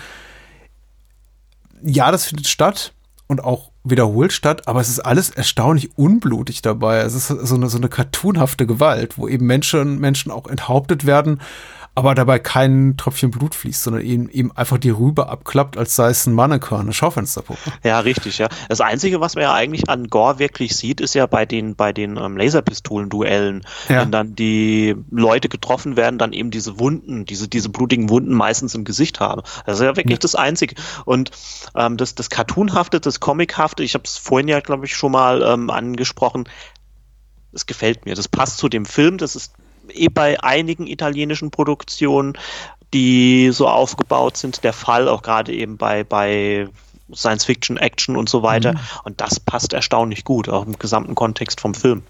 Ja, 1.84 2.11
das 2.11 2.26
findet 2.26 2.48
statt 2.48 2.94
und 3.28 3.44
auch 3.44 3.72
wiederholt 3.84 4.32
statt, 4.32 4.68
aber 4.68 4.80
es 4.80 4.90
ist 4.90 4.99
alles 4.99 5.30
erstaunlich 5.30 5.98
unblutig 5.98 6.62
dabei. 6.62 6.99
Es 6.99 7.14
ist 7.14 7.28
so 7.28 7.56
eine, 7.56 7.70
so 7.70 7.78
eine 7.78 7.90
cartoonhafte 7.90 8.66
Gewalt, 8.66 9.18
wo 9.18 9.28
eben 9.28 9.45
Menschen, 9.45 9.99
Menschen 9.99 10.32
auch 10.32 10.48
enthauptet 10.48 11.06
werden, 11.06 11.41
aber 11.98 12.14
dabei 12.14 12.38
kein 12.38 12.95
Tröpfchen 12.95 13.32
Blut 13.32 13.56
fließt, 13.56 13.82
sondern 13.82 14.03
eben, 14.03 14.30
eben 14.30 14.52
einfach 14.52 14.78
die 14.78 14.91
Rübe 14.91 15.30
abklappt, 15.30 15.80
als 15.80 15.95
sei 15.95 16.11
es 16.11 16.28
ein 16.28 16.34
Mannequin, 16.34 16.82
eine 16.82 16.94
Schaufensterpuppe. 16.94 17.60
Ja, 17.84 18.02
richtig, 18.02 18.38
ja. 18.38 18.49
Das 18.69 18.82
Einzige, 18.82 19.19
was 19.19 19.34
man 19.34 19.41
ja 19.41 19.53
eigentlich 19.56 19.90
an 19.90 20.07
Gore 20.07 20.38
wirklich 20.38 20.76
sieht, 20.76 21.02
ist 21.02 21.15
ja 21.15 21.26
bei 21.26 21.48
den, 21.48 21.76
bei 21.76 21.94
den 21.94 22.18
ähm, 22.18 22.38
Laserpistolen-Duellen, 22.38 23.65
ja. 23.90 24.02
wenn 24.02 24.11
dann 24.11 24.36
die 24.36 24.95
Leute 25.10 25.49
getroffen 25.49 25.98
werden, 25.98 26.19
dann 26.19 26.34
eben 26.34 26.52
diese 26.52 26.78
Wunden, 26.80 27.26
diese, 27.26 27.48
diese 27.48 27.69
blutigen 27.69 28.11
Wunden 28.11 28.36
meistens 28.36 28.76
im 28.76 28.84
Gesicht 28.84 29.19
haben. 29.19 29.41
Das 29.65 29.80
ist 29.80 29.84
ja 29.84 29.95
wirklich 29.95 30.18
ja. 30.18 30.22
das 30.22 30.36
Einzige. 30.36 30.76
Und 31.06 31.32
ähm, 31.76 31.98
das, 31.98 32.14
das 32.14 32.30
Cartoonhafte, 32.30 32.99
das 32.99 33.19
Comichafte, 33.19 33.82
ich 33.82 33.95
habe 33.95 34.03
es 34.06 34.18
vorhin 34.18 34.48
ja, 34.48 34.60
glaube 34.60 34.86
ich, 34.86 34.95
schon 34.95 35.14
mal 35.14 35.41
ähm, 35.41 35.72
angesprochen, 35.72 36.48
das 37.52 37.65
gefällt 37.65 38.06
mir. 38.06 38.14
Das 38.14 38.28
passt 38.28 38.60
zu 38.60 38.69
dem 38.69 38.86
Film, 38.86 39.18
das 39.18 39.36
ist 39.36 39.53
eh 39.94 40.10
bei 40.10 40.42
einigen 40.42 40.88
italienischen 40.88 41.52
Produktionen, 41.52 42.38
die 42.94 43.52
so 43.52 43.68
aufgebaut 43.68 44.38
sind, 44.38 44.64
der 44.64 44.74
Fall, 44.74 45.08
auch 45.10 45.22
gerade 45.22 45.54
eben 45.54 45.78
bei, 45.78 46.04
bei 46.04 46.68
Science 47.14 47.46
Fiction, 47.46 47.78
Action 47.78 48.16
und 48.16 48.30
so 48.30 48.44
weiter. 48.44 48.74
Mhm. 48.74 48.80
Und 49.04 49.22
das 49.22 49.40
passt 49.40 49.74
erstaunlich 49.74 50.24
gut, 50.24 50.50
auch 50.50 50.66
im 50.66 50.78
gesamten 50.78 51.16
Kontext 51.16 51.62
vom 51.62 51.74
Film. 51.74 52.04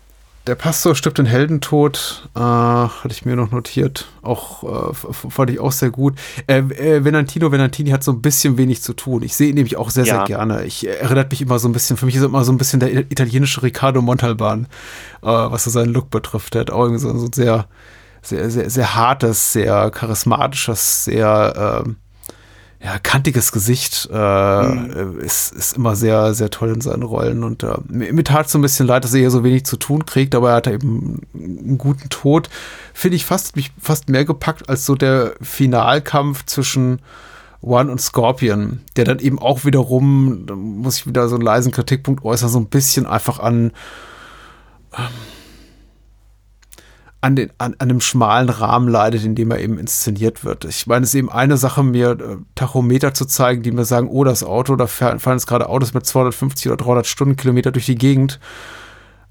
Der 0.48 0.56
Pastor 0.56 0.96
stirbt 0.96 1.18
den 1.18 1.26
Heldentod, 1.26 2.30
äh, 2.34 2.40
hatte 2.40 3.12
ich 3.12 3.26
mir 3.26 3.36
noch 3.36 3.52
notiert. 3.52 4.08
Auch 4.22 4.92
äh, 4.92 4.94
fand 5.30 5.50
ich 5.50 5.60
auch 5.60 5.74
sehr 5.74 5.90
gut. 5.90 6.16
Äh, 6.48 6.60
äh, 6.60 7.04
Venantino 7.04 7.52
Venantini 7.52 7.90
hat 7.90 8.02
so 8.02 8.14
ein 8.14 8.22
bisschen 8.22 8.58
wenig 8.58 8.82
zu 8.82 8.94
tun. 8.94 9.24
Ich 9.24 9.36
sehe 9.36 9.50
ihn 9.50 9.56
nämlich 9.56 9.76
auch 9.76 9.90
sehr, 9.90 10.06
ja. 10.06 10.16
sehr 10.16 10.24
gerne. 10.24 10.64
Ich 10.64 10.88
erinnert 10.88 11.32
mich 11.32 11.42
immer 11.42 11.60
so 11.60 11.68
ein 11.68 11.74
bisschen, 11.74 11.98
für 11.98 12.06
mich 12.06 12.16
ist 12.16 12.22
er 12.22 12.30
immer 12.30 12.46
so 12.46 12.54
ein 12.54 12.58
bisschen 12.58 12.80
der 12.80 13.12
italienische 13.12 13.62
Riccardo 13.62 14.02
Montalban, 14.02 14.68
äh, 15.22 15.28
was 15.28 15.66
so 15.66 15.70
seinen 15.70 15.92
Look 15.92 16.12
betrifft. 16.12 16.54
Der 16.54 16.62
hat 16.62 16.72
auch 16.72 16.84
irgendwie 16.84 17.02
so, 17.02 17.18
so 17.18 17.28
sehr, 17.30 17.68
sehr, 18.22 18.50
sehr, 18.50 18.70
sehr 18.70 18.96
hartes, 18.96 19.52
sehr 19.52 19.92
charismatisches, 19.92 21.04
sehr 21.04 21.84
ähm, 21.86 21.98
ja, 22.84 23.00
kantiges 23.00 23.52
Gesicht 23.52 24.08
äh, 24.12 24.64
mhm. 24.64 25.20
ist, 25.20 25.52
ist 25.52 25.78
immer 25.78 25.96
sehr, 25.96 26.34
sehr 26.36 26.52
toll 26.52 26.70
in 26.70 26.82
seinen 26.82 27.04
Rollen. 27.04 27.44
Und 27.44 27.64
äh, 27.64 27.76
mir 27.88 28.24
tat 28.24 28.50
so 28.50 28.60
ein 28.60 28.62
bisschen 28.62 28.86
leid, 28.86 29.04
dass 29.04 29.14
er 29.14 29.20
hier 29.20 29.32
so 29.32 29.44
wenig 29.44 29.66
zu 29.66 29.78
tun 29.78 30.06
kriegt, 30.06 30.36
aber 30.36 30.52
er 30.52 30.56
hat 30.58 30.68
eben 30.68 31.22
einen 31.34 31.78
guten 31.80 32.10
Tod. 32.10 32.50
Finde 32.94 33.16
ich 33.16 33.26
fast, 33.26 33.56
mich 33.56 33.72
fast 33.82 34.10
mehr 34.10 34.26
gepackt 34.26 34.70
als 34.70 34.86
so 34.86 34.96
der 34.96 35.34
Finalkampf 35.42 36.46
zwischen 36.46 37.00
One 37.62 37.92
und 37.92 38.00
Scorpion, 38.00 38.82
der 38.96 39.06
dann 39.06 39.20
eben 39.20 39.40
auch 39.40 39.66
wiederum, 39.66 40.46
da 40.46 40.56
muss 40.56 40.98
ich 40.98 41.08
wieder 41.08 41.28
so 41.28 41.36
einen 41.36 41.44
leisen 41.44 41.72
Kritikpunkt 41.72 42.24
äußern, 42.24 42.50
so 42.50 42.60
ein 42.60 42.68
bisschen 42.68 43.08
einfach 43.08 43.40
an. 43.40 43.72
Ähm, 44.96 45.06
an, 47.22 47.36
den, 47.36 47.50
an, 47.58 47.76
an 47.80 47.90
einem 47.90 48.02
schmalen 48.02 48.50
Rahmen 48.50 48.88
leidet, 48.88 49.24
in 49.24 49.36
dem 49.36 49.52
er 49.52 49.60
eben 49.60 49.80
inszeniert 49.80 50.44
wird. 50.44 50.66
Ich 50.66 50.86
meine, 50.86 51.04
es 51.04 51.10
ist 51.10 51.16
eben 51.16 51.32
eine 51.32 51.58
Sache, 51.58 51.84
mir 51.84 52.12
äh, 52.12 52.38
Tachometer 52.56 53.14
zu 53.14 53.26
zeigen, 53.26 53.64
die 53.64 53.72
mir 53.72 53.86
sagen, 53.86 54.08
oh, 54.10 54.24
das 54.24 54.44
Auto, 54.44 54.76
da 54.76 54.88
fahren 54.88 55.20
jetzt 55.26 55.48
gerade 55.48 55.70
Autos 55.70 55.94
mit 55.94 56.06
250 56.06 56.68
oder 56.68 56.78
300 56.78 57.08
Stundenkilometer 57.08 57.72
durch 57.72 57.88
die 57.88 57.96
Gegend, 57.96 58.40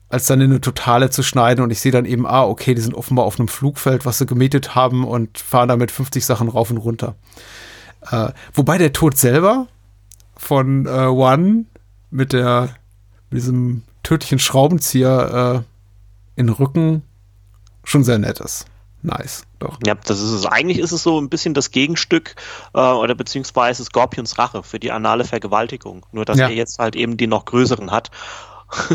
als 0.08 0.26
dann 0.26 0.40
in 0.40 0.50
eine 0.50 0.60
Totale 0.60 1.10
zu 1.10 1.22
schneiden 1.22 1.62
und 1.62 1.70
ich 1.70 1.80
sehe 1.80 1.92
dann 1.92 2.04
eben, 2.04 2.26
ah, 2.26 2.44
okay, 2.44 2.74
die 2.74 2.80
sind 2.80 2.94
offenbar 2.94 3.24
auf 3.24 3.38
einem 3.38 3.48
Flugfeld, 3.48 4.04
was 4.04 4.18
sie 4.18 4.26
gemietet 4.26 4.74
haben 4.74 5.04
und 5.04 5.38
fahren 5.38 5.68
damit 5.68 5.90
50 5.90 6.24
Sachen 6.24 6.48
rauf 6.48 6.70
und 6.70 6.78
runter. 6.78 7.14
Äh, 8.10 8.30
wobei 8.52 8.78
der 8.78 8.92
Tod 8.92 9.16
selber 9.16 9.68
von 10.36 10.86
äh, 10.86 11.06
One 11.06 11.64
mit 12.10 12.32
der 12.32 12.70
mit 13.30 13.42
diesem 13.42 13.82
tödlichen 14.02 14.38
Schraubenzieher 14.38 15.64
äh, 15.64 16.40
in 16.40 16.46
den 16.46 16.54
Rücken 16.54 17.02
schon 17.86 18.04
sehr 18.04 18.18
nett 18.18 18.40
ist. 18.40 18.66
Nice, 19.02 19.44
doch. 19.60 19.78
Ja, 19.86 19.94
das 19.94 20.20
ist 20.20 20.32
es. 20.32 20.46
Eigentlich 20.46 20.78
ist 20.78 20.90
es 20.90 21.02
so 21.02 21.20
ein 21.20 21.28
bisschen 21.28 21.54
das 21.54 21.70
Gegenstück 21.70 22.34
äh, 22.74 22.80
oder 22.80 23.14
beziehungsweise 23.14 23.84
Scorpions 23.84 24.36
Rache 24.36 24.62
für 24.62 24.80
die 24.80 24.90
anale 24.90 25.24
Vergewaltigung. 25.24 26.04
Nur, 26.10 26.24
dass 26.24 26.38
ja. 26.38 26.48
er 26.48 26.54
jetzt 26.54 26.78
halt 26.80 26.96
eben 26.96 27.16
die 27.16 27.28
noch 27.28 27.44
größeren 27.44 27.92
hat, 27.92 28.10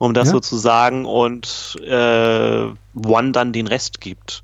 um 0.00 0.14
das 0.14 0.28
ja. 0.28 0.32
so 0.32 0.40
zu 0.40 0.56
sagen, 0.56 1.04
und 1.04 1.76
äh, 1.84 2.66
One 3.06 3.32
dann 3.32 3.52
den 3.52 3.68
Rest 3.68 4.00
gibt. 4.00 4.42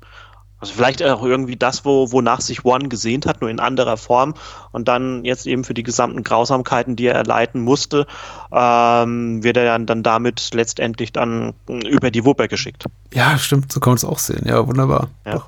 Also 0.59 0.73
vielleicht 0.73 1.01
auch 1.03 1.23
irgendwie 1.23 1.55
das, 1.55 1.85
wo, 1.85 2.11
wonach 2.11 2.41
sich 2.41 2.65
One 2.65 2.89
gesehnt 2.89 3.25
hat, 3.25 3.41
nur 3.41 3.49
in 3.49 3.59
anderer 3.59 3.95
Form 3.97 4.33
und 4.71 4.87
dann 4.87 5.23
jetzt 5.23 5.47
eben 5.47 5.63
für 5.63 5.73
die 5.73 5.83
gesamten 5.83 6.23
Grausamkeiten, 6.23 6.95
die 6.95 7.07
er 7.07 7.15
erleiden 7.15 7.61
musste, 7.61 8.07
ähm, 8.51 9.43
wird 9.43 9.57
er 9.57 9.65
dann, 9.65 9.85
dann 9.85 10.03
damit 10.03 10.49
letztendlich 10.53 11.13
dann 11.13 11.53
über 11.67 12.11
die 12.11 12.25
Wupper 12.25 12.47
geschickt. 12.47 12.85
Ja, 13.13 13.37
stimmt, 13.37 13.71
so 13.71 13.79
kann 13.79 13.91
man 13.91 13.97
es 13.97 14.05
auch 14.05 14.19
sehen. 14.19 14.45
Ja, 14.45 14.67
wunderbar. 14.67 15.09
Ja. 15.25 15.45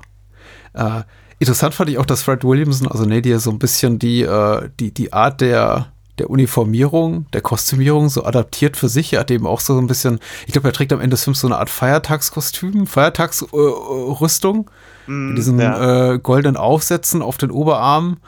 Äh, 0.72 1.02
interessant 1.38 1.74
fand 1.74 1.90
ich 1.90 1.98
auch, 1.98 2.06
dass 2.06 2.22
Fred 2.22 2.42
Williamson, 2.44 2.88
also 2.88 3.04
Nadia, 3.04 3.38
so 3.38 3.50
ein 3.50 3.58
bisschen 3.58 3.98
die, 3.98 4.22
äh, 4.22 4.70
die, 4.80 4.92
die 4.94 5.12
Art 5.12 5.42
der 5.42 5.92
der 6.22 6.30
Uniformierung, 6.30 7.26
der 7.32 7.40
Kostümierung 7.40 8.08
so 8.08 8.24
adaptiert 8.24 8.76
für 8.76 8.88
sich. 8.88 9.12
Er 9.12 9.20
hat 9.20 9.30
eben 9.32 9.44
auch 9.44 9.58
so 9.58 9.76
ein 9.76 9.88
bisschen, 9.88 10.20
ich 10.46 10.52
glaube, 10.52 10.68
er 10.68 10.72
trägt 10.72 10.92
am 10.92 11.00
Ende 11.00 11.14
des 11.14 11.24
Films 11.24 11.40
so 11.40 11.48
eine 11.48 11.58
Art 11.58 11.68
Feiertagskostüm, 11.68 12.86
Feiertagsrüstung. 12.86 14.70
Äh, 15.08 15.10
mit 15.10 15.36
diesen 15.36 15.58
ja. 15.58 16.12
äh, 16.12 16.18
goldenen 16.20 16.56
Aufsätzen 16.56 17.22
auf 17.22 17.36
den 17.36 17.50
Oberarmen. 17.50 18.18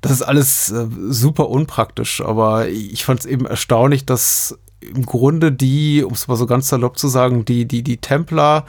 Das 0.00 0.10
ist 0.10 0.22
alles 0.22 0.72
äh, 0.72 0.88
super 1.08 1.48
unpraktisch, 1.48 2.20
aber 2.20 2.68
ich 2.68 3.04
fand 3.04 3.20
es 3.20 3.26
eben 3.26 3.46
erstaunlich, 3.46 4.04
dass 4.04 4.58
im 4.80 5.06
Grunde 5.06 5.52
die, 5.52 6.02
um 6.02 6.14
es 6.14 6.26
mal 6.26 6.36
so 6.36 6.46
ganz 6.46 6.68
salopp 6.68 6.98
zu 6.98 7.06
sagen, 7.06 7.44
die, 7.44 7.66
die, 7.66 7.84
die 7.84 7.98
Templer 7.98 8.64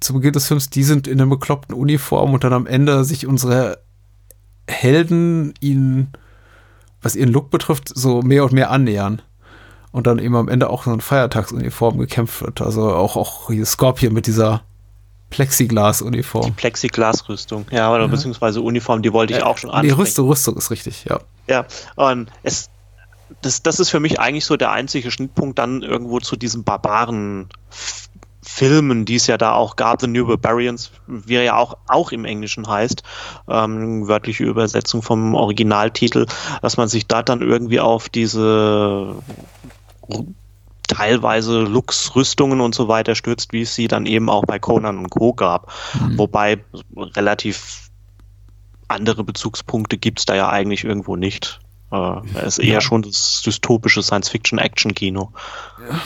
zu 0.00 0.14
Beginn 0.14 0.32
des 0.32 0.48
Films, 0.48 0.70
die 0.70 0.82
sind 0.82 1.06
in 1.06 1.20
einer 1.20 1.28
bekloppten 1.28 1.74
Uniform 1.74 2.32
und 2.32 2.42
dann 2.42 2.54
am 2.54 2.66
Ende 2.66 3.04
sich 3.04 3.26
unsere 3.26 3.82
Helden 4.66 5.52
ihnen, 5.60 6.12
was 7.02 7.16
ihren 7.16 7.30
Look 7.30 7.50
betrifft, 7.50 7.90
so 7.94 8.22
mehr 8.22 8.44
und 8.44 8.52
mehr 8.52 8.70
annähern. 8.70 9.22
Und 9.90 10.06
dann 10.06 10.18
eben 10.18 10.36
am 10.36 10.48
Ende 10.48 10.70
auch 10.70 10.84
so 10.84 10.90
eine 10.90 11.02
Feiertagsuniform 11.02 11.98
gekämpft 11.98 12.40
wird. 12.40 12.62
Also 12.62 12.94
auch, 12.94 13.16
auch 13.16 13.48
hier 13.48 13.66
Scorpion 13.66 14.14
mit 14.14 14.26
dieser 14.26 14.62
Plexiglas-Uniform. 15.32 16.46
Die 16.46 16.50
Plexiglas-Rüstung, 16.52 17.66
ja, 17.70 17.92
oder 17.92 18.02
ja. 18.02 18.06
beziehungsweise 18.06 18.60
Uniform, 18.60 19.02
die 19.02 19.12
wollte 19.12 19.34
ich 19.34 19.42
auch 19.42 19.58
schon 19.58 19.70
ansprechen. 19.70 19.96
Die 19.96 20.00
Rüstung, 20.00 20.28
Rüstung 20.28 20.56
ist 20.56 20.70
richtig, 20.70 21.04
ja. 21.04 21.20
Ja, 21.48 21.66
und 21.96 22.30
es, 22.42 22.70
das, 23.40 23.62
das 23.62 23.80
ist 23.80 23.90
für 23.90 24.00
mich 24.00 24.20
eigentlich 24.20 24.44
so 24.44 24.56
der 24.56 24.70
einzige 24.70 25.10
Schnittpunkt 25.10 25.58
dann 25.58 25.82
irgendwo 25.82 26.20
zu 26.20 26.36
diesen 26.36 26.64
barbaren 26.64 27.48
Filmen, 28.44 29.04
die 29.04 29.16
es 29.16 29.28
ja 29.28 29.38
da 29.38 29.54
auch 29.54 29.76
gab, 29.76 30.00
The 30.00 30.08
New 30.08 30.26
Barbarians, 30.26 30.90
wie 31.06 31.36
er 31.36 31.44
ja 31.44 31.56
auch, 31.56 31.76
auch 31.86 32.10
im 32.10 32.24
Englischen 32.24 32.66
heißt, 32.66 33.02
ähm, 33.48 34.08
wörtliche 34.08 34.44
Übersetzung 34.44 35.02
vom 35.02 35.34
Originaltitel, 35.34 36.26
dass 36.60 36.76
man 36.76 36.88
sich 36.88 37.06
da 37.06 37.22
dann 37.22 37.40
irgendwie 37.40 37.78
auf 37.78 38.08
diese 38.08 39.16
teilweise 40.88 41.60
Lux-Rüstungen 41.60 42.60
und 42.60 42.74
so 42.74 42.88
weiter 42.88 43.14
stürzt, 43.14 43.52
wie 43.52 43.62
es 43.62 43.74
sie 43.74 43.88
dann 43.88 44.06
eben 44.06 44.28
auch 44.28 44.44
bei 44.44 44.58
Conan 44.58 44.98
und 44.98 45.10
Co. 45.10 45.32
gab. 45.32 45.72
Mhm. 45.94 46.18
Wobei 46.18 46.64
relativ 46.96 47.90
andere 48.88 49.24
Bezugspunkte 49.24 49.98
gibt 49.98 50.18
es 50.18 50.26
da 50.26 50.34
ja 50.34 50.48
eigentlich 50.48 50.84
irgendwo 50.84 51.16
nicht. 51.16 51.60
Äh, 51.92 52.20
es 52.34 52.58
ist 52.58 52.64
eher 52.64 52.74
ja. 52.74 52.80
schon 52.80 53.02
das 53.02 53.42
dystopische 53.42 54.02
Science-Fiction-Action-Kino. 54.02 55.32
Ja. 55.88 56.00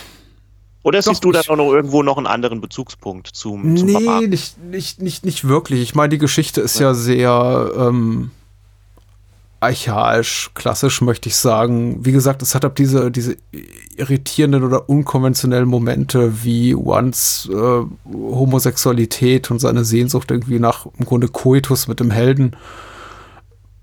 Oder 0.86 1.02
siehst 1.02 1.24
Doch, 1.24 1.32
du 1.32 1.32
da 1.32 1.40
auch 1.40 1.56
noch 1.56 1.72
irgendwo 1.72 2.04
noch 2.04 2.16
einen 2.16 2.28
anderen 2.28 2.60
Bezugspunkt 2.60 3.26
zum, 3.26 3.76
zum 3.76 3.86
Nee, 3.88 3.94
Papa? 3.94 4.20
nicht, 4.20 4.62
nicht, 4.62 5.02
nicht, 5.02 5.24
nicht 5.24 5.48
wirklich. 5.48 5.80
Ich 5.82 5.96
meine, 5.96 6.10
die 6.10 6.18
Geschichte 6.18 6.60
ist 6.60 6.78
ja, 6.78 6.90
ja 6.90 6.94
sehr 6.94 7.72
ähm, 7.76 8.30
archaisch, 9.58 10.52
klassisch, 10.54 11.00
möchte 11.00 11.28
ich 11.28 11.34
sagen. 11.34 12.06
Wie 12.06 12.12
gesagt, 12.12 12.40
es 12.40 12.54
hat 12.54 12.64
ab 12.64 12.76
diese, 12.76 13.10
diese 13.10 13.36
irritierenden 13.96 14.62
oder 14.62 14.88
unkonventionellen 14.88 15.66
Momente 15.68 16.44
wie 16.44 16.76
Once 16.76 17.48
äh, 17.52 17.82
Homosexualität 18.14 19.50
und 19.50 19.58
seine 19.58 19.84
Sehnsucht 19.84 20.30
irgendwie 20.30 20.60
nach 20.60 20.86
im 21.00 21.04
Grunde 21.04 21.26
Koitus 21.26 21.88
mit 21.88 21.98
dem 21.98 22.12
Helden, 22.12 22.54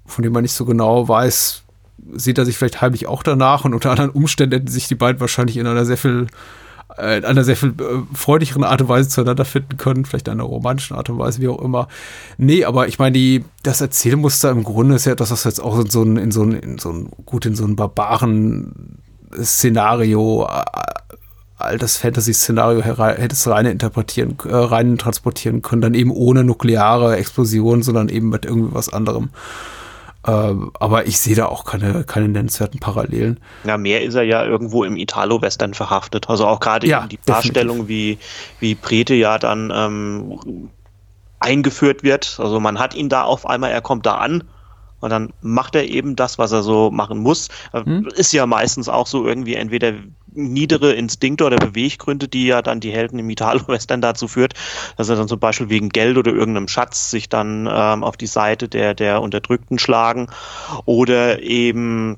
von 0.05 0.23
dem 0.23 0.31
man 0.31 0.43
nicht 0.43 0.55
so 0.55 0.63
genau 0.63 1.05
weiß, 1.09 1.63
sieht 2.13 2.37
er 2.37 2.45
sich 2.45 2.57
vielleicht 2.57 2.79
heimlich 2.79 3.07
auch 3.07 3.23
danach 3.23 3.65
und 3.65 3.73
unter 3.73 3.91
anderen 3.91 4.11
Umständen 4.11 4.55
hätten 4.55 4.71
sich 4.71 4.87
die 4.87 4.95
beiden 4.95 5.19
wahrscheinlich 5.19 5.57
in 5.57 5.67
einer 5.67 5.83
sehr 5.83 5.97
viel 5.97 6.27
in 6.97 7.25
einer 7.25 7.43
sehr 7.43 7.55
viel 7.55 7.69
äh, 7.69 8.15
freundlicheren 8.15 8.63
Art 8.63 8.81
und 8.81 8.89
Weise 8.89 9.09
zueinander 9.09 9.45
finden 9.45 9.77
können, 9.77 10.05
vielleicht 10.05 10.27
in 10.27 10.33
einer 10.33 10.43
romantischen 10.43 10.95
Art 10.95 11.09
und 11.09 11.17
Weise, 11.17 11.41
wie 11.41 11.47
auch 11.47 11.61
immer. 11.61 11.87
Nee, 12.37 12.65
aber 12.65 12.87
ich 12.87 12.99
meine, 12.99 13.43
das 13.63 13.81
Erzählmuster 13.81 14.51
im 14.51 14.63
Grunde 14.63 14.95
ist 14.95 15.05
ja, 15.05 15.15
dass 15.15 15.29
das 15.29 15.43
jetzt 15.43 15.59
auch 15.59 15.79
in 15.79 15.89
so 15.89 16.03
ein, 16.03 16.17
in 16.17 16.31
so 16.31 16.43
ein, 16.43 16.53
in 16.53 16.77
so 16.77 16.91
ein 16.91 17.09
gut 17.25 17.45
in 17.45 17.55
so 17.55 17.65
ein 17.65 17.75
barbaren 17.75 18.99
Szenario, 19.41 20.47
äh, 20.47 20.63
altes 21.57 21.97
Fantasy-Szenario 21.97 22.81
hätte 22.81 23.33
es 23.33 23.47
rein 23.47 23.65
interpretieren, 23.65 24.37
äh, 24.45 24.53
rein 24.53 24.97
transportieren 24.97 25.61
können, 25.61 25.81
dann 25.81 25.93
eben 25.93 26.11
ohne 26.11 26.43
nukleare 26.43 27.15
Explosion, 27.17 27.83
sondern 27.83 28.09
eben 28.09 28.29
mit 28.29 28.45
irgendwie 28.45 28.73
was 28.73 28.91
anderem. 28.91 29.29
Ähm, 30.25 30.71
aber 30.79 31.05
ich 31.05 31.19
sehe 31.19 31.35
da 31.35 31.47
auch 31.47 31.65
keine, 31.65 32.03
keine 32.05 32.29
nennenswerten 32.29 32.79
Parallelen. 32.79 33.39
Ja, 33.65 33.77
mehr 33.77 34.03
ist 34.03 34.15
er 34.15 34.23
ja 34.23 34.45
irgendwo 34.45 34.83
im 34.83 34.95
Italo-Western 34.95 35.73
verhaftet. 35.73 36.29
Also 36.29 36.47
auch 36.47 36.59
gerade 36.59 36.87
ja, 36.87 37.07
die 37.07 37.19
Darstellung, 37.25 37.87
wie, 37.87 38.17
wie 38.59 38.75
Prete 38.75 39.13
ja 39.15 39.37
dann 39.37 39.71
ähm, 39.75 40.69
eingeführt 41.39 42.03
wird. 42.03 42.37
Also 42.39 42.59
man 42.59 42.79
hat 42.79 42.95
ihn 42.95 43.09
da 43.09 43.23
auf 43.23 43.45
einmal, 43.45 43.71
er 43.71 43.81
kommt 43.81 44.05
da 44.05 44.15
an 44.15 44.45
und 45.01 45.09
dann 45.09 45.33
macht 45.41 45.75
er 45.75 45.83
eben 45.83 46.15
das, 46.15 46.37
was 46.39 46.53
er 46.53 46.63
so 46.63 46.89
machen 46.89 47.19
muss. 47.19 47.49
Hm? 47.73 48.07
Ist 48.15 48.31
ja 48.31 48.45
meistens 48.45 48.87
auch 48.87 49.07
so 49.07 49.27
irgendwie 49.27 49.55
entweder 49.55 49.93
niedere 50.35 50.93
Instinkte 50.93 51.45
oder 51.45 51.57
Beweggründe, 51.57 52.27
die 52.27 52.47
ja 52.47 52.61
dann 52.61 52.79
die 52.79 52.91
Helden 52.91 53.19
im 53.19 53.29
Italo-Western 53.29 54.01
dazu 54.01 54.27
führt, 54.27 54.53
dass 54.97 55.09
er 55.09 55.15
dann 55.15 55.27
zum 55.27 55.39
Beispiel 55.39 55.69
wegen 55.69 55.89
Geld 55.89 56.17
oder 56.17 56.31
irgendeinem 56.31 56.67
Schatz 56.67 57.11
sich 57.11 57.29
dann 57.29 57.69
ähm, 57.71 58.03
auf 58.03 58.17
die 58.17 58.27
Seite 58.27 58.69
der, 58.69 58.93
der 58.93 59.21
Unterdrückten 59.21 59.79
schlagen 59.79 60.27
oder 60.85 61.41
eben 61.41 62.17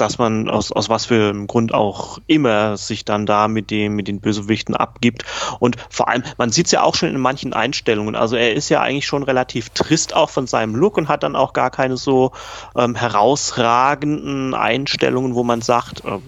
dass 0.00 0.18
man 0.18 0.48
aus, 0.48 0.72
aus 0.72 0.88
was 0.88 1.06
für 1.06 1.28
einem 1.28 1.46
Grund 1.46 1.74
auch 1.74 2.18
immer 2.26 2.76
sich 2.76 3.04
dann 3.04 3.26
da 3.26 3.48
mit 3.48 3.70
dem, 3.70 3.96
mit 3.96 4.08
den 4.08 4.20
Bösewichten 4.20 4.74
abgibt. 4.74 5.24
Und 5.58 5.76
vor 5.90 6.08
allem, 6.08 6.22
man 6.38 6.50
sieht 6.50 6.66
es 6.66 6.72
ja 6.72 6.82
auch 6.82 6.94
schon 6.94 7.10
in 7.10 7.20
manchen 7.20 7.52
Einstellungen. 7.52 8.16
Also 8.16 8.36
er 8.36 8.54
ist 8.54 8.68
ja 8.68 8.80
eigentlich 8.80 9.06
schon 9.06 9.22
relativ 9.22 9.70
trist 9.70 10.14
auch 10.14 10.30
von 10.30 10.46
seinem 10.46 10.74
Look 10.74 10.96
und 10.96 11.08
hat 11.08 11.22
dann 11.22 11.36
auch 11.36 11.52
gar 11.52 11.70
keine 11.70 11.96
so 11.96 12.32
ähm, 12.76 12.94
herausragenden 12.94 14.54
Einstellungen, 14.54 15.34
wo 15.34 15.44
man 15.44 15.60
sagt, 15.60 16.04
äh, 16.04 16.18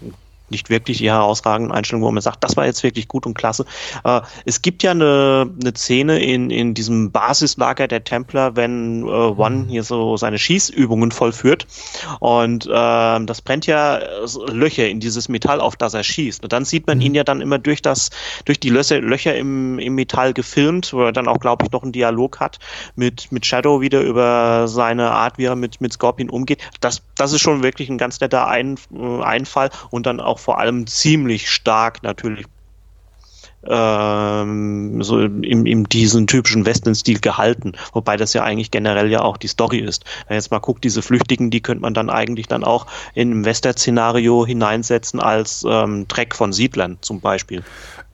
nicht 0.52 0.70
wirklich 0.70 0.98
die 0.98 1.10
herausragenden 1.10 1.74
Einstellungen, 1.74 2.06
wo 2.06 2.12
man 2.12 2.22
sagt, 2.22 2.44
das 2.44 2.56
war 2.56 2.66
jetzt 2.66 2.82
wirklich 2.84 3.08
gut 3.08 3.26
und 3.26 3.34
klasse. 3.34 3.64
Äh, 4.04 4.20
es 4.44 4.62
gibt 4.62 4.84
ja 4.84 4.92
eine, 4.92 5.50
eine 5.60 5.74
Szene 5.74 6.22
in, 6.22 6.50
in 6.50 6.74
diesem 6.74 7.10
Basislager 7.10 7.88
der 7.88 8.04
Templer, 8.04 8.54
wenn 8.54 9.02
äh, 9.02 9.10
One 9.10 9.66
hier 9.68 9.82
so 9.82 10.16
seine 10.16 10.38
Schießübungen 10.38 11.10
vollführt 11.10 11.66
und 12.20 12.66
äh, 12.66 12.68
das 12.70 13.42
brennt 13.42 13.66
ja 13.66 13.98
Löcher 14.50 14.88
in 14.88 15.00
dieses 15.00 15.28
Metall, 15.28 15.60
auf 15.60 15.76
das 15.76 15.94
er 15.94 16.04
schießt. 16.04 16.44
Und 16.44 16.52
dann 16.52 16.64
sieht 16.64 16.86
man 16.86 16.98
mhm. 16.98 17.04
ihn 17.04 17.14
ja 17.14 17.24
dann 17.24 17.40
immer 17.40 17.58
durch 17.58 17.82
das, 17.82 18.10
durch 18.44 18.60
die 18.60 18.70
Löcher, 18.70 19.00
Löcher 19.00 19.34
im, 19.34 19.78
im 19.78 19.94
Metall 19.94 20.32
gefilmt, 20.32 20.92
wo 20.92 21.02
er 21.02 21.12
dann 21.12 21.28
auch, 21.28 21.38
glaube 21.38 21.64
ich, 21.64 21.72
noch 21.72 21.82
einen 21.82 21.92
Dialog 21.92 22.40
hat 22.40 22.58
mit, 22.94 23.32
mit 23.32 23.46
Shadow 23.46 23.80
wieder 23.80 24.00
über 24.02 24.68
seine 24.68 25.10
Art, 25.10 25.38
wie 25.38 25.44
er 25.44 25.56
mit, 25.56 25.80
mit 25.80 25.92
Scorpion 25.92 26.30
umgeht. 26.30 26.60
Das, 26.80 27.02
das 27.16 27.32
ist 27.32 27.40
schon 27.40 27.62
wirklich 27.62 27.88
ein 27.88 27.98
ganz 27.98 28.20
netter 28.20 28.46
Ein, 28.48 28.76
äh, 28.94 29.22
Einfall 29.22 29.70
und 29.90 30.06
dann 30.06 30.20
auch 30.20 30.38
vor 30.43 30.59
allem 30.59 30.86
ziemlich 30.86 31.51
stark 31.51 32.02
natürlich 32.02 32.47
ähm, 33.64 35.02
so 35.02 35.20
in, 35.20 35.66
in 35.66 35.85
diesen 35.85 36.27
typischen 36.27 36.66
Western-Stil 36.66 37.20
gehalten, 37.20 37.73
wobei 37.93 38.16
das 38.16 38.32
ja 38.32 38.43
eigentlich 38.43 38.70
generell 38.70 39.10
ja 39.10 39.20
auch 39.20 39.36
die 39.36 39.47
Story 39.47 39.78
ist. 39.78 40.05
Wenn 40.27 40.35
jetzt 40.35 40.51
mal 40.51 40.59
guckt, 40.59 40.85
diese 40.85 41.02
Flüchtigen, 41.02 41.51
die 41.51 41.60
könnte 41.60 41.82
man 41.82 41.94
dann 41.94 42.10
eigentlich 42.10 42.48
dann 42.48 42.64
auch 42.64 42.86
in 43.14 43.31
ein 43.31 43.44
Western-Szenario 43.44 44.44
hineinsetzen 44.47 45.20
als 45.20 45.64
ähm, 45.69 46.06
Track 46.09 46.35
von 46.35 46.52
Siedlern 46.52 46.98
zum 47.01 47.20
Beispiel. 47.20 47.62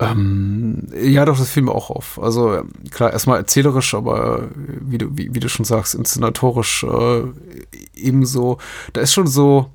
Ähm, 0.01 0.89
ja, 0.95 1.25
doch, 1.25 1.39
das 1.39 1.51
fiel 1.51 1.63
mir 1.63 1.75
auch 1.75 1.91
auf. 1.91 2.21
Also 2.23 2.63
klar, 2.91 3.13
erstmal 3.13 3.39
erzählerisch, 3.39 3.95
aber 3.95 4.49
wie 4.55 4.99
du, 4.99 5.09
wie, 5.17 5.35
wie 5.35 5.41
du 5.41 5.49
schon 5.49 5.65
sagst, 5.65 5.95
inszenatorisch 5.95 6.85
äh, 6.85 7.23
ebenso. 7.97 8.59
Da 8.93 9.01
ist 9.01 9.15
schon 9.15 9.27
so, 9.27 9.71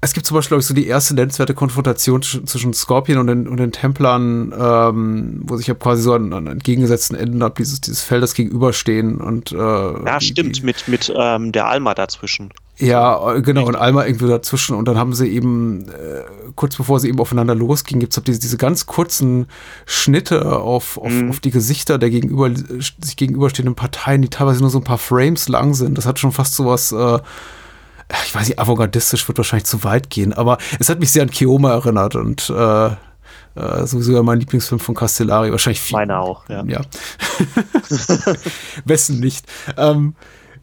es 0.00 0.12
gibt 0.12 0.26
zum 0.26 0.36
Beispiel, 0.36 0.50
glaube 0.50 0.60
ich, 0.60 0.66
so 0.66 0.74
die 0.74 0.86
erste 0.86 1.14
nennenswerte 1.14 1.54
Konfrontation 1.54 2.22
zwischen 2.22 2.72
Scorpion 2.72 3.18
und 3.18 3.26
den, 3.26 3.48
und 3.48 3.56
den 3.56 3.72
Templern, 3.72 4.54
ähm, 4.56 5.40
wo 5.42 5.56
sich 5.56 5.66
ja 5.66 5.74
quasi 5.74 6.02
so 6.02 6.14
an, 6.14 6.32
an 6.32 6.46
entgegengesetzten 6.46 7.16
Enden 7.16 7.42
ab 7.42 7.56
dieses, 7.56 7.80
dieses 7.80 8.02
Feldes 8.02 8.34
gegenüberstehen 8.34 9.20
und 9.20 9.50
äh, 9.50 9.56
Ja, 9.56 10.20
stimmt, 10.20 10.58
die, 10.58 10.62
mit, 10.62 10.86
mit 10.86 11.12
ähm, 11.16 11.50
der 11.50 11.66
Alma 11.66 11.94
dazwischen. 11.94 12.50
Ja, 12.78 13.34
äh, 13.34 13.42
genau, 13.42 13.66
und 13.66 13.74
Alma 13.74 14.06
irgendwie 14.06 14.28
dazwischen. 14.28 14.76
Und 14.76 14.86
dann 14.86 14.96
haben 14.96 15.14
sie 15.14 15.26
eben, 15.26 15.88
äh, 15.88 16.22
kurz 16.54 16.76
bevor 16.76 17.00
sie 17.00 17.08
eben 17.08 17.18
aufeinander 17.18 17.56
losgingen, 17.56 17.98
gibt 17.98 18.16
es 18.16 18.22
diese, 18.22 18.38
diese 18.38 18.56
ganz 18.56 18.86
kurzen 18.86 19.48
Schnitte 19.84 20.60
auf, 20.60 20.96
auf, 20.96 21.12
mhm. 21.12 21.30
auf 21.30 21.40
die 21.40 21.50
Gesichter 21.50 21.98
der 21.98 22.10
gegenüber, 22.10 22.50
sich 22.54 23.16
gegenüberstehenden 23.16 23.74
Parteien, 23.74 24.22
die 24.22 24.28
teilweise 24.28 24.60
nur 24.60 24.70
so 24.70 24.78
ein 24.78 24.84
paar 24.84 24.98
Frames 24.98 25.48
lang 25.48 25.74
sind. 25.74 25.98
Das 25.98 26.06
hat 26.06 26.20
schon 26.20 26.30
fast 26.30 26.54
sowas 26.54 26.92
äh, 26.92 27.18
ich 28.24 28.34
weiß 28.34 28.48
nicht, 28.48 28.58
avantgardistisch 28.58 29.26
wird 29.28 29.38
wahrscheinlich 29.38 29.66
zu 29.66 29.84
weit 29.84 30.10
gehen, 30.10 30.32
aber 30.32 30.58
es 30.78 30.88
hat 30.88 31.00
mich 31.00 31.10
sehr 31.10 31.22
an 31.22 31.30
Kioma 31.30 31.72
erinnert 31.72 32.16
und 32.16 32.50
äh, 32.50 32.86
äh, 32.86 33.86
sowieso 33.86 34.12
ja 34.12 34.22
mein 34.22 34.40
Lieblingsfilm 34.40 34.78
von 34.78 34.94
Castellari, 34.94 35.50
wahrscheinlich 35.50 35.80
viel. 35.80 35.96
Meine 35.96 36.18
auch, 36.18 36.48
ja. 36.48 36.64
ja. 36.64 36.80
Wessen 38.84 39.20
nicht. 39.20 39.46
Ähm, 39.76 40.14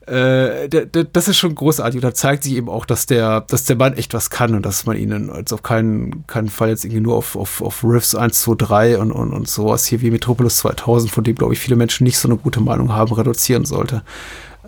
äh, 0.08 0.70
das 0.70 1.28
ist 1.28 1.38
schon 1.38 1.56
großartig. 1.56 1.96
Und 1.96 2.04
da 2.04 2.14
zeigt 2.14 2.44
sich 2.44 2.54
eben 2.54 2.70
auch, 2.70 2.86
dass 2.86 3.06
der, 3.06 3.42
dass 3.42 3.66
der 3.66 3.76
Mann 3.76 3.94
echt 3.94 4.14
was 4.14 4.30
kann 4.30 4.54
und 4.54 4.66
dass 4.66 4.86
man 4.86 4.98
ihn 4.98 5.30
als 5.30 5.52
auf 5.52 5.64
keinen, 5.64 6.28
keinen 6.28 6.50
Fall 6.50 6.70
jetzt 6.70 6.86
irgendwie 6.86 7.02
nur 7.02 7.16
auf, 7.16 7.36
auf, 7.36 7.62
auf 7.62 7.84
Riffs 7.84 8.14
1, 8.14 8.42
2, 8.42 8.56
3 8.58 9.00
und, 9.00 9.12
und, 9.12 9.34
und 9.34 9.50
sowas 9.50 9.86
hier 9.86 10.02
wie 10.02 10.12
Metropolis 10.12 10.58
2000, 10.58 11.12
von 11.12 11.24
dem, 11.24 11.36
glaube 11.36 11.54
ich, 11.54 11.60
viele 11.60 11.76
Menschen 11.76 12.04
nicht 12.04 12.20
so 12.20 12.28
eine 12.28 12.38
gute 12.38 12.62
Meinung 12.62 12.94
haben, 12.94 13.14
reduzieren 13.14 13.66
sollte. 13.66 14.04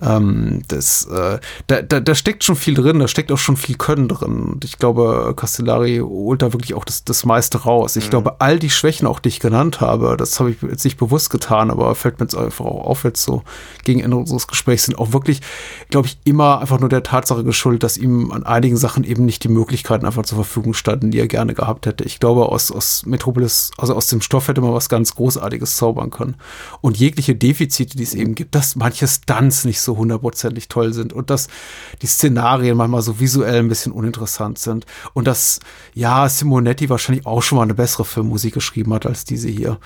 Ähm, 0.01 0.61
das, 0.67 1.05
äh, 1.05 1.39
da, 1.67 1.81
da, 1.81 1.99
da 1.99 2.15
steckt 2.15 2.43
schon 2.43 2.55
viel 2.55 2.73
drin, 2.73 2.99
da 2.99 3.07
steckt 3.07 3.31
auch 3.31 3.37
schon 3.37 3.57
viel 3.57 3.75
Können 3.75 4.07
drin. 4.07 4.43
Und 4.43 4.65
ich 4.65 4.77
glaube, 4.77 5.33
Castellari 5.35 5.99
holt 5.99 6.41
da 6.41 6.53
wirklich 6.53 6.73
auch 6.73 6.85
das, 6.85 7.03
das 7.03 7.25
meiste 7.25 7.59
raus. 7.59 7.95
Ich 7.95 8.05
mhm. 8.05 8.09
glaube, 8.09 8.41
all 8.41 8.59
die 8.59 8.69
Schwächen, 8.69 9.07
auch 9.07 9.19
die 9.19 9.29
ich 9.29 9.39
genannt 9.39 9.81
habe, 9.81 10.17
das 10.17 10.39
habe 10.39 10.51
ich 10.51 10.61
jetzt 10.61 10.85
nicht 10.85 10.97
bewusst 10.97 11.29
getan, 11.29 11.71
aber 11.71 11.93
fällt 11.95 12.19
mir 12.19 12.25
jetzt 12.25 12.35
einfach 12.35 12.65
auch 12.65 12.85
auf, 12.85 13.03
jetzt 13.03 13.23
so 13.23 13.43
gegen 13.83 13.99
Ende 14.01 14.17
unseres 14.17 14.47
Gesprächs 14.47 14.85
sind 14.85 14.97
auch 14.97 15.13
wirklich, 15.13 15.41
glaube 15.89 16.07
ich, 16.07 16.17
immer 16.23 16.59
einfach 16.59 16.79
nur 16.79 16.89
der 16.89 17.03
Tatsache 17.03 17.43
geschuldet, 17.43 17.83
dass 17.83 17.97
ihm 17.97 18.31
an 18.31 18.43
einigen 18.43 18.77
Sachen 18.77 19.03
eben 19.03 19.25
nicht 19.25 19.43
die 19.43 19.49
Möglichkeiten 19.49 20.05
einfach 20.05 20.23
zur 20.23 20.37
Verfügung 20.37 20.73
standen, 20.73 21.11
die 21.11 21.19
er 21.19 21.27
gerne 21.27 21.53
gehabt 21.53 21.85
hätte. 21.85 22.03
Ich 22.03 22.19
glaube, 22.19 22.49
aus, 22.49 22.71
aus 22.71 23.05
Metropolis, 23.05 23.71
also 23.77 23.95
aus 23.95 24.07
dem 24.07 24.21
Stoff 24.21 24.47
hätte 24.47 24.61
man 24.61 24.73
was 24.73 24.89
ganz 24.89 25.15
Großartiges 25.15 25.77
zaubern 25.77 26.09
können. 26.09 26.35
Und 26.81 26.97
jegliche 26.97 27.35
Defizite, 27.35 27.97
die 27.97 28.03
es 28.03 28.13
eben 28.13 28.35
gibt, 28.35 28.55
dass 28.55 28.75
manche 28.75 29.07
Stunts 29.07 29.65
nicht 29.65 29.81
so 29.81 29.86
so 29.87 29.97
hundertprozentig 29.97 30.67
toll 30.67 30.93
sind 30.93 31.13
und 31.13 31.31
dass 31.31 31.47
die 32.03 32.07
Szenarien 32.07 32.77
manchmal 32.77 33.01
so 33.01 33.19
visuell 33.19 33.59
ein 33.59 33.69
bisschen 33.69 33.91
uninteressant 33.91 34.59
sind 34.59 34.85
und 35.13 35.25
dass, 35.25 35.59
ja, 35.95 36.29
Simonetti 36.29 36.89
wahrscheinlich 36.89 37.25
auch 37.25 37.41
schon 37.41 37.57
mal 37.57 37.63
eine 37.63 37.73
bessere 37.73 38.05
Filmmusik 38.05 38.53
geschrieben 38.53 38.93
hat 38.93 39.05
als 39.07 39.25
diese 39.25 39.49
hier. 39.49 39.79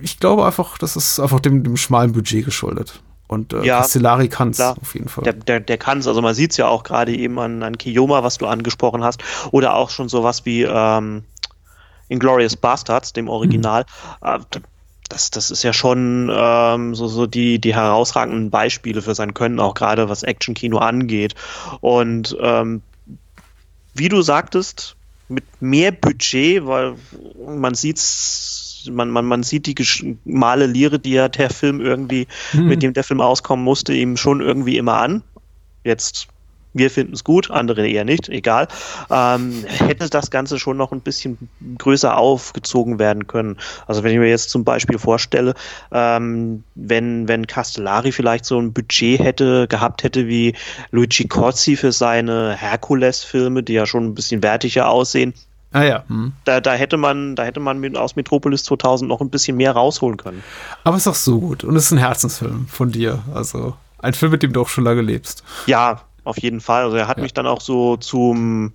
Ich 0.00 0.18
glaube 0.18 0.44
einfach, 0.44 0.78
das 0.78 0.96
ist 0.96 1.20
einfach 1.20 1.38
dem, 1.38 1.62
dem 1.62 1.76
schmalen 1.76 2.12
Budget 2.12 2.44
geschuldet. 2.44 3.00
Und 3.28 3.52
äh, 3.52 3.62
ja, 3.62 3.78
Castellari 3.80 4.28
kann 4.28 4.50
es 4.50 4.60
auf 4.60 4.94
jeden 4.94 5.08
Fall. 5.08 5.22
Der, 5.22 5.34
der, 5.34 5.60
der 5.60 5.76
kann 5.76 5.98
es, 5.98 6.06
also 6.06 6.22
man 6.22 6.34
sieht 6.34 6.52
es 6.52 6.56
ja 6.56 6.66
auch 6.66 6.82
gerade 6.82 7.14
eben 7.14 7.38
an, 7.38 7.62
an 7.62 7.76
Kiyoma, 7.76 8.24
was 8.24 8.38
du 8.38 8.46
angesprochen 8.46 9.04
hast, 9.04 9.22
oder 9.52 9.74
auch 9.74 9.90
schon 9.90 10.08
sowas 10.08 10.46
wie 10.46 10.62
ähm, 10.62 11.24
Inglorious 12.08 12.56
Bastards, 12.56 13.12
dem 13.12 13.28
Original. 13.28 13.84
Mhm. 14.22 14.28
Äh, 14.28 14.38
das, 15.08 15.30
das 15.30 15.50
ist 15.50 15.62
ja 15.62 15.72
schon 15.72 16.30
ähm, 16.32 16.94
so, 16.94 17.08
so 17.08 17.26
die, 17.26 17.58
die 17.58 17.74
herausragenden 17.74 18.50
Beispiele 18.50 19.02
für 19.02 19.14
sein 19.14 19.34
Können, 19.34 19.60
auch 19.60 19.74
gerade 19.74 20.08
was 20.08 20.22
Actionkino 20.22 20.78
angeht. 20.78 21.34
Und 21.80 22.36
ähm, 22.40 22.82
wie 23.94 24.08
du 24.08 24.22
sagtest, 24.22 24.96
mit 25.28 25.44
mehr 25.60 25.92
Budget, 25.92 26.66
weil 26.66 26.96
man 27.46 27.74
sieht's, 27.74 28.88
man, 28.90 29.10
man, 29.10 29.26
man 29.26 29.42
sieht 29.42 29.66
die 29.66 30.16
male 30.24 30.66
Lire, 30.66 30.98
die 30.98 31.12
ja 31.12 31.28
der 31.28 31.50
Film 31.50 31.80
irgendwie, 31.80 32.26
mhm. 32.52 32.66
mit 32.66 32.82
dem 32.82 32.94
der 32.94 33.04
Film 33.04 33.20
auskommen 33.20 33.64
musste, 33.64 33.92
ihm 33.92 34.16
schon 34.16 34.40
irgendwie 34.40 34.78
immer 34.78 34.98
an. 34.98 35.22
Jetzt 35.84 36.28
wir 36.78 36.90
finden 36.90 37.14
es 37.14 37.24
gut, 37.24 37.50
andere 37.50 37.86
eher 37.86 38.04
nicht, 38.04 38.28
egal, 38.28 38.68
ähm, 39.10 39.64
hätte 39.66 40.08
das 40.08 40.30
Ganze 40.30 40.58
schon 40.58 40.76
noch 40.76 40.92
ein 40.92 41.00
bisschen 41.00 41.48
größer 41.78 42.16
aufgezogen 42.16 42.98
werden 42.98 43.26
können. 43.26 43.58
Also 43.86 44.02
wenn 44.02 44.12
ich 44.12 44.18
mir 44.18 44.28
jetzt 44.28 44.50
zum 44.50 44.64
Beispiel 44.64 44.98
vorstelle, 44.98 45.54
ähm, 45.92 46.64
wenn, 46.74 47.28
wenn 47.28 47.46
Castellari 47.46 48.12
vielleicht 48.12 48.44
so 48.44 48.58
ein 48.58 48.72
Budget 48.72 49.20
hätte, 49.20 49.66
gehabt 49.68 50.02
hätte 50.02 50.28
wie 50.28 50.54
Luigi 50.90 51.28
Cozzi 51.28 51.76
für 51.76 51.92
seine 51.92 52.54
Herkules-Filme, 52.56 53.62
die 53.62 53.74
ja 53.74 53.86
schon 53.86 54.04
ein 54.04 54.14
bisschen 54.14 54.42
wertiger 54.42 54.88
aussehen, 54.88 55.34
Ah 55.72 55.82
ja. 55.82 56.04
Hm. 56.08 56.32
da, 56.44 56.60
da 56.60 56.72
hätte 56.72 56.96
man, 56.96 57.36
da 57.36 57.44
hätte 57.44 57.60
man 57.60 57.96
aus 57.96 58.16
Metropolis 58.16 58.64
2000 58.64 59.08
noch 59.08 59.20
ein 59.20 59.30
bisschen 59.30 59.56
mehr 59.56 59.72
rausholen 59.72 60.16
können. 60.16 60.42
Aber 60.84 60.96
es 60.96 61.00
ist 61.00 61.06
doch 61.06 61.14
so 61.14 61.40
gut. 61.40 61.64
Und 61.64 61.76
es 61.76 61.84
ist 61.84 61.92
ein 61.92 61.98
Herzensfilm 61.98 62.66
von 62.68 62.90
dir. 62.90 63.22
Also 63.34 63.74
ein 63.98 64.14
Film, 64.14 64.32
mit 64.32 64.42
dem 64.42 64.52
du 64.52 64.62
auch 64.62 64.68
schon 64.68 64.84
lange 64.84 65.02
lebst. 65.02 65.42
Ja, 65.66 66.02
auf 66.28 66.38
jeden 66.40 66.60
Fall. 66.60 66.84
Also 66.84 66.96
er 66.96 67.08
hat 67.08 67.18
Ja. 67.18 67.22
mich 67.22 67.34
dann 67.34 67.46
auch 67.46 67.60
so 67.60 67.96
zum 67.96 68.74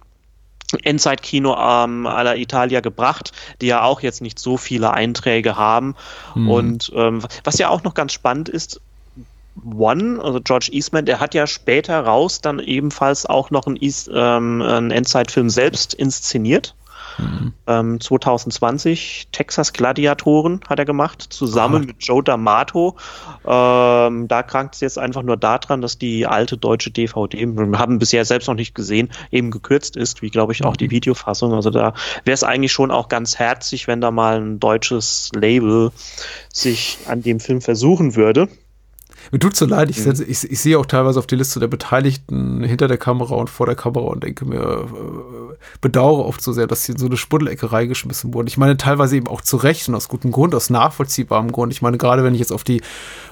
Endzeit-Kino 0.81 1.55
ähm, 1.55 2.07
alla 2.07 2.35
Italia 2.35 2.79
gebracht, 2.81 3.31
die 3.61 3.67
ja 3.67 3.83
auch 3.83 4.01
jetzt 4.01 4.21
nicht 4.21 4.39
so 4.39 4.57
viele 4.57 4.91
Einträge 4.91 5.55
haben. 5.55 5.95
Mhm. 6.35 6.49
Und 6.49 6.91
ähm, 6.95 7.21
was 7.43 7.57
ja 7.59 7.69
auch 7.69 7.83
noch 7.83 7.93
ganz 7.93 8.13
spannend 8.13 8.49
ist, 8.49 8.81
One, 9.63 10.19
also 10.21 10.41
George 10.41 10.69
Eastman, 10.71 11.05
der 11.05 11.19
hat 11.19 11.35
ja 11.35 11.45
später 11.45 11.99
raus 11.99 12.41
dann 12.41 12.57
ebenfalls 12.59 13.27
auch 13.27 13.51
noch 13.51 13.67
einen, 13.67 13.75
East, 13.75 14.09
ähm, 14.11 14.63
einen 14.63 14.89
Endzeit-Film 14.89 15.49
selbst 15.49 15.93
inszeniert. 15.93 16.75
Ähm, 17.67 17.99
2020 17.99 19.27
Texas 19.31 19.73
Gladiatoren 19.73 20.61
hat 20.67 20.79
er 20.79 20.85
gemacht, 20.85 21.21
zusammen 21.29 21.83
Ah. 21.83 21.85
mit 21.87 21.95
Joe 21.99 22.21
D'Amato. 22.21 22.95
Ähm, 23.45 24.27
da 24.27 24.43
krankt 24.43 24.75
es 24.75 24.81
jetzt 24.81 24.97
einfach 24.99 25.21
nur 25.23 25.37
daran, 25.37 25.81
dass 25.81 25.97
die 25.97 26.25
alte 26.27 26.57
deutsche 26.57 26.91
DVD, 26.91 27.45
wir 27.45 27.79
haben 27.79 27.99
bisher 27.99 28.25
selbst 28.25 28.47
noch 28.47 28.55
nicht 28.55 28.75
gesehen, 28.75 29.09
eben 29.31 29.51
gekürzt 29.51 29.95
ist, 29.95 30.21
wie 30.21 30.29
glaube 30.29 30.53
ich 30.53 30.63
auch 30.65 30.75
die 30.77 30.91
Videofassung. 30.91 31.53
Also 31.53 31.69
da 31.69 31.93
wäre 32.23 32.33
es 32.33 32.43
eigentlich 32.43 32.71
schon 32.71 32.91
auch 32.91 33.09
ganz 33.09 33.37
herzig, 33.39 33.87
wenn 33.87 34.01
da 34.01 34.11
mal 34.11 34.39
ein 34.41 34.59
deutsches 34.59 35.31
Label 35.35 35.91
sich 36.51 36.99
an 37.07 37.21
dem 37.21 37.39
Film 37.39 37.61
versuchen 37.61 38.15
würde. 38.15 38.47
Mir 39.31 39.39
tut 39.39 39.55
so 39.55 39.65
leid, 39.65 39.89
ich, 39.89 40.01
setze, 40.01 40.23
ich, 40.23 40.49
ich 40.49 40.59
sehe 40.59 40.77
auch 40.77 40.85
teilweise 40.85 41.19
auf 41.19 41.27
die 41.27 41.35
Liste 41.35 41.59
der 41.59 41.67
Beteiligten 41.67 42.63
hinter 42.63 42.87
der 42.87 42.97
Kamera 42.97 43.35
und 43.35 43.49
vor 43.49 43.65
der 43.65 43.75
Kamera 43.75 44.05
und 44.05 44.23
denke 44.23 44.45
mir, 44.45 44.59
äh, 44.59 45.55
bedauere 45.81 46.25
oft 46.25 46.41
so 46.41 46.51
sehr, 46.51 46.67
dass 46.67 46.83
sie 46.83 46.93
in 46.93 46.97
so 46.97 47.05
eine 47.05 47.17
Spuddelecke 47.17 47.71
reingeschmissen 47.71 48.33
wurden. 48.33 48.47
Ich 48.47 48.57
meine, 48.57 48.77
teilweise 48.77 49.15
eben 49.15 49.27
auch 49.27 49.41
zu 49.41 49.57
Recht 49.57 49.87
und 49.89 49.95
aus 49.95 50.07
gutem 50.07 50.31
Grund, 50.31 50.53
aus 50.55 50.69
nachvollziehbarem 50.69 51.51
Grund. 51.51 51.71
Ich 51.73 51.81
meine, 51.81 51.97
gerade 51.97 52.23
wenn 52.23 52.33
ich 52.33 52.39
jetzt 52.39 52.51
auf 52.51 52.63
die, 52.63 52.81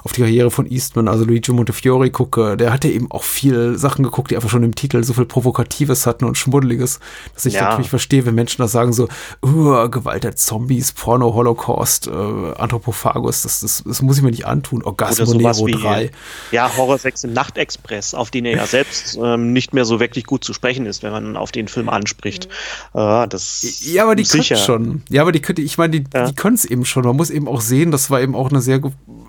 auf 0.03 0.11
die 0.13 0.21
Karriere 0.21 0.49
von 0.51 0.65
Eastman, 0.65 1.07
also 1.07 1.25
Luigi 1.25 1.51
Montefiore 1.51 2.09
gucke, 2.09 2.57
der 2.57 2.71
hatte 2.73 2.87
eben 2.87 3.11
auch 3.11 3.23
viel 3.23 3.77
Sachen 3.77 4.03
geguckt, 4.03 4.31
die 4.31 4.35
einfach 4.35 4.49
schon 4.49 4.63
im 4.63 4.75
Titel 4.75 5.03
so 5.03 5.13
viel 5.13 5.25
Provokatives 5.25 6.05
hatten 6.07 6.25
und 6.25 6.37
Schmuddeliges, 6.37 6.99
dass 7.33 7.45
ich 7.45 7.53
Ja. 7.55 7.69
natürlich 7.69 7.89
verstehe, 7.89 8.25
wenn 8.25 8.35
Menschen 8.35 8.61
da 8.61 8.67
sagen 8.67 8.93
so, 8.93 9.07
Gewalt 9.41 10.23
der 10.23 10.35
Zombies, 10.35 10.91
Porno, 10.93 11.33
Holocaust, 11.33 12.07
äh, 12.07 12.11
Anthropophagus, 12.57 13.41
das, 13.43 13.61
das, 13.61 13.83
das 13.85 14.01
muss 14.01 14.17
ich 14.17 14.23
mir 14.23 14.31
nicht 14.31 14.45
antun. 14.45 14.83
Orgasmo 14.83 15.33
Nero 15.33 15.67
3. 15.81 16.11
Ja, 16.51 16.75
Horror 16.77 16.97
6 16.97 17.23
im 17.25 17.33
Nachtexpress, 17.33 18.13
auf 18.13 18.31
den 18.31 18.45
er 18.45 18.57
ja 18.57 18.65
selbst 18.65 19.17
ähm, 19.21 19.53
nicht 19.53 19.73
mehr 19.73 19.85
so 19.85 19.99
wirklich 19.99 20.25
gut 20.25 20.43
zu 20.43 20.53
sprechen 20.53 20.85
ist, 20.85 21.03
wenn 21.03 21.11
man 21.11 21.37
auf 21.37 21.51
den 21.51 21.67
Film 21.67 21.89
anspricht. 21.89 22.45
Äh, 22.93 23.27
das 23.27 23.83
Ja, 23.85 24.03
aber 24.03 24.15
die 24.15 24.23
können 24.23 24.43
sicher. 24.43 24.57
schon. 24.57 25.03
Ja, 25.09 25.21
aber 25.21 25.31
die 25.31 25.41
können, 25.41 25.63
ich 25.65 25.77
meine, 25.77 25.99
die, 25.99 26.03
Ja. 26.13 26.25
die 26.25 26.35
können 26.35 26.55
es 26.55 26.65
eben 26.65 26.85
schon. 26.85 27.03
Man 27.03 27.15
muss 27.15 27.29
eben 27.29 27.47
auch 27.47 27.61
sehen, 27.61 27.91
das 27.91 28.09
war 28.09 28.21
eben 28.21 28.35
auch 28.35 28.49
eine 28.49 28.61
sehr 28.61 28.79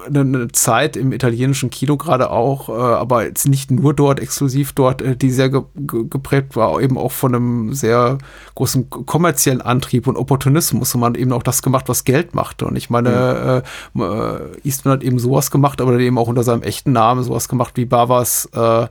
eine, 0.06 0.20
eine 0.20 0.48
Zeit 0.48 0.96
im 0.96 1.12
italienischen 1.12 1.70
Kino 1.70 1.96
gerade 1.96 2.30
auch, 2.30 2.68
äh, 2.68 2.72
aber 2.72 3.24
jetzt 3.24 3.46
nicht 3.48 3.70
nur 3.70 3.94
dort, 3.94 4.20
exklusiv 4.20 4.72
dort, 4.72 5.02
äh, 5.02 5.16
die 5.16 5.30
sehr 5.30 5.48
ge 5.48 5.62
ge 5.76 6.04
geprägt 6.08 6.56
war, 6.56 6.80
eben 6.80 6.98
auch 6.98 7.12
von 7.12 7.34
einem 7.34 7.72
sehr 7.74 8.18
großen 8.54 8.90
kommerziellen 8.90 9.60
Antrieb 9.60 10.06
und 10.06 10.16
Opportunismus. 10.16 10.94
Und 10.94 11.00
man 11.00 11.12
hat 11.14 11.20
eben 11.20 11.32
auch 11.32 11.42
das 11.42 11.62
gemacht, 11.62 11.88
was 11.88 12.04
Geld 12.04 12.34
machte. 12.34 12.66
Und 12.66 12.76
ich 12.76 12.90
meine, 12.90 13.62
äh, 13.96 14.00
äh, 14.00 14.40
Eastman 14.64 14.94
hat 14.94 15.04
eben 15.04 15.18
sowas 15.18 15.50
gemacht, 15.50 15.80
aber 15.80 15.98
eben 15.98 16.18
auch 16.18 16.28
unter 16.28 16.41
seinem 16.42 16.62
echten 16.62 16.92
Namen 16.92 17.22
sowas 17.24 17.48
gemacht 17.48 17.72
wie 17.76 17.84
Bavas 17.84 18.48
äh, 18.54 18.86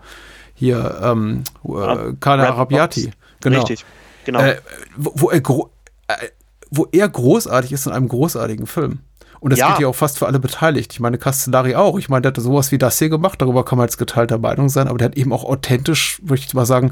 hier, 0.54 1.00
ähm, 1.04 1.44
äh, 1.64 2.14
Kane 2.20 2.44
Red 2.44 2.52
Arabiati. 2.52 3.12
Genau. 3.42 3.60
Richtig, 3.60 3.86
genau. 4.26 4.40
Äh, 4.40 4.58
wo, 4.96 5.12
wo, 5.16 5.30
er 5.30 5.40
äh, 5.40 6.28
wo 6.70 6.88
er 6.92 7.10
großartig 7.10 7.72
ist 7.72 7.88
in 7.88 7.92
einem 7.94 8.08
großartigen 8.08 8.68
Film. 8.68 9.00
Und 9.40 9.50
das 9.50 9.60
Ja. 9.60 9.70
gilt 9.70 9.80
ja 9.80 9.88
auch 9.88 9.96
fast 9.96 10.20
für 10.20 10.28
alle 10.28 10.40
beteiligt. 10.40 10.94
Ich 10.94 11.00
meine, 11.00 11.18
Castellari 11.18 11.74
auch. 11.76 11.98
Ich 11.98 12.10
meine, 12.10 12.22
der 12.22 12.30
hatte 12.30 12.42
sowas 12.42 12.72
wie 12.72 12.78
das 12.78 13.00
hier 13.00 13.10
gemacht. 13.10 13.42
Darüber 13.42 13.66
kann 13.66 13.80
man 13.80 13.88
jetzt 13.88 13.98
geteilter 13.98 14.38
Meinung 14.38 14.70
sein. 14.70 14.88
Aber 14.88 15.00
der 15.00 15.06
hat 15.08 15.18
eben 15.18 15.34
auch 15.34 15.44
authentisch, 15.44 16.20
würde 16.24 16.44
ich 16.46 16.54
mal 16.54 16.68
sagen, 16.68 16.92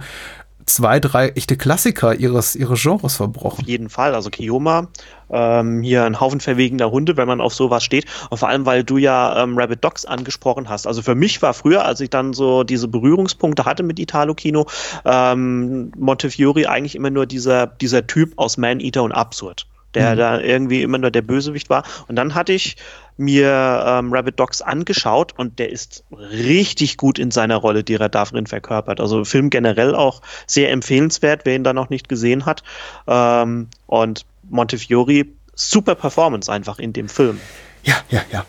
zwei, 0.70 1.00
drei 1.00 1.30
echte 1.30 1.58
Klassiker 1.58 2.16
ihres, 2.16 2.56
ihres 2.56 2.82
Genres 2.82 3.16
verbrochen. 3.16 3.64
Auf 3.64 3.68
jeden 3.68 3.90
Fall. 3.90 4.16
Also 4.16 4.30
Kioma, 4.30 4.88
ähm, 5.32 5.82
hier 5.82 6.06
ein 6.06 6.20
Haufen 6.20 6.40
verwegener 6.40 6.92
Hunde, 6.92 7.18
wenn 7.18 7.28
man 7.28 7.42
auf 7.42 7.54
sowas 7.54 7.84
steht. 7.84 8.06
Und 8.30 8.38
vor 8.38 8.50
allem, 8.50 8.66
weil 8.66 8.84
du 8.84 8.98
ja 8.98 9.44
ähm, 9.44 9.58
Rabbit 9.58 9.84
Dogs 9.84 10.06
angesprochen 10.06 10.70
hast. 10.70 10.88
Also 10.88 11.02
für 11.02 11.16
mich 11.16 11.42
war 11.42 11.54
früher, 11.54 11.86
als 11.86 12.00
ich 12.02 12.10
dann 12.10 12.34
so 12.34 12.64
diese 12.64 12.88
Berührungspunkte 12.88 13.66
hatte 13.66 13.84
mit 13.84 14.00
Italo-Kino, 14.00 14.68
ähm, 15.06 15.92
Montefiore 15.98 16.70
eigentlich 16.70 16.96
immer 16.96 17.10
nur 17.10 17.26
dieser, 17.26 17.68
dieser 17.68 18.08
Typ 18.08 18.34
aus 18.38 18.58
Man 18.58 18.80
Eater 18.80 19.04
und 19.04 19.12
Absurd. 19.12 19.68
Der 19.96 20.16
da 20.16 20.40
irgendwie 20.40 20.84
immer 20.84 21.00
nur 21.00 21.10
der 21.10 21.24
Bösewicht 21.24 21.70
war. 21.70 21.84
Und 22.08 22.16
dann 22.16 22.36
hatte 22.36 22.54
ich 22.54 22.78
mir 23.18 23.84
ähm, 23.86 24.14
Rabbit 24.14 24.40
Dogs 24.40 24.62
angeschaut 24.62 25.34
und 25.36 25.60
der 25.60 25.72
ist 25.72 26.04
richtig 26.12 26.96
gut 26.98 27.20
in 27.20 27.32
seiner 27.32 27.58
Rolle, 27.58 27.84
die 27.84 27.96
er 27.96 28.08
darin 28.08 28.48
verkörpert. 28.48 29.02
Also 29.02 29.26
Film 29.26 29.50
generell 29.50 29.94
auch 29.94 30.22
sehr 30.48 30.72
empfehlenswert, 30.72 31.42
wer 31.44 31.56
ihn 31.56 31.64
da 31.64 31.74
noch 31.74 31.90
nicht 31.90 32.08
gesehen 32.08 32.46
hat. 32.46 32.64
Ähm, 33.08 33.68
und 33.88 34.26
Montefiore, 34.50 35.26
super 35.54 35.96
Performance 35.96 36.52
einfach 36.52 36.80
in 36.80 36.94
dem 36.94 37.10
Film. 37.10 37.40
Ja, 37.84 37.96
ja, 38.10 38.22
ja. 38.32 38.46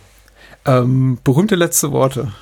Ähm, 0.66 1.18
berühmte 1.24 1.56
letzte 1.56 1.90
Worte. 1.90 2.32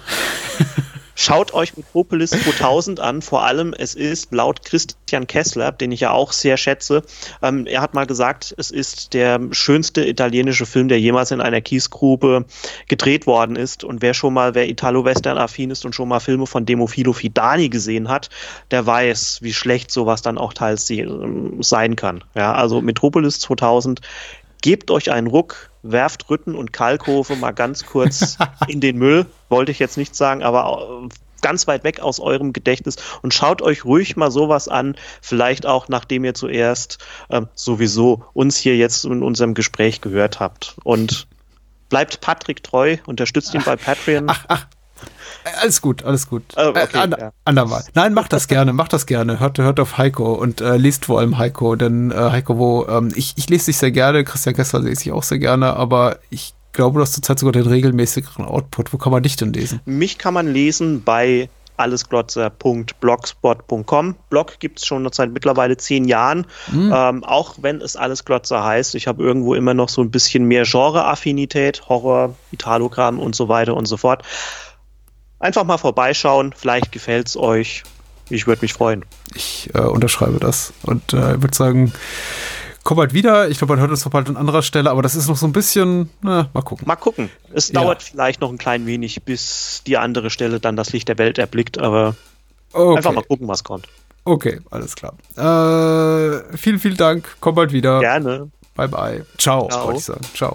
Schaut 1.21 1.53
euch 1.53 1.77
Metropolis 1.77 2.31
2000 2.31 3.01
an. 3.01 3.23
Vor 3.23 3.45
allem, 3.45 3.75
es 3.77 3.97
ist 3.97 4.33
laut 4.33 4.65
Christian 4.65 5.27
Kessler, 5.27 5.73
den 5.73 5.91
ich 5.91 5.99
ja 5.99 6.13
auch 6.13 6.31
sehr 6.31 6.57
schätze, 6.57 7.03
ähm, 7.43 7.67
er 7.67 7.81
hat 7.81 7.93
mal 7.93 8.07
gesagt, 8.07 8.55
es 8.57 8.71
ist 8.71 9.15
der 9.15 9.41
schönste 9.51 10.07
italienische 10.07 10.65
Film, 10.65 10.87
der 10.87 11.01
jemals 11.01 11.33
in 11.33 11.41
einer 11.41 11.61
Kiesgrube 11.61 12.45
gedreht 12.87 13.27
worden 13.27 13.57
ist. 13.57 13.83
Und 13.83 14.01
wer 14.01 14.15
schon 14.15 14.33
mal, 14.33 14.55
wer 14.55 14.69
Italo-Western-affin 14.69 15.73
ist 15.73 15.85
und 15.85 15.93
schon 15.93 16.09
mal 16.09 16.21
Filme 16.21 16.47
von 16.47 16.65
Demofilo 16.65 17.13
Fidani 17.13 17.69
gesehen 17.69 18.09
hat, 18.09 18.31
der 18.71 18.87
weiß, 18.87 19.41
wie 19.43 19.53
schlecht 19.53 19.91
sowas 19.91 20.23
dann 20.23 20.39
auch 20.39 20.53
teils 20.53 20.89
ähm, 20.89 21.61
sein 21.65 21.97
kann. 21.97 22.23
Ja, 22.37 22.53
also 22.53 22.81
Metropolis 22.81 23.41
2000 23.41 24.03
Gebt 24.61 24.91
euch 24.91 25.13
einen 25.13 25.29
Ruck, 25.29 25.68
werft 25.83 26.29
Rütten 26.31 26.55
und 26.55 26.73
Kalkhofe 26.73 27.37
mal 27.37 27.53
ganz 27.53 27.87
kurz 27.87 28.39
in 28.69 28.81
den 28.81 28.99
Müll, 28.99 29.27
wollte 29.49 29.73
ich 29.73 29.79
jetzt 29.79 29.97
nicht 29.97 30.15
sagen, 30.15 30.43
aber 30.43 31.05
äh, 31.05 31.09
ganz 31.41 31.67
weit 31.67 31.85
weg 31.85 32.01
aus 32.01 32.21
eurem 32.21 32.53
Gedächtnis 32.53 32.97
und 33.23 33.35
schaut 33.35 33.63
euch 33.63 33.85
ruhig 33.85 34.17
mal 34.17 34.31
sowas 34.31 34.69
an, 34.69 34.97
vielleicht 35.21 35.67
auch 35.67 35.89
nachdem 35.89 36.25
ihr 36.25 36.35
zuerst 36.35 36.99
ähm, 37.31 37.49
sowieso 37.55 38.25
uns 38.33 38.57
hier 38.57 38.77
jetzt 38.77 39.05
in 39.05 39.23
unserem 39.23 39.55
Gespräch 39.55 40.01
gehört 40.01 40.41
habt. 40.41 40.77
Und 40.85 41.27
bleibt 41.89 42.21
Patrick 42.21 42.63
treu, 42.63 42.97
unterstützt 43.07 43.55
ihn 43.55 43.63
bei 43.65 43.77
Patreon. 43.77 44.29
Äh, 44.29 44.57
Alles 45.61 45.81
gut, 45.81 46.05
alles 46.05 46.29
gut. 46.29 46.43
Oh, 46.57 46.69
okay, 46.69 46.87
äh, 46.93 46.99
an, 46.99 47.17
ja. 47.19 47.33
Andermal. 47.45 47.85
Nein, 47.95 48.15
macht 48.15 48.33
das 48.33 48.49
gerne, 48.49 48.73
macht 48.73 48.93
das 48.93 49.07
gerne. 49.07 49.41
Hört, 49.41 49.59
hört 49.59 49.81
auf 49.81 49.99
Heiko 49.99 50.35
und 50.35 50.61
äh, 50.61 50.77
liest 50.77 51.07
vor 51.07 51.21
allem 51.21 51.39
Heiko, 51.39 51.77
denn 51.77 52.11
äh, 52.11 52.15
Heiko, 52.15 52.59
wo 52.59 52.87
ähm, 52.87 53.13
ich, 53.15 53.35
ich 53.37 53.49
lese 53.49 53.67
dich 53.67 53.79
sehr 53.79 53.91
gerne, 53.91 54.25
Christian 54.25 54.55
Kessler 54.55 54.81
lese 54.81 55.03
ich 55.03 55.13
auch 55.13 55.23
sehr 55.23 55.39
gerne, 55.39 55.75
aber 55.75 56.19
ich 56.31 56.55
glaube, 56.73 56.99
du 56.99 57.03
hast 57.03 57.15
zurzeit 57.15 57.39
sogar 57.39 57.53
den 57.53 57.67
regelmäßigeren 57.67 58.45
Output. 58.45 58.93
Wo 58.93 58.99
kann 58.99 59.13
man 59.13 59.23
dich 59.23 59.37
denn 59.37 59.53
lesen? 59.53 59.81
Mich 59.85 60.19
kann 60.19 60.35
man 60.35 60.47
lesen 60.47 61.03
bei 61.03 61.49
allesglotzer.blogspot.com. 61.79 64.15
Blog 64.31 64.59
gibt 64.59 64.81
es 64.81 64.87
schon 64.87 65.09
seit 65.13 65.31
mittlerweile 65.33 65.77
zehn 65.77 66.05
Jahren, 66.05 66.47
ähm, 66.73 67.23
auch 67.25 67.55
wenn 67.61 67.81
es 67.81 67.95
Allesglotzer 67.97 68.65
heißt. 68.65 68.97
Ich 68.97 69.07
habe 69.07 69.23
irgendwo 69.23 69.55
immer 69.55 69.75
noch 69.75 69.89
so 69.89 70.03
ein 70.03 70.11
bisschen 70.11 70.45
mehr 70.45 70.65
Genre-Affinität, 70.65 71.89
Horror, 71.89 72.35
Italogramm 72.51 73.21
und 73.21 73.35
so 73.35 73.49
weiter 73.49 73.75
und 73.75 73.87
so 73.87 73.97
fort. 73.97 74.23
Einfach 75.41 75.65
mal 75.65 75.79
vorbeischauen, 75.79 76.53
vielleicht 76.57 76.93
gefällt 76.93 77.29
es 77.29 77.37
euch. 77.37 77.83
Ich 78.31 78.47
würde 78.47 78.63
mich 78.63 78.73
freuen. 78.73 79.05
Ich 79.35 79.71
äh, 79.75 79.79
unterschreibe 79.81 80.39
das 80.39 80.73
und 80.83 81.13
äh, 81.15 81.41
würde 81.41 81.55
sagen, 81.57 81.93
komm 82.85 82.97
bald 82.99 83.15
wieder. 83.15 83.49
Ich 83.49 83.59
glaube, 83.59 83.75
man 83.75 83.81
hört 83.81 83.91
uns 83.91 84.05
noch 84.05 84.13
bald 84.13 84.29
an 84.29 84.37
anderer 84.37 84.63
Stelle, 84.63 84.91
aber 84.91 85.01
das 85.03 85.15
ist 85.15 85.29
noch 85.29 85.37
so 85.37 85.47
ein 85.47 85.53
bisschen, 85.53 86.11
na, 86.21 86.49
mal 86.53 86.63
gucken. 86.63 86.87
Mal 86.87 86.97
gucken. 86.97 87.31
Es 87.55 87.69
Ja. 87.69 87.81
dauert 87.81 88.03
vielleicht 88.03 88.41
noch 88.41 88.51
ein 88.51 88.59
klein 88.59 88.85
wenig, 88.87 89.23
bis 89.25 89.83
die 89.87 89.97
andere 89.97 90.29
Stelle 90.31 90.61
dann 90.61 90.77
das 90.77 90.93
Licht 90.93 91.09
der 91.09 91.19
Welt 91.19 91.39
erblickt, 91.39 91.79
aber 91.79 92.17
Okay, 92.73 92.99
einfach 92.99 93.13
mal 93.13 93.23
gucken, 93.25 93.49
was 93.49 93.65
kommt. 93.65 93.87
okay 94.25 94.61
alles 94.71 94.95
klar. 94.95 95.15
Äh, 95.37 96.57
vielen, 96.57 96.79
vielen 96.81 96.97
Dank. 96.99 97.37
Komm 97.41 97.55
bald 97.55 97.73
wieder. 97.73 98.01
Gerne. 98.01 98.51
Bye, 98.75 98.89
bye. 98.89 99.27
Ciao, 99.39 99.69
Ciao. 99.69 99.87
wollte 99.87 99.99
ich 100.01 100.05
sagen. 100.05 100.21
Ciao. 100.35 100.55